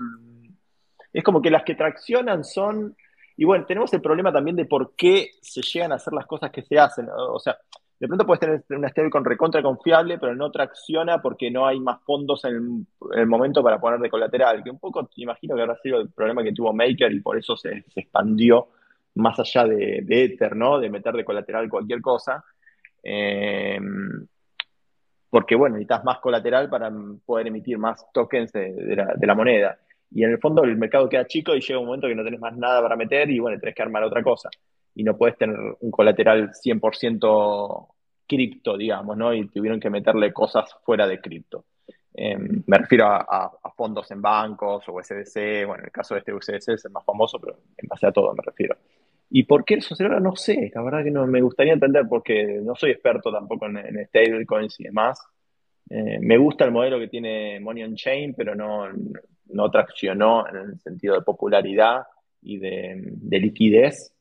es 1.13 1.23
como 1.23 1.41
que 1.41 1.51
las 1.51 1.63
que 1.63 1.77
traccionan 1.77 2.45
son. 2.45 2.97
Y 3.37 3.45
bueno, 3.45 3.65
tenemos 3.65 3.93
el 3.95 4.03
problema 4.03 4.33
también 4.33 4.57
de 4.57 4.65
por 4.65 4.95
qué 4.97 5.31
se 5.41 5.63
llegan 5.63 5.93
a 5.93 5.97
hacer 5.97 6.13
las 6.13 6.27
cosas 6.27 6.51
que 6.51 6.63
se 6.63 6.77
hacen. 6.77 7.09
O 7.09 7.39
sea, 7.39 7.57
de 7.99 8.09
pronto 8.09 8.27
puedes 8.27 8.41
tener 8.41 8.63
una 8.71 9.11
con 9.11 9.25
recontra 9.25 9.63
confiable, 9.63 10.19
pero 10.19 10.35
no 10.35 10.51
tracciona 10.51 11.23
porque 11.23 11.51
no 11.51 11.67
hay 11.67 11.79
más 11.81 12.03
fondos 12.03 12.45
en 12.45 12.87
el, 13.13 13.27
momento 13.27 13.63
para 13.63 13.81
poner 13.81 14.01
de 14.01 14.11
colateral. 14.11 14.63
Que 14.63 14.71
un 14.71 14.79
poco, 14.79 15.09
imagino 15.17 15.55
que 15.55 15.63
habrá 15.63 15.77
sido 15.77 16.01
el 16.01 16.11
problema 16.11 16.43
que 16.43 16.53
tuvo 16.53 16.73
Maker 16.73 17.13
y 17.13 17.21
por 17.21 17.39
eso 17.39 17.57
se, 17.57 17.85
expandió 17.95 18.69
más 19.15 19.39
allá 19.39 19.65
de, 19.65 20.05
Ether, 20.09 20.57
¿no? 20.57 20.81
De 20.81 20.91
meter 20.91 21.15
de 21.15 21.25
colateral 21.25 21.69
cualquier 21.69 22.01
cosa. 22.01 22.45
Eh, 23.03 23.79
porque, 25.31 25.55
bueno, 25.55 25.77
necesitas 25.77 26.05
más 26.05 26.19
colateral 26.19 26.69
para 26.69 26.93
poder 27.25 27.47
emitir 27.49 27.79
más 27.79 28.07
tokens 28.13 28.53
de 28.53 29.27
la 29.27 29.35
moneda. 29.35 29.79
Y 30.15 30.23
en 30.23 30.31
el 30.31 30.39
fondo 30.39 30.63
el 30.63 30.77
mercado 30.77 31.09
queda 31.09 31.27
chico 31.27 31.55
y 31.55 31.61
llega 31.61 31.81
un 31.81 31.87
momento 31.87 32.07
que 32.07 32.15
no 32.15 32.23
tenés 32.23 32.41
más 32.41 32.57
nada 32.57 32.81
para 32.81 32.95
meter 32.95 33.29
y 33.31 33.41
bueno, 33.41 33.59
tenés 33.59 33.75
que 33.75 33.83
armar 33.83 34.05
otra 34.05 34.23
cosa. 34.23 34.49
Y 34.95 35.05
no 35.05 35.17
puedes 35.17 35.37
tener 35.37 35.57
un 35.81 35.91
colateral 35.91 36.51
100% 36.53 37.89
cripto, 38.27 38.77
digamos, 38.77 39.17
¿no? 39.17 39.35
Y 39.35 39.49
tuvieron 39.49 39.81
que 39.81 39.91
meterle 39.91 40.33
cosas 40.33 40.75
fuera 40.85 41.07
de 41.07 41.21
cripto. 41.21 41.65
Em, 42.13 42.63
me 42.67 42.79
refiero 42.79 43.07
a, 43.07 43.51
fondos 43.77 44.09
en 44.13 44.23
bancos 44.23 44.85
o 44.89 45.03
SDC, 45.03 45.67
bueno, 45.67 45.81
en 45.81 45.87
el 45.87 45.91
caso 45.91 46.15
de 46.15 46.21
este 46.21 46.33
USDC 46.33 46.75
es 46.75 46.85
el 46.85 46.93
más 46.93 47.05
famoso, 47.05 47.41
pero 47.41 47.59
en 47.77 47.89
base 47.89 48.07
a 48.07 48.13
todo 48.13 48.33
me 48.35 48.43
refiero. 48.45 48.77
¿Y 49.31 49.43
por 49.43 49.65
qué 49.65 49.75
eso 49.75 49.97
ahora? 49.99 50.21
No 50.21 50.37
sé, 50.37 50.71
la 50.73 50.83
verdad 50.83 51.03
que 51.03 51.11
no 51.11 51.27
me 51.27 51.41
gustaría 51.41 51.73
entender 51.73 52.05
porque 52.09 52.61
no 52.63 52.77
soy 52.77 52.93
experto 52.93 53.33
tampoco 53.33 53.67
en, 53.67 53.79
en 53.79 54.07
stablecoins 54.07 54.79
y 54.79 54.85
demás. 54.85 55.19
Eh, 55.91 56.19
me 56.21 56.39
gusta 56.39 56.65
el 56.65 56.73
modelo 56.73 56.99
que 56.99 57.09
tiene 57.09 57.61
Money 57.61 57.85
on 57.85 57.95
Chain, 57.95 58.35
pero 58.35 58.55
no, 58.55 58.87
no 59.47 59.71
traccionó 59.71 60.49
en 60.49 60.57
el 60.57 60.81
sentido 60.81 61.15
de 61.15 61.23
popularidad 61.23 62.05
y 62.43 62.59
de, 62.59 63.17
liquidez. 63.31 64.14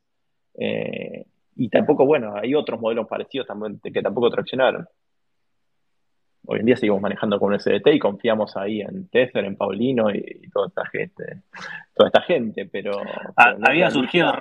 Eh, 0.56 1.26
y 1.56 1.70
tampoco, 1.70 2.06
bueno, 2.06 2.36
hay 2.36 2.56
otros 2.56 2.80
modelos 2.80 3.08
parecidos 3.08 3.48
también 3.48 3.80
que 3.80 4.02
tampoco 4.02 4.30
traccionaron. 4.30 4.88
Hoy 6.46 6.60
en 6.60 6.66
día 6.66 6.76
seguimos 6.76 7.02
manejando 7.02 7.40
con 7.40 7.54
un 7.54 7.60
SDT 7.60 7.88
y 7.94 8.00
confiamos 8.00 8.58
ahí 8.58 8.82
en 8.82 9.08
Tether, 9.08 9.46
en 9.46 9.56
Paulino 9.56 10.10
y, 10.12 10.50
toda 10.52 10.68
esta 10.68 10.86
gente, 10.86 11.44
toda 11.96 12.10
esta 12.10 12.22
gente, 12.22 12.66
pero, 12.66 12.92
ah, 13.38 13.56
había 13.62 13.90
surgido, 13.90 14.34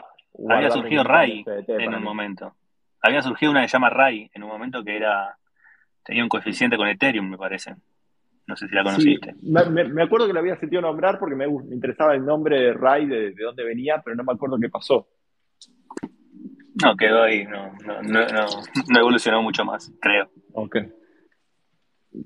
había 0.48 0.70
surgido 0.70 1.04
RAI 1.04 1.44
en 1.68 1.94
un 1.94 2.02
momento. 2.02 2.54
Había 3.00 3.22
surgido 3.22 3.52
una 3.52 3.62
que 3.62 3.68
se 3.68 3.74
llama 3.74 3.90
RAI 3.90 4.30
en 4.34 4.42
un 4.42 4.48
momento 4.48 4.82
que 4.82 4.96
era 4.96 5.36
tenía 6.04 6.24
un 6.24 6.28
coeficiente 6.28 6.76
con 6.76 6.88
Ethereum, 6.88 7.28
me 7.28 7.38
parece. 7.38 7.76
No 8.46 8.56
sé 8.56 8.66
si 8.66 8.74
la 8.74 8.82
conociste. 8.82 9.34
me, 9.40 10.02
acuerdo 10.02 10.26
que 10.26 10.32
la 10.32 10.40
había 10.40 10.56
sentido 10.56 10.82
nombrar 10.82 11.18
porque 11.18 11.36
me, 11.36 11.46
interesaba 11.46 12.14
el 12.14 12.24
nombre 12.24 12.60
de 12.60 12.74
de, 12.74 13.30
de, 13.30 13.44
dónde 13.44 13.62
venía, 13.62 14.02
pero 14.04 14.16
no 14.16 14.24
me 14.24 14.32
acuerdo 14.32 14.58
qué 14.60 14.68
pasó. 14.68 15.06
No, 16.80 16.96
quedó 16.96 17.22
ahí, 17.22 17.44
no, 17.44 17.72
no, 17.84 18.02
no, 18.02 18.46
no 18.88 18.98
evolucionó 18.98 19.42
mucho 19.42 19.64
más, 19.64 19.92
creo. 20.00 20.30
Ok. 20.52 20.76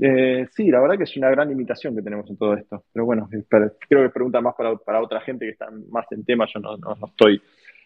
Eh, 0.00 0.46
sí, 0.52 0.68
la 0.68 0.80
verdad 0.80 0.96
que 0.98 1.04
es 1.04 1.16
una 1.16 1.30
gran 1.30 1.48
limitación 1.48 1.94
que 1.94 2.02
tenemos 2.02 2.28
en 2.30 2.36
todo 2.36 2.54
esto. 2.54 2.84
Pero 2.92 3.04
bueno, 3.04 3.28
creo 3.48 4.02
que 4.02 4.10
pregunta 4.10 4.40
más 4.40 4.54
para, 4.54 5.00
otra 5.00 5.20
gente 5.20 5.46
que 5.46 5.52
está 5.52 5.68
más 5.90 6.06
en 6.10 6.24
tema. 6.24 6.46
Yo 6.52 6.60
no, 6.60 6.76
no, 6.76 7.06
estoy. 7.06 7.40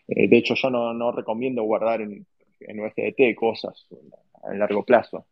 Eh, 0.09 0.29
de 0.29 0.39
hecho, 0.39 0.55
yo 0.55 0.71
no, 0.71 1.13
recomiendo 1.13 1.63
guardar 1.63 2.01
en, 2.01 2.27
en 2.61 2.81
USDT 2.81 3.35
cosas 3.37 3.87
a 4.43 4.55
largo 4.55 4.85
plazo. 4.85 5.27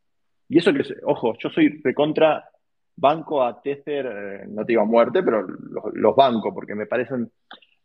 Y 0.49 0.59
eso 0.59 0.73
que, 0.73 0.83
ojo, 1.05 1.37
yo 1.39 1.51
soy 1.51 1.81
recontra 1.83 2.49
banco 2.97 3.43
a 3.43 3.61
Tether, 3.61 4.07
eh, 4.07 4.47
no 4.49 4.65
te 4.65 4.73
digo 4.73 4.83
a 4.83 4.87
muerte, 4.87 5.23
pero 5.23 5.43
los, 5.43 5.85
los 5.93 6.17
bancos, 6.17 6.53
porque 6.53 6.75
me 6.75 6.87
parecen, 6.87 7.31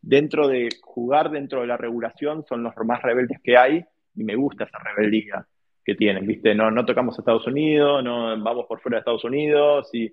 dentro 0.06 0.48
de 0.48 0.68
jugar 0.82 1.30
dentro 1.30 1.62
de 1.62 1.66
la 1.66 1.76
regulación, 1.76 2.44
son 2.46 2.62
los 2.62 2.74
más 2.84 3.02
rebeldes 3.02 3.40
que 3.42 3.56
hay 3.56 3.84
y 4.14 4.24
me 4.24 4.36
gusta 4.36 4.64
esa 4.64 4.78
rebeldía 4.78 5.46
que 5.84 5.94
tienen, 5.94 6.26
¿viste? 6.26 6.54
No, 6.54 6.70
no 6.70 6.84
tocamos 6.84 7.18
a 7.18 7.22
Estados 7.22 7.46
Unidos, 7.46 8.02
no 8.02 8.40
vamos 8.42 8.66
por 8.66 8.80
fuera 8.80 8.96
de 8.96 9.00
Estados 9.00 9.24
Unidos 9.24 9.88
y, 9.92 10.12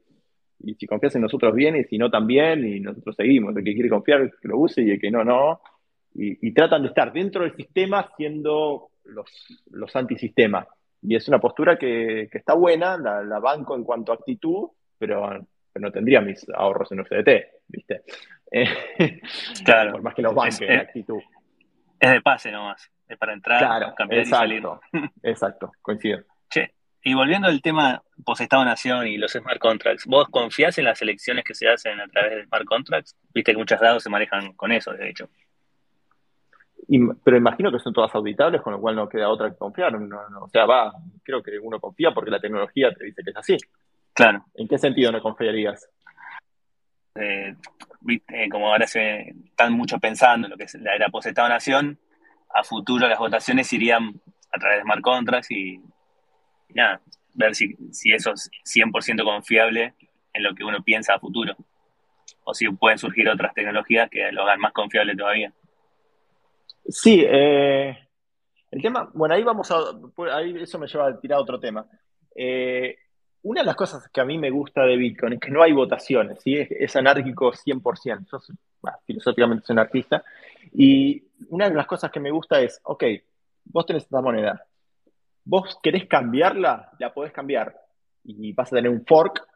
y 0.63 0.75
si 0.75 0.87
confías 0.87 1.15
en 1.15 1.21
nosotros 1.21 1.53
bien 1.53 1.75
y 1.75 1.83
si 1.85 1.97
no 1.97 2.09
también 2.09 2.65
y 2.65 2.79
nosotros 2.79 3.15
seguimos. 3.15 3.55
El 3.55 3.63
que 3.63 3.73
quiere 3.73 3.89
confiar 3.89 4.31
que 4.41 4.47
lo 4.47 4.57
use 4.57 4.81
y 4.81 4.91
el 4.91 4.99
que 4.99 5.11
no, 5.11 5.23
no. 5.23 5.61
Y, 6.13 6.51
tratan 6.53 6.81
de 6.81 6.89
estar 6.89 7.13
dentro 7.13 7.43
del 7.43 7.55
sistema 7.55 8.11
siendo 8.17 8.89
los, 9.05 9.29
los 9.71 9.95
antisistemas. 9.95 10.67
Y 11.01 11.15
es 11.15 11.27
una 11.29 11.39
postura 11.39 11.77
que, 11.77 12.29
está 12.31 12.53
buena, 12.53 12.97
la, 12.97 13.39
banco 13.39 13.75
en 13.75 13.83
cuanto 13.83 14.11
a 14.11 14.15
actitud, 14.15 14.69
pero, 14.97 15.39
no 15.75 15.91
tendría 15.91 16.19
mis 16.19 16.45
ahorros 16.49 16.91
en 16.91 16.99
USDT, 16.99 17.29
¿viste? 17.69 18.01
claro. 19.65 19.93
Por 19.93 20.01
más 20.03 20.13
que 20.13 20.21
los 20.21 20.35
banques, 20.35 20.61
en 20.61 20.79
actitud. 20.79 21.21
Es 21.99 22.11
de 22.11 22.21
pase 22.21 22.51
nomás, 22.51 22.91
es 23.07 23.17
para 23.17 23.33
entrar, 23.33 23.93
cambiar 23.95 24.21
y 24.21 24.25
salir. 24.25 24.63
exacto, 25.23 25.71
coincido. 25.81 26.19
Che, 26.49 26.73
y 27.03 27.13
volviendo 27.13 27.47
al 27.47 27.61
tema 27.61 28.01
post-Estado-Nación 28.25 29.07
y 29.07 29.17
los 29.17 29.31
smart 29.31 29.59
contracts, 29.59 30.05
¿vos 30.05 30.27
confías 30.29 30.77
en 30.77 30.85
las 30.85 31.01
elecciones 31.01 31.43
que 31.43 31.53
se 31.53 31.69
hacen 31.69 31.99
a 31.99 32.07
través 32.07 32.35
de 32.35 32.45
smart 32.45 32.65
contracts? 32.65 33.15
Viste 33.33 33.53
que 33.53 33.57
muchos 33.57 33.79
dados 33.79 34.03
se 34.03 34.09
manejan 34.09 34.53
con 34.53 34.71
eso, 34.71 34.91
de 34.91 35.09
hecho 35.09 35.29
pero 37.23 37.37
imagino 37.37 37.71
que 37.71 37.79
son 37.79 37.93
todas 37.93 38.13
auditables, 38.15 38.61
con 38.61 38.73
lo 38.73 38.81
cual 38.81 38.95
no 38.95 39.07
queda 39.07 39.29
otra 39.29 39.49
que 39.49 39.57
confiar. 39.57 39.95
o 39.95 40.49
sea, 40.49 40.65
va, 40.65 40.91
creo 41.23 41.41
que 41.41 41.57
uno 41.59 41.79
confía 41.79 42.11
porque 42.11 42.31
la 42.31 42.39
tecnología 42.39 42.91
te 42.93 43.05
dice 43.05 43.23
que 43.23 43.29
es 43.29 43.37
así. 43.37 43.57
Claro. 44.13 44.45
¿En 44.55 44.67
qué 44.67 44.77
sentido 44.77 45.11
no 45.11 45.21
confiarías? 45.21 45.89
Eh, 47.15 47.55
como 48.49 48.67
ahora 48.67 48.87
se 48.87 49.35
están 49.45 49.73
mucho 49.73 49.99
pensando 49.99 50.47
en 50.47 50.51
lo 50.51 50.57
que 50.57 50.63
es 50.63 50.75
la 50.75 50.95
era 50.95 51.09
post-Estado-Nación, 51.09 51.99
a 52.53 52.63
futuro 52.63 53.07
las 53.07 53.19
votaciones 53.19 53.71
irían 53.73 54.19
a 54.51 54.59
través 54.59 54.79
de 54.79 54.83
smart 54.83 55.01
contracts 55.01 55.51
y, 55.51 55.79
nada, 56.69 57.01
ver 57.33 57.55
si, 57.55 57.75
si 57.91 58.13
eso 58.13 58.33
es 58.33 58.49
100% 58.65 59.23
confiable 59.23 59.93
en 60.33 60.43
lo 60.43 60.55
que 60.55 60.63
uno 60.63 60.83
piensa 60.83 61.13
a 61.13 61.19
futuro. 61.19 61.55
O 62.43 62.53
si 62.53 62.67
pueden 62.69 62.97
surgir 62.97 63.29
otras 63.29 63.53
tecnologías 63.53 64.09
que 64.09 64.31
lo 64.31 64.43
hagan 64.43 64.59
más 64.59 64.73
confiable 64.73 65.15
todavía. 65.15 65.53
Sí, 66.87 67.23
eh, 67.27 67.97
el 68.71 68.81
tema, 68.81 69.09
bueno, 69.13 69.35
ahí 69.35 69.43
vamos 69.43 69.69
a, 69.71 69.77
ahí 70.33 70.55
eso 70.61 70.79
me 70.79 70.87
lleva 70.87 71.07
a 71.07 71.19
tirar 71.19 71.39
otro 71.39 71.59
tema. 71.59 71.85
Eh, 72.35 72.95
una 73.43 73.61
de 73.61 73.65
las 73.65 73.75
cosas 73.75 74.07
que 74.09 74.21
a 74.21 74.25
mí 74.25 74.37
me 74.37 74.49
gusta 74.49 74.83
de 74.83 74.97
Bitcoin 74.97 75.33
es 75.33 75.39
que 75.39 75.51
no 75.51 75.63
hay 75.63 75.73
votaciones, 75.73 76.41
¿sí? 76.43 76.55
es, 76.57 76.95
anárquico 76.95 77.51
100%. 77.51 78.27
Yo 78.31 78.39
filosóficamente 79.05 79.65
soy 79.65 79.73
anarquista. 79.73 80.23
Y 80.73 81.23
una 81.49 81.69
de 81.69 81.75
las 81.75 81.87
cosas 81.87 82.11
que 82.11 82.19
me 82.19 82.31
gusta 82.31 82.61
es, 82.61 82.79
ok, 82.83 83.03
vos 83.65 83.85
tenés 83.85 84.03
esta 84.03 84.21
moneda, 84.21 84.65
vos 85.43 85.77
querés 85.81 86.07
cambiarla, 86.07 86.91
la 86.99 87.13
podés 87.13 87.31
cambiar. 87.31 87.75
Y 88.23 88.53
vas 88.53 88.71
a 88.71 88.75
tener 88.75 88.91
un 88.91 89.03
fork 89.05 89.47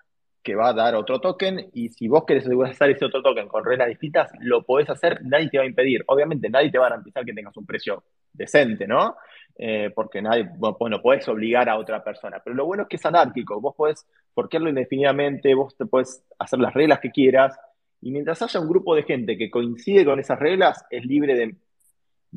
que 0.42 0.56
va 0.56 0.70
a 0.70 0.74
dar 0.74 0.96
otro 0.96 1.20
token 1.20 1.72
y 1.74 1.90
si 1.90 2.08
vos 2.08 2.24
querés 2.24 2.48
usar 2.48 2.90
ese 2.92 3.06
otro 3.06 3.22
token 3.24 3.48
con 3.48 3.66
reglas 3.66 3.88
distintas, 3.88 4.32
lo 4.40 4.64
podés 4.64 4.90
hacer, 4.90 5.20
nadie 5.24 5.50
te 5.50 5.58
va 5.58 5.64
a 5.64 5.68
impedir. 5.68 6.04
Obviamente 6.08 6.50
nadie 6.50 6.72
te 6.72 6.78
va 6.78 6.86
a 6.86 6.90
garantizar 6.90 7.26
que 7.26 7.34
tengas 7.34 7.58
un 7.58 7.66
precio 7.66 8.04
decente, 8.32 8.88
¿no? 8.88 9.16
Eh, 9.58 9.90
porque 9.96 10.22
nadie, 10.22 10.50
bueno, 10.58 10.98
no 10.98 11.02
podés 11.02 11.28
obligar 11.30 11.70
a 11.70 11.78
otra 11.78 12.04
persona. 12.04 12.42
Pero 12.44 12.56
lo 12.56 12.66
bueno 12.66 12.84
es 12.84 12.90
que 12.90 12.98
es 12.98 13.06
anárquico, 13.06 13.62
vos 13.62 13.74
podés 13.76 14.06
forquearlo 14.34 14.70
indefinidamente, 14.70 15.54
vos 15.54 15.76
te 15.78 15.86
podés 15.86 16.24
hacer 16.38 16.60
las 16.60 16.74
reglas 16.74 17.00
que 17.00 17.12
quieras 17.12 17.58
y 18.02 18.12
mientras 18.12 18.42
haya 18.42 18.60
un 18.60 18.70
grupo 18.70 18.96
de 18.96 19.02
gente 19.02 19.36
que 19.36 19.50
coincide 19.50 20.06
con 20.06 20.20
esas 20.20 20.38
reglas, 20.38 20.86
es 20.92 21.04
libre 21.06 21.36
de, 21.36 21.56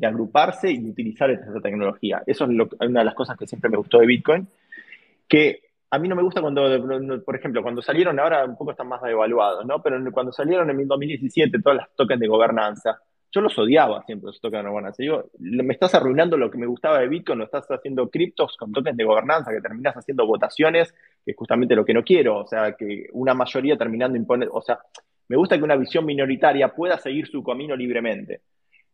agruparse 0.07 0.71
y 0.71 0.89
utilizar 0.89 1.29
esa 1.29 1.61
tecnología. 1.61 2.23
Eso 2.25 2.45
es 2.45 2.49
una 2.49 3.01
de 3.01 3.05
las 3.05 3.13
cosas 3.13 3.37
que 3.37 3.45
siempre 3.45 3.69
me 3.69 3.77
gustó 3.77 3.99
de 3.99 4.07
Bitcoin, 4.07 4.47
que 5.27 5.61
a 5.91 5.99
mí 5.99 6.07
no 6.07 6.15
me 6.15 6.23
gusta 6.23 6.41
cuando, 6.41 7.21
por 7.23 7.35
ejemplo, 7.35 7.61
cuando 7.61 7.83
salieron, 7.83 8.17
ahora 8.19 8.45
un 8.45 8.57
poco 8.57 8.71
están 8.71 8.87
más 8.87 9.01
devaluados, 9.01 9.63
¿no? 9.65 9.79
Pero 9.83 10.11
cuando 10.11 10.31
salieron 10.31 10.69
en 10.69 10.87
2017 10.87 11.61
todas 11.61 11.77
las 11.77 11.95
tokens 11.95 12.19
de 12.19 12.27
gobernanza, 12.27 12.99
yo 13.31 13.41
los 13.41 13.57
odiaba 13.57 14.03
siempre 14.03 14.27
los 14.27 14.41
tokens 14.41 14.63
de 14.63 14.69
gobernanza. 14.69 15.03
Digo, 15.03 15.29
me 15.39 15.73
estás 15.73 15.93
arruinando 15.95 16.37
lo 16.37 16.49
que 16.49 16.57
me 16.57 16.65
gustaba 16.65 16.99
de 16.99 17.07
Bitcoin, 17.07 17.39
lo 17.39 17.45
estás 17.45 17.65
haciendo 17.69 18.09
criptos 18.09 18.57
con 18.57 18.71
tokens 18.71 18.97
de 18.97 19.03
gobernanza, 19.03 19.51
que 19.51 19.61
terminas 19.61 19.95
haciendo 19.95 20.25
votaciones, 20.25 20.91
que 21.23 21.31
es 21.31 21.37
justamente 21.37 21.75
lo 21.75 21.85
que 21.85 21.93
no 21.93 22.03
quiero, 22.03 22.39
o 22.39 22.47
sea, 22.47 22.73
que 22.73 23.07
una 23.13 23.33
mayoría 23.33 23.77
terminando 23.77 24.17
imponer, 24.17 24.49
o 24.51 24.61
sea, 24.61 24.79
me 25.27 25.37
gusta 25.37 25.57
que 25.57 25.63
una 25.63 25.75
visión 25.75 26.05
minoritaria 26.05 26.69
pueda 26.69 26.97
seguir 26.97 27.27
su 27.27 27.43
camino 27.43 27.75
libremente. 27.75 28.41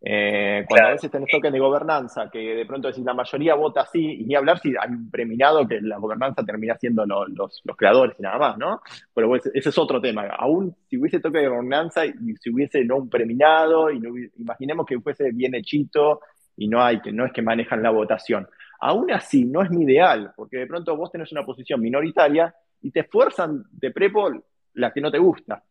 Eh, 0.01 0.63
cuando 0.67 0.87
a 0.87 0.91
veces 0.91 1.09
tenés 1.09 1.29
toques 1.31 1.51
de 1.51 1.59
gobernanza, 1.59 2.29
que 2.29 2.39
de 2.39 2.65
pronto 2.65 2.89
decís 2.89 3.03
la 3.03 3.13
mayoría 3.13 3.55
vota 3.55 3.81
así, 3.81 4.21
y 4.21 4.23
ni 4.25 4.35
hablar 4.35 4.59
si 4.59 4.69
hay 4.69 4.89
un 4.89 5.09
preminado 5.09 5.67
que 5.67 5.81
la 5.81 5.97
gobernanza 5.97 6.43
termina 6.43 6.75
siendo 6.77 7.05
los, 7.05 7.29
los, 7.63 7.77
creadores 7.77 8.15
y 8.19 8.21
nada 8.21 8.37
más, 8.37 8.57
¿no? 8.57 8.81
Pero 9.13 9.29
pues, 9.29 9.45
ese 9.53 9.69
es 9.69 9.77
otro 9.77 9.99
tema. 9.99 10.27
Aún 10.37 10.75
si 10.87 10.97
hubiese 10.97 11.19
toque 11.19 11.39
de 11.39 11.47
gobernanza 11.47 12.05
y 12.05 12.13
si 12.39 12.51
hubiese 12.51 12.83
no 12.85 12.97
un 12.97 13.09
preminado, 13.09 13.89
y 13.91 13.99
imaginemos 14.37 14.85
que 14.85 14.99
fuese 14.99 15.31
bien 15.31 15.55
hechito 15.55 16.21
y 16.57 16.67
no 16.67 16.81
hay 16.81 17.01
que 17.01 17.11
no 17.11 17.25
es 17.25 17.33
que 17.33 17.41
manejan 17.41 17.81
la 17.81 17.89
votación. 17.89 18.47
Aún 18.81 19.11
así, 19.11 19.45
no 19.45 19.63
es 19.63 19.71
mi 19.71 19.83
ideal, 19.85 20.33
porque 20.35 20.57
de 20.57 20.67
pronto 20.67 20.95
vos 20.95 21.11
tenés 21.11 21.31
una 21.31 21.45
posición 21.45 21.81
minoritaria 21.81 22.53
y 22.81 22.91
te 22.91 22.99
esfuerzan 22.99 23.63
de 23.71 23.91
prepo 23.91 24.29
la 24.73 24.91
que 24.91 25.01
no 25.01 25.09
te 25.09 25.17
gusta 25.17 25.63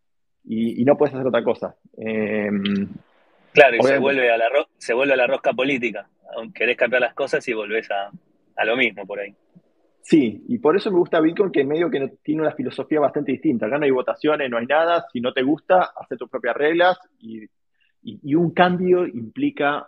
y, 0.46 0.84
no 0.84 0.96
puedes 0.96 1.14
hacer 1.14 1.26
otra 1.26 1.44
cosa. 1.44 1.76
Eh, 1.96 2.50
Claro, 3.54 3.76
y 3.76 3.82
se 3.82 3.98
vuelve, 3.98 4.32
a 4.32 4.36
la 4.36 4.46
se 4.76 4.94
vuelve 4.94 5.14
a 5.14 5.16
la 5.16 5.28
rosca 5.28 5.52
política. 5.52 6.08
Querés 6.52 6.76
cambiar 6.76 7.02
las 7.02 7.14
cosas 7.14 7.46
y 7.46 7.52
volvés 7.52 7.88
a, 7.88 8.10
lo 8.64 8.76
mismo 8.76 9.06
por 9.06 9.20
ahí. 9.20 9.32
Sí, 10.02 10.44
y 10.48 10.58
por 10.58 10.76
eso 10.76 10.90
me 10.90 10.98
gusta 10.98 11.20
Bitcoin, 11.20 11.52
que 11.52 11.64
medio 11.64 11.88
que 11.88 12.16
tiene 12.22 12.42
una 12.42 12.50
filosofía 12.50 12.98
bastante 12.98 13.30
distinta. 13.30 13.66
Acá 13.66 13.78
no 13.78 13.84
hay 13.84 13.92
votaciones, 13.92 14.50
no 14.50 14.58
hay 14.58 14.66
nada. 14.66 15.06
Si 15.12 15.20
no 15.20 15.32
te 15.32 15.42
gusta, 15.42 15.92
hace 15.96 16.16
tus 16.16 16.28
propias 16.28 16.56
reglas 16.56 16.98
y, 17.20 17.48
un 18.34 18.50
cambio 18.52 19.06
implica 19.06 19.86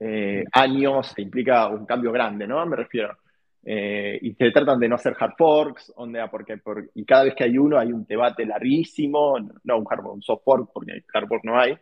eh, 0.00 0.44
años, 0.52 1.14
implica 1.16 1.68
un 1.68 1.86
cambio 1.86 2.10
grande, 2.10 2.46
¿no? 2.46 2.66
Me 2.66 2.76
refiero. 2.76 3.16
Eh, 3.64 4.18
y 4.20 4.34
se 4.34 4.50
tratan 4.50 4.80
de 4.80 4.88
no 4.88 4.96
hacer 4.96 5.16
hard 5.18 5.34
forks, 5.38 5.94
porque, 6.30 6.60
y 6.94 7.04
cada 7.04 7.24
vez 7.24 7.34
que 7.36 7.44
hay 7.44 7.56
uno 7.56 7.78
hay 7.78 7.92
un 7.92 8.04
debate 8.04 8.44
larguísimo, 8.44 9.38
no 9.62 9.78
un 9.78 9.86
hard 9.88 10.06
un 10.06 10.22
soft 10.22 10.42
fork, 10.44 10.70
porque 10.72 11.04
hard 11.14 11.28
fork 11.28 11.44
no 11.44 11.58
hay, 11.58 11.78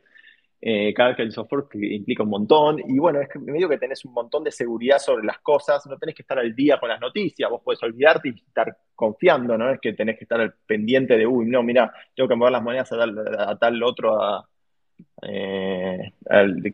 Eh, 0.61 0.95
cada 0.95 1.11
vez 1.11 1.17
que 1.17 1.23
el 1.23 1.33
software 1.33 1.65
implica 1.75 2.23
un 2.23 2.31
montón. 2.31 2.79
Y 2.87 2.99
bueno, 2.99 3.21
es 3.21 3.29
que 3.29 3.39
medio 3.39 3.69
que 3.69 3.79
tenés 3.79 4.05
un 4.05 4.13
montón 4.13 4.43
de 4.45 4.51
seguridad 4.51 4.99
sobre 4.99 5.25
las 5.25 5.39
cosas, 5.39 5.85
no 5.87 5.99
tenés 5.99 6.15
que 6.15 6.23
estar 6.23 6.39
al 6.39 6.55
día 6.55 6.79
con 6.79 6.89
las 6.89 7.01
noticias, 7.01 7.51
vos 7.51 7.63
podés 7.63 7.83
olvidarte 7.83 8.29
y 8.29 8.33
estar 8.33 8.77
confiando, 8.95 9.57
¿no? 9.59 9.71
Es 9.71 9.81
que 9.81 9.93
tenés 9.93 10.17
que 10.17 10.25
estar 10.25 10.41
al 10.41 10.55
pendiente 10.67 11.17
de, 11.17 11.27
uy, 11.27 11.47
no, 11.47 11.63
mira, 11.63 11.93
tengo 12.15 12.29
que 12.29 12.37
mover 12.37 12.53
las 12.53 12.63
monedas 12.63 12.91
a 12.93 13.57
tal, 13.59 13.83
a 13.83 13.87
otro, 13.87 14.23
a, 14.23 14.49
eh, 15.23 16.13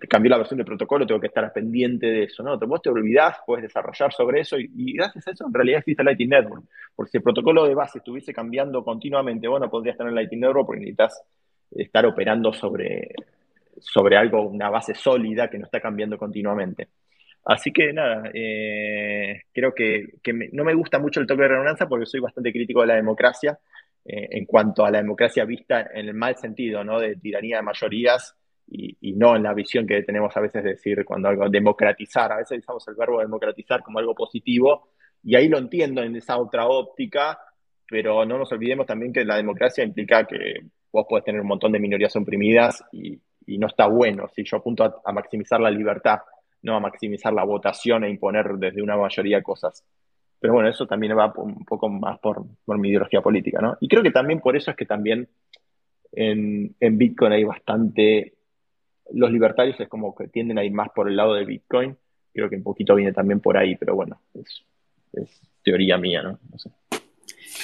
cambió 0.09 0.31
la 0.31 0.39
versión 0.39 0.59
del 0.59 0.67
protocolo, 0.67 1.07
tengo 1.07 1.21
que 1.21 1.27
estar 1.29 1.53
pendiente 1.53 2.07
de 2.07 2.25
eso, 2.25 2.43
¿no? 2.43 2.59
Vos 2.59 2.83
te 2.83 2.91
olvidás, 2.91 3.39
puedes 3.47 3.65
desarrollar 3.65 4.13
sobre 4.13 4.41
eso 4.41 4.57
y, 4.59 4.95
gracias 4.95 5.27
a 5.29 5.31
eso 5.33 5.47
en 5.47 5.55
realidad 5.55 5.79
existe 5.81 6.05
Lightning 6.05 6.31
Network. 6.31 6.65
Porque 6.95 7.11
si 7.11 7.17
el 7.19 7.23
protocolo 7.23 7.67
de 7.67 7.75
base 7.75 7.99
estuviese 7.99 8.33
cambiando 8.33 8.85
continuamente, 8.85 9.49
bueno, 9.49 9.69
podrías 9.71 9.97
tener 9.97 10.13
Lightning 10.13 10.41
Network 10.41 10.67
porque 10.67 10.81
necesitas 10.81 11.23
estar 11.71 12.07
operando 12.07 12.53
sobre, 12.53 13.15
sobre 13.83 14.17
algo, 14.17 14.43
una 14.43 14.71
base 14.71 14.95
sólida 14.95 15.49
que 15.51 15.59
no 15.59 15.67
está 15.67 15.81
cambiando 15.81 16.17
continuamente. 16.17 16.89
Así 17.45 17.73
que 17.73 17.93
nada, 17.93 18.31
eh, 18.33 19.43
creo 19.53 19.75
que, 19.75 20.07
no 20.53 20.65
me 20.65 20.75
gusta 20.75 20.99
mucho 20.99 21.21
el 21.21 21.27
toque 21.27 21.43
de 21.43 21.49
redundancia 21.49 21.87
porque 21.89 22.07
soy 22.07 22.21
bastante 22.21 22.53
crítico 22.53 22.83
de 22.83 22.87
la 22.89 22.95
democracia 22.95 23.59
eh, 24.05 24.29
en 24.31 24.47
cuanto 24.47 24.85
a 24.85 24.91
la 24.91 24.99
democracia 24.99 25.45
vista 25.45 25.91
en 25.93 26.09
el 26.09 26.15
mal 26.15 26.37
sentido, 26.37 26.85
¿no? 26.85 27.01
De 27.01 27.17
tiranía 27.17 27.57
de 27.57 27.63
mayorías 27.63 28.37
y, 28.69 29.13
no 29.15 29.37
en 29.37 29.43
la 29.43 29.55
visión 29.55 29.87
que 29.87 30.03
tenemos 30.03 30.35
a 30.37 30.41
veces 30.41 30.63
de 30.63 30.71
decir 30.71 31.05
cuando 31.05 31.29
algo 31.29 31.49
democratizar, 31.49 32.33
a 32.33 32.37
veces 32.37 32.61
usamos 32.61 32.87
el 32.89 32.95
verbo 32.95 33.21
democratizar 33.21 33.83
como 33.83 33.99
algo 33.99 34.15
positivo 34.15 34.91
y 35.23 35.35
ahí 35.37 35.49
lo 35.49 35.59
entiendo 35.59 36.03
en 36.03 36.17
esa 36.17 36.39
otra 36.39 36.67
óptica, 36.67 37.39
pero 37.87 38.25
no 38.25 38.39
nos 38.39 38.51
olvidemos 38.53 38.87
también 38.87 39.13
que 39.13 39.25
la 39.25 39.37
democracia 39.37 39.85
implica 39.85 40.27
que 40.27 40.61
vos 40.93 41.07
podés 41.09 41.25
tener 41.25 41.41
un 41.41 41.49
montón 41.49 41.73
de 41.73 41.81
minorías 41.81 42.15
oprimidas 42.17 42.85
y, 42.93 43.21
no 43.47 43.67
está 43.67 43.87
bueno. 43.87 44.29
Si 44.35 44.45
yo 44.45 44.59
apunto 44.59 45.03
a, 45.05 45.13
maximizar 45.13 45.61
la 45.61 45.71
libertad, 45.71 46.21
no 46.63 46.77
a 46.77 46.81
maximizar 46.81 47.33
la 47.33 47.45
votación 47.45 48.05
e 48.05 48.11
imponer 48.11 48.55
desde 48.55 48.83
una 48.83 48.97
mayoría 48.97 49.43
cosas. 49.43 49.85
Pero 50.39 50.55
bueno, 50.55 50.69
eso 50.69 50.87
también 50.87 51.17
va 51.17 51.33
un 51.37 51.65
poco 51.65 51.89
más 51.89 52.19
por, 52.19 52.45
mi 52.67 52.89
ideología 52.89 53.21
política, 53.21 53.61
¿no? 53.61 53.77
Y 53.81 53.89
creo 53.89 54.03
que 54.03 54.11
también 54.11 54.41
por 54.41 54.57
eso 54.57 54.71
es 54.71 54.77
que 54.77 54.87
también 54.87 55.29
en, 56.13 56.75
Bitcoin 56.81 57.33
hay 57.33 57.45
bastante... 57.45 58.35
Los 59.13 59.31
libertarios 59.31 59.79
es 59.79 59.89
como 59.89 60.15
que 60.15 60.29
tienden 60.29 60.59
a 60.59 60.65
ir 60.65 60.73
más 60.73 60.89
por 60.91 61.09
el 61.09 61.17
lado 61.17 61.35
de 61.35 61.45
Bitcoin. 61.45 61.97
Creo 62.33 62.49
que 62.49 62.57
un 62.57 62.63
poquito 62.63 62.95
viene 62.95 63.13
también 63.13 63.41
por 63.41 63.57
ahí, 63.57 63.77
pero 63.77 63.95
bueno, 63.95 64.21
es, 64.35 64.65
teoría 65.63 65.99
mía, 65.99 66.23
¿no? 66.23 66.39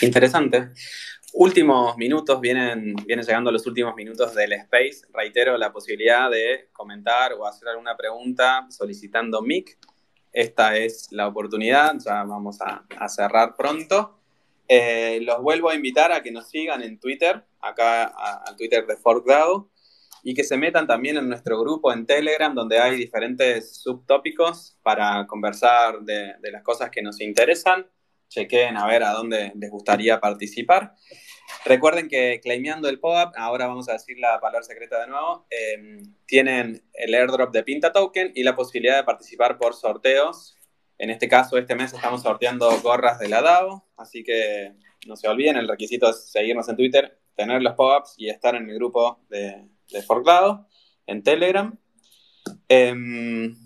Interesante. 0.02 0.68
Últimos 1.34 1.96
minutos, 1.96 2.40
vienen, 2.40 2.96
vienen 3.06 3.24
llegando 3.24 3.52
los 3.52 3.66
últimos 3.66 3.94
minutos 3.94 4.34
del 4.34 4.52
Space. 4.54 5.02
Reitero 5.12 5.56
la 5.58 5.72
posibilidad 5.72 6.30
de 6.30 6.68
comentar 6.72 7.32
o 7.34 7.46
hacer 7.46 7.68
alguna 7.68 7.96
pregunta 7.96 8.66
solicitando 8.70 9.42
mic 9.42 9.78
esta 10.32 10.76
es 10.76 11.08
la 11.10 11.26
oportunidad, 11.26 11.96
ya 11.98 12.22
vamos 12.24 12.58
a, 12.60 13.08
cerrar 13.08 13.56
pronto. 13.56 14.20
Eh, 14.68 15.20
los 15.22 15.40
vuelvo 15.42 15.70
a 15.70 15.74
invitar 15.74 16.12
a 16.12 16.22
que 16.22 16.30
nos 16.30 16.48
sigan 16.48 16.82
en 16.82 17.00
Twitter, 17.00 17.44
acá 17.60 18.04
al 18.04 18.56
Twitter 18.56 18.86
de 18.86 18.96
ForkDAO, 18.96 19.70
y 20.22 20.34
que 20.34 20.44
se 20.44 20.56
metan 20.56 20.86
también 20.86 21.16
en 21.16 21.28
nuestro 21.28 21.58
grupo 21.60 21.92
en 21.92 22.06
Telegram, 22.06 22.54
donde 22.54 22.78
hay 22.78 22.96
diferentes 22.96 23.80
subtópicos 23.82 24.76
para 24.82 25.26
conversar 25.26 26.00
de 26.02 26.50
las 26.52 26.62
cosas 26.62 26.90
que 26.90 27.02
nos 27.02 27.20
interesan. 27.20 27.86
Chequen 28.28 28.76
a 28.76 28.86
ver 28.86 29.02
a 29.02 29.12
dónde 29.12 29.52
les 29.56 29.70
gustaría 29.70 30.20
participar. 30.20 30.94
Recuerden 31.64 32.08
que 32.08 32.40
claimeando 32.42 32.88
el 32.88 33.00
POAP, 33.00 33.34
ahora 33.36 33.66
vamos 33.66 33.88
a 33.88 33.94
decir 33.94 34.18
la 34.18 34.38
palabra 34.40 34.62
secreta 34.62 35.00
de 35.00 35.08
nuevo, 35.08 35.46
em, 35.50 36.14
tienen 36.26 36.82
el 36.92 37.14
airdrop 37.14 37.52
de 37.52 37.62
Pinta 37.62 37.92
Token 37.92 38.32
y 38.34 38.42
la 38.42 38.54
posibilidad 38.54 38.96
de 38.96 39.04
participar 39.04 39.58
por 39.58 39.74
sorteos. 39.74 40.56
En 40.98 41.10
este 41.10 41.28
caso, 41.28 41.56
este 41.56 41.74
mes 41.74 41.92
estamos 41.92 42.22
sorteando 42.22 42.70
gorras 42.80 43.18
de 43.18 43.28
la 43.28 43.40
DAO, 43.40 43.86
así 43.96 44.22
que 44.24 44.74
no 45.06 45.16
se 45.16 45.28
olviden, 45.28 45.56
el 45.56 45.68
requisito 45.68 46.10
es 46.10 46.30
seguirnos 46.30 46.68
en 46.68 46.76
Twitter, 46.76 47.18
tener 47.36 47.62
los 47.62 47.74
pop-ups 47.74 48.14
y 48.18 48.28
estar 48.28 48.54
en 48.56 48.68
el 48.68 48.74
grupo 48.76 49.20
de, 49.28 49.64
de 49.90 50.04
en 51.06 51.22
Telegram. 51.22 51.78
Em, 52.68 53.56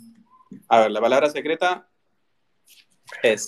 a 0.68 0.80
ver, 0.80 0.90
la 0.90 1.00
palabra 1.00 1.30
secreta 1.30 1.88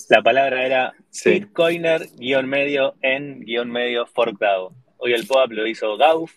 la 0.09 0.21
palabra 0.21 0.65
era 0.65 0.93
Bitcoiner 1.23 2.07
guion 2.17 2.47
medio 2.47 2.95
en 3.01 3.41
guion 3.41 3.71
medio 3.71 4.05
forkdao. 4.05 4.73
Hoy 4.97 5.13
el 5.13 5.27
POAP 5.27 5.51
lo 5.51 5.67
hizo 5.67 5.97
Gauf, 5.97 6.31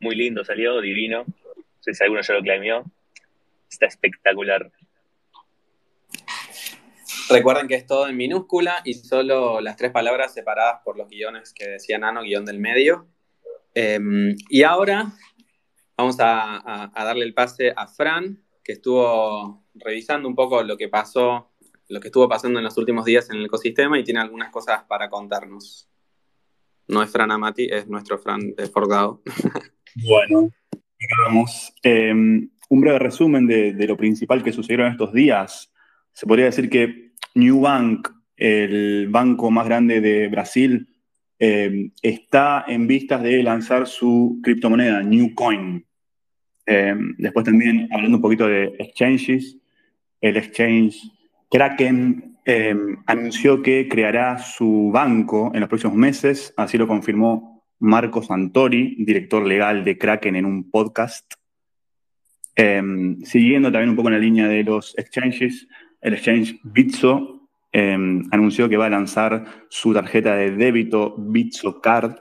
muy 0.00 0.14
lindo 0.14 0.44
salió, 0.44 0.80
divino. 0.80 1.24
No 1.26 1.64
sé 1.80 1.94
si 1.94 2.02
alguno 2.02 2.22
ya 2.22 2.34
lo 2.34 2.42
claimió. 2.42 2.84
Está 3.70 3.86
espectacular. 3.86 4.70
Recuerden 7.28 7.68
que 7.68 7.74
es 7.74 7.86
todo 7.86 8.08
en 8.08 8.16
minúscula 8.16 8.78
y 8.84 8.94
solo 8.94 9.60
las 9.60 9.76
tres 9.76 9.92
palabras 9.92 10.34
separadas 10.34 10.80
por 10.84 10.96
los 10.96 11.08
guiones 11.08 11.52
que 11.52 11.68
decía 11.68 11.98
Nano, 11.98 12.22
guion 12.22 12.44
del 12.44 12.58
medio. 12.58 13.06
Em, 13.74 14.34
y 14.48 14.62
ahora 14.64 15.12
vamos 15.96 16.16
a 16.18 16.90
darle 16.94 17.24
el 17.24 17.34
pase 17.34 17.72
a 17.74 17.86
Fran, 17.86 18.42
que 18.64 18.72
estuvo 18.72 19.64
revisando 19.74 20.28
un 20.28 20.34
poco 20.34 20.62
lo 20.62 20.76
que 20.76 20.88
pasó 20.88 21.51
lo 21.92 22.00
que 22.00 22.08
estuvo 22.08 22.26
pasando 22.26 22.58
en 22.58 22.64
los 22.64 22.76
últimos 22.78 23.04
días 23.04 23.28
en 23.28 23.36
el 23.36 23.44
ecosistema 23.44 23.98
y 23.98 24.04
tiene 24.04 24.20
algunas 24.20 24.50
cosas 24.50 24.82
para 24.84 25.10
contarnos. 25.10 25.90
No 26.88 27.02
es 27.02 27.10
Fran 27.10 27.30
Amati, 27.30 27.68
es 27.70 27.86
nuestro 27.86 28.18
Fran 28.18 28.54
de 28.54 28.66
Forgado. 28.66 29.22
bueno, 30.08 30.50
vamos. 31.26 31.74
Em, 31.82 32.48
un 32.70 32.80
breve 32.80 32.98
resumen 32.98 33.46
de, 33.46 33.86
lo 33.86 33.98
principal 33.98 34.42
que 34.42 34.52
sucedieron 34.52 34.90
estos 34.90 35.12
días. 35.12 35.70
Se 36.12 36.26
podría 36.26 36.46
decir 36.46 36.70
que 36.70 37.12
New 37.34 37.60
Bank, 37.60 38.08
el 38.36 39.08
banco 39.10 39.50
más 39.50 39.66
grande 39.66 40.00
de 40.00 40.28
Brasil, 40.28 40.88
em, 41.38 41.92
está 42.00 42.64
en 42.68 42.86
vistas 42.86 43.22
de 43.22 43.42
lanzar 43.42 43.86
su 43.86 44.40
criptomoneda, 44.42 45.02
New 45.02 45.34
Coin. 45.34 45.84
Em, 46.64 47.14
después 47.18 47.44
también, 47.44 47.86
hablando 47.92 48.16
un 48.16 48.22
poquito 48.22 48.46
de 48.46 48.74
exchanges, 48.78 49.58
el 50.22 50.38
exchange 50.38 51.02
Kraken 51.52 52.38
em, 52.46 52.96
anunció 53.04 53.60
que 53.60 53.86
creará 53.86 54.38
su 54.38 54.90
banco 54.90 55.50
en 55.52 55.60
los 55.60 55.68
próximos 55.68 55.94
meses, 55.94 56.54
así 56.56 56.78
lo 56.78 56.88
confirmó 56.88 57.62
Marco 57.78 58.22
Santori, 58.22 58.96
director 59.04 59.44
legal 59.46 59.84
de 59.84 59.98
Kraken, 59.98 60.36
en 60.36 60.46
un 60.46 60.70
podcast. 60.70 61.34
Em, 62.56 63.20
siguiendo 63.22 63.70
también 63.70 63.90
un 63.90 63.96
poco 63.96 64.08
en 64.08 64.14
la 64.14 64.20
línea 64.20 64.48
de 64.48 64.64
los 64.64 64.96
exchanges, 64.96 65.68
el 66.00 66.14
exchange 66.14 66.58
Bitso 66.64 67.50
em, 67.70 68.26
anunció 68.30 68.66
que 68.66 68.78
va 68.78 68.86
a 68.86 68.90
lanzar 68.90 69.44
su 69.68 69.92
tarjeta 69.92 70.34
de 70.34 70.52
débito 70.52 71.14
Bitso 71.18 71.82
Card 71.82 72.16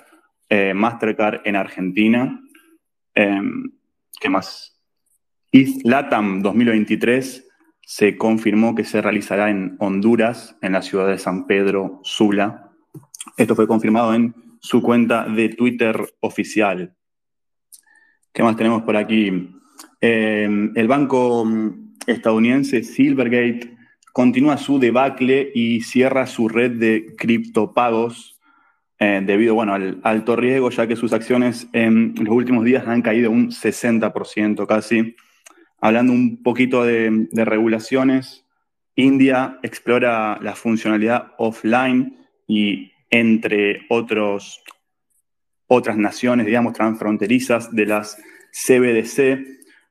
eh, 0.49 0.73
Mastercard 0.73 1.39
en 1.45 1.55
Argentina. 1.55 2.41
¿Qué 3.13 4.29
más? 4.29 4.77
Latam 5.83 6.41
2023 6.41 7.50
se 7.81 8.17
confirmó 8.17 8.75
que 8.75 8.83
se 8.83 9.01
realizará 9.01 9.49
en 9.49 9.75
Honduras, 9.79 10.55
en 10.61 10.73
la 10.73 10.81
ciudad 10.81 11.07
de 11.07 11.17
San 11.17 11.47
Pedro 11.47 11.99
Sula. 12.03 12.71
Esto 13.37 13.55
fue 13.55 13.67
confirmado 13.67 14.13
en 14.13 14.33
su 14.59 14.81
cuenta 14.81 15.25
de 15.25 15.49
Twitter 15.49 16.15
oficial. 16.19 16.95
¿Qué 18.33 18.43
más 18.43 18.55
tenemos 18.55 18.83
por 18.83 18.95
aquí? 18.95 19.51
Em, 19.99 20.71
el 20.75 20.87
banco 20.87 21.47
estadounidense 22.07 22.83
Silvergate 22.83 23.77
continúa 24.13 24.57
su 24.57 24.79
debacle 24.79 25.51
y 25.53 25.81
cierra 25.81 26.27
su 26.27 26.47
red 26.47 26.71
de 26.71 27.15
criptopagos 27.17 28.39
eh, 29.03 29.19
debido 29.25 29.55
bueno, 29.55 29.73
al 29.73 29.99
alto 30.03 30.35
riesgo, 30.35 30.69
ya 30.69 30.85
que 30.85 30.95
sus 30.95 31.11
acciones 31.11 31.67
en 31.73 32.13
los 32.17 32.35
últimos 32.35 32.63
días 32.63 32.87
han 32.87 33.01
caído 33.01 33.31
un 33.31 33.49
60% 33.49 34.67
casi. 34.67 35.15
Hablando 35.83 36.13
un 36.13 36.43
poquito 36.43 36.85
de, 36.85 37.27
regulaciones, 37.33 38.45
India 38.95 39.57
explora 39.63 40.37
la 40.39 40.53
funcionalidad 40.55 41.31
offline 41.39 42.17
y 42.47 42.91
entre 43.09 43.87
otros, 43.89 44.63
otras 45.65 45.97
naciones, 45.97 46.45
digamos, 46.45 46.73
transfronterizas 46.73 47.75
de 47.75 47.87
las 47.87 48.15
CBDC. 48.51 49.43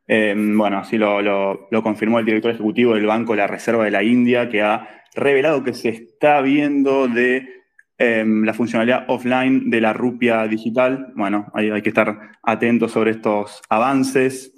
Eh, 0.06 0.34
bueno, 0.36 0.78
así 0.78 0.96
lo, 0.96 1.68
confirmó 1.82 2.20
el 2.20 2.24
director 2.24 2.52
ejecutivo 2.52 2.94
del 2.94 3.06
Banco 3.06 3.32
de 3.32 3.38
la 3.38 3.48
Reserva 3.48 3.84
de 3.84 3.90
la 3.90 4.04
India, 4.04 4.48
que 4.48 4.62
ha 4.62 5.02
revelado 5.16 5.64
que 5.64 5.74
se 5.74 5.88
está 5.88 6.40
viendo 6.40 7.08
de 7.08 7.48
eh, 7.98 8.24
la 8.24 8.54
funcionalidad 8.54 9.06
offline 9.08 9.68
de 9.70 9.80
la 9.80 9.92
rupia 9.92 10.46
digital. 10.46 11.12
Bueno, 11.16 11.50
hay 11.52 11.82
que 11.82 11.88
estar 11.88 12.30
atentos 12.44 12.92
sobre 12.92 13.10
estos 13.10 13.60
avances. 13.68 14.54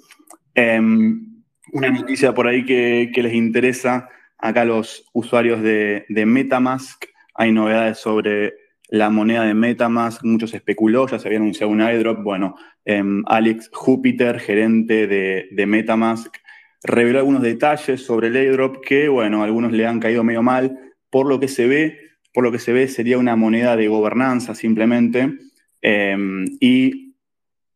Em, 0.55 1.43
una 1.71 1.89
noticia 1.89 2.33
por 2.33 2.47
ahí 2.47 2.65
que, 2.65 3.11
les 3.15 3.33
interesa 3.33 4.09
acá 4.37 4.61
a 4.61 4.65
los 4.65 5.09
usuarios 5.13 5.61
de, 5.61 6.05
Metamask. 6.25 7.05
Hay 7.35 7.51
novedades 7.51 7.97
sobre 7.97 8.53
la 8.89 9.09
moneda 9.09 9.43
de 9.45 9.55
Metamask, 9.55 10.23
muchos 10.23 10.53
especuló, 10.53 11.07
ya 11.07 11.17
se 11.17 11.27
había 11.27 11.39
anunciado 11.39 11.71
un 11.71 11.81
airdrop. 11.81 12.21
Bueno, 12.21 12.55
em, 12.85 13.23
Alex 13.25 13.69
Júpiter, 13.73 14.39
gerente 14.39 15.07
de, 15.07 15.65
Metamask, 15.65 16.35
reveló 16.83 17.19
algunos 17.19 17.41
detalles 17.41 18.05
sobre 18.05 18.27
el 18.27 18.35
airdrop 18.35 18.85
que, 18.85 19.07
bueno, 19.07 19.43
algunos 19.43 19.71
le 19.71 19.87
han 19.87 19.99
caído 19.99 20.23
medio 20.23 20.43
mal. 20.43 20.77
Por 21.09 21.27
lo 21.27 21.39
que 21.39 21.47
se 21.47 21.67
ve, 21.67 21.97
por 22.33 22.43
lo 22.43 22.51
que 22.51 22.59
se 22.59 22.73
ve, 22.73 22.87
sería 22.87 23.17
una 23.17 23.35
moneda 23.35 23.75
de 23.75 23.87
gobernanza 23.87 24.53
simplemente. 24.53 25.39
Em, 25.81 26.45
y 26.59 27.15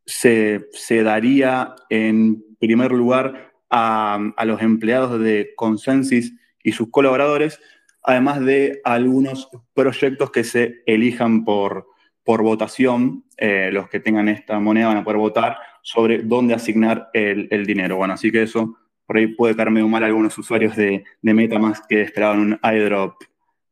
se, 0.05 0.67
se, 0.71 1.03
daría 1.03 1.75
en 1.89 2.46
primer 2.59 2.91
lugar 2.91 3.51
a, 3.69 4.19
los 4.45 4.61
empleados 4.61 5.19
de 5.19 5.53
Consensus 5.55 6.33
y 6.63 6.71
sus 6.71 6.89
colaboradores, 6.89 7.59
además 8.03 8.39
de 8.41 8.81
algunos 8.83 9.49
proyectos 9.73 10.31
que 10.31 10.43
se 10.43 10.83
elijan 10.85 11.45
por, 11.45 11.87
por 12.23 12.41
votación. 12.41 13.25
Eh, 13.37 13.69
los 13.71 13.87
que 13.89 13.99
tengan 13.99 14.29
esta 14.29 14.59
moneda 14.59 14.87
van 14.87 14.97
a 14.97 15.03
poder 15.03 15.17
votar 15.17 15.57
sobre 15.81 16.19
dónde 16.19 16.53
asignar 16.53 17.09
el, 17.13 17.65
dinero. 17.65 17.97
Bueno, 17.97 18.15
así 18.15 18.31
que 18.31 18.43
eso 18.43 18.77
por 19.05 19.17
ahí 19.17 19.27
puede 19.27 19.55
caer 19.55 19.71
medio 19.71 19.87
mal 19.87 20.03
a 20.03 20.07
algunos 20.07 20.37
usuarios 20.37 20.75
de, 20.75 21.03
de 21.21 21.33
MetaMask 21.33 21.85
que 21.87 22.01
esperaban 22.01 22.39
un 22.39 22.59
airdrop 22.61 23.21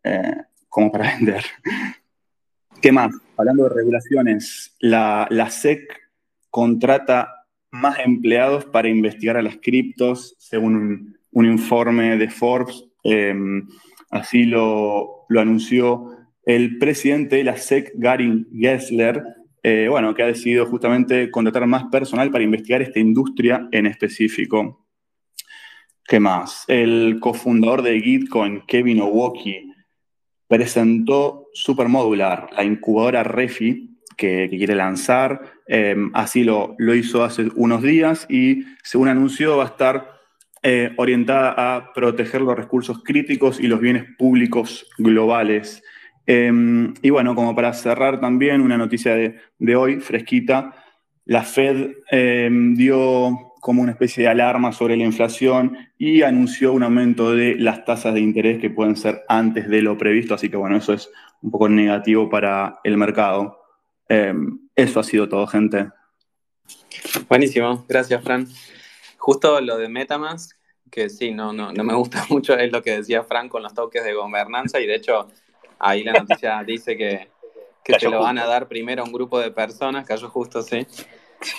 eh, 0.04 0.36
como 0.70 0.92
para 0.92 1.14
vender. 1.18 1.44
¿Qué 2.82 2.92
más? 2.92 3.14
Hablando 3.36 3.64
de 3.64 3.70
regulaciones, 3.70 4.76
la, 4.80 5.28
la 5.30 5.50
SEC 5.50 5.82
contrata 6.50 7.35
más 7.76 8.00
empleados 8.00 8.66
para 8.66 8.90
investigar 8.90 9.38
a 9.38 9.42
las 9.42 9.58
criptos, 9.58 10.36
según 10.40 11.18
un, 11.32 11.46
informe 11.46 12.18
de 12.18 12.30
Forbes. 12.30 12.86
Eh, 13.04 13.34
Así 14.16 14.46
lo, 14.46 15.26
anunció 15.30 16.10
el 16.46 16.78
presidente 16.78 17.36
de 17.36 17.44
la 17.44 17.58
SEC, 17.58 17.92
Gary 17.96 18.46
Gessler, 18.58 19.22
eh, 19.62 19.88
bueno, 19.90 20.14
que 20.14 20.24
ha 20.24 20.28
decidido 20.28 20.66
justamente 20.68 21.30
contratar 21.32 21.68
más 21.68 21.86
personal 21.86 22.32
para 22.32 22.46
investigar 22.46 22.82
esta 22.82 23.00
industria 23.00 23.68
en 23.74 23.88
específico. 23.88 24.88
¿Qué 26.08 26.22
más? 26.22 26.64
El 26.70 27.18
cofundador 27.20 27.82
de 27.82 28.00
Gitcoin, 28.00 28.62
Kevin 28.68 29.02
Owoki, 29.02 29.70
presentó 30.48 31.48
Supermodular, 31.54 32.50
la 32.56 32.64
incubadora 32.64 33.24
Refi 33.24 33.98
que, 34.16 34.48
quiere 34.50 34.76
lanzar. 34.76 35.55
Eh, 35.68 35.96
así 36.14 36.44
lo, 36.44 36.76
lo 36.78 36.94
hizo 36.94 37.24
hace 37.24 37.48
unos 37.56 37.82
días 37.82 38.26
y, 38.30 38.66
según 38.84 39.08
anunció, 39.08 39.58
va 39.58 39.64
a 39.64 39.68
estar 39.68 40.16
eh, 40.68 40.94
orientada 40.98 41.54
a 41.76 41.94
proteger 41.94 42.42
los 42.42 42.56
recursos 42.56 43.04
críticos 43.04 43.60
y 43.60 43.68
los 43.68 43.80
bienes 43.80 44.06
públicos 44.18 44.88
globales. 44.98 45.84
Em, 46.26 46.92
y 47.04 47.12
bueno, 47.12 47.36
como 47.36 47.56
para 47.56 47.72
cerrar 47.74 48.20
también 48.20 48.62
una 48.62 48.76
noticia 48.76 49.14
de, 49.14 49.76
hoy, 49.76 50.00
fresquita, 50.00 50.74
la 51.26 51.44
Fed 51.44 51.92
em, 52.10 52.74
dio 52.74 53.54
como 53.62 53.84
una 53.84 53.92
especie 53.92 54.24
de 54.24 54.30
alarma 54.30 54.72
sobre 54.72 54.98
la 54.98 55.04
inflación 55.04 55.78
y 56.00 56.24
anunció 56.24 56.74
un 56.74 56.82
aumento 56.82 57.36
de 57.36 57.56
las 57.60 57.86
tasas 57.86 58.16
de 58.16 58.22
interés 58.22 58.58
que 58.58 58.72
pueden 58.72 58.96
ser 58.96 59.22
antes 59.28 59.70
de 59.70 59.84
lo 59.84 60.00
previsto, 60.00 60.34
así 60.34 60.50
que 60.50 60.58
bueno, 60.58 60.78
eso 60.78 60.94
es 60.94 61.12
un 61.44 61.52
poco 61.52 61.70
negativo 61.70 62.28
para 62.28 62.80
el 62.84 62.98
mercado. 62.98 63.60
Eso 64.76 65.00
ha 65.00 65.04
sido 65.04 65.30
todo, 65.30 65.48
gente. 65.48 65.90
Buenísimo, 67.30 67.86
gracias, 67.88 68.24
Fran. 68.24 68.48
Justo 69.18 69.62
lo 69.62 69.78
de 69.78 69.88
Metamask, 69.88 70.52
que 70.92 71.10
sí, 71.10 71.32
no, 71.32 71.54
no, 71.54 71.72
no 71.72 71.84
me 71.84 71.94
gusta 71.94 72.26
mucho, 72.30 72.58
es 72.58 72.72
lo 72.72 72.82
que 72.82 72.98
decía 72.98 73.24
Fran 73.24 73.50
con 73.50 73.64
los 73.64 73.74
toques 73.74 74.04
de 74.04 74.14
gobernanza 74.14 74.80
y 74.80 74.88
de 74.88 74.96
hecho 74.96 75.28
ahí 75.80 76.04
la 76.04 76.14
noticia 76.14 76.64
dice 76.68 76.98
que, 76.98 77.30
que 77.84 77.94
te 77.94 78.10
lo 78.10 78.22
van 78.22 78.38
a 78.38 78.46
dar 78.46 78.68
primero 78.68 79.04
a 79.04 79.06
un 79.06 79.14
grupo 79.14 79.40
de 79.40 79.52
personas, 79.52 80.06
cayó 80.06 80.30
justo, 80.30 80.62
sí. 80.62 80.86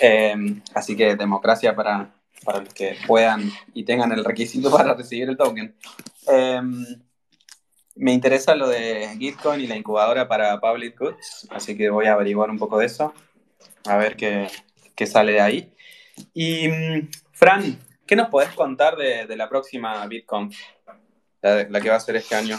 Em, 0.01 0.61
así 0.73 0.95
que 0.95 1.15
democracia 1.15 1.75
para, 1.75 2.13
para 2.43 2.59
los 2.59 2.73
que 2.73 2.97
puedan 3.07 3.49
y 3.73 3.83
tengan 3.83 4.11
el 4.11 4.23
requisito 4.23 4.71
para 4.75 4.93
recibir 4.93 5.29
el 5.29 5.37
token. 5.37 5.75
Em, 6.27 6.85
me 7.97 8.13
interesa 8.13 8.55
lo 8.55 8.67
de 8.67 9.09
Gitcoin 9.17 9.61
y 9.61 9.67
la 9.67 9.75
incubadora 9.75 10.27
para 10.27 10.59
public 10.59 10.97
goods, 10.97 11.47
así 11.51 11.77
que 11.77 11.89
voy 11.89 12.05
a 12.05 12.13
averiguar 12.13 12.49
un 12.49 12.57
poco 12.57 12.77
de 12.77 12.85
eso, 12.85 13.13
a 13.85 13.97
ver 13.97 14.15
qué, 14.15 14.47
qué 14.95 15.05
sale 15.05 15.33
de 15.33 15.41
ahí. 15.41 15.73
Y 16.33 16.67
mm, 16.67 17.09
Fran, 17.31 17.79
¿qué 18.05 18.15
nos 18.15 18.29
podés 18.29 18.49
contar 18.49 18.95
de, 18.95 19.35
la 19.35 19.49
próxima 19.49 20.05
Bitcoin? 20.07 20.51
La, 21.41 21.81
que 21.81 21.89
va 21.89 21.95
a 21.95 21.99
ser 21.99 22.15
este 22.15 22.35
año. 22.35 22.57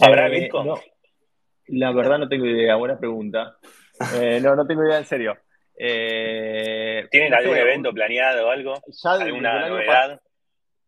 ¿Habrá 0.00 0.28
eh, 0.28 0.40
Bitcoin? 0.40 0.72
la 1.68 1.92
verdad 1.92 2.18
no 2.18 2.28
tengo 2.28 2.46
idea, 2.46 2.76
buena 2.76 2.98
pregunta. 2.98 3.56
Eh, 4.16 4.40
no, 4.42 4.56
no 4.56 4.66
tengo 4.66 4.84
idea 4.84 4.98
en 4.98 5.04
serio. 5.04 5.36
Eh, 5.78 7.06
¿Tienen 7.08 7.32
algún 7.34 7.56
evento 7.56 7.92
planeado 7.92 8.48
o 8.48 8.50
algo? 8.50 8.74
Ya 8.88 9.12
¿Alguna 9.12 9.68
novedad? 9.68 10.20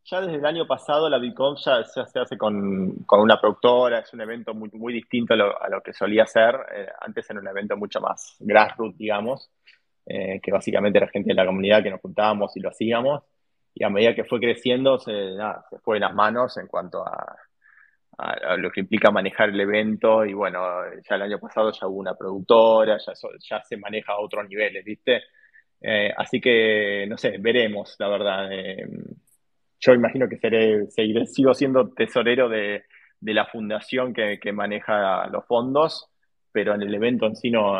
Ya 0.06 0.20
desde 0.20 0.36
el 0.36 0.44
año 0.44 0.66
pasado 0.66 1.09
la 1.09 1.18
Bitcoin 1.18 1.56
ya, 1.56 1.82
se 1.85 2.20
hace 2.20 2.36
con, 2.36 3.05
una 3.09 3.40
productora, 3.40 4.01
es 4.01 4.12
un 4.12 4.20
evento 4.20 4.52
muy, 4.52 4.68
muy 4.74 4.93
distinto 4.93 5.32
a 5.32 5.68
lo, 5.68 5.82
que 5.82 5.94
solía 5.94 6.26
ser. 6.26 6.55
antes 7.01 7.31
era 7.31 7.40
un 7.40 7.48
evento 7.48 7.76
mucho 7.76 8.01
más 8.01 8.36
grassroots, 8.39 8.98
digamos. 8.98 9.51
Eh, 10.06 10.39
que 10.43 10.52
básicamente 10.52 10.98
era 10.98 11.09
gente 11.09 11.31
de 11.31 11.35
la 11.35 11.47
comunidad 11.47 11.82
que 11.82 11.90
nos 11.90 12.01
juntábamos 12.01 12.55
y 12.56 12.60
lo 12.60 12.68
hacíamos. 12.68 13.22
Y 13.74 13.85
a 13.85 13.89
medida 13.90 14.14
que 14.14 14.24
fue 14.24 14.39
creciendo, 14.39 14.98
se, 14.98 15.31
fue 15.82 15.97
en 15.97 16.02
las 16.02 16.14
manos 16.14 16.56
en 16.59 16.66
cuanto 16.66 17.02
a, 17.05 17.36
lo 18.59 18.70
que 18.70 18.81
implica 18.81 19.10
manejar 19.10 19.48
el 19.48 19.60
evento. 19.60 20.24
Y 20.24 20.35
bueno, 20.35 20.60
ya 21.09 21.16
el 21.16 21.22
año 21.22 21.39
pasado 21.40 21.72
ya 21.72 21.86
hubo 21.86 21.98
una 21.98 22.14
productora, 22.14 22.98
ya, 22.98 23.12
ya 23.40 23.62
se 23.62 23.76
maneja 23.78 24.12
a 24.12 24.20
otros 24.20 24.48
niveles, 24.48 24.85
¿viste? 24.85 25.22
Eh, 25.81 26.12
así 26.16 26.40
que, 26.40 27.06
no 27.09 27.16
sé, 27.18 27.39
veremos, 27.39 27.97
la 27.98 28.09
verdad. 28.09 28.51
Yo 29.86 29.94
imagino 29.94 30.28
que 30.28 30.39
seré, 30.39 30.90
seguiré, 30.90 31.27
sigo 31.27 31.55
siendo 31.55 31.90
tesorero 31.90 32.48
de, 32.48 32.85
la 33.20 33.47
fundación 33.47 34.12
que, 34.12 34.39
que 34.39 34.52
maneja 34.52 35.27
los 35.28 35.47
fondos 35.47 36.11
pero 36.55 36.73
en 36.73 36.82
el 36.82 36.94
evento 36.94 37.27
en 37.27 37.35
sí 37.35 37.51
no, 37.51 37.73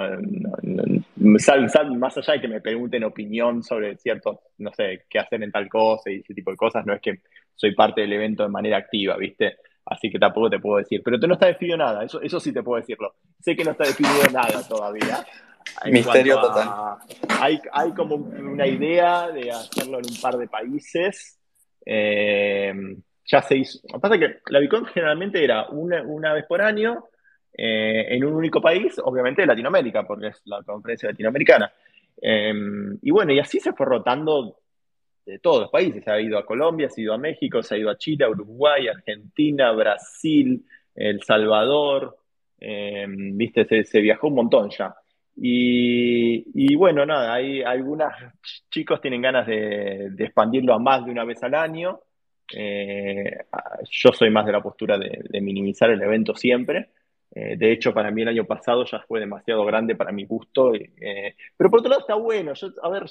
más 1.15 1.49
allá 1.49 2.33
de 2.33 2.41
que 2.41 2.49
me 2.49 2.61
pregunten 2.61 3.05
opinión 3.05 3.63
sobre 3.63 3.97
ciertos, 3.99 4.39
no 4.59 4.73
sé, 4.73 5.05
qué 5.09 5.21
hacer 5.21 5.41
en 5.45 5.53
tal 5.53 5.69
cosa 5.69 6.11
y 6.11 6.17
ese 6.17 6.35
tipo 6.35 6.51
de 6.51 6.57
cosas, 6.57 6.85
no 6.85 6.93
es 6.93 7.01
que 7.01 7.21
soy 7.55 7.73
parte 7.73 8.01
del 8.01 8.15
evento 8.15 8.43
de 8.43 8.49
manera 8.49 8.79
activa, 8.79 9.17
¿viste? 9.17 9.59
Así 9.87 10.11
que 10.11 10.19
tampoco 10.19 10.51
te 10.51 10.59
puedo 10.59 10.79
decir. 10.79 11.03
Pero 11.05 11.21
tú 11.21 11.29
no 11.29 11.35
está 11.35 11.47
definido 11.47 11.77
nada, 11.77 12.03
eso, 12.03 12.21
eso 12.21 12.41
sí 12.41 12.53
te 12.53 12.65
puedo 12.65 12.81
decirlo. 12.81 13.15
Sé 13.39 13.55
que 13.55 13.63
no 13.63 13.71
está 13.71 13.85
definido 13.85 14.25
nada 14.33 14.67
todavía. 14.67 15.25
Misterio 15.93 16.41
total. 16.41 16.97
Hay, 17.41 17.61
hay 17.71 17.93
como 17.93 18.17
una 18.17 18.67
idea 18.67 19.29
de 19.29 19.53
hacerlo 19.53 20.01
en 20.01 20.07
un 20.07 20.21
par 20.21 20.37
de 20.37 20.49
países. 20.49 21.39
Eh, 21.85 22.73
ya 23.27 23.43
se 23.43 23.56
hizo. 23.56 23.81
Lo 23.89 23.94
que 23.94 24.01
pasa 24.01 24.15
es 24.15 24.20
que 24.20 24.39
la 24.51 24.59
Bitcoin 24.59 24.86
generalmente 24.86 25.43
era 25.43 25.69
una, 25.69 26.02
una 26.02 26.32
vez 26.32 26.44
por 26.47 26.61
año 26.62 27.05
eh, 27.56 28.06
en 28.09 28.24
un 28.24 28.35
único 28.35 28.61
país, 28.61 29.01
obviamente 29.02 29.47
Latinoamérica, 29.47 30.05
porque 30.05 30.28
es 30.28 30.43
la 30.44 30.62
conferencia 30.62 31.09
latinoamericana. 31.09 31.73
Em, 32.20 32.98
y 33.02 33.11
bueno, 33.11 33.32
y 33.32 33.39
así 33.39 33.61
se 33.61 33.73
fue 33.73 33.86
rotando 33.86 34.59
de 35.24 35.39
todos 35.39 35.62
los 35.62 35.70
países. 35.70 36.05
Se 36.05 36.11
ha 36.11 36.20
ido 36.20 36.39
a 36.39 36.47
Colombia, 36.47 36.89
se 36.90 37.01
ha 37.01 37.05
ido 37.05 37.15
a 37.15 37.19
México, 37.19 37.62
se 37.62 37.74
ha 37.74 37.78
ido 37.78 37.90
a 37.90 37.98
Chile, 37.98 38.28
Uruguay, 38.28 38.89
Argentina, 38.89 39.73
Brasil, 39.73 40.65
El 40.94 41.23
Salvador. 41.23 42.16
Em, 42.59 43.36
viste, 43.36 43.85
se, 43.85 44.01
viajó 44.01 44.28
un 44.28 44.35
montón 44.35 44.70
ya. 44.70 44.94
Y, 45.36 46.77
bueno, 46.77 47.05
nada, 47.05 47.35
hay 47.35 47.62
algunos 47.62 48.12
chicos 48.70 49.01
tienen 49.01 49.23
ganas 49.23 49.47
de, 49.47 50.12
expandirlo 50.19 50.74
a 50.74 50.78
más 50.78 51.05
de 51.05 51.11
una 51.11 51.24
vez 51.24 51.43
al 51.43 51.55
año. 51.55 52.01
Eh, 52.55 53.39
yo 53.90 54.12
soy 54.12 54.31
más 54.31 54.47
de 54.47 54.52
la 54.52 54.62
postura 54.62 54.98
de 54.98 55.40
minimizar 55.40 55.90
el 55.90 56.02
evento 56.02 56.35
siempre. 56.35 56.90
Eh, 57.35 57.56
de 57.56 57.73
hecho, 57.73 57.93
para 57.93 58.12
mí 58.12 58.23
el 58.23 58.28
año 58.28 58.44
pasado 58.44 58.85
ya 58.85 59.01
fue 59.01 59.19
demasiado 59.19 59.65
grande 59.65 59.97
para 59.97 60.12
mi 60.12 60.24
gusto. 60.24 60.74
Eh, 60.74 61.35
pero 61.56 61.69
por 61.69 61.81
otro 61.81 61.90
lado 61.90 62.02
está 62.02 62.15
bueno. 62.15 62.52
a 62.82 62.89
ver, 62.89 63.05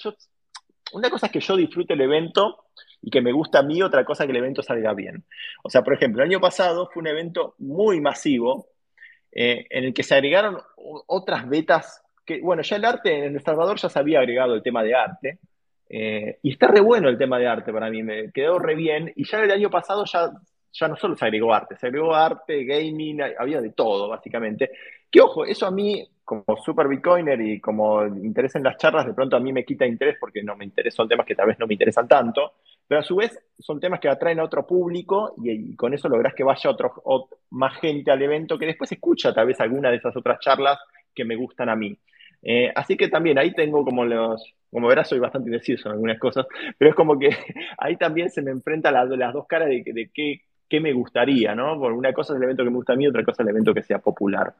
una 0.93 1.09
cosa 1.09 1.25
es 1.25 1.31
que 1.31 1.41
yo 1.41 1.57
disfrute 1.57 1.93
el 1.93 2.01
evento 2.01 2.65
y 3.01 3.09
que 3.09 3.21
me 3.21 3.33
gusta 3.33 3.59
a 3.59 3.63
mí, 3.63 3.81
otra 3.81 4.05
cosa 4.05 4.23
es 4.23 4.27
que 4.27 4.31
el 4.31 4.37
evento 4.37 4.63
salga 4.63 4.93
bien. 4.93 5.25
O 5.63 5.69
sea, 5.69 5.81
por 5.81 5.93
ejemplo, 5.93 6.23
el 6.23 6.29
año 6.29 6.39
pasado 6.39 6.89
fue 6.93 7.01
un 7.01 7.07
evento 7.07 7.55
muy 7.59 7.99
masivo 7.99 8.67
en 9.35 9.85
el 9.85 9.95
que 9.95 10.03
se 10.03 10.13
agregaron 10.13 10.59
otras 11.07 11.49
betas 11.49 12.02
que, 12.25 12.41
bueno, 12.41 12.61
ya 12.61 12.75
el 12.75 12.85
arte 12.85 13.25
en 13.25 13.35
El 13.35 13.41
Salvador 13.41 13.77
ya 13.77 13.89
se 13.89 13.99
había 13.99 14.19
agregado 14.19 14.53
el 14.55 14.63
tema 14.63 14.83
de 14.83 14.95
arte. 14.95 15.39
y 15.89 16.51
está 16.51 16.67
re 16.67 16.81
bueno 16.81 17.09
el 17.09 17.17
tema 17.17 17.37
de 17.37 17.47
arte 17.47 17.71
para 17.71 17.89
mí, 17.89 18.03
me 18.03 18.31
quedó 18.31 18.59
re 18.59 18.75
bien. 18.75 19.11
Y 19.15 19.25
ya 19.25 19.39
el 19.39 19.51
año 19.51 19.69
pasado 19.69 20.05
ya 20.05 20.31
ya 20.73 20.87
no 20.87 20.95
solo 20.95 21.15
se 21.15 21.25
agregó 21.25 21.53
arte, 21.53 21.77
se 21.77 21.87
agregó 21.87 22.13
arte, 22.13 22.65
gaming, 22.65 23.21
había 23.37 23.61
de 23.61 23.69
todo, 23.71 24.09
básicamente. 24.09 24.71
Que 25.09 25.21
ojo, 25.21 25.45
eso 25.45 25.67
a 25.67 25.71
mí, 25.71 26.05
como 26.25 26.43
super 26.65 26.87
bitcoiner 26.87 27.39
y 27.39 27.61
como 27.61 28.05
interés 28.05 28.55
en 28.55 28.63
las 28.63 28.77
charlas, 28.77 29.05
de 29.05 29.13
pronto 29.13 29.37
a 29.37 29.39
mí 29.39 29.53
me 29.53 29.63
quita 29.63 29.85
interés 29.85 30.17
porque 30.19 30.41
no 30.41 30.55
me 30.55 30.65
interesan 30.65 31.07
temas 31.07 31.27
que 31.27 31.35
tal 31.35 31.47
vez 31.47 31.59
no 31.59 31.67
me 31.67 31.75
interesan 31.75 32.07
tanto, 32.07 32.53
pero 32.87 33.01
a 33.01 33.03
su 33.03 33.15
vez 33.15 33.39
son 33.59 33.79
temas 33.79 33.99
que 33.99 34.09
atraen 34.09 34.39
a 34.39 34.43
otro 34.43 34.65
público 34.65 35.35
y, 35.43 35.75
con 35.75 35.93
eso 35.93 36.09
lográs 36.09 36.33
que 36.33 36.43
vaya 36.43 36.69
otro, 36.71 36.91
más 37.51 37.79
gente 37.79 38.09
al 38.09 38.21
evento 38.21 38.57
que 38.57 38.65
después 38.65 38.91
escucha 38.91 39.33
tal 39.33 39.45
vez 39.45 39.59
alguna 39.59 39.91
de 39.91 39.97
esas 39.97 40.15
otras 40.15 40.39
charlas 40.39 40.79
que 41.13 41.23
me 41.23 41.35
gustan 41.35 41.69
a 41.69 41.75
mí. 41.75 41.95
Eh, 42.43 42.71
así 42.75 42.97
que 42.97 43.07
también 43.07 43.37
ahí 43.37 43.53
tengo 43.53 43.85
como 43.85 44.03
los, 44.03 44.53
como 44.69 44.87
verás 44.87 45.07
soy 45.07 45.19
bastante 45.19 45.49
indeciso 45.49 45.87
en 45.87 45.93
algunas 45.93 46.19
cosas, 46.19 46.45
pero 46.77 46.89
es 46.89 46.95
como 46.95 47.17
que 47.17 47.29
ahí 47.77 47.95
también 47.95 48.29
se 48.29 48.41
me 48.41 48.51
enfrenta 48.51 48.91
las, 48.91 49.09
las 49.09 49.33
dos 49.33 49.47
caras 49.47 49.69
de, 49.69 49.83
de 49.85 50.09
qué, 50.13 50.41
me 50.79 50.91
gustaría, 50.91 51.53
¿no? 51.53 51.79
Porque 51.79 51.95
una 51.95 52.13
cosa 52.13 52.33
es 52.33 52.37
el 52.37 52.45
evento 52.45 52.63
que 52.63 52.71
me 52.71 52.77
gusta 52.77 52.93
a 52.93 52.95
mí, 52.95 53.05
otra 53.05 53.23
cosa 53.23 53.43
es 53.43 53.47
el 53.47 53.51
evento 53.51 53.75
que 53.75 53.83
sea 53.83 53.99
popular. 53.99 54.55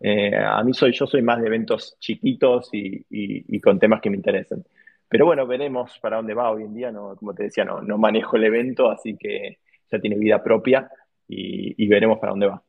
Eh, 0.00 0.34
a 0.34 0.64
mí 0.64 0.72
soy, 0.72 0.92
yo 0.92 1.06
soy 1.06 1.20
más 1.20 1.42
de 1.42 1.46
eventos 1.46 1.98
chiquitos 2.00 2.70
y, 2.72 3.04
y, 3.10 3.60
con 3.60 3.78
temas 3.78 4.00
que 4.00 4.08
me 4.08 4.16
interesen. 4.16 4.64
Pero 5.10 5.26
bueno, 5.26 5.46
veremos 5.46 5.98
para 5.98 6.16
dónde 6.16 6.32
va 6.32 6.50
hoy 6.50 6.62
en 6.62 6.74
día. 6.74 6.90
No, 6.90 7.14
como 7.16 7.34
te 7.34 7.42
decía, 7.42 7.66
no, 7.66 7.82
no 7.82 7.98
manejo 7.98 8.38
el 8.38 8.44
evento, 8.44 8.90
así 8.90 9.18
que 9.18 9.58
ya 9.92 9.98
tiene 9.98 10.16
vida 10.16 10.42
propia 10.42 10.90
y, 11.28 11.84
y 11.84 11.86
veremos 11.86 12.18
para 12.18 12.30
dónde 12.30 12.46
va. 12.46 12.62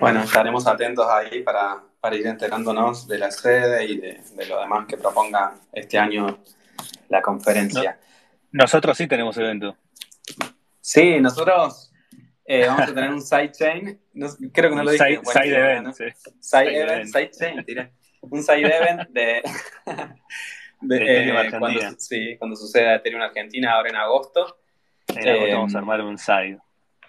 Bueno, 0.00 0.20
estaremos 0.20 0.66
atentos 0.66 1.06
ahí 1.10 1.42
para, 1.42 1.82
para 2.04 2.16
ir 2.16 2.26
enterándonos 2.26 3.08
de 3.08 3.16
la 3.16 3.30
sede 3.30 3.86
y 3.86 3.96
de, 3.96 4.20
lo 4.46 4.60
demás 4.60 4.86
que 4.86 4.98
proponga 4.98 5.54
este 5.72 5.96
año 5.96 6.38
la 7.08 7.22
conferencia. 7.22 7.98
nosotros 8.52 8.98
sí 8.98 9.06
tenemos 9.06 9.38
evento. 9.38 9.74
Sí, 10.82 11.18
nosotros 11.18 11.90
eh, 12.44 12.66
vamos 12.66 12.90
a 12.90 12.94
tener 12.94 13.08
un 13.08 13.22
sidechain. 13.22 13.98
creo 14.52 14.68
que 14.68 14.76
no 14.76 14.84
lo 14.84 14.90
dije. 14.90 15.18
Side, 15.24 15.56
event, 15.56 15.94
Side, 16.40 16.78
event, 16.78 17.06
sidechain, 17.06 17.90
Un 18.20 18.42
side 18.42 18.66
event 18.66 19.08
de. 19.08 19.40
de, 20.82 21.30
eh, 21.30 21.50
cuando, 21.58 21.80
sí, 21.96 22.36
cuando 22.36 22.54
suceda 22.54 22.96
Ethereum 22.96 23.22
Argentina 23.22 23.72
ahora 23.72 23.88
en 23.88 23.96
agosto. 23.96 24.58
En 25.08 25.26
agosto 25.26 25.54
vamos 25.54 25.74
a 25.74 25.78
armar 25.78 26.02
un 26.02 26.18
side. 26.18 26.58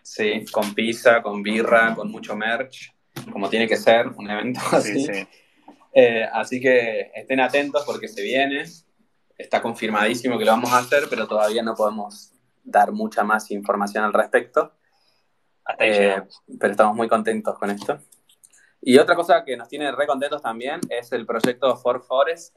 Sí, 0.02 0.46
con 0.54 0.74
pizza, 0.74 1.22
con 1.22 1.44
birra, 1.44 1.94
con 1.96 2.10
mucho 2.10 2.34
merch 2.34 2.95
como 3.32 3.50
tiene 3.50 3.68
que 3.68 3.78
ser, 3.78 4.08
un 4.08 4.30
evento 4.30 4.60
así. 4.72 5.08
Eh, 5.94 6.28
así 6.34 6.60
que 6.60 7.12
estén 7.14 7.40
atentos 7.40 7.84
porque 7.86 8.08
se 8.08 8.22
viene. 8.22 8.66
Está 9.38 9.62
confirmadísimo 9.62 10.38
que 10.38 10.46
lo 10.46 10.52
vamos 10.52 10.72
a 10.72 10.80
hacer, 10.80 11.04
pero 11.10 11.28
todavía 11.28 11.62
no 11.62 11.76
podemos 11.76 12.32
dar 12.64 12.92
mucha 12.92 13.24
más 13.24 13.52
información 13.52 14.04
al 14.04 14.14
respecto. 14.14 14.74
Eh, 15.80 16.22
pero 16.60 16.72
estamos 16.72 16.96
muy 16.96 17.08
contentos 17.08 17.58
con 17.58 17.70
esto. 17.70 18.00
Y 18.82 18.98
otra 18.98 19.16
cosa 19.16 19.44
que 19.44 19.58
nos 19.58 19.68
tiene 19.68 19.92
re 19.92 20.06
contentos 20.06 20.42
también 20.42 20.80
es 20.90 21.12
el 21.12 21.26
proyecto 21.26 21.76
For 21.76 22.04
Forest, 22.04 22.56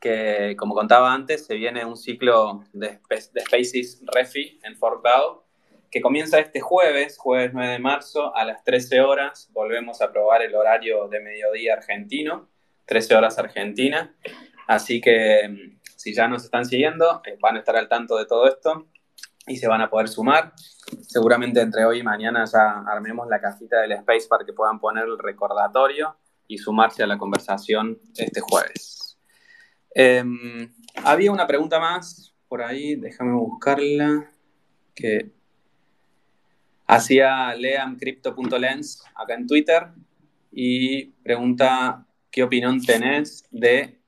que 0.00 0.54
como 0.58 0.74
contaba 0.74 1.12
antes, 1.12 1.44
se 1.44 1.54
viene 1.54 1.84
un 1.84 1.96
ciclo 1.96 2.64
de, 2.72 2.98
de 3.08 3.40
Spaces 3.42 4.02
Refi 4.06 4.58
en 4.62 4.76
Fort 4.76 5.02
que 5.96 6.02
comienza 6.02 6.38
este 6.38 6.60
jueves, 6.60 7.16
jueves 7.16 7.52
9 7.54 7.72
de 7.72 7.78
marzo, 7.78 8.36
a 8.36 8.44
las 8.44 8.62
13 8.64 9.00
horas. 9.00 9.48
Volvemos 9.54 10.02
a 10.02 10.12
probar 10.12 10.42
el 10.42 10.54
horario 10.54 11.08
de 11.08 11.20
mediodía 11.20 11.72
argentino, 11.72 12.50
13 12.84 13.14
horas 13.14 13.38
argentina. 13.38 14.14
Así 14.66 15.00
que 15.00 15.48
mm, 15.48 15.80
si 15.96 16.12
ya 16.12 16.28
nos 16.28 16.44
están 16.44 16.66
siguiendo, 16.66 17.22
eh, 17.24 17.38
van 17.40 17.56
a 17.56 17.60
estar 17.60 17.76
al 17.76 17.88
tanto 17.88 18.18
de 18.18 18.26
todo 18.26 18.46
esto 18.46 18.88
y 19.46 19.56
se 19.56 19.68
van 19.68 19.80
a 19.80 19.88
poder 19.88 20.08
sumar. 20.08 20.52
Seguramente 21.00 21.62
entre 21.62 21.86
hoy 21.86 22.00
y 22.00 22.02
mañana 22.02 22.44
ya 22.44 22.84
armemos 22.86 23.26
la 23.28 23.40
cajita 23.40 23.80
del 23.80 23.92
Space 23.92 24.26
para 24.28 24.44
que 24.44 24.52
puedan 24.52 24.78
poner 24.78 25.04
el 25.04 25.18
recordatorio 25.18 26.18
y 26.46 26.58
sumarse 26.58 27.04
a 27.04 27.06
la 27.06 27.16
conversación 27.16 27.98
este 28.18 28.42
jueves. 28.42 29.18
Em, 29.94 30.74
había 31.02 31.32
una 31.32 31.46
pregunta 31.46 31.80
más 31.80 32.34
por 32.48 32.60
ahí, 32.60 32.96
déjame 32.96 33.32
buscarla, 33.32 34.30
que 34.94 35.35
Hacía 36.86 37.54
leamcrypto.lens 37.54 39.04
acá 39.14 39.34
en 39.34 39.46
Twitter 39.46 39.88
y 40.52 41.06
pregunta 41.06 42.06
qué 42.30 42.42
opinión 42.42 42.80
tenés 42.80 43.46
de... 43.50 43.98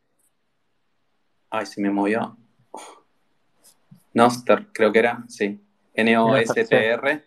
Ay, 1.50 1.66
se 1.66 1.80
me 1.80 1.90
movió. 1.90 2.36
Noster, 4.14 4.66
creo 4.72 4.92
que 4.92 4.98
era, 4.98 5.24
sí. 5.28 5.60
N-O-S-T-R. 5.94 7.24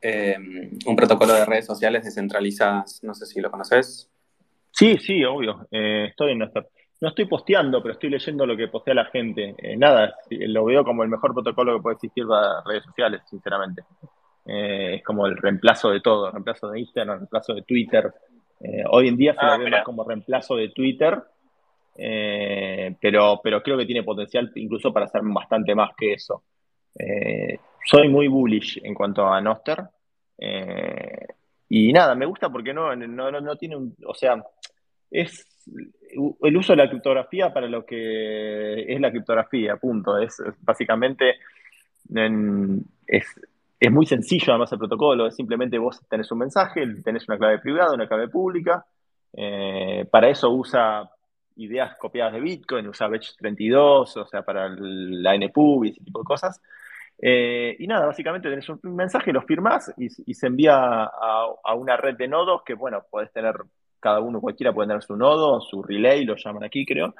Em, 0.00 0.70
un 0.84 0.96
protocolo 0.96 1.32
de 1.32 1.44
redes 1.44 1.66
sociales 1.66 2.04
descentralizadas. 2.04 3.02
No 3.02 3.14
sé 3.14 3.26
si 3.26 3.40
lo 3.40 3.50
conoces. 3.50 4.10
Sí, 4.70 4.98
sí, 4.98 5.24
obvio. 5.24 5.66
Eh, 5.70 6.06
estoy 6.10 6.32
en 6.32 6.38
Noster. 6.38 6.68
No 7.00 7.08
estoy 7.08 7.26
posteando, 7.26 7.82
pero 7.82 7.94
estoy 7.94 8.10
leyendo 8.10 8.46
lo 8.46 8.56
que 8.56 8.68
postea 8.68 8.94
la 8.94 9.06
gente. 9.06 9.54
Eh, 9.58 9.76
nada, 9.76 10.14
lo 10.30 10.64
veo 10.64 10.84
como 10.84 11.02
el 11.02 11.08
mejor 11.08 11.32
protocolo 11.32 11.76
que 11.76 11.82
puede 11.82 11.94
existir 11.94 12.26
para 12.26 12.62
redes 12.64 12.84
sociales, 12.84 13.22
sinceramente. 13.28 13.82
Eh, 14.44 14.96
es 14.96 15.04
como 15.04 15.26
el 15.26 15.36
reemplazo 15.36 15.90
de 15.90 16.00
todo, 16.00 16.26
el 16.26 16.32
reemplazo 16.32 16.70
de 16.70 16.80
Instagram, 16.80 17.14
el 17.14 17.20
reemplazo 17.20 17.54
de 17.54 17.62
Twitter. 17.62 18.12
Eh, 18.60 18.84
hoy 18.90 19.08
en 19.08 19.16
día 19.16 19.34
se 19.34 19.44
lo 19.44 19.52
ah, 19.52 19.58
ve 19.58 19.70
más 19.70 19.84
como 19.84 20.04
reemplazo 20.04 20.56
de 20.56 20.70
Twitter, 20.70 21.22
eh, 21.96 22.96
pero, 23.00 23.40
pero 23.42 23.62
creo 23.62 23.76
que 23.76 23.86
tiene 23.86 24.02
potencial 24.02 24.50
incluso 24.56 24.92
para 24.92 25.06
hacer 25.06 25.22
bastante 25.24 25.74
más 25.74 25.90
que 25.96 26.14
eso. 26.14 26.42
soy 27.84 28.08
muy 28.08 28.28
bullish 28.28 28.80
en 28.82 28.94
cuanto 28.94 29.26
a 29.26 29.40
Noster. 29.40 29.84
y 31.68 31.92
nada, 31.92 32.14
me 32.14 32.26
gusta 32.26 32.50
porque 32.50 32.74
no, 32.74 32.94
no, 32.96 33.30
no, 33.30 33.56
tiene 33.56 33.76
un. 33.76 33.94
O 34.06 34.14
sea, 34.14 34.42
es 35.10 35.46
el 36.42 36.56
uso 36.56 36.72
de 36.72 36.78
la 36.78 36.88
criptografía 36.88 37.52
para 37.52 37.68
lo 37.68 37.86
que 37.86 38.92
es 38.92 39.00
la 39.00 39.10
criptografía, 39.10 39.76
punto. 39.76 40.18
Es, 40.18 40.42
básicamente. 40.60 41.36
es, 43.06 43.26
es 43.82 43.90
muy 43.90 44.06
sencillo 44.06 44.52
además 44.52 44.70
el 44.70 44.78
protocolo, 44.78 45.26
es 45.26 45.34
simplemente 45.34 45.76
vos 45.76 46.00
tenés 46.08 46.30
un 46.30 46.38
mensaje, 46.38 46.86
tenés 47.02 47.28
una 47.28 47.36
clave 47.36 47.58
privada, 47.58 47.94
una 47.94 48.06
clave 48.06 48.28
pública. 48.28 48.86
Eh, 49.32 50.06
para 50.08 50.28
eso 50.28 50.50
usa 50.50 51.10
ideas 51.56 51.96
copiadas 51.98 52.34
de 52.34 52.40
Bitcoin, 52.40 52.86
usa 52.86 53.08
Batch32, 53.08 54.16
o 54.18 54.26
sea, 54.26 54.42
para 54.42 54.68
la 54.78 55.34
NPUB 55.34 55.84
y 55.86 55.88
ese 55.88 56.04
tipo 56.04 56.20
de 56.20 56.24
cosas. 56.24 56.62
Eh, 57.20 57.74
y 57.76 57.88
nada, 57.88 58.06
básicamente 58.06 58.48
tenés 58.48 58.68
un 58.68 58.78
mensaje, 58.94 59.32
lo 59.32 59.42
firmás 59.42 59.92
y, 59.96 60.08
se 60.08 60.46
envía 60.46 60.76
a, 60.76 61.74
una 61.74 61.96
red 61.96 62.16
de 62.16 62.28
nodos 62.28 62.62
que, 62.64 62.74
bueno, 62.74 63.02
podés 63.10 63.32
tener, 63.32 63.56
cada 63.98 64.20
uno, 64.20 64.40
cualquiera 64.40 64.72
puede 64.72 64.90
tener 64.90 65.02
su 65.02 65.16
nodo, 65.16 65.60
su 65.60 65.82
relay, 65.82 66.24
lo 66.24 66.36
llaman 66.36 66.62
aquí, 66.62 66.86
creo, 66.86 67.16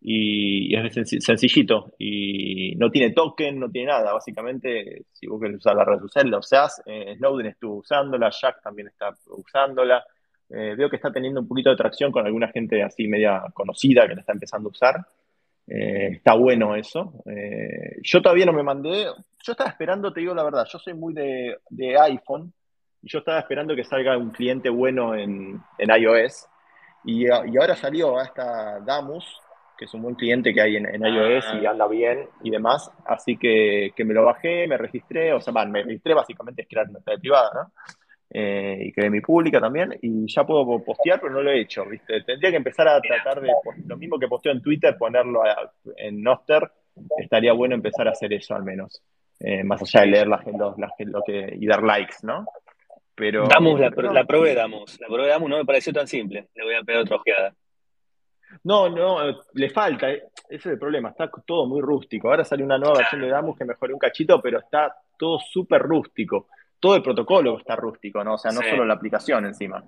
y, 0.00 0.74
es 0.76 1.24
sencillito 1.24 1.92
y 1.98 2.74
no 2.76 2.90
tiene 2.90 3.12
token, 3.12 3.58
no 3.58 3.70
tiene 3.70 3.88
nada. 3.88 4.12
Básicamente, 4.12 5.06
si 5.12 5.26
vos 5.26 5.40
querés 5.40 5.56
usar 5.56 5.76
la 5.76 5.84
red 5.84 5.98
social, 6.00 6.30
la 6.30 6.38
usás. 6.38 6.82
Eh, 6.86 7.14
Snowden 7.16 7.46
estuvo 7.46 7.76
usándola, 7.76 8.30
Jack 8.30 8.62
también 8.62 8.88
está 8.88 9.14
usándola. 9.28 10.04
Eh, 10.48 10.74
veo 10.76 10.88
que 10.88 10.96
está 10.96 11.10
teniendo 11.10 11.40
un 11.40 11.48
poquito 11.48 11.70
de 11.70 11.76
tracción 11.76 12.12
con 12.12 12.24
alguna 12.24 12.48
gente 12.48 12.82
así 12.82 13.08
media 13.08 13.42
conocida 13.52 14.06
que 14.06 14.14
la 14.14 14.20
está 14.20 14.32
empezando 14.32 14.68
a 14.68 14.72
usar. 14.72 15.06
Eh, 15.66 16.10
está 16.12 16.34
bueno 16.34 16.76
eso. 16.76 17.24
yo 18.02 18.22
todavía 18.22 18.46
no 18.46 18.52
me 18.52 18.62
mandé. 18.62 19.06
Yo 19.42 19.52
estaba 19.52 19.70
esperando, 19.70 20.12
te 20.12 20.20
digo 20.20 20.34
la 20.34 20.44
verdad, 20.44 20.66
yo 20.70 20.78
soy 20.78 20.94
muy 20.94 21.14
de, 21.14 21.58
iPhone 22.00 22.52
y 23.02 23.08
yo 23.08 23.20
estaba 23.20 23.38
esperando 23.38 23.74
que 23.74 23.84
salga 23.84 24.16
un 24.16 24.30
cliente 24.30 24.68
bueno 24.68 25.14
en, 25.14 25.60
iOS. 25.78 26.46
Y, 27.04 27.26
y, 27.26 27.28
ahora 27.28 27.76
salió 27.76 28.18
hasta 28.18 28.80
Damus, 28.80 29.24
que 29.76 29.84
es 29.84 29.94
un 29.94 30.02
buen 30.02 30.14
cliente 30.14 30.52
que 30.52 30.60
hay 30.60 30.76
en, 30.76 31.04
iOS 31.04 31.44
y 31.60 31.66
ah. 31.66 31.70
anda 31.70 31.86
bien 31.86 32.28
y 32.42 32.50
demás. 32.50 32.90
Así 33.04 33.36
que, 33.36 33.92
me 33.98 34.14
lo 34.14 34.24
bajé, 34.24 34.66
me 34.66 34.76
registré, 34.76 35.32
o 35.32 35.40
sea, 35.40 35.52
me 35.66 35.82
registré 35.82 36.14
básicamente 36.14 36.62
es 36.62 36.68
crear 36.68 36.88
una 36.88 37.00
red 37.04 37.18
privada, 37.20 37.50
¿no? 37.54 37.72
Eh, 38.28 38.78
y 38.86 38.92
creé 38.92 39.08
mi 39.08 39.20
pública 39.20 39.60
también, 39.60 39.96
y 40.02 40.26
ya 40.26 40.44
puedo 40.44 40.82
postear, 40.84 41.20
pero 41.20 41.32
no 41.32 41.42
lo 41.42 41.50
he 41.50 41.60
hecho, 41.60 41.84
¿viste? 41.84 42.22
Tendría 42.22 42.50
que 42.50 42.56
empezar 42.56 42.88
a 42.88 43.00
tratar 43.00 43.40
de, 43.40 43.52
lo 43.86 43.96
mismo 43.96 44.18
que 44.18 44.26
posteo 44.26 44.52
en 44.52 44.60
Twitter, 44.60 44.96
ponerlo 44.98 45.42
en 45.96 46.22
Noster, 46.22 46.68
estaría 47.18 47.52
bueno 47.52 47.76
empezar 47.76 48.08
a 48.08 48.10
hacer 48.10 48.32
eso 48.32 48.54
al 48.54 48.64
menos, 48.64 49.00
eh, 49.38 49.62
más 49.62 49.80
allá 49.82 50.00
de 50.00 50.06
leer 50.10 50.26
la, 50.26 50.42
lo 50.46 51.22
que, 51.24 51.56
y 51.58 51.66
dar 51.66 51.82
likes, 51.82 52.16
¿no? 52.24 52.46
Pero, 53.14 53.46
Damos 53.46 53.80
la, 53.80 53.88
la 53.88 54.24
probé, 54.24 54.54
damos. 54.54 55.00
La 55.00 55.06
probé, 55.06 55.28
damos, 55.28 55.48
no 55.48 55.56
me 55.56 55.64
pareció 55.64 55.90
tan 55.90 56.06
simple. 56.06 56.48
Le 56.54 56.64
voy 56.64 56.74
a 56.74 56.82
pegar 56.82 57.00
otra 57.00 57.16
ojeada. 57.16 57.54
No, 58.64 58.88
no, 58.88 59.18
le 59.54 59.70
falta, 59.70 60.10
eh, 60.10 60.24
ese 60.48 60.56
es 60.56 60.66
el 60.66 60.78
problema, 60.78 61.10
está 61.10 61.30
todo 61.46 61.66
muy 61.66 61.80
rústico. 61.80 62.28
Ahora 62.28 62.44
sale 62.44 62.64
una 62.64 62.78
nueva 62.78 62.98
versión 62.98 63.20
de 63.20 63.28
Damus 63.28 63.56
que 63.56 63.64
mejoré 63.64 63.92
un 63.92 63.98
cachito, 63.98 64.40
pero 64.40 64.58
está 64.58 64.94
todo 65.18 65.38
súper 65.38 65.82
rústico. 65.82 66.48
Todo 66.78 66.96
el 66.96 67.02
protocolo 67.02 67.58
está 67.58 67.74
rústico, 67.74 68.22
¿no? 68.22 68.34
O 68.34 68.38
sea, 68.38 68.52
no 68.52 68.60
solo 68.62 68.84
la 68.84 68.94
aplicación 68.94 69.46
encima. 69.46 69.82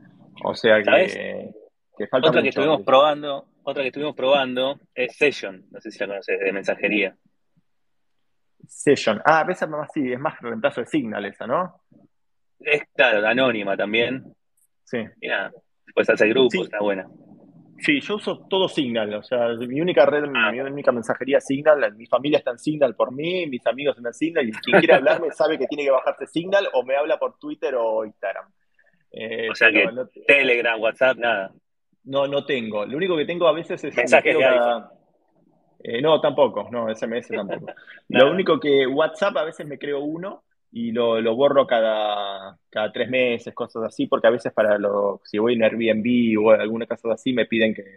O 0.45 0.55
sea 0.55 0.83
que, 0.83 1.51
que 1.97 2.07
falta 2.07 2.29
Otra 2.29 2.43
que 2.43 2.49
estuvimos 2.49 2.83
probando, 2.83 3.47
otra 3.63 3.83
que 3.83 3.89
estuvimos 3.89 4.15
probando 4.15 4.81
es 4.95 5.17
Session, 5.17 5.67
no 5.71 5.81
sé 5.81 5.91
si 5.91 5.99
la 5.99 6.07
conoces, 6.07 6.41
de 6.41 6.53
mensajería. 6.53 7.17
Session. 8.67 9.21
Ah, 9.25 9.47
esa 9.49 9.67
más 9.67 9.91
sí, 9.93 10.13
es 10.13 10.19
más 10.19 10.41
reemplazo 10.41 10.81
de 10.81 10.87
Signal 10.87 11.25
esa, 11.25 11.47
¿no? 11.47 11.83
Es 12.61 12.83
claro, 12.95 13.27
anónima 13.27 13.77
también. 13.77 14.25
Sí. 14.85 14.99
Y 15.21 15.29
nada, 15.29 15.53
después 15.85 16.09
hace 16.11 16.29
grupo, 16.29 16.65
está 16.65 16.81
buena. 16.81 17.09
Sí, 17.81 18.01
yo 18.01 18.17
uso 18.17 18.47
todo 18.49 18.69
Signal, 18.69 19.15
o 19.15 19.23
sea, 19.23 19.49
mi 19.55 19.81
única 19.81 20.05
red, 20.05 20.25
ah. 20.35 20.51
mi 20.51 20.61
única 20.61 20.91
mensajería 20.91 21.39
es 21.39 21.47
Signal, 21.47 21.95
mi 21.95 22.07
familia 22.07 22.39
está 22.39 22.51
en 22.51 22.59
Signal 22.59 22.95
por 22.95 23.13
mí, 23.13 23.47
mis 23.47 23.65
amigos 23.67 23.97
están 23.97 24.11
en 24.11 24.15
Signal, 24.15 24.49
y 24.49 24.53
quien 24.53 24.79
quiera 24.81 24.97
hablarme 24.97 25.31
sabe 25.31 25.59
que 25.59 25.67
tiene 25.67 25.85
que 25.85 25.91
bajarse 25.91 26.27
Signal 26.27 26.69
o 26.73 26.85
me 26.85 26.97
habla 26.97 27.19
por 27.19 27.39
Twitter 27.39 27.75
o 27.77 28.05
Instagram. 28.05 28.47
Eh, 29.13 29.49
o 29.51 29.55
sea 29.55 29.71
que 29.71 29.89
Telegram, 30.27 30.81
WhatsApp, 30.81 31.19
nada. 31.19 31.53
No, 32.05 32.27
no 32.27 32.45
tengo. 32.45 32.85
Lo 32.85 32.97
único 32.97 33.17
que 33.17 33.25
tengo 33.25 33.47
a 33.47 33.53
veces 33.53 33.83
es... 33.85 33.97
Mensajes 33.97 34.37
de 34.37 34.45
eh, 35.81 36.03
no, 36.03 36.21
tampoco, 36.21 36.69
no, 36.73 36.93
SMS 36.93 37.29
tampoco. 37.29 37.67
Lo 38.09 38.31
único 38.31 38.59
que 38.59 38.87
WhatsApp 38.87 39.37
a 39.37 39.45
veces 39.45 39.67
me 39.67 39.79
creo 39.79 40.01
uno 40.01 40.43
y 40.71 40.93
lo, 40.93 41.21
lo 41.21 41.35
borro 41.35 41.67
cada, 41.67 42.59
cada, 42.71 42.93
tres 42.93 43.09
meses, 43.09 43.55
cosas 43.55 43.85
así, 43.85 44.07
porque 44.07 44.27
a 44.27 44.31
veces 44.31 44.53
para 44.53 44.79
lo, 44.79 45.21
si 45.25 45.39
voy 45.39 45.55
en 45.55 45.63
Airbnb 45.65 46.45
o 46.45 46.51
alguna 46.51 46.87
cosa 46.87 47.13
así 47.13 47.33
me 47.33 47.47
piden 47.47 47.75
que, 47.75 47.97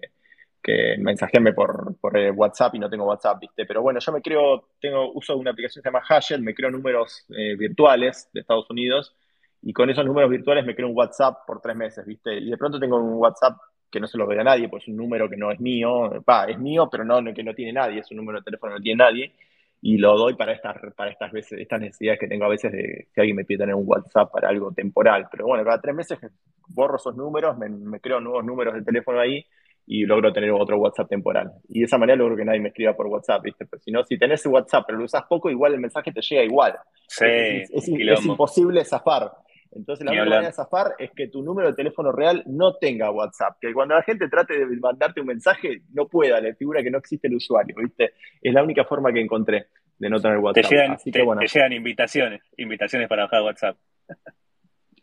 que 0.61 0.95
mensajearme 0.99 1.53
por, 1.53 1.97
por 1.99 2.17
eh, 2.17 2.31
WhatsApp 2.31 2.75
y 2.75 2.79
no 2.79 2.89
tengo 2.89 3.05
WhatsApp, 3.05 3.39
¿viste? 3.41 3.65
Pero 3.65 3.81
bueno, 3.81 3.99
yo 3.99 4.11
me 4.11 4.21
creo, 4.21 4.69
tengo, 4.79 5.11
uso 5.13 5.35
una 5.37 5.51
aplicación 5.51 5.81
que 5.81 5.89
se 5.89 5.93
llama 5.93 6.05
Hashed, 6.05 6.39
me 6.39 6.53
creo 6.53 6.71
números 6.71 7.25
eh, 7.35 7.55
virtuales 7.55 8.29
de 8.33 8.41
Estados 8.41 8.69
Unidos 8.69 9.15
y 9.61 9.73
con 9.73 9.89
esos 9.89 10.05
números 10.05 10.29
virtuales 10.29 10.65
me 10.65 10.75
creo 10.75 10.87
un 10.87 10.97
WhatsApp 10.97 11.45
por 11.45 11.61
tres 11.61 11.75
meses, 11.75 12.05
¿viste? 12.05 12.35
Y 12.37 12.49
de 12.49 12.57
pronto 12.57 12.79
tengo 12.79 12.97
un 12.97 13.15
WhatsApp 13.15 13.57
que 13.91 13.99
no 13.99 14.07
se 14.07 14.17
lo 14.17 14.25
ve 14.25 14.39
a 14.39 14.43
nadie, 14.43 14.69
pues 14.69 14.83
es 14.83 14.89
un 14.89 14.95
número 14.95 15.29
que 15.29 15.35
no 15.37 15.51
es 15.51 15.59
mío, 15.59 16.23
va, 16.27 16.45
es 16.45 16.57
mío, 16.57 16.87
pero 16.89 17.03
no, 17.03 17.21
que 17.33 17.43
no 17.43 17.53
tiene 17.53 17.73
nadie, 17.73 17.99
es 17.99 18.09
un 18.11 18.17
número 18.17 18.39
de 18.39 18.45
teléfono 18.45 18.73
que 18.73 18.79
no 18.79 18.83
tiene 18.83 19.03
nadie, 19.03 19.33
y 19.81 19.97
lo 19.97 20.15
doy 20.15 20.35
para 20.35 20.53
estas, 20.53 20.77
para 20.95 21.09
estas 21.09 21.31
veces, 21.31 21.59
estas 21.59 21.81
necesidades 21.81 22.19
que 22.19 22.27
tengo 22.27 22.45
a 22.45 22.49
veces 22.49 22.71
de 22.71 23.07
que 23.13 23.21
alguien 23.21 23.35
me 23.35 23.45
pide 23.45 23.59
tener 23.59 23.73
un 23.73 23.83
WhatsApp 23.85 24.31
para 24.31 24.49
algo 24.49 24.71
temporal. 24.71 25.27
Pero 25.31 25.47
bueno, 25.47 25.63
cada 25.63 25.81
tres 25.81 25.95
meses 25.95 26.19
borro 26.67 26.97
esos 26.97 27.15
números, 27.15 27.57
me, 27.57 27.99
creo 27.99 28.19
nuevos 28.19 28.45
números 28.45 28.75
de 28.75 28.83
teléfono 28.83 29.19
ahí 29.19 29.43
y 29.87 30.05
logro 30.05 30.31
tener 30.31 30.51
otro 30.51 30.77
WhatsApp 30.77 31.09
temporal. 31.09 31.51
Y 31.67 31.79
de 31.79 31.85
esa 31.85 31.97
manera 31.97 32.15
logro 32.15 32.35
que 32.35 32.45
nadie 32.45 32.59
me 32.59 32.69
escriba 32.69 32.93
por 32.95 33.07
WhatsApp, 33.07 33.41
¿viste? 33.43 33.65
Pero 33.65 33.81
si 33.81 33.91
no, 33.91 34.03
si 34.03 34.19
tenés 34.19 34.45
WhatsApp 34.45 34.83
pero 34.85 34.99
lo 34.99 35.05
usas 35.05 35.23
poco, 35.27 35.49
igual 35.49 35.73
el 35.73 35.79
mensaje 35.79 36.11
te 36.11 36.21
llega 36.21 36.43
igual. 36.43 36.77
Sí, 37.07 37.25
es, 37.25 37.71
es 37.73 38.25
imposible 38.25 38.85
zafar. 38.85 39.31
Entonces 39.73 40.05
la 40.05 40.11
única 40.11 40.25
manera 40.25 40.47
de 40.47 40.53
zafar 40.53 40.95
es 40.99 41.11
que 41.11 41.27
tu 41.27 41.41
número 41.41 41.69
de 41.69 41.75
teléfono 41.75 42.11
real 42.11 42.43
no 42.45 42.75
tenga 42.75 43.09
WhatsApp. 43.09 43.57
Que 43.59 43.73
cuando 43.73 43.95
la 43.95 44.03
gente 44.03 44.27
trate 44.27 44.57
de 44.57 44.65
mandarte 44.77 45.21
un 45.21 45.27
mensaje, 45.27 45.81
no 45.93 46.07
pueda, 46.07 46.41
le 46.41 46.55
figura 46.55 46.83
que 46.83 46.91
no 46.91 46.97
existe 46.97 47.27
el 47.27 47.35
usuario, 47.35 47.75
¿viste? 47.77 48.13
Es 48.41 48.53
la 48.53 48.63
única 48.63 48.83
forma 48.83 49.13
que 49.13 49.21
encontré 49.21 49.67
de 49.97 50.09
no 50.09 50.19
tener 50.19 50.37
WhatsApp. 50.39 50.63
Te 50.63 50.75
llegan, 50.75 50.91
Así 50.91 51.11
que, 51.11 51.21
bueno. 51.21 51.41
te 51.41 51.47
llegan 51.47 51.73
invitaciones, 51.73 52.41
invitaciones 52.57 53.07
para 53.07 53.23
bajar 53.23 53.43
WhatsApp. 53.43 53.77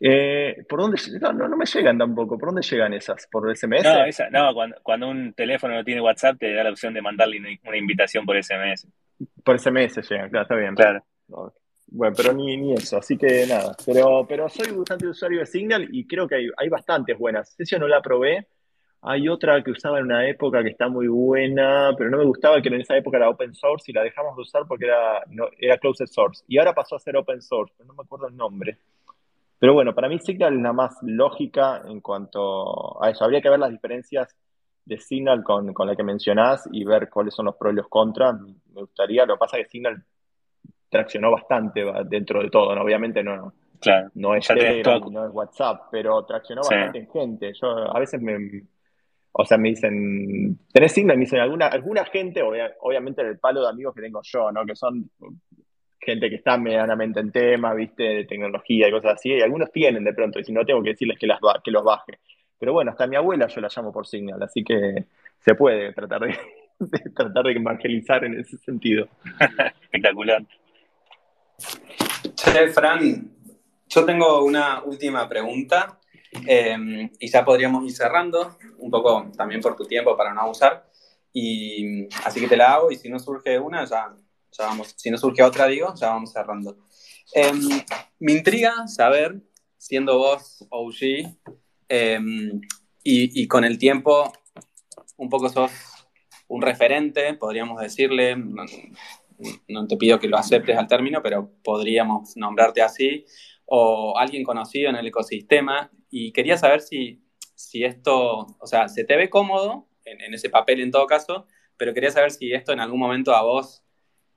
Eh, 0.01 0.63
¿Por 0.67 0.79
dónde? 0.79 1.01
No, 1.19 1.33
no, 1.33 1.57
me 1.57 1.65
llegan 1.65 1.97
tampoco. 1.97 2.37
¿Por 2.37 2.49
dónde 2.49 2.61
llegan 2.61 2.93
esas? 2.93 3.27
¿Por 3.29 3.53
SMS? 3.55 3.83
No, 3.83 4.05
esa, 4.05 4.29
no 4.29 4.53
cuando, 4.81 5.09
un 5.09 5.33
teléfono 5.33 5.75
no 5.75 5.83
tiene 5.83 5.99
WhatsApp, 5.99 6.37
te 6.39 6.53
da 6.53 6.63
la 6.63 6.69
opción 6.69 6.93
de 6.93 7.01
mandarle 7.01 7.39
una, 7.39 7.77
invitación 7.77 8.25
por 8.25 8.41
SMS. 8.41 8.87
Por 9.43 9.59
SMS 9.59 10.09
llegan, 10.09 10.29
claro, 10.29 10.43
está 10.43 10.55
bien. 10.55 10.75
Claro. 10.75 11.03
Bueno, 11.91 12.15
pero 12.15 12.33
ni, 12.33 12.55
ni 12.57 12.73
eso, 12.73 12.97
así 12.97 13.17
que 13.17 13.45
nada. 13.47 13.75
Pero, 13.85 14.25
pero 14.27 14.47
soy 14.47 14.71
bastante 14.71 15.07
usuario 15.07 15.39
de 15.39 15.45
Signal 15.45 15.87
y 15.91 16.05
creo 16.05 16.27
que 16.27 16.35
hay, 16.35 16.47
hay 16.57 16.69
bastantes 16.69 17.17
buenas. 17.17 17.55
Esa 17.57 17.79
no 17.79 17.87
la 17.87 18.01
probé. 18.01 18.47
Hay 19.01 19.29
otra 19.29 19.63
que 19.63 19.71
usaba 19.71 19.99
en 19.99 20.05
una 20.05 20.27
época 20.27 20.61
que 20.61 20.69
está 20.69 20.89
muy 20.89 21.07
buena, 21.07 21.93
pero 21.97 22.09
no 22.09 22.17
me 22.17 22.25
gustaba 22.25 22.61
que 22.61 22.67
en 22.67 22.81
esa 22.81 22.97
época 22.97 23.17
era 23.17 23.29
open 23.29 23.55
source 23.55 23.89
y 23.89 23.93
la 23.93 24.03
dejamos 24.03 24.35
de 24.35 24.41
usar 24.41 24.63
porque 24.67 24.85
era, 24.85 25.23
no, 25.29 25.47
era 25.57 25.77
closed 25.77 26.07
source. 26.07 26.43
Y 26.47 26.57
ahora 26.57 26.73
pasó 26.73 26.97
a 26.97 26.99
ser 26.99 27.15
open 27.15 27.41
source, 27.41 27.73
pero 27.77 27.87
no 27.87 27.93
me 27.95 28.03
acuerdo 28.03 28.27
el 28.27 28.35
nombre. 28.35 28.77
Pero 29.57 29.73
bueno, 29.73 29.95
para 29.95 30.09
mí 30.09 30.19
Signal 30.19 30.55
es 30.55 30.61
la 30.61 30.73
más 30.73 30.97
lógica 31.01 31.81
en 31.85 32.01
cuanto 32.01 33.01
a 33.01 33.09
eso. 33.09 33.23
Habría 33.23 33.41
que 33.41 33.49
ver 33.49 33.59
las 33.59 33.71
diferencias 33.71 34.35
de 34.85 34.97
Signal 34.97 35.43
con, 35.43 35.73
con 35.73 35.87
la 35.87 35.95
que 35.95 36.03
mencionás 36.03 36.67
y 36.71 36.83
ver 36.83 37.09
cuáles 37.09 37.33
son 37.33 37.45
los 37.45 37.55
pros 37.55 37.73
y 37.73 37.77
los 37.77 37.87
contras. 37.87 38.39
Me 38.73 38.81
gustaría, 38.81 39.25
lo 39.25 39.35
que 39.35 39.39
pasa 39.39 39.57
es 39.57 39.65
que 39.65 39.71
Signal 39.71 40.03
traccionó 40.89 41.31
bastante 41.31 41.83
dentro 42.05 42.41
de 42.41 42.49
todo, 42.49 42.75
¿no? 42.75 42.81
Obviamente 42.81 43.23
no, 43.23 43.53
no 44.15 44.35
es 44.35 44.47
Telegram, 44.47 45.01
no 45.11 45.25
es 45.25 45.33
WhatsApp, 45.33 45.83
pero 45.91 46.25
traccionó 46.25 46.61
bastante 46.61 46.99
en 46.99 47.09
gente. 47.09 47.53
Yo 47.53 47.69
a 47.95 47.99
veces 47.99 48.21
me, 48.21 48.63
o 49.31 49.45
sea, 49.45 49.57
me 49.57 49.69
dicen, 49.69 50.59
¿tenés 50.73 50.91
Signal? 50.91 51.17
Me 51.17 51.25
dicen, 51.25 51.39
alguna, 51.39 51.67
alguna 51.67 52.05
gente, 52.05 52.41
obviamente 52.41 53.21
el 53.21 53.39
palo 53.39 53.61
de 53.61 53.69
amigos 53.69 53.95
que 53.95 54.01
tengo 54.01 54.21
yo, 54.23 54.51
¿no? 54.51 54.65
Que 54.65 54.75
son 54.75 55.09
gente 55.99 56.29
que 56.29 56.37
está 56.37 56.57
medianamente 56.57 57.19
en 57.19 57.31
tema, 57.31 57.73
viste, 57.73 58.03
de 58.03 58.25
tecnología 58.25 58.87
y 58.87 58.91
cosas 58.91 59.13
así, 59.13 59.29
y 59.29 59.41
algunos 59.41 59.71
tienen 59.71 60.03
de 60.03 60.13
pronto, 60.13 60.39
y 60.39 60.43
si 60.43 60.51
no 60.51 60.65
tengo 60.65 60.81
que 60.81 60.91
decirles 60.91 61.19
que, 61.19 61.27
las, 61.27 61.39
que 61.63 61.71
los 61.71 61.83
baje. 61.83 62.19
Pero 62.57 62.73
bueno, 62.73 62.91
hasta 62.91 63.07
mi 63.07 63.15
abuela 63.15 63.47
yo 63.47 63.61
la 63.61 63.69
llamo 63.73 63.91
por 63.91 64.07
Signal, 64.07 64.41
así 64.41 64.63
que 64.63 65.05
se 65.39 65.55
puede 65.55 65.93
tratar 65.93 66.21
de, 66.79 66.99
tratar 67.15 67.43
de 67.45 67.51
evangelizar 67.51 68.23
en 68.25 68.39
ese 68.39 68.57
sentido. 68.57 69.07
Espectacular. 69.81 70.43
Che, 72.35 72.69
Fran, 72.69 73.35
yo 73.87 74.05
tengo 74.05 74.43
una 74.43 74.83
última 74.83 75.27
pregunta 75.27 75.99
em, 76.45 77.09
y 77.19 77.29
ya 77.29 77.43
podríamos 77.43 77.83
ir 77.85 77.91
cerrando, 77.91 78.57
un 78.77 78.91
poco 78.91 79.31
también 79.35 79.61
por 79.61 79.75
tu 79.75 79.85
tiempo 79.85 80.15
para 80.15 80.33
no 80.33 80.41
abusar. 80.41 80.89
Y 81.33 82.07
así 82.23 82.39
que 82.39 82.47
te 82.47 82.57
la 82.57 82.73
hago 82.73 82.91
y 82.91 82.95
si 82.95 83.09
no 83.09 83.19
surge 83.19 83.59
una, 83.59 83.85
ya, 83.85 84.15
ya 84.51 84.65
vamos, 84.65 84.93
si 84.97 85.11
no 85.11 85.17
surge 85.17 85.43
otra, 85.43 85.67
digo, 85.67 85.93
ya 85.95 86.09
vamos 86.09 86.31
cerrando. 86.31 86.77
Em, 87.33 87.59
me 88.19 88.31
intriga 88.31 88.87
saber, 88.87 89.41
siendo 89.77 90.17
vos 90.17 90.65
OG, 90.69 91.37
em, 91.87 92.61
y, 93.03 93.41
y, 93.41 93.47
con 93.47 93.63
el 93.63 93.77
tiempo 93.77 94.31
un 95.17 95.29
poco 95.29 95.49
sos 95.49 95.71
un 96.47 96.61
referente, 96.61 97.33
podríamos 97.35 97.79
decirle, 97.79 98.35
no 99.67 99.87
te 99.87 99.97
pido 99.97 100.19
que 100.19 100.27
lo 100.27 100.37
aceptes 100.37 100.77
al 100.77 100.87
término, 100.87 101.21
pero 101.21 101.51
podríamos 101.63 102.35
nombrarte 102.35 102.81
así, 102.81 103.25
o 103.65 104.17
alguien 104.17 104.43
conocido 104.43 104.89
en 104.89 104.95
el 104.95 105.07
ecosistema, 105.07 105.91
y 106.09 106.31
quería 106.31 106.57
saber 106.57 106.81
si, 106.81 107.21
si 107.55 107.83
esto, 107.83 108.47
o 108.59 108.67
sea, 108.67 108.87
se 108.87 109.03
te 109.03 109.15
ve 109.15 109.29
cómodo 109.29 109.87
en, 110.05 110.33
ese 110.33 110.49
papel 110.49 110.81
en 110.81 110.91
todo 110.91 111.05
caso, 111.05 111.45
pero 111.77 111.93
quería 111.93 112.11
saber 112.11 112.31
si 112.31 112.51
esto 112.51 112.73
en 112.73 112.79
algún 112.79 112.99
momento 112.99 113.33
a 113.33 113.43
vos 113.43 113.83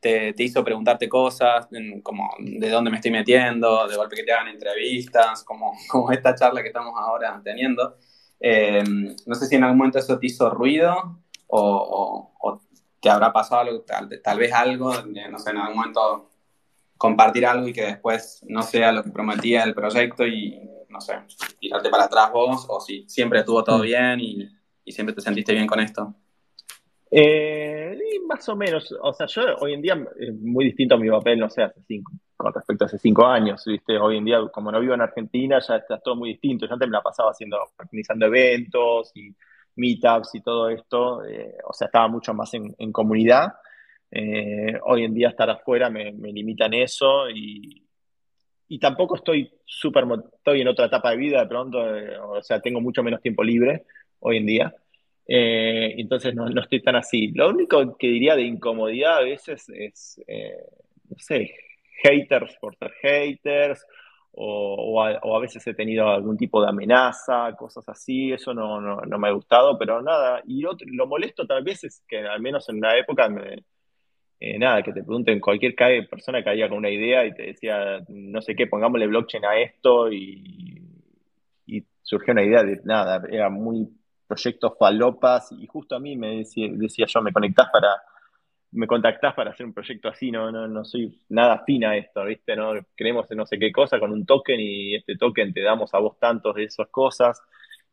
te, 0.00 0.34
hizo 0.38 0.64
preguntarte 0.64 1.08
cosas, 1.08 1.68
como 2.02 2.30
de 2.38 2.68
dónde 2.68 2.90
me 2.90 2.96
estoy 2.96 3.12
metiendo, 3.12 3.86
de 3.86 3.96
golpe 3.96 4.16
que 4.16 4.24
te 4.24 4.32
hagan 4.32 4.48
entrevistas, 4.48 5.44
como, 5.44 5.72
como 5.90 6.10
esta 6.10 6.34
charla 6.34 6.62
que 6.62 6.68
estamos 6.68 6.92
ahora 6.96 7.40
teniendo. 7.42 7.96
Eh, 8.40 8.82
no 9.26 9.34
sé 9.36 9.46
si 9.46 9.54
en 9.54 9.64
algún 9.64 9.78
momento 9.78 9.98
eso 10.00 10.18
te 10.18 10.26
hizo 10.26 10.50
ruido 10.50 11.22
o, 11.46 12.32
o, 12.40 12.60
te 13.02 13.10
habrá 13.10 13.32
pasado 13.32 13.62
algo, 13.62 13.80
tal, 13.80 14.38
vez 14.38 14.52
algo, 14.52 14.94
no 14.94 15.38
sé, 15.40 15.50
en 15.50 15.56
algún 15.56 15.76
momento 15.76 16.30
compartir 16.96 17.44
algo 17.44 17.66
y 17.66 17.72
que 17.72 17.82
después 17.82 18.44
no 18.46 18.62
sea 18.62 18.92
lo 18.92 19.02
que 19.02 19.10
prometía 19.10 19.64
el 19.64 19.74
proyecto 19.74 20.24
y, 20.24 20.60
no 20.88 21.00
sé, 21.00 21.14
tirarte 21.58 21.90
para 21.90 22.04
atrás 22.04 22.30
vos, 22.30 22.64
o 22.68 22.78
si 22.80 23.04
siempre 23.08 23.40
estuvo 23.40 23.64
todo 23.64 23.78
mm. 23.78 23.82
bien 23.82 24.20
y, 24.20 24.48
siempre 24.86 25.14
te 25.14 25.20
sentiste 25.20 25.52
bien 25.52 25.66
con 25.66 25.80
esto. 25.80 26.14
Eh, 27.10 27.98
más 28.26 28.48
o 28.48 28.54
menos, 28.54 28.94
o 29.02 29.12
sea, 29.12 29.26
yo 29.26 29.42
hoy 29.58 29.74
en 29.74 29.82
día 29.82 30.06
es 30.18 30.34
muy 30.34 30.66
distinto 30.66 30.94
a 30.94 30.98
mi 30.98 31.10
papel, 31.10 31.40
no 31.40 31.50
sé, 31.50 31.62
hace 31.62 31.80
cinco, 31.88 32.12
con 32.36 32.54
respecto 32.54 32.84
a 32.84 32.86
hace 32.86 32.98
cinco 32.98 33.26
años, 33.26 33.64
¿viste? 33.66 33.98
Hoy 33.98 34.18
en 34.18 34.24
día, 34.24 34.38
como 34.52 34.70
no 34.70 34.80
vivo 34.80 34.94
en 34.94 35.00
Argentina, 35.00 35.58
ya 35.58 35.76
está 35.76 35.98
todo 35.98 36.14
muy 36.14 36.30
distinto. 36.30 36.66
Yo 36.66 36.74
antes 36.74 36.88
me 36.88 36.96
la 36.96 37.02
pasaba 37.02 37.32
haciendo, 37.32 37.58
organizando 37.78 38.26
eventos 38.26 39.10
y 39.14 39.34
meetups 39.76 40.34
y 40.34 40.40
todo 40.40 40.68
esto, 40.68 41.24
eh, 41.24 41.56
o 41.64 41.72
sea, 41.72 41.86
estaba 41.86 42.08
mucho 42.08 42.34
más 42.34 42.52
en, 42.54 42.92
comunidad. 42.92 43.52
Eh, 44.10 44.78
hoy 44.84 45.04
en 45.04 45.14
día 45.14 45.30
estar 45.30 45.48
afuera 45.48 45.88
me, 45.88 46.12
me 46.12 46.32
limita 46.32 46.66
en 46.66 46.74
eso 46.74 47.30
y, 47.30 47.82
y 48.68 48.78
tampoco 48.78 49.16
estoy 49.16 49.50
súper, 49.64 50.04
estoy 50.34 50.60
en 50.60 50.68
otra 50.68 50.86
etapa 50.86 51.10
de 51.10 51.16
vida 51.16 51.40
de 51.40 51.46
pronto, 51.46 51.96
eh, 51.96 52.18
o 52.18 52.42
sea, 52.42 52.60
tengo 52.60 52.80
mucho 52.80 53.02
menos 53.02 53.22
tiempo 53.22 53.42
libre 53.42 53.84
hoy 54.20 54.38
en 54.38 54.46
día. 54.46 54.74
entonces 55.26 56.34
no, 56.34 56.48
no, 56.48 56.60
estoy 56.60 56.82
tan 56.82 56.96
así. 56.96 57.32
Lo 57.32 57.48
único 57.50 57.96
que 57.96 58.08
diría 58.08 58.36
de 58.36 58.42
incomodidad 58.42 59.18
a 59.18 59.22
veces 59.22 59.68
es, 59.70 60.20
no 61.08 61.16
sé, 61.18 61.54
haters 62.02 62.56
por 62.60 62.76
ser 62.76 62.92
haters, 63.00 63.86
o, 64.34 65.02
a, 65.02 65.40
veces 65.40 65.66
he 65.66 65.74
tenido 65.74 66.08
algún 66.08 66.36
tipo 66.36 66.62
de 66.62 66.68
amenaza, 66.68 67.54
cosas 67.56 67.86
así, 67.88 68.32
eso 68.32 68.54
no, 68.54 68.80
no, 68.80 69.18
me 69.18 69.28
ha 69.28 69.32
gustado, 69.32 69.78
pero 69.78 70.00
nada. 70.00 70.42
Y 70.46 70.62
lo 70.86 71.06
molesto 71.06 71.46
tal 71.46 71.62
vez 71.62 71.84
es 71.84 72.02
que 72.08 72.18
al 72.18 72.40
menos 72.40 72.68
en 72.68 72.76
una 72.76 72.96
época, 72.96 73.28
eh, 74.40 74.58
nada, 74.58 74.82
que 74.82 74.92
te 74.92 75.02
pregunten 75.02 75.40
cualquier 75.40 75.74
persona 76.08 76.38
que 76.38 76.44
caía 76.44 76.68
con 76.68 76.78
una 76.78 76.90
idea 76.90 77.26
y 77.26 77.34
te 77.34 77.42
decía, 77.48 78.00
no 78.08 78.40
sé 78.40 78.54
qué, 78.56 78.66
pongámosle 78.66 79.06
blockchain 79.06 79.44
a 79.44 79.60
esto 79.60 80.10
y, 80.10 80.82
y 81.66 81.84
surgió 82.02 82.32
una 82.32 82.44
idea 82.44 82.62
de 82.62 82.80
nada, 82.84 83.22
era 83.30 83.50
muy 83.50 83.88
proyectos 84.26 84.72
falopas 84.78 85.52
y 85.52 85.66
justo 85.66 85.94
a 85.94 86.00
mí 86.00 86.16
me 86.16 86.38
decía, 86.38 86.68
decía 86.72 87.04
yo, 87.06 87.20
me 87.20 87.32
conectás 87.32 87.68
para 87.70 87.88
me 88.72 88.86
contactás 88.86 89.34
para 89.34 89.50
hacer 89.50 89.66
un 89.66 89.74
proyecto 89.74 90.08
así, 90.08 90.30
no, 90.30 90.50
no, 90.50 90.66
no 90.66 90.84
soy 90.84 91.20
nada 91.28 91.62
fina 91.64 91.90
a 91.90 91.96
esto, 91.96 92.24
¿viste? 92.24 92.56
No 92.56 92.72
creemos 92.94 93.30
en 93.30 93.36
no 93.38 93.46
sé 93.46 93.58
qué 93.58 93.70
cosa 93.70 94.00
con 94.00 94.12
un 94.12 94.24
token 94.24 94.58
y 94.60 94.94
este 94.94 95.16
token 95.16 95.52
te 95.52 95.60
damos 95.60 95.92
a 95.94 95.98
vos 95.98 96.18
tantos 96.18 96.54
de 96.54 96.64
esas 96.64 96.88
cosas. 96.88 97.40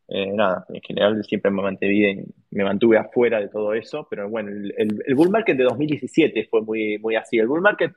Eh, 0.08 0.32
nada, 0.32 0.64
en 0.70 0.80
general 0.80 1.22
siempre 1.24 1.50
me 1.50 1.62
mantuve, 1.62 2.24
me 2.50 2.64
mantuve 2.64 2.98
afuera 2.98 3.40
de 3.40 3.48
todo 3.48 3.74
eso, 3.74 4.06
pero 4.10 4.28
bueno, 4.28 4.50
el, 4.50 5.14
bull 5.14 5.30
market 5.30 5.56
de 5.56 5.64
2017 5.64 6.48
fue 6.50 6.62
muy, 6.62 6.98
muy 6.98 7.14
así. 7.14 7.38
El 7.38 7.46
bull 7.46 7.60
market 7.60 7.92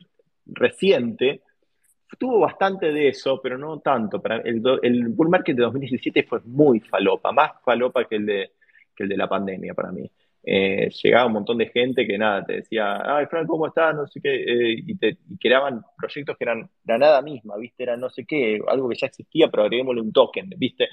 reciente 0.45 1.41
tuvo 2.19 2.41
bastante 2.41 2.91
de 2.91 3.07
eso, 3.07 3.41
pero 3.41 3.57
no 3.57 3.79
tanto. 3.79 4.21
Para 4.21 4.37
el, 4.41 4.61
el 4.83 5.07
bull 5.07 5.29
market 5.29 5.55
de 5.55 5.63
2017 5.63 6.23
fue 6.23 6.41
muy 6.45 6.81
falopa, 6.81 7.31
más 7.31 7.51
falopa 7.63 8.05
que 8.05 8.17
el 8.17 8.25
de, 8.25 8.51
que 8.95 9.03
el 9.03 9.09
de 9.09 9.17
la 9.17 9.29
pandemia 9.29 9.73
para 9.73 9.91
mí. 9.91 10.11
Eh, 10.45 10.89
llegaba 11.01 11.27
un 11.27 11.33
montón 11.33 11.57
de 11.57 11.67
gente 11.67 12.05
que 12.05 12.17
nada, 12.17 12.43
te 12.43 12.53
decía, 12.57 13.01
ay 13.05 13.27
Frank, 13.27 13.47
¿cómo 13.47 13.67
estás? 13.67 13.95
No 13.95 14.05
sé 14.07 14.19
qué, 14.21 14.35
eh, 14.35 14.75
y 14.85 14.97
te 14.97 15.17
creaban 15.39 15.81
proyectos 15.97 16.35
que 16.37 16.43
eran 16.43 16.69
la 16.83 16.97
nada 16.97 17.21
misma, 17.21 17.55
¿viste? 17.55 17.83
Era 17.83 17.95
no 17.95 18.09
sé 18.09 18.25
qué, 18.25 18.59
algo 18.67 18.89
que 18.89 18.97
ya 18.97 19.07
existía, 19.07 19.47
pero 19.47 19.63
agreguémosle 19.63 20.01
un 20.01 20.11
token, 20.11 20.49
¿viste? 20.57 20.89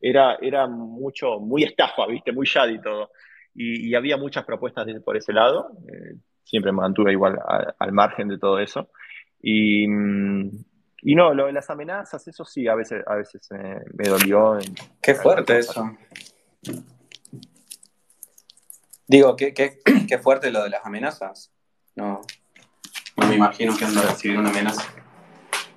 Era, 0.00 0.38
era 0.40 0.66
mucho, 0.66 1.38
muy 1.38 1.64
estafa, 1.64 2.06
¿viste? 2.06 2.32
Muy 2.32 2.48
y 2.70 2.80
todo. 2.80 3.10
Y, 3.54 3.94
había 3.94 4.16
muchas 4.16 4.44
propuestas 4.44 4.86
por 5.04 5.16
ese 5.16 5.32
lado, 5.32 5.70
eh, 5.86 6.14
siempre 6.42 6.72
me 6.72 6.80
mantuve 6.80 7.12
igual 7.12 7.38
al 7.78 7.92
margen 7.92 8.28
de 8.28 8.38
todo 8.38 8.58
eso. 8.58 8.88
Y, 9.40 9.84
y 9.84 11.14
no, 11.14 11.34
lo 11.34 11.46
de 11.46 11.52
las 11.52 11.68
amenazas, 11.68 12.26
eso 12.26 12.44
sí, 12.44 12.66
a 12.66 12.74
veces, 12.74 13.04
a 13.06 13.16
veces 13.16 13.48
me 13.50 14.08
dolió. 14.08 14.58
Qué 15.02 15.14
fuerte 15.14 15.58
eso. 15.58 15.94
Digo, 19.06 19.36
qué, 19.36 19.52
qué, 19.52 19.78
qué 20.08 20.18
fuerte 20.18 20.50
lo 20.50 20.62
de 20.62 20.70
las 20.70 20.84
amenazas. 20.84 21.52
No, 21.96 22.20
no 23.16 23.26
me 23.28 23.34
imagino 23.36 23.76
que 23.76 23.84
ando 23.84 24.00
a 24.00 24.04
recibir 24.04 24.38
una 24.38 24.50
amenaza. 24.50 24.92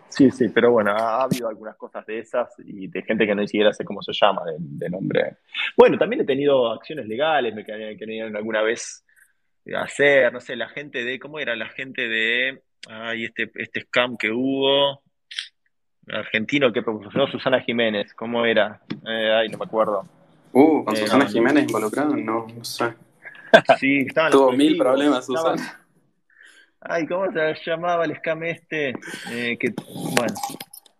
Sí, 0.10 0.32
sí, 0.32 0.50
pero 0.50 0.72
bueno, 0.72 0.92
ha, 0.92 1.22
habido 1.22 1.48
algunas 1.48 1.76
cosas 1.76 2.04
de 2.08 2.18
esas 2.18 2.50
y 2.66 2.88
de 2.88 3.04
gente 3.04 3.28
que 3.28 3.36
no 3.36 3.42
ni 3.42 3.48
siquiera 3.48 3.72
sé 3.72 3.86
cómo 3.86 4.02
se 4.02 4.14
llama, 4.14 4.42
de, 4.58 4.90
nombre. 4.90 5.38
Bueno, 5.78 5.98
también 6.00 6.22
he 6.24 6.26
tenido 6.26 6.72
acciones 6.72 7.08
legales, 7.08 7.54
me 7.54 7.64
querían 7.64 8.36
alguna 8.36 8.64
vez 8.64 9.06
hacer, 9.76 10.34
no 10.34 10.40
sé, 10.40 10.56
la 10.56 10.70
gente 10.70 11.04
de, 11.04 11.20
¿cómo 11.20 11.38
era? 11.38 11.56
La 11.56 11.70
gente 11.70 12.08
de, 12.08 12.64
ay, 12.90 13.26
este, 13.26 13.52
este 13.56 13.82
scam 13.82 14.18
que 14.18 14.32
hubo, 14.32 15.04
argentino 16.08 16.74
que 16.74 16.82
propuso 16.82 17.28
Susana 17.28 17.62
Jiménez, 17.62 18.14
¿cómo 18.16 18.44
era? 18.44 18.82
Eh, 19.08 19.32
ay, 19.32 19.50
no 19.50 19.60
me 19.60 19.66
acuerdo. 19.66 20.04
Uh, 20.52 20.84
con 20.84 20.96
eh, 20.96 20.98
Susana 20.98 21.28
Jiménez 21.28 21.66
involucrado, 21.66 22.16
no, 22.16 22.48
no 22.48 22.64
sé. 22.64 22.96
Sí, 23.80 24.06
estaban 24.08 24.32
Tuvo 24.32 24.52
mil 24.52 24.78
problemas, 24.78 25.26
Susana. 25.26 25.82
Ay, 26.82 27.08
¿cómo 27.08 27.32
se 27.32 27.56
llamaba 27.66 28.06
el 28.06 28.16
scam 28.18 28.44
este? 28.44 28.90
Eh, 29.32 29.58
que, 29.60 29.74
bueno, 30.16 30.34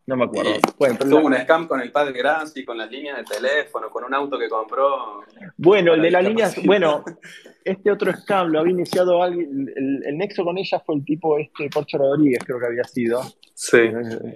no 0.08 0.16
me 0.16 0.24
acuerdo. 0.24 0.52
tuvo 1.00 1.28
un 1.28 1.36
scam 1.36 1.68
con 1.68 1.82
el 1.82 1.92
padre 1.92 2.18
Grassi, 2.18 2.66
con 2.66 2.78
las 2.78 2.90
líneas 2.90 3.18
de 3.18 3.24
teléfono, 3.24 3.90
con 3.90 4.06
un 4.06 4.14
auto 4.14 4.40
que 4.40 4.50
compró. 4.50 5.24
Bueno, 5.58 5.94
el 5.94 6.02
de 6.02 6.12
las 6.12 6.24
líneas, 6.24 6.56
bueno, 6.66 7.04
este 7.64 7.92
otro 7.92 8.12
scam 8.14 8.48
lo 8.48 8.62
había 8.62 8.72
iniciado 8.72 9.22
alguien, 9.22 9.72
el, 9.76 10.18
nexo 10.18 10.44
con 10.44 10.58
ella 10.58 10.80
fue 10.80 10.96
el 10.96 11.06
tipo 11.06 11.38
este, 11.38 11.70
Porcho 11.70 11.98
Rodríguez, 11.98 12.40
creo 12.46 12.60
que 12.60 12.66
había 12.66 12.84
sido. 12.86 13.22
Sí. 13.54 13.80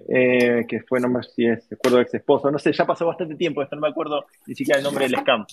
Eh, 0.10 0.66
que 0.68 0.82
fue, 0.82 1.00
no 1.00 1.08
me 1.08 1.24
si 1.24 1.46
es, 1.46 1.68
recuerdo 1.70 2.02
ex 2.02 2.14
esposo, 2.16 2.52
no 2.52 2.60
sé, 2.60 2.74
ya 2.74 2.86
pasó 2.86 3.06
bastante 3.06 3.36
tiempo, 3.36 3.62
esto 3.62 3.76
no 3.76 3.82
me 3.82 3.90
acuerdo 3.90 4.26
ni 4.48 4.56
siquiera 4.56 4.78
el 4.78 4.84
nombre 4.84 5.08
del 5.08 5.20
scam. 5.20 5.46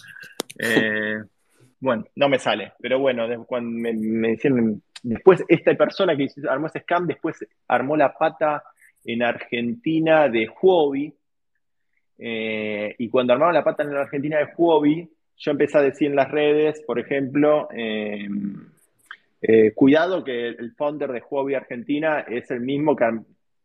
Eh, 0.59 1.23
bueno, 1.81 2.05
no 2.17 2.29
me 2.29 2.39
sale, 2.39 2.73
pero 2.81 2.99
bueno, 2.99 3.27
cuando 3.47 3.71
me, 3.71 3.93
me 3.93 4.37
después 5.03 5.45
esta 5.49 5.75
persona 5.75 6.17
que 6.17 6.29
armó 6.49 6.67
ese 6.67 6.81
scam, 6.81 7.07
después 7.07 7.37
armó 7.69 7.97
la 7.97 8.13
pata 8.13 8.65
en 9.05 9.23
Argentina 9.23 10.29
de 10.29 10.49
Huobi, 10.61 11.13
eh, 12.19 12.95
y 12.99 13.09
cuando 13.09 13.33
armaron 13.33 13.55
la 13.55 13.65
pata 13.65 13.85
en 13.85 13.95
la 13.95 14.03
Argentina 14.03 14.39
de 14.39 14.49
Huobi, 14.57 15.09
yo 15.37 15.51
empecé 15.53 15.79
a 15.79 15.83
decir 15.83 16.09
en 16.09 16.17
las 16.17 16.31
redes, 16.31 16.83
por 16.85 16.99
ejemplo, 16.99 17.69
em, 17.71 18.73
eh, 19.41 19.73
cuidado 19.73 20.25
que 20.25 20.49
el 20.49 20.73
founder 20.73 21.13
de 21.13 21.23
Huobi 21.31 21.55
Argentina 21.55 22.21
es 22.21 22.51
el 22.51 22.61
mismo 22.61 22.97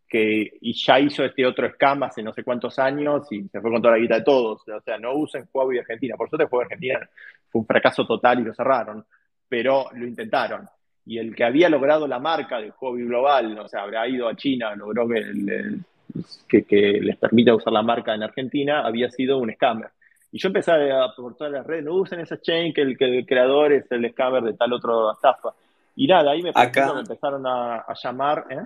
que, 0.07 0.57
y 0.61 0.73
ya 0.73 0.99
hizo 0.99 1.25
este 1.25 1.43
otro 1.43 1.67
scam 1.71 2.03
hace 2.03 2.21
no 2.21 2.31
sé 2.31 2.43
cuántos 2.43 2.77
años 2.77 3.25
y 3.31 3.47
se 3.49 3.59
fue 3.59 3.71
con 3.71 3.81
toda 3.81 3.95
la 3.95 3.99
guita 3.99 4.15
de 4.19 4.23
todos. 4.23 4.61
O 4.67 4.81
sea, 4.81 4.99
no 4.99 5.15
usen 5.15 5.49
Huobi 5.51 5.79
Argentina. 5.79 6.15
Por 6.15 6.29
suerte 6.29 6.45
Huobi 6.45 6.65
Argentina 6.65 7.09
fue 7.53 7.61
un 7.61 7.67
fracaso 7.67 8.07
total 8.07 8.39
y 8.39 8.43
lo 8.43 8.53
cerraron, 8.55 9.05
pero 9.47 9.85
lo 9.93 10.07
intentaron. 10.07 10.67
Y 11.05 11.19
el 11.19 11.35
que 11.35 11.43
había 11.43 11.69
logrado 11.69 12.07
la 12.07 12.17
marca 12.17 12.59
de 12.59 12.73
Huobi 12.79 13.05
Global, 13.05 13.59
o 13.59 13.67
sea, 13.67 13.83
habrá 13.83 14.07
ido 14.07 14.27
a 14.27 14.35
China, 14.35 14.75
logró 14.75 15.07
que, 15.07 16.63
que, 16.65 16.99
les 16.99 17.17
permita 17.17 17.53
usar 17.53 17.71
la 17.71 17.83
marca 17.83 18.15
en 18.15 18.23
Argentina, 18.23 18.81
había 18.81 19.11
sido 19.11 19.37
un 19.37 19.53
scammer. 19.53 19.89
Y 20.31 20.39
yo 20.39 20.47
empecé 20.47 20.71
a 20.71 21.03
aportar 21.03 21.51
las 21.51 21.67
redes, 21.67 21.85
no 21.85 21.93
usen 21.93 22.19
esa 22.19 22.41
chain 22.41 22.73
que 22.73 22.81
el, 22.81 22.97
que 22.97 23.19
el 23.19 23.25
creador 23.27 23.73
es 23.73 23.85
el 23.91 24.09
scammer 24.11 24.41
de 24.41 24.53
tal 24.53 24.73
otro 24.73 25.13
estafa. 25.13 25.49
Y 25.95 26.07
nada, 26.07 26.31
ahí 26.31 26.41
me, 26.41 26.49
empezaron 26.49 27.45
a, 27.45 27.85
llamar. 28.01 28.47
¿eh? 28.49 28.65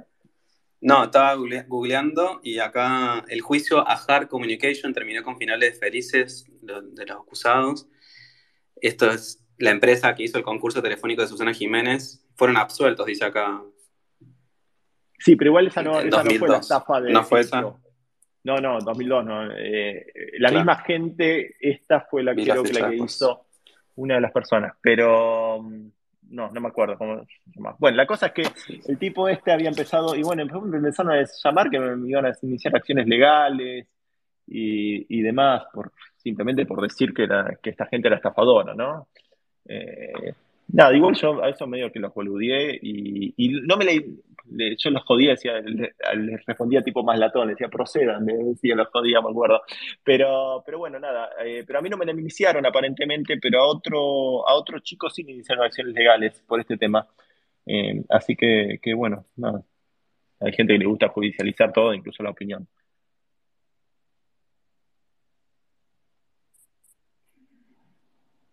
No, 0.81 1.05
estaba 1.05 1.35
googleando 1.67 2.39
y 2.43 2.59
acá 2.59 3.25
el 3.27 3.41
juicio 3.41 3.79
a 3.79 3.93
Hard 3.95 4.27
Communication 4.27 4.93
terminó 4.93 5.23
con 5.23 5.37
finales 5.37 5.79
felices 5.79 6.45
de, 6.61 7.05
los 7.05 7.17
acusados. 7.17 7.87
Esto 8.81 9.09
es 9.09 9.43
la 9.57 9.71
empresa 9.71 10.13
que 10.15 10.23
hizo 10.23 10.37
el 10.37 10.43
concurso 10.43 10.81
telefónico 10.81 11.21
de 11.21 11.27
Susana 11.27 11.53
Jiménez. 11.53 12.25
Fueron 12.35 12.57
absueltos, 12.57 13.05
dice 13.05 13.25
acá. 13.25 13.61
Sí, 15.19 15.35
pero 15.35 15.49
igual 15.49 15.67
esa 15.67 15.81
no, 15.81 15.99
esa 15.99 16.23
no 16.23 16.31
fue 16.31 16.47
la 16.49 16.57
estafa 16.57 17.01
de. 17.01 17.11
No 17.11 17.23
fue 17.23 17.41
esa. 17.41 17.61
No, 18.43 18.61
no, 18.61 18.79
2002 18.79 19.25
no. 19.25 19.51
Eh, 19.51 20.05
la 20.39 20.51
misma 20.51 20.77
gente, 20.77 21.55
esta 21.59 22.01
fue 22.01 22.23
la, 22.23 22.33
que 22.33 22.43
creo 22.43 22.63
que 22.63 22.73
la 22.73 22.89
que 22.89 22.95
hizo 22.95 23.47
una 23.95 24.15
de 24.15 24.21
las 24.21 24.31
personas, 24.31 24.73
pero 24.81 25.61
no, 26.29 26.51
no 26.51 26.61
me 26.61 26.67
acuerdo 26.67 26.97
cómo 26.97 27.25
se 27.25 27.51
llama. 27.55 27.75
Bueno, 27.79 27.97
la 27.97 28.05
cosa 28.05 28.27
es 28.27 28.33
que 28.33 28.43
el 28.87 28.97
tipo 28.97 29.27
este 29.27 29.51
había 29.51 29.69
empezado, 29.69 30.15
y 30.15 30.23
bueno, 30.23 30.43
empezaron 30.43 31.11
a 31.13 31.25
llamar 31.43 31.69
que 31.69 31.79
me 31.79 32.09
iban 32.09 32.25
a 32.25 32.33
iniciar 32.41 32.75
acciones 32.75 33.07
legales 33.07 33.87
y, 34.45 35.21
demás, 35.21 35.63
por, 35.73 35.91
simplemente 36.27 36.65
por 36.65 36.81
decir 36.81 37.13
que, 37.13 37.25
esta 37.63 37.85
gente 37.85 38.09
era 38.09 38.17
estafadora, 38.17 38.73
¿no? 38.73 39.07
Eh, 39.65 40.33
nada, 40.67 40.93
igual 40.93 41.15
yo 41.15 41.41
a 41.41 41.49
eso 41.49 41.65
medio 41.67 41.89
que 41.89 41.99
los 41.99 42.13
boludeé 42.13 42.77
y, 42.81 43.61
no 43.65 43.77
me 43.77 43.85
leí, 43.85 44.21
yo 44.77 44.89
los 44.89 45.03
jodía, 45.05 45.31
decía, 45.31 45.59
les 45.61 46.45
respondía 46.45 46.81
tipo 46.81 47.01
más 47.01 47.17
latón, 47.17 47.47
decía 47.47 47.69
procedan, 47.69 48.25
decía 48.25 48.75
los 48.75 48.89
jodía, 48.89 49.21
me 49.21 49.29
acuerdo. 49.29 49.61
Pero, 50.03 50.61
pero 50.65 50.79
bueno, 50.79 50.99
nada, 50.99 51.29
eh, 51.45 51.63
pero 51.65 51.79
a 51.79 51.81
mí 51.81 51.89
no 51.89 51.97
me 51.97 52.05
la 52.05 52.11
iniciaron 52.11 52.65
aparentemente, 52.65 53.37
pero 53.41 53.61
a 53.61 53.67
otro, 53.67 54.47
a 54.47 54.53
otro 54.53 54.79
chico 54.79 55.09
sí 55.09 55.23
le 55.23 55.31
iniciaron 55.31 55.63
acciones 55.63 55.93
legales 55.93 56.43
por 56.45 56.59
este 56.59 56.77
tema. 56.77 57.07
Eh, 57.65 58.03
así 58.09 58.35
que, 58.35 58.79
que 58.81 58.93
bueno, 58.93 59.25
nada. 59.37 59.63
Hay 60.39 60.53
gente 60.53 60.73
que 60.73 60.79
le 60.79 60.85
gusta 60.85 61.07
judicializar 61.09 61.71
todo, 61.73 61.93
incluso 61.93 62.21
la 62.21 62.31
opinión. 62.31 62.67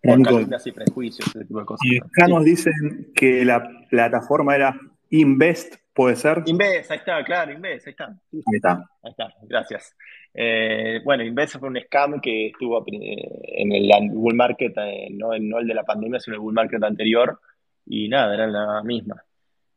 Y 0.04 0.72
prejuicios, 0.72 1.28
ese 1.28 1.44
tipo 1.44 1.60
de 1.60 1.66
cosas. 1.66 1.86
Y 1.86 1.98
acá 1.98 2.28
nos 2.28 2.44
dicen 2.44 3.12
que 3.14 3.44
la 3.44 3.86
plataforma 3.88 4.54
era 4.54 4.78
Invest, 5.10 5.76
¿puede 5.92 6.16
ser? 6.16 6.42
Invest, 6.46 6.90
ahí 6.90 6.98
está, 6.98 7.24
claro, 7.24 7.52
Invest, 7.52 7.86
ahí 7.86 7.90
está. 7.92 8.06
Ahí 8.06 8.56
está. 8.56 8.90
Ahí 9.02 9.10
está, 9.10 9.34
gracias. 9.42 9.96
Eh, 10.34 11.00
bueno, 11.04 11.22
Invest 11.22 11.58
fue 11.58 11.68
un 11.68 11.78
scam 11.80 12.20
que 12.20 12.48
estuvo 12.48 12.84
en 12.86 13.72
el 13.72 13.90
bull 14.10 14.34
market, 14.34 14.72
eh, 14.78 15.08
no, 15.12 15.32
el 15.32 15.66
de 15.66 15.74
la 15.74 15.84
pandemia, 15.84 16.20
sino 16.20 16.34
el 16.34 16.40
bull 16.40 16.54
market 16.54 16.82
anterior, 16.82 17.38
y 17.86 18.08
nada, 18.08 18.34
era 18.34 18.46
la 18.46 18.82
misma. 18.82 19.22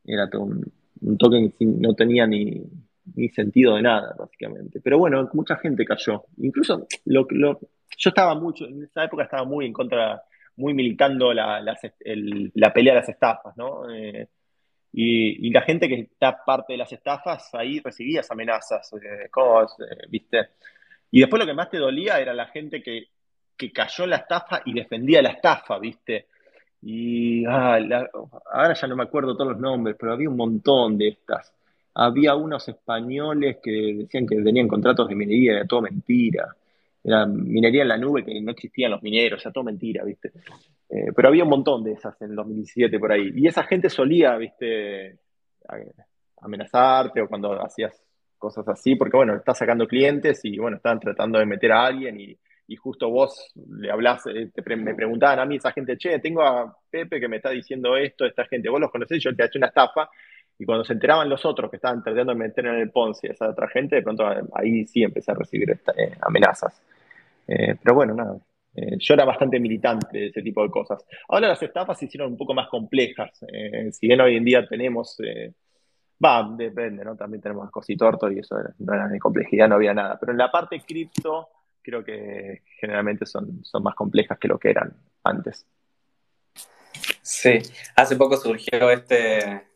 Era 0.04 0.30
todo 0.30 0.44
un, 0.44 1.18
token 1.18 1.52
que 1.52 1.66
no 1.66 1.94
tenía 1.94 2.26
ni, 2.26 2.64
sentido 3.34 3.76
de 3.76 3.84
nada, 3.84 4.16
básicamente. 4.18 4.82
Pero 4.82 4.98
bueno, 4.98 5.30
mucha 5.34 5.58
gente 5.58 5.86
cayó. 5.86 6.24
Incluso 6.38 6.88
lo, 7.06 7.28
lo, 7.30 7.60
yo 7.98 8.10
estaba 8.10 8.36
mucho, 8.36 8.66
en 8.66 8.84
esa 8.84 9.04
época 9.04 9.24
estaba 9.24 9.44
muy 9.44 9.66
en 9.66 9.74
contra, 9.74 10.24
muy 10.56 10.74
militando 10.74 11.34
la, 11.34 11.62
la 11.62 12.74
pelea 12.74 12.94
de 12.94 13.00
las 13.00 13.10
estafas, 13.10 13.58
¿no? 13.58 13.90
Eh, 13.92 14.28
y, 14.94 15.50
la 15.52 15.62
gente 15.62 15.88
que 15.88 16.02
está 16.02 16.44
parte 16.44 16.74
de 16.74 16.78
las 16.78 16.92
estafas 16.92 17.54
ahí 17.54 17.80
recibía 17.80 18.22
esas 18.22 18.32
amenazas, 18.32 18.92
eh, 18.94 19.26
eh, 19.30 20.08
¿viste? 20.10 20.50
Y 21.12 21.20
después 21.20 21.40
lo 21.40 21.46
que 21.46 21.54
más 21.54 21.70
te 21.70 21.78
dolía 21.78 22.20
era 22.20 22.34
la 22.34 22.48
gente 22.48 22.82
que, 22.82 23.10
cayó 23.74 24.04
en 24.04 24.12
la 24.12 24.18
estafa 24.18 24.62
y 24.66 24.74
defendía 24.74 25.22
la 25.22 25.30
estafa, 25.30 25.80
¿viste? 25.80 26.28
Y 26.82 27.44
ah, 27.46 27.80
ahora 28.54 28.74
ya 28.74 28.88
no 28.88 28.96
me 28.96 29.04
acuerdo 29.04 29.36
todos 29.36 29.54
los 29.54 29.60
nombres, 29.60 29.96
pero 30.00 30.14
había 30.14 30.30
un 30.30 30.38
montón 30.38 30.98
de 30.98 31.10
estas. 31.10 31.54
Había 31.96 32.36
unos 32.36 32.68
españoles 32.70 33.58
que 33.62 33.72
decían 33.72 34.28
que 34.28 34.36
tenían 34.42 34.68
contratos 34.68 35.10
de 35.10 35.16
minería, 35.16 35.54
era 35.54 35.66
todo 35.66 35.82
mentira. 35.82 36.56
Era 37.08 37.26
minería 37.26 37.84
en 37.84 37.88
la 37.88 37.98
nube 37.98 38.26
que 38.26 38.42
no 38.42 38.52
existían 38.52 38.92
los 38.92 39.02
mineros, 39.02 39.42
era 39.42 39.54
todo 39.54 39.64
mentira, 39.64 40.04
¿viste? 40.04 40.34
Eh, 40.90 41.14
pero 41.16 41.30
había 41.30 41.46
un 41.46 41.50
montón 41.50 41.82
de 41.82 41.94
esas 41.94 42.22
en 42.22 42.32
el 42.32 42.36
2017 42.36 43.00
por 43.00 43.14
ahí. 43.14 43.32
Y 43.34 43.48
esa 43.48 43.64
gente 43.64 43.90
solía, 43.90 44.36
viste, 44.36 45.18
amenazarte 46.42 47.22
o 47.22 47.30
cuando 47.30 47.54
hacías 47.62 48.04
cosas 48.38 48.68
así, 48.68 48.96
porque 48.96 49.16
bueno, 49.16 49.36
estás 49.36 49.58
sacando 49.58 49.88
clientes 49.88 50.42
y 50.44 50.58
bueno, 50.58 50.78
estaban 50.78 51.00
tratando 51.00 51.40
de 51.40 51.46
meter 51.46 51.72
a 51.72 51.86
alguien 51.86 52.20
y, 52.20 52.38
justo 52.76 53.10
vos 53.10 53.54
le 53.56 53.90
hablás, 53.90 54.28
eh, 54.28 54.52
me 54.76 54.94
preguntaban 54.94 55.40
a 55.40 55.46
mí 55.46 55.56
esa 55.56 55.72
gente, 55.72 55.98
che, 55.98 56.20
tengo 56.20 56.44
a 56.44 56.78
Pepe 56.90 57.22
que 57.22 57.30
me 57.30 57.38
está 57.38 57.52
diciendo 57.52 57.96
esto, 57.96 58.26
esta 58.26 58.46
gente, 58.46 58.68
vos 58.68 58.82
los 58.82 58.92
conocés, 58.92 59.24
yo 59.24 59.34
te 59.34 59.42
he 59.42 59.46
hecho 59.46 59.58
una 59.58 59.68
estafa, 59.68 60.10
y 60.60 60.66
cuando 60.66 60.84
se 60.84 60.94
enteraban 60.94 61.30
los 61.30 61.46
otros 61.46 61.70
que 61.70 61.78
estaban 61.78 62.04
tratando 62.04 62.34
de 62.34 62.40
meter 62.40 62.66
en 62.66 62.76
el 62.76 62.92
Ponce 62.92 63.32
esa 63.32 63.50
otra 63.50 63.70
gente, 63.70 63.98
de 63.98 64.02
pronto 64.02 64.26
ahí 64.54 64.86
sí 64.86 65.04
empecé 65.04 65.32
a 65.32 65.36
recibir 65.36 65.72
eh, 65.72 66.12
amenazas. 66.22 66.82
Eh, 67.48 67.76
pero 67.82 67.96
bueno, 67.96 68.14
nada, 68.14 68.38
yo 68.74 69.14
era 69.14 69.26
bastante 69.26 69.60
militante 69.60 70.18
de 70.18 70.28
ese 70.28 70.42
tipo 70.42 70.62
de 70.62 70.70
cosas. 70.70 71.04
Ahora 71.30 71.48
las 71.48 71.64
estafas 71.64 71.98
se 71.98 72.06
hicieron 72.06 72.32
un 72.32 72.38
poco 72.38 72.54
más 72.54 72.68
complejas, 72.68 73.32
si 73.92 74.08
bien 74.08 74.22
hoy 74.22 74.36
en 74.36 74.46
día 74.46 74.68
tenemos... 74.68 75.18
Va, 76.24 76.50
depende, 76.58 77.06
¿no? 77.06 77.16
También 77.16 77.42
tenemos 77.44 77.70
cositorto 77.70 78.32
y 78.32 78.40
eso 78.40 78.56
no 78.80 78.94
era 78.94 79.08
ni 79.08 79.20
complejidad, 79.20 79.70
no 79.70 79.76
había 79.76 79.94
nada. 79.94 80.18
Pero 80.20 80.32
en 80.32 80.40
la 80.40 80.50
parte 80.50 80.82
cripto, 80.82 81.50
creo 81.80 82.04
que 82.04 82.64
generalmente 82.80 83.28
son, 83.28 83.64
son 83.64 83.84
más 83.84 83.94
complejas 83.94 84.40
que 84.40 84.48
lo 84.48 84.58
que 84.58 84.72
eran 84.72 84.94
antes. 85.24 85.68
Sí, 87.22 87.60
hace 87.96 88.16
poco 88.16 88.36
surgió 88.36 88.90
este 88.90 89.67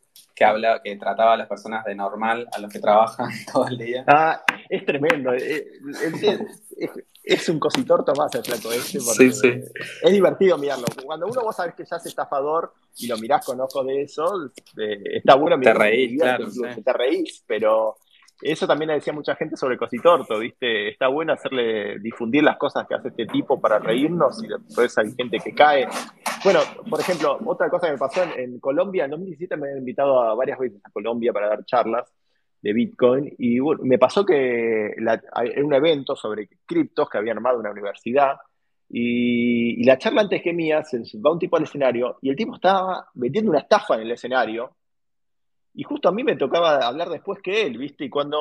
que 0.41 0.45
habla, 0.45 0.81
que 0.83 0.95
trataba 0.95 1.33
a 1.33 1.37
las 1.37 1.47
personas 1.47 1.85
de 1.85 1.93
normal, 1.93 2.47
a 2.51 2.59
los 2.59 2.71
que 2.71 2.79
trabajan 2.79 3.29
todo 3.53 3.67
el 3.67 3.77
día. 3.77 4.03
Ah, 4.07 4.43
es 4.67 4.83
tremendo. 4.85 5.33
Eh, 5.33 5.67
es, 7.23 7.47
un 7.49 7.59
cositorto 7.59 8.11
más 8.15 8.33
el 8.33 8.43
flaco 8.43 8.71
este. 8.71 8.99
Sí, 8.99 9.31
sí. 9.31 9.61
Es 10.01 10.11
divertido 10.11 10.57
mirarlo. 10.57 10.85
Cuando 11.05 11.27
uno 11.27 11.43
vos 11.43 11.55
sabes 11.55 11.75
que 11.75 11.85
ya 11.85 11.97
es 11.97 12.07
estafador 12.07 12.73
y 12.97 13.05
lo 13.05 13.17
mirás 13.17 13.45
con 13.45 13.61
ojos 13.61 13.85
de 13.85 14.01
eso, 14.01 14.51
eh, 14.77 15.03
está 15.13 15.35
bueno 15.35 15.57
mirarlo. 15.57 15.81
Te 15.81 15.89
reís, 15.89 16.19
claro. 16.19 16.47
Te 16.83 16.93
reís, 16.93 17.43
pero 17.45 17.97
eso 18.41 18.67
también 18.67 18.89
le 18.89 18.95
decía 18.95 19.13
mucha 19.13 19.35
gente 19.35 19.55
sobre 19.55 19.77
Cositorto, 19.77 20.39
¿viste? 20.39 20.89
Está 20.89 21.07
bueno 21.07 21.33
hacerle 21.33 21.99
difundir 21.99 22.43
las 22.43 22.57
cosas 22.57 22.87
que 22.87 22.95
hace 22.95 23.09
este 23.09 23.27
tipo 23.27 23.59
para 23.59 23.79
reírnos 23.79 24.43
y 24.43 24.47
después 24.47 24.97
hay 24.97 25.13
gente 25.13 25.37
que 25.39 25.53
cae. 25.53 25.87
Bueno, 26.43 26.59
por 26.89 26.99
ejemplo, 26.99 27.37
otra 27.45 27.69
cosa 27.69 27.87
que 27.87 27.93
me 27.93 27.99
pasó 27.99 28.23
en, 28.35 28.59
Colombia, 28.59 29.05
en 29.05 29.11
2017 29.11 29.57
me 29.57 29.71
han 29.71 29.77
invitado 29.77 30.21
a 30.21 30.33
varias 30.33 30.57
veces 30.57 30.81
a 30.83 30.89
Colombia 30.89 31.31
para 31.31 31.49
dar 31.49 31.65
charlas 31.65 32.11
de 32.61 32.73
Bitcoin 32.73 33.33
y 33.37 33.59
me 33.81 33.97
pasó 33.97 34.25
que 34.25 34.93
la, 34.97 35.21
era 35.43 35.65
un 35.65 35.73
evento 35.73 36.15
sobre 36.15 36.47
criptos 36.65 37.09
que 37.09 37.17
había 37.17 37.33
armado 37.33 37.59
una 37.59 37.71
universidad 37.71 38.37
y, 38.89 39.81
y, 39.81 39.83
la 39.83 39.97
charla 39.97 40.21
antes 40.21 40.41
que 40.41 40.53
mía 40.53 40.83
se 40.83 40.99
va 41.19 41.31
un 41.31 41.39
tipo 41.39 41.57
al 41.57 41.63
escenario 41.63 42.17
y 42.21 42.29
el 42.29 42.35
tipo 42.35 42.55
estaba 42.55 43.07
metiendo 43.15 43.49
una 43.49 43.61
estafa 43.61 43.95
en 43.95 44.01
el 44.01 44.11
escenario 44.11 44.75
y 45.73 45.83
justo 45.83 46.09
a 46.09 46.11
mí 46.11 46.23
me 46.23 46.35
tocaba 46.35 46.77
hablar 46.85 47.09
después 47.09 47.39
que 47.41 47.63
él, 47.63 47.77
¿viste? 47.77 48.05
Y 48.05 48.09
cuando, 48.09 48.39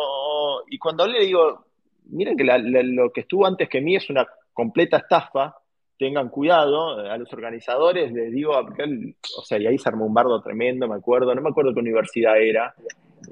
y 0.69 0.79
cuando 0.79 1.07
le 1.07 1.21
digo, 1.25 1.65
miren 2.07 2.37
que 2.37 2.45
lo 2.45 3.13
que 3.13 3.21
estuvo 3.21 3.47
antes 3.47 3.69
que 3.69 3.81
mí 3.81 3.97
es 3.97 4.11
una 4.11 4.27
completa 4.53 4.99
estafa, 4.99 5.57
tengan 5.99 6.29
cuidado, 6.31 6.99
a 6.99 7.17
los 7.19 7.33
organizadores 7.33 8.11
les 8.13 8.33
digo, 8.33 8.53
o 8.53 9.43
sea, 9.43 9.59
y 9.59 9.67
ahí 9.67 9.79
se 9.79 9.89
armó 9.89 10.07
un 10.07 10.15
bardo 10.15 10.41
tremendo, 10.41 10.89
me 10.89 10.97
acuerdo, 10.97 11.35
no 11.35 11.43
me 11.43 11.51
acuerdo 11.51 11.75
qué 11.75 11.81
universidad 11.81 12.41
era. 12.41 12.75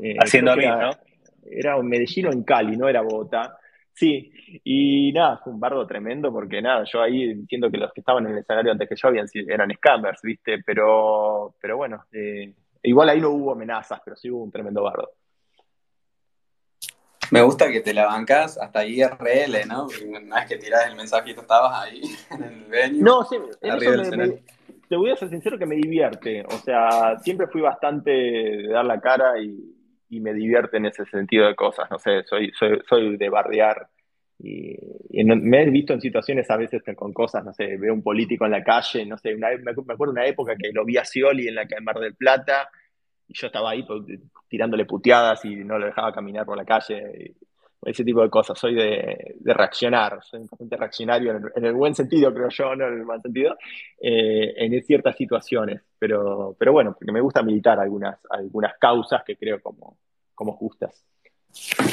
Eh, 0.02 0.14
Haciendo 0.22 0.52
a 0.52 0.56
mí, 0.56 0.66
¿no? 0.66 0.90
Era 1.50 1.76
un 1.76 1.88
Medellín 1.88 2.26
o 2.26 2.32
en 2.32 2.44
Cali, 2.44 2.76
no 2.76 2.88
era 2.88 3.00
Bogotá. 3.00 3.58
Sí, 3.94 4.30
y 4.62 5.10
nada, 5.12 5.38
fue 5.38 5.52
un 5.52 5.58
bardo 5.58 5.84
tremendo 5.86 6.30
porque 6.30 6.62
nada, 6.62 6.84
yo 6.84 7.02
ahí 7.02 7.24
entiendo 7.24 7.70
que 7.70 7.78
los 7.78 7.92
que 7.92 8.00
estaban 8.00 8.26
en 8.26 8.32
el 8.32 8.38
escenario 8.38 8.70
antes 8.70 8.88
que 8.88 8.94
yo 8.94 9.08
habían, 9.08 9.26
eran 9.34 9.72
scammers, 9.74 10.20
¿viste? 10.22 10.62
Pero, 10.64 11.54
pero 11.60 11.78
bueno, 11.78 12.04
eh, 12.12 12.52
Igual 12.82 13.08
ahí 13.08 13.20
no 13.20 13.30
hubo 13.30 13.52
amenazas, 13.52 14.00
pero 14.04 14.16
sí 14.16 14.30
hubo 14.30 14.42
un 14.42 14.50
tremendo 14.50 14.82
bardo. 14.82 15.12
Me 17.30 17.42
gusta 17.42 17.70
que 17.70 17.80
te 17.80 17.92
la 17.92 18.06
bancas 18.06 18.56
hasta 18.56 18.86
IRL, 18.86 19.66
¿no? 19.66 19.86
Una 20.06 20.36
vez 20.36 20.46
que 20.48 20.56
tirás 20.56 20.86
el 20.86 20.96
mensajito, 20.96 21.42
estabas 21.42 21.84
ahí 21.84 22.00
en 22.30 22.42
el 22.42 22.64
venue. 22.64 23.02
No, 23.02 23.24
sí, 23.24 23.36
te 24.88 24.96
voy 24.96 25.10
a 25.10 25.16
ser 25.16 25.28
sincero 25.28 25.58
que 25.58 25.66
me 25.66 25.76
divierte. 25.76 26.44
O 26.46 26.58
sea, 26.58 27.18
siempre 27.18 27.46
fui 27.48 27.60
bastante 27.60 28.10
de 28.10 28.68
dar 28.68 28.84
la 28.84 29.00
cara 29.00 29.38
y, 29.40 29.74
me 30.10 30.32
divierte 30.32 30.78
en 30.78 30.86
ese 30.86 31.04
sentido 31.04 31.46
de 31.46 31.54
cosas. 31.54 31.90
No 31.90 31.98
sé, 31.98 32.22
soy, 32.24 32.50
soy, 32.58 32.80
soy 32.88 33.16
de 33.18 33.28
bardear 33.28 33.88
y, 34.38 34.76
me 35.24 35.62
he 35.62 35.70
visto 35.70 35.92
en 35.92 36.00
situaciones 36.00 36.50
a 36.50 36.56
veces 36.56 36.82
con 36.96 37.12
cosas, 37.12 37.44
no 37.44 37.52
sé, 37.52 37.76
veo 37.76 37.92
un 37.92 38.02
político 38.02 38.44
en 38.44 38.52
la 38.52 38.62
calle, 38.62 39.04
no 39.04 39.18
sé, 39.18 39.36
me 39.36 39.70
acuerdo 39.70 40.12
una 40.12 40.26
época 40.26 40.54
que 40.56 40.72
lo 40.72 40.84
vi 40.84 40.96
a 40.96 41.04
Scioli 41.04 41.48
en 41.48 41.56
la 41.56 41.62
en 41.62 41.84
Mar 41.84 41.98
del 41.98 42.14
Plata 42.14 42.68
y 43.26 43.34
yo 43.34 43.48
estaba 43.48 43.70
ahí 43.70 43.82
pues, 43.82 44.02
tirándole 44.48 44.84
puteadas 44.84 45.44
y 45.44 45.56
no 45.56 45.78
lo 45.78 45.86
dejaba 45.86 46.12
caminar 46.12 46.46
por 46.46 46.56
la 46.56 46.64
calle, 46.64 47.34
ese 47.82 48.04
tipo 48.04 48.22
de 48.22 48.30
cosas. 48.30 48.58
Soy 48.58 48.74
de, 48.74 49.36
reaccionar, 49.44 50.18
soy 50.22 50.40
bastante 50.40 50.76
reaccionario 50.76 51.36
en 51.54 51.64
el, 51.64 51.72
buen 51.72 51.94
sentido, 51.94 52.32
creo 52.32 52.48
yo, 52.48 52.74
no 52.74 52.88
en 52.88 52.94
el 52.94 53.04
mal 53.04 53.20
sentido, 53.20 53.56
eh, 54.00 54.54
en 54.56 54.82
ciertas 54.82 55.16
situaciones. 55.16 55.82
Pero, 55.98 56.56
pero 56.58 56.72
bueno, 56.72 56.94
porque 56.98 57.12
me 57.12 57.20
gusta 57.20 57.42
militar 57.42 57.78
algunas, 57.78 58.18
algunas 58.30 58.74
causas 58.78 59.22
que 59.24 59.36
creo 59.36 59.60
como, 59.60 59.98
como 60.34 60.52
justas. 60.52 61.04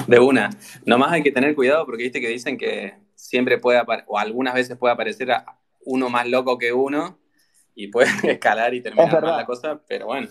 De 0.08 0.20
una. 0.20 0.50
Nomás 0.86 1.12
hay 1.12 1.24
que 1.24 1.32
tener 1.32 1.56
cuidado 1.56 1.86
porque 1.86 2.04
viste 2.04 2.22
que 2.22 2.30
dicen 2.30 2.58
que 2.58 2.94
siempre 3.16 3.58
puede 3.58 3.82
o 4.08 4.18
algunas 4.18 4.54
veces 4.54 4.78
puede 4.78 4.94
aparecer 4.94 5.30
uno 5.86 6.10
más 6.10 6.28
loco 6.28 6.58
que 6.58 6.74
uno 6.74 7.18
y 7.74 7.88
puede 7.88 8.10
escalar 8.32 8.74
y 8.74 8.82
terminar 8.82 9.24
la 9.24 9.46
cosa, 9.46 9.82
pero 9.88 10.08
bueno. 10.08 10.28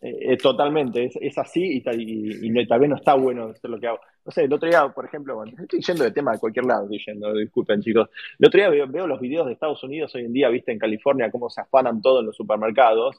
Eh, 0.00 0.32
eh, 0.32 0.36
totalmente, 0.36 1.10
es, 1.20 1.38
así 1.38 1.60
y, 1.60 1.82
y, 1.84 2.66
tal 2.68 2.78
vez 2.78 2.88
no 2.88 2.96
está 2.96 3.14
bueno 3.14 3.48
hacer 3.48 3.68
lo 3.68 3.80
que 3.80 3.88
hago. 3.88 3.98
No 4.24 4.30
sé, 4.30 4.44
el 4.44 4.52
otro 4.52 4.68
día, 4.68 4.88
por 4.90 5.04
ejemplo, 5.04 5.42
estoy 5.44 5.80
yendo 5.80 6.04
de 6.04 6.12
tema 6.12 6.32
de 6.32 6.38
cualquier 6.38 6.66
lado, 6.66 6.84
estoy 6.84 7.02
yendo, 7.04 7.34
disculpen 7.34 7.80
chicos. 7.80 8.08
El 8.38 8.46
otro 8.46 8.60
día 8.60 8.68
veo, 8.68 8.86
veo 8.86 9.06
los 9.08 9.20
videos 9.20 9.46
de 9.46 9.54
Estados 9.54 9.82
Unidos 9.82 10.14
hoy 10.14 10.24
en 10.24 10.32
día, 10.32 10.50
viste, 10.50 10.70
en 10.70 10.78
California, 10.78 11.30
cómo 11.32 11.50
se 11.50 11.62
afanan 11.62 12.00
todo 12.00 12.20
en 12.20 12.26
los 12.26 12.36
supermercados 12.36 13.16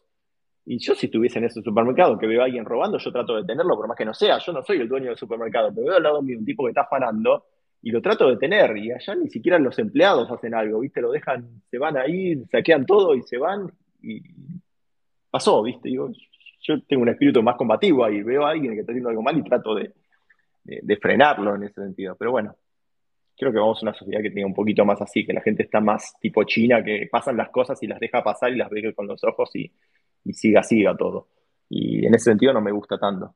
y 0.71 0.77
yo 0.77 0.93
si 0.93 1.07
estuviese 1.07 1.39
en 1.39 1.45
ese 1.45 1.63
supermercado 1.63 2.15
que 2.19 2.27
veo 2.27 2.43
a 2.43 2.45
alguien 2.45 2.63
robando, 2.63 2.99
yo 2.99 3.11
trato 3.11 3.33
de 3.33 3.41
detenerlo, 3.41 3.75
por 3.75 3.87
más 3.87 3.97
que 3.97 4.05
no 4.05 4.13
sea. 4.13 4.37
Yo 4.37 4.53
no 4.53 4.61
soy 4.61 4.77
el 4.77 4.87
dueño 4.87 5.07
del 5.07 5.17
supermercado, 5.17 5.73
pero 5.73 5.87
veo 5.87 5.97
al 5.97 6.03
lado 6.03 6.21
mío 6.21 6.37
un 6.37 6.45
tipo 6.45 6.63
que 6.63 6.69
está 6.69 6.81
afanando 6.81 7.43
y 7.81 7.89
lo 7.89 8.03
trato 8.03 8.27
de 8.27 8.33
detener. 8.33 8.77
Y 8.77 8.91
allá 8.91 9.15
ni 9.15 9.29
siquiera 9.29 9.57
los 9.57 9.79
empleados 9.79 10.29
hacen 10.29 10.53
algo, 10.53 10.81
¿viste? 10.81 11.01
Lo 11.01 11.11
dejan, 11.11 11.63
se 11.71 11.79
van 11.79 11.97
ahí, 11.97 12.35
saquean 12.51 12.85
todo 12.85 13.15
y 13.15 13.23
se 13.23 13.39
van. 13.39 13.71
Y 14.03 14.21
pasó, 15.31 15.63
¿viste? 15.63 15.91
yo 15.91 16.11
tengo 16.87 17.01
un 17.01 17.09
espíritu 17.09 17.41
más 17.41 17.55
combativo 17.55 18.05
ahí. 18.05 18.21
Veo 18.21 18.45
a 18.45 18.51
alguien 18.51 18.73
que 18.75 18.81
está 18.81 18.91
haciendo 18.91 19.09
algo 19.09 19.23
mal 19.23 19.39
y 19.39 19.43
trato 19.43 19.73
de, 19.73 19.91
de 20.63 20.97
frenarlo 20.97 21.55
en 21.55 21.63
ese 21.63 21.81
sentido. 21.81 22.15
Pero 22.15 22.29
bueno, 22.29 22.55
creo 23.35 23.51
que 23.51 23.57
vamos 23.57 23.81
a 23.81 23.87
una 23.87 23.95
sociedad 23.95 24.21
que 24.21 24.29
tenga 24.29 24.45
un 24.45 24.53
poquito 24.53 24.85
más 24.85 25.01
así, 25.01 25.25
que 25.25 25.33
la 25.33 25.41
gente 25.41 25.63
está 25.63 25.79
más 25.79 26.13
tipo 26.19 26.43
China, 26.43 26.83
que 26.83 27.09
pasan 27.11 27.37
las 27.37 27.49
cosas 27.49 27.81
y 27.81 27.87
las 27.87 27.99
deja 27.99 28.23
pasar 28.23 28.51
y 28.51 28.55
las 28.57 28.69
ve 28.69 28.93
con 28.93 29.07
los 29.07 29.23
ojos 29.23 29.49
y 29.55 29.71
y 30.23 30.33
siga, 30.33 30.63
siga 30.63 30.95
todo. 30.95 31.27
Y 31.69 32.05
en 32.05 32.15
ese 32.15 32.25
sentido 32.25 32.53
no 32.53 32.61
me 32.61 32.71
gusta 32.71 32.97
tanto. 32.97 33.35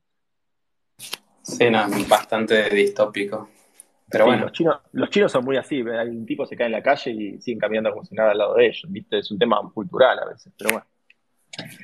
Sí, 1.42 1.70
no, 1.70 1.86
bastante 2.08 2.70
distópico. 2.70 3.50
Pero 4.10 4.26
bueno. 4.26 4.44
Los 4.44 4.52
chinos, 4.52 4.78
los 4.92 5.10
chinos 5.10 5.32
son 5.32 5.44
muy 5.44 5.58
así, 5.58 5.82
hay 5.82 6.10
un 6.10 6.26
tipo 6.26 6.46
se 6.46 6.56
cae 6.56 6.68
en 6.68 6.74
la 6.74 6.84
calle 6.84 7.12
y 7.12 7.42
siguen 7.42 7.60
caminando 7.60 7.92
como 7.92 8.06
si 8.06 8.16
nada 8.16 8.32
al 8.32 8.38
lado 8.38 8.56
de 8.56 8.68
ellos, 8.68 8.86
¿viste? 8.88 9.20
Es 9.20 9.32
un 9.32 9.40
tema 9.40 9.60
cultural 9.74 10.20
a 10.20 10.26
veces, 10.26 10.54
pero 10.58 10.72
bueno. 10.72 10.88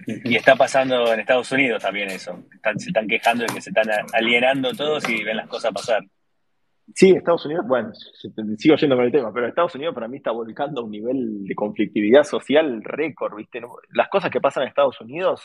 Y 0.06 0.36
está 0.36 0.56
pasando 0.56 1.14
en 1.14 1.20
Estados 1.20 1.52
Unidos 1.52 1.82
también 1.82 2.10
eso. 2.10 2.44
se 2.78 2.88
están 2.88 3.08
quejando 3.08 3.46
de 3.46 3.54
que 3.54 3.62
se 3.62 3.70
están 3.70 3.88
alienando 4.14 4.74
todos 4.74 5.08
y 5.10 5.24
ven 5.24 5.38
las 5.38 5.48
cosas 5.48 5.72
pasar. 5.74 6.04
Sí, 6.96 7.12
Estados 7.12 7.46
Unidos, 7.46 7.66
bueno, 7.68 7.92
sigo 8.58 8.76
yendo 8.76 8.96
con 8.96 9.06
el 9.06 9.12
tema, 9.12 9.32
pero 9.34 9.48
Estados 9.48 9.76
Unidos 9.76 9.94
para 9.94 10.08
mí 10.08 10.18
está 10.18 10.32
volcando 10.32 10.84
un 10.84 10.92
nivel 10.92 11.46
de 11.46 11.56
conflictividad 11.56 12.24
social 12.24 12.84
récord, 12.84 13.36
¿viste? 13.36 13.62
Las 13.92 14.10
cosas 14.10 14.32
que 14.32 14.42
pasan 14.42 14.64
en 14.64 14.70
Estados 14.70 15.00
Unidos, 15.02 15.44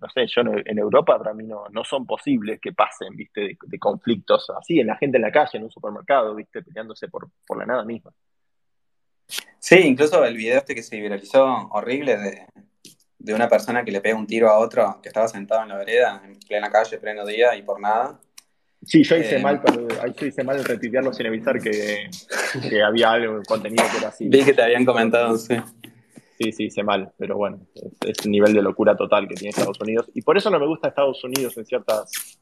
no 0.00 0.08
sé, 0.10 0.26
yo 0.26 0.42
en 0.42 0.78
Europa 0.78 1.18
para 1.18 1.32
mí 1.32 1.46
no, 1.46 1.68
no 1.70 1.84
son 1.84 2.06
posibles 2.06 2.60
que 2.60 2.72
pasen, 2.72 3.16
¿viste? 3.16 3.56
De, 3.60 3.78
conflictos 3.78 4.50
así, 4.50 4.80
en 4.80 4.88
la 4.88 4.96
gente 4.96 5.16
en 5.16 5.22
la 5.22 5.32
calle, 5.32 5.58
en 5.58 5.64
un 5.64 5.70
supermercado, 5.70 6.34
¿viste? 6.34 6.62
Peleándose 6.62 7.08
por, 7.08 7.28
por 7.46 7.58
la 7.58 7.66
nada 7.66 7.84
misma. 7.84 8.12
Sí, 9.58 9.76
incluso 9.78 10.24
el 10.24 10.36
video 10.36 10.58
este 10.58 10.74
que 10.74 10.82
se 10.82 11.00
viralizó 11.00 11.44
horrible 11.70 12.16
de, 12.16 12.46
de 13.18 13.34
una 13.34 13.48
persona 13.48 13.84
que 13.84 13.90
le 13.90 14.00
pega 14.00 14.16
un 14.16 14.26
tiro 14.26 14.48
a 14.48 14.58
otro 14.58 15.00
que 15.02 15.08
estaba 15.08 15.28
sentado 15.28 15.62
en 15.62 15.68
la 15.68 15.76
vereda, 15.76 16.22
en 16.24 16.38
plena 16.38 16.70
calle, 16.70 16.98
pleno 16.98 17.26
día 17.26 17.56
y 17.56 17.62
por 17.62 17.80
nada. 17.80 18.20
Sí, 18.84 19.02
yo 19.02 19.16
hice 19.16 19.36
eh, 19.36 19.42
mal, 19.42 19.60
pero 19.64 19.88
yo 19.88 20.26
hice 20.26 20.44
mal 20.44 20.64
retuitearlo 20.64 21.12
sin 21.12 21.26
avisar 21.26 21.60
que, 21.60 22.08
que 22.68 22.82
había 22.82 23.12
algo, 23.12 23.42
contenido 23.46 23.84
que 23.90 23.98
era 23.98 24.08
así. 24.08 24.28
Vi 24.28 24.44
que 24.44 24.54
te 24.54 24.62
habían 24.62 24.84
comentado, 24.84 25.36
sí. 25.36 25.56
Sí, 26.38 26.52
sí, 26.52 26.64
hice 26.66 26.84
mal, 26.84 27.10
pero 27.18 27.36
bueno, 27.36 27.66
es, 28.06 28.24
el 28.24 28.30
nivel 28.30 28.54
de 28.54 28.62
locura 28.62 28.96
total 28.96 29.26
que 29.26 29.34
tiene 29.34 29.50
Estados 29.50 29.80
Unidos. 29.80 30.08
Y 30.14 30.22
por 30.22 30.36
eso 30.36 30.50
no 30.50 30.60
me 30.60 30.66
gusta 30.66 30.88
Estados 30.88 31.22
Unidos 31.24 31.56
en 31.56 31.66
ciertos 31.66 32.38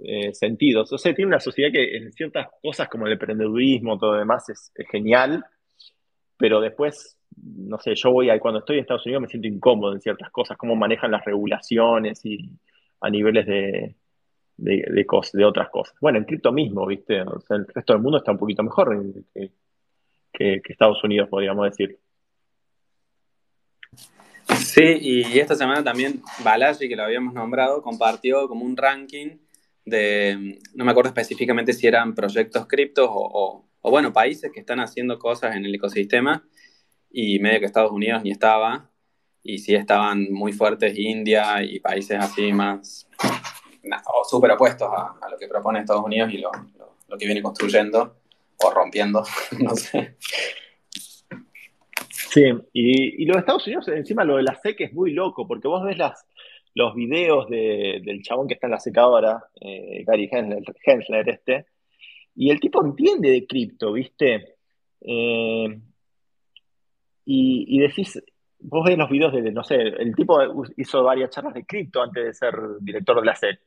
eh, 0.00 0.34
sentidos. 0.34 0.92
O 0.92 0.98
sea, 0.98 1.14
tiene 1.14 1.28
una 1.28 1.38
sociedad 1.38 1.70
que 1.70 1.96
en 1.96 2.12
ciertas 2.12 2.48
cosas 2.60 2.88
como 2.88 3.06
el 3.06 3.12
emprendedurismo, 3.12 3.96
todo 3.96 4.14
lo 4.14 4.18
demás, 4.18 4.48
es, 4.48 4.72
genial, 4.90 5.44
pero 6.36 6.60
después, 6.60 7.16
no 7.36 7.78
sé, 7.78 7.94
yo 7.94 8.10
voy 8.10 8.28
a, 8.28 8.40
cuando 8.40 8.58
estoy 8.58 8.78
en 8.78 8.82
Estados 8.82 9.06
Unidos 9.06 9.22
me 9.22 9.28
siento 9.28 9.46
incómodo 9.46 9.92
en 9.92 10.00
ciertas 10.00 10.30
cosas, 10.30 10.56
cómo 10.56 10.74
manejan 10.74 11.12
las 11.12 11.24
regulaciones 11.24 12.24
y 12.24 12.38
a 13.00 13.08
niveles 13.08 13.46
de, 13.46 13.94
de, 14.58 15.44
otras 15.44 15.70
cosas. 15.70 15.94
Bueno, 16.00 16.18
en 16.18 16.24
cripto 16.24 16.52
mismo, 16.52 16.86
¿viste? 16.86 17.22
O 17.22 17.40
el 17.50 17.66
resto 17.66 17.92
del 17.92 18.02
mundo 18.02 18.18
está 18.18 18.32
un 18.32 18.38
poquito 18.38 18.62
mejor. 18.62 19.14
Que, 20.32 20.60
Estados 20.68 21.02
Unidos, 21.02 21.28
podríamos 21.28 21.64
decir. 21.70 21.98
Sí, 24.56 24.98
y 25.00 25.38
esta 25.38 25.54
semana 25.54 25.82
también 25.82 26.22
Balaji, 26.44 26.88
que 26.88 26.96
lo 26.96 27.04
habíamos 27.04 27.34
nombrado, 27.34 27.82
compartió 27.82 28.48
como 28.48 28.64
un 28.64 28.76
ranking 28.76 29.38
de, 29.84 30.58
no 30.74 30.84
me 30.84 30.90
acuerdo 30.90 31.08
específicamente 31.08 31.72
si 31.72 31.86
eran 31.86 32.14
proyectos 32.14 32.66
criptos 32.66 33.08
o, 33.10 33.64
o, 33.80 33.90
bueno, 33.90 34.12
países 34.12 34.50
que 34.52 34.60
están 34.60 34.80
haciendo 34.80 35.18
cosas 35.18 35.56
en 35.56 35.64
el 35.64 35.74
ecosistema 35.74 36.46
y 37.10 37.38
medio 37.38 37.60
que 37.60 37.66
Estados 37.66 37.90
Unidos 37.90 38.22
ni 38.22 38.30
estaba, 38.30 38.90
y 39.42 39.58
sí 39.58 39.74
estaban 39.74 40.30
muy 40.30 40.52
fuertes 40.52 40.98
India 40.98 41.62
y 41.62 41.80
países 41.80 42.18
así 42.18 42.52
más 42.52 43.08
súper 44.28 44.52
opuestos 44.52 44.88
a, 44.90 45.28
lo 45.30 45.38
que 45.38 45.48
propone 45.48 45.80
Estados 45.80 46.04
Unidos 46.04 46.32
y 46.32 46.38
lo, 46.38 46.50
que 47.18 47.26
viene 47.26 47.42
construyendo 47.42 48.16
o 48.58 48.70
rompiendo, 48.70 49.24
no 49.58 49.74
sé. 49.74 50.16
Sí, 52.10 52.44
y, 52.72 53.22
y 53.22 53.26
lo 53.26 53.34
de 53.34 53.40
Estados 53.40 53.66
Unidos, 53.66 53.88
encima 53.88 54.24
lo 54.24 54.36
de 54.36 54.42
la 54.42 54.54
SEC 54.54 54.80
es 54.82 54.92
muy 54.92 55.12
loco, 55.12 55.46
porque 55.46 55.68
vos 55.68 55.82
ves 55.82 55.96
las, 55.96 56.26
los 56.78 56.94
videos 56.94 57.48
del 57.48 58.22
chabón 58.22 58.46
que 58.46 58.54
está 58.54 58.68
en 58.68 58.72
la 58.72 58.80
secadora, 58.80 59.44
eh, 59.60 60.04
Gary 60.06 60.30
Hensler, 60.30 61.28
este, 61.28 61.66
y 62.36 62.50
el 62.50 62.60
tipo 62.60 62.84
entiende 62.84 63.30
de 63.30 63.46
cripto, 63.46 63.92
¿viste? 63.92 64.54
Eh, 65.00 65.80
y, 67.24 67.64
y, 67.76 67.78
decís, 67.80 68.22
vos 68.60 68.86
ves 68.86 68.96
los 68.96 69.10
videos 69.10 69.32
de, 69.32 69.50
no 69.50 69.64
sé, 69.64 69.74
el 69.74 70.14
tipo 70.14 70.38
hizo 70.76 71.02
varias 71.02 71.30
charlas 71.30 71.54
de 71.54 71.66
cripto 71.66 72.00
antes 72.00 72.24
de 72.24 72.32
ser 72.32 72.54
director 72.80 73.18
de 73.18 73.26
la 73.26 73.34
SEC. 73.34 73.60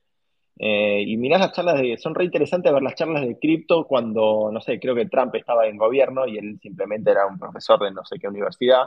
Eh, 0.63 1.03
y 1.07 1.17
mirás 1.17 1.39
las 1.39 1.53
charlas 1.53 1.81
de, 1.81 1.97
son 1.97 2.13
re 2.13 2.23
interesantes 2.23 2.71
ver 2.71 2.83
las 2.83 2.93
charlas 2.93 3.25
de 3.25 3.39
cripto 3.39 3.87
cuando, 3.87 4.51
no 4.53 4.61
sé, 4.61 4.79
creo 4.79 4.93
que 4.93 5.07
Trump 5.07 5.33
estaba 5.33 5.65
en 5.65 5.75
gobierno 5.75 6.27
y 6.27 6.37
él 6.37 6.59
simplemente 6.61 7.09
era 7.09 7.25
un 7.25 7.39
profesor 7.39 7.79
de 7.79 7.89
no 7.89 8.05
sé 8.05 8.19
qué 8.19 8.27
universidad. 8.27 8.83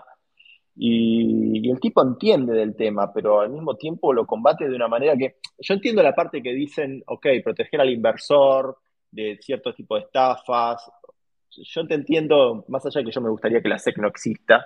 Y, 0.77 1.69
el 1.69 1.81
tipo 1.81 2.01
entiende 2.01 2.55
del 2.55 2.77
tema, 2.77 3.13
pero 3.13 3.41
al 3.41 3.51
mismo 3.51 3.75
tiempo 3.75 4.13
lo 4.13 4.25
combate 4.25 4.69
de 4.69 4.77
una 4.77 4.87
manera 4.87 5.17
que 5.17 5.39
yo 5.59 5.75
entiendo 5.75 6.01
la 6.01 6.15
parte 6.15 6.41
que 6.41 6.53
dicen, 6.53 7.03
ok, 7.07 7.27
proteger 7.43 7.81
al 7.81 7.91
inversor 7.91 8.79
de 9.11 9.37
cierto 9.41 9.75
tipo 9.75 9.97
de 9.97 10.03
estafas. 10.03 10.89
Yo 11.51 11.87
te 11.89 11.95
entiendo, 11.95 12.65
más 12.69 12.87
allá 12.87 13.01
de 13.01 13.07
que 13.07 13.13
yo 13.13 13.21
me 13.21 13.31
gustaría 13.31 13.61
que 13.61 13.69
la 13.69 13.81
SEC 13.81 13.99
no 13.99 14.07
exista, 14.07 14.65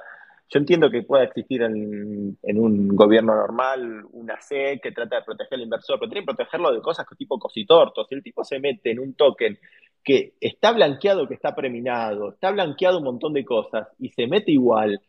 yo 0.51 0.59
entiendo 0.59 0.91
que 0.91 1.03
pueda 1.03 1.25
existir 1.25 1.62
en, 1.62 2.39
un 2.43 2.89
gobierno 2.89 3.35
normal 3.35 4.05
una 4.12 4.41
SEC 4.41 4.81
que 4.83 4.93
trata 4.93 5.16
de 5.16 5.23
proteger 5.23 5.55
al 5.55 5.62
inversor, 5.62 5.99
pero 5.99 6.11
tiene 6.11 6.23
que 6.27 6.35
protegerlo 6.35 6.73
de 6.73 6.81
cosas 6.81 7.07
tipo 7.19 7.39
cositortos. 7.39 8.07
Si 8.09 8.15
el 8.15 8.23
tipo 8.23 8.43
se 8.45 8.59
mete 8.59 8.91
en 8.93 9.01
un 9.01 9.15
token 9.15 9.59
que 10.03 10.35
está 10.41 10.73
blanqueado, 10.73 11.29
que 11.29 11.35
está 11.35 11.55
preminado, 11.55 12.31
está 12.31 12.51
blanqueado 12.51 12.99
un 12.99 13.05
montón 13.05 13.35
de 13.35 13.45
cosas 13.45 13.89
y 13.99 14.09
se 14.11 14.27
mete 14.27 14.53
igual, 14.53 15.01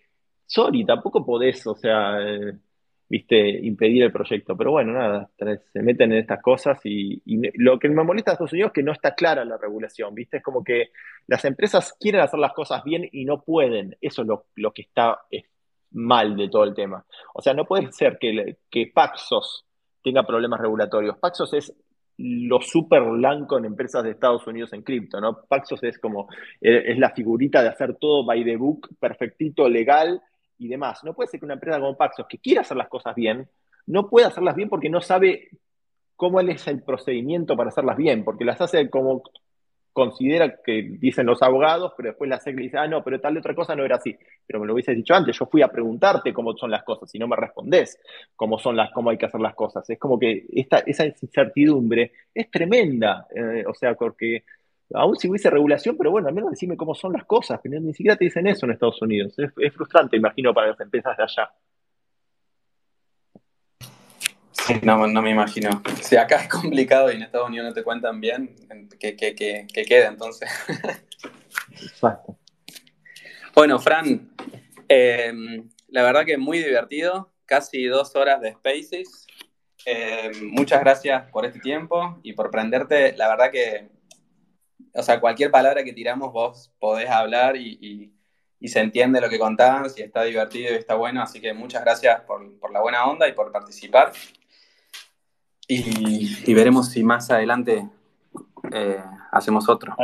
sorry, 0.45 0.85
tampoco 0.85 1.25
podés, 1.25 1.65
o 1.67 1.75
sea, 1.75 2.19
eh, 2.21 2.57
viste, 3.09 3.49
impedir 3.65 4.03
el 4.03 4.11
proyecto. 4.11 4.55
Pero 4.55 4.71
bueno, 4.71 4.93
nada, 4.93 5.29
se 5.73 5.81
meten 5.81 6.11
en 6.11 6.19
estas 6.19 6.41
cosas 6.41 6.79
y, 6.83 7.21
lo 7.55 7.79
que 7.79 7.89
me 7.89 8.03
molesta 8.03 8.31
a 8.31 8.33
Estados 8.33 8.53
Unidos 8.53 8.69
es 8.69 8.73
que 8.73 8.83
no 8.83 8.91
está 8.91 9.15
clara 9.15 9.43
la 9.43 9.57
regulación, 9.57 10.13
viste, 10.13 10.37
es 10.37 10.43
como 10.43 10.63
que 10.63 10.91
las 11.27 11.43
empresas 11.45 11.95
quieren 11.99 12.21
hacer 12.21 12.39
las 12.39 12.53
cosas 12.53 12.83
bien 12.83 13.07
y 13.11 13.25
no 13.25 13.41
pueden. 13.41 13.97
Eso 13.99 14.21
es 14.21 14.27
lo, 14.55 14.71
que 14.71 14.83
está 14.83 15.19
mal 15.91 16.37
de 16.37 16.49
todo 16.49 16.63
el 16.63 16.75
tema. 16.75 17.03
O 17.33 17.41
sea, 17.41 17.53
no 17.53 17.65
puede 17.65 17.91
ser 17.91 18.17
que, 18.19 18.57
que 18.69 18.91
Paxos 18.93 19.65
tenga 20.03 20.23
problemas 20.23 20.59
regulatorios. 20.59 21.17
Paxos 21.17 21.53
es 21.53 21.75
lo 22.17 22.61
súper 22.61 23.01
blanco 23.03 23.57
en 23.57 23.65
empresas 23.65 24.03
de 24.03 24.11
Estados 24.11 24.45
Unidos 24.45 24.73
en 24.73 24.83
cripto, 24.83 25.21
¿no? 25.21 25.41
Paxos 25.47 25.81
es 25.83 25.97
como, 25.97 26.27
eh, 26.59 26.83
es 26.87 26.99
la 26.99 27.11
figurita 27.11 27.61
de 27.61 27.69
hacer 27.69 27.95
todo 27.95 28.25
by 28.25 28.43
the 28.43 28.57
book, 28.57 28.89
perfectito, 28.99 29.69
legal, 29.69 30.21
y 30.59 30.67
demás. 30.67 31.03
No 31.03 31.13
puede 31.13 31.29
ser 31.29 31.39
que 31.39 31.45
una 31.45 31.55
empresa 31.55 31.79
como 31.79 31.97
Paxos, 31.97 32.27
que 32.27 32.37
quiera 32.37 32.61
hacer 32.61 32.77
las 32.77 32.89
cosas 32.89 33.15
bien, 33.15 33.49
no 33.87 34.09
pueda 34.09 34.27
hacerlas 34.27 34.55
bien 34.55 34.69
porque 34.69 34.89
no 34.89 35.01
sabe 35.01 35.49
cómo 36.15 36.39
es 36.41 36.67
el 36.67 36.83
procedimiento 36.83 37.55
para 37.55 37.69
hacerlas 37.69 37.97
bien, 37.97 38.23
porque 38.23 38.45
las 38.45 38.61
hace 38.61 38.89
como 38.89 39.23
considera 39.93 40.61
que 40.63 40.83
dicen 40.99 41.25
los 41.25 41.41
abogados, 41.41 41.93
pero 41.97 42.09
después 42.09 42.29
la 42.29 42.39
SEC 42.39 42.55
dice, 42.55 42.77
ah, 42.77 42.87
no, 42.87 43.03
pero 43.03 43.19
tal 43.19 43.37
otra 43.37 43.55
cosa 43.55 43.75
no 43.75 43.83
era 43.83 43.95
así. 43.95 44.15
Pero 44.45 44.59
me 44.59 44.67
lo 44.67 44.73
hubieses 44.73 44.95
dicho 44.95 45.13
antes, 45.13 45.37
yo 45.37 45.45
fui 45.45 45.61
a 45.61 45.67
preguntarte 45.67 46.31
cómo 46.33 46.55
son 46.55 46.71
las 46.71 46.83
cosas 46.83 47.13
y 47.15 47.19
no 47.19 47.27
me 47.27 47.35
respondés 47.35 47.99
cómo 48.35 48.59
son 48.59 48.75
las, 48.75 48.91
cómo 48.91 49.09
hay 49.09 49.17
que 49.17 49.25
hacer 49.25 49.41
las 49.41 49.55
cosas. 49.55 49.89
Es 49.89 49.97
como 49.97 50.19
que 50.19 50.45
esa 50.51 51.05
incertidumbre 51.05 52.11
es 52.33 52.51
tremenda, 52.51 53.27
eh, 53.35 53.63
o 53.67 53.73
sea, 53.73 53.95
porque 53.95 54.43
aún 54.93 55.15
si 55.17 55.29
hubiese 55.29 55.49
regulación, 55.49 55.97
pero 55.97 56.11
bueno, 56.11 56.27
al 56.27 56.33
menos 56.33 56.51
decime 56.51 56.77
cómo 56.77 56.95
son 56.95 57.13
las 57.13 57.25
cosas, 57.25 57.59
que 57.61 57.69
ni 57.69 57.93
siquiera 57.93 58.17
te 58.17 58.25
dicen 58.25 58.47
eso 58.47 58.65
en 58.65 58.73
Estados 58.73 59.01
Unidos. 59.01 59.33
Es, 59.37 59.73
frustrante, 59.73 60.17
imagino, 60.17 60.53
para 60.53 60.67
las 60.67 60.79
empresas 60.79 61.15
de 61.17 61.23
allá. 61.23 61.51
Sí, 64.51 64.79
no, 64.83 65.07
no 65.07 65.21
me 65.21 65.31
imagino. 65.31 65.81
Si 66.01 66.15
acá 66.15 66.37
es 66.37 66.47
complicado 66.49 67.11
y 67.11 67.15
en 67.15 67.23
Estados 67.23 67.49
Unidos 67.49 67.67
no 67.67 67.73
te 67.73 67.83
cuentan 67.83 68.19
bien, 68.19 68.55
que, 68.99 69.15
que, 69.15 69.35
que, 69.35 69.67
quede 69.85 70.05
entonces. 70.05 70.49
Exacto. 71.71 72.37
Bueno, 73.55 73.79
Fran, 73.79 74.31
eh, 74.87 75.33
la 75.87 76.03
verdad 76.03 76.25
que 76.25 76.37
muy 76.37 76.59
divertido, 76.59 77.33
casi 77.45 77.85
dos 77.85 78.15
horas 78.15 78.41
de 78.41 78.53
Spaces. 78.53 79.27
Eh, 79.85 80.31
muchas 80.41 80.81
gracias 80.81 81.31
por 81.31 81.45
este 81.45 81.59
tiempo 81.59 82.19
y 82.21 82.33
por 82.33 82.51
prenderte. 82.51 83.15
La 83.17 83.27
verdad 83.27 83.51
que 83.51 83.98
o 84.93 85.03
sea, 85.03 85.19
cualquier 85.19 85.51
palabra 85.51 85.83
que 85.83 85.93
tiramos 85.93 86.31
vos 86.31 86.71
podés 86.79 87.09
hablar 87.09 87.55
y, 87.55 88.13
se 88.61 88.81
entiende 88.81 89.21
lo 89.21 89.29
que 89.29 89.39
contás 89.39 89.97
y 89.97 90.01
está 90.01 90.23
divertido 90.23 90.73
y 90.73 90.75
está 90.75 90.95
bueno, 90.95 91.21
así 91.21 91.39
que 91.39 91.53
muchas 91.53 91.81
gracias 91.83 92.21
por, 92.21 92.41
la 92.71 92.81
buena 92.81 93.05
onda 93.05 93.27
y 93.27 93.33
por 93.33 93.51
participar. 93.51 94.11
Y, 95.67 96.53
veremos 96.53 96.89
si 96.89 97.03
más 97.03 97.31
adelante 97.31 97.87
eh, 98.71 99.01
hacemos 99.31 99.69
otro. 99.69 99.95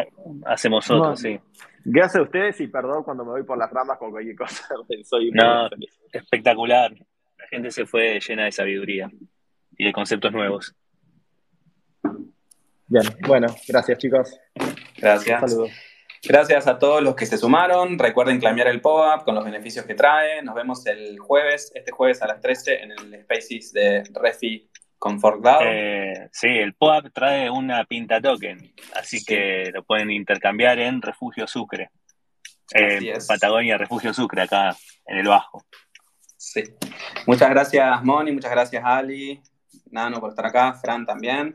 Hacemos 0.45 0.89
otro, 0.89 1.15
sí. 1.15 1.39
Gracias 1.83 2.15
a 2.15 2.23
ustedes 2.23 2.59
y 2.61 2.67
perdón 2.67 3.03
cuando 3.03 3.23
me 3.23 3.31
voy 3.31 3.43
por 3.43 3.57
las 3.57 3.71
ramas 3.71 3.99
con 3.99 4.09
cualquier 4.09 4.35
cosa. 4.35 4.67
Soy 5.03 5.31
no, 5.31 5.69
espectacular. 6.11 6.91
La 7.37 7.47
gente 7.47 7.69
se 7.69 7.85
fue 7.85 8.19
llena 8.19 8.45
de 8.45 8.51
sabiduría 8.51 9.11
y 9.77 9.85
de 9.85 9.93
conceptos 9.93 10.31
nuevos. 10.31 10.75
Bien, 12.87 13.03
bueno, 13.27 13.47
gracias 13.67 13.97
chicos. 13.97 14.39
Gracias. 14.97 15.41
Saludos. 15.41 15.71
Gracias 16.27 16.65
a 16.67 16.79
todos 16.79 17.03
los 17.03 17.15
que 17.15 17.25
se 17.25 17.37
sumaron. 17.37 17.99
Recuerden 17.99 18.39
clamear 18.39 18.67
el 18.67 18.81
POAP 18.81 19.25
con 19.25 19.35
los 19.35 19.45
beneficios 19.45 19.85
que 19.85 19.93
trae. 19.93 20.41
Nos 20.41 20.55
vemos 20.55 20.85
el 20.87 21.19
jueves, 21.19 21.71
este 21.75 21.91
jueves 21.91 22.21
a 22.21 22.27
las 22.27 22.41
13 22.41 22.81
en 22.81 22.91
el 22.91 23.23
Spaces 23.23 23.73
de 23.73 24.03
Refi 24.11 24.69
Comfort 24.97 25.41
Cloud. 25.41 25.61
Eh, 25.63 26.29
sí, 26.31 26.47
el 26.47 26.73
POAP 26.73 27.13
trae 27.13 27.49
una 27.49 27.85
pinta 27.85 28.19
token, 28.19 28.73
así 28.95 29.23
que 29.23 29.69
lo 29.73 29.83
pueden 29.83 30.09
intercambiar 30.09 30.79
en 30.79 31.01
Refugio 31.01 31.47
Sucre. 31.47 31.91
Eh, 32.73 33.19
Patagonia 33.27 33.77
Refugio 33.77 34.13
Sucre, 34.13 34.41
acá 34.41 34.75
en 35.05 35.17
el 35.17 35.27
Bajo. 35.27 35.63
Sí. 36.37 36.63
Muchas 37.27 37.49
gracias, 37.51 38.03
Moni, 38.03 38.31
muchas 38.31 38.51
gracias, 38.51 38.83
Ali, 38.83 39.41
Nano 39.91 40.19
por 40.19 40.31
estar 40.31 40.47
acá, 40.47 40.73
Fran 40.73 41.05
también. 41.05 41.53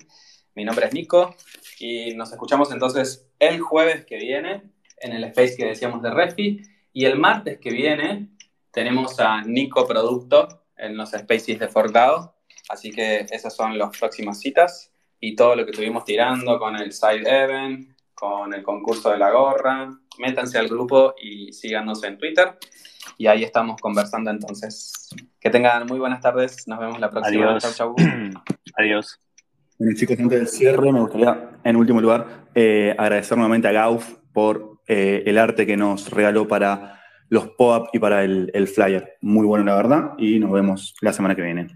Mi 0.60 0.66
nombre 0.66 0.84
es 0.84 0.92
Nico 0.92 1.34
y 1.78 2.14
nos 2.16 2.32
escuchamos 2.32 2.70
entonces 2.70 3.26
el 3.38 3.60
jueves 3.60 4.04
que 4.04 4.18
viene 4.18 4.60
en 4.98 5.12
el 5.14 5.24
space 5.24 5.56
que 5.56 5.64
decíamos 5.64 6.02
de 6.02 6.10
Refi 6.10 6.60
y 6.92 7.06
el 7.06 7.18
martes 7.18 7.58
que 7.58 7.70
viene 7.70 8.28
tenemos 8.70 9.18
a 9.20 9.40
Nico 9.40 9.86
Producto 9.86 10.66
en 10.76 10.98
los 10.98 11.12
spaces 11.12 11.58
de 11.58 11.66
Fortdao, 11.66 12.34
así 12.68 12.90
que 12.90 13.26
esas 13.30 13.56
son 13.56 13.78
las 13.78 13.96
próximas 13.98 14.38
citas 14.38 14.92
y 15.18 15.34
todo 15.34 15.56
lo 15.56 15.64
que 15.64 15.70
estuvimos 15.70 16.04
tirando 16.04 16.58
con 16.58 16.76
el 16.76 16.92
side 16.92 17.24
event, 17.24 17.96
con 18.12 18.52
el 18.52 18.62
concurso 18.62 19.08
de 19.12 19.16
la 19.16 19.30
gorra, 19.30 19.88
métanse 20.18 20.58
al 20.58 20.68
grupo 20.68 21.14
y 21.18 21.54
síganos 21.54 22.04
en 22.04 22.18
Twitter 22.18 22.58
y 23.16 23.28
ahí 23.28 23.44
estamos 23.44 23.80
conversando 23.80 24.30
entonces. 24.30 25.08
Que 25.40 25.48
tengan 25.48 25.86
muy 25.86 25.98
buenas 25.98 26.20
tardes, 26.20 26.68
nos 26.68 26.78
vemos 26.78 27.00
la 27.00 27.08
próxima. 27.08 27.56
Adiós. 27.56 27.80
Adiós. 28.76 29.18
Bueno, 29.80 29.96
chicos, 29.96 30.18
antes 30.20 30.38
del 30.38 30.48
cierre, 30.48 30.92
me 30.92 31.00
gustaría, 31.00 31.52
en 31.64 31.76
último 31.76 32.02
lugar, 32.02 32.48
eh, 32.54 32.94
agradecer 32.98 33.38
nuevamente 33.38 33.66
a 33.66 33.72
Gauf 33.72 34.18
por 34.30 34.82
eh, 34.86 35.22
el 35.24 35.38
arte 35.38 35.64
que 35.64 35.78
nos 35.78 36.10
regaló 36.10 36.46
para 36.46 37.00
los 37.30 37.48
pop-up 37.56 37.88
y 37.94 37.98
para 37.98 38.22
el, 38.22 38.68
flyer. 38.68 39.14
Muy 39.22 39.46
bueno, 39.46 39.64
la 39.64 39.76
verdad, 39.76 40.10
y 40.18 40.38
nos 40.38 40.52
vemos 40.52 40.94
la 41.00 41.14
semana 41.14 41.34
que 41.34 41.40
viene. 41.40 41.68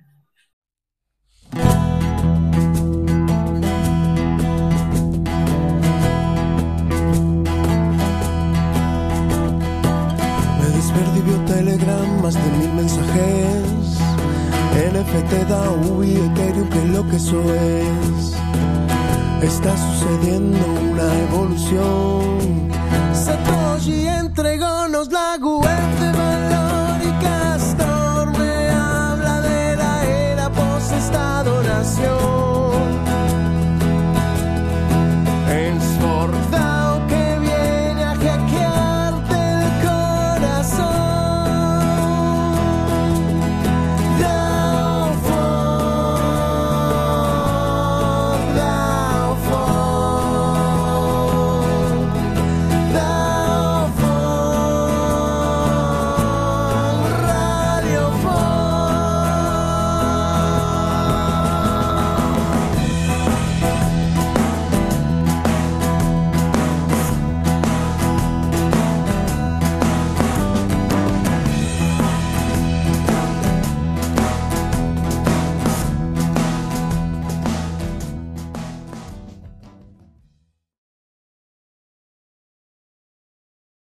Me 10.61 10.67
desperdió 10.77 11.45
Telegram, 11.47 12.23
más 12.23 12.35
de 12.35 12.59
mil 12.59 12.75
mensajes 12.75 13.74
NFT, 14.95 15.49
DAO 15.49 16.05
y 16.05 16.13
Ethereum, 16.13 16.69
que 16.69 16.85
lo 16.87 17.07
que 17.09 17.17
eso 17.17 17.41
es. 17.55 18.35
Está 19.43 19.77
sucediendo 19.77 20.65
una 20.93 21.19
evolución. 21.29 22.65
Y 23.87 24.07
entregónos 24.07 25.13
la 25.13 25.37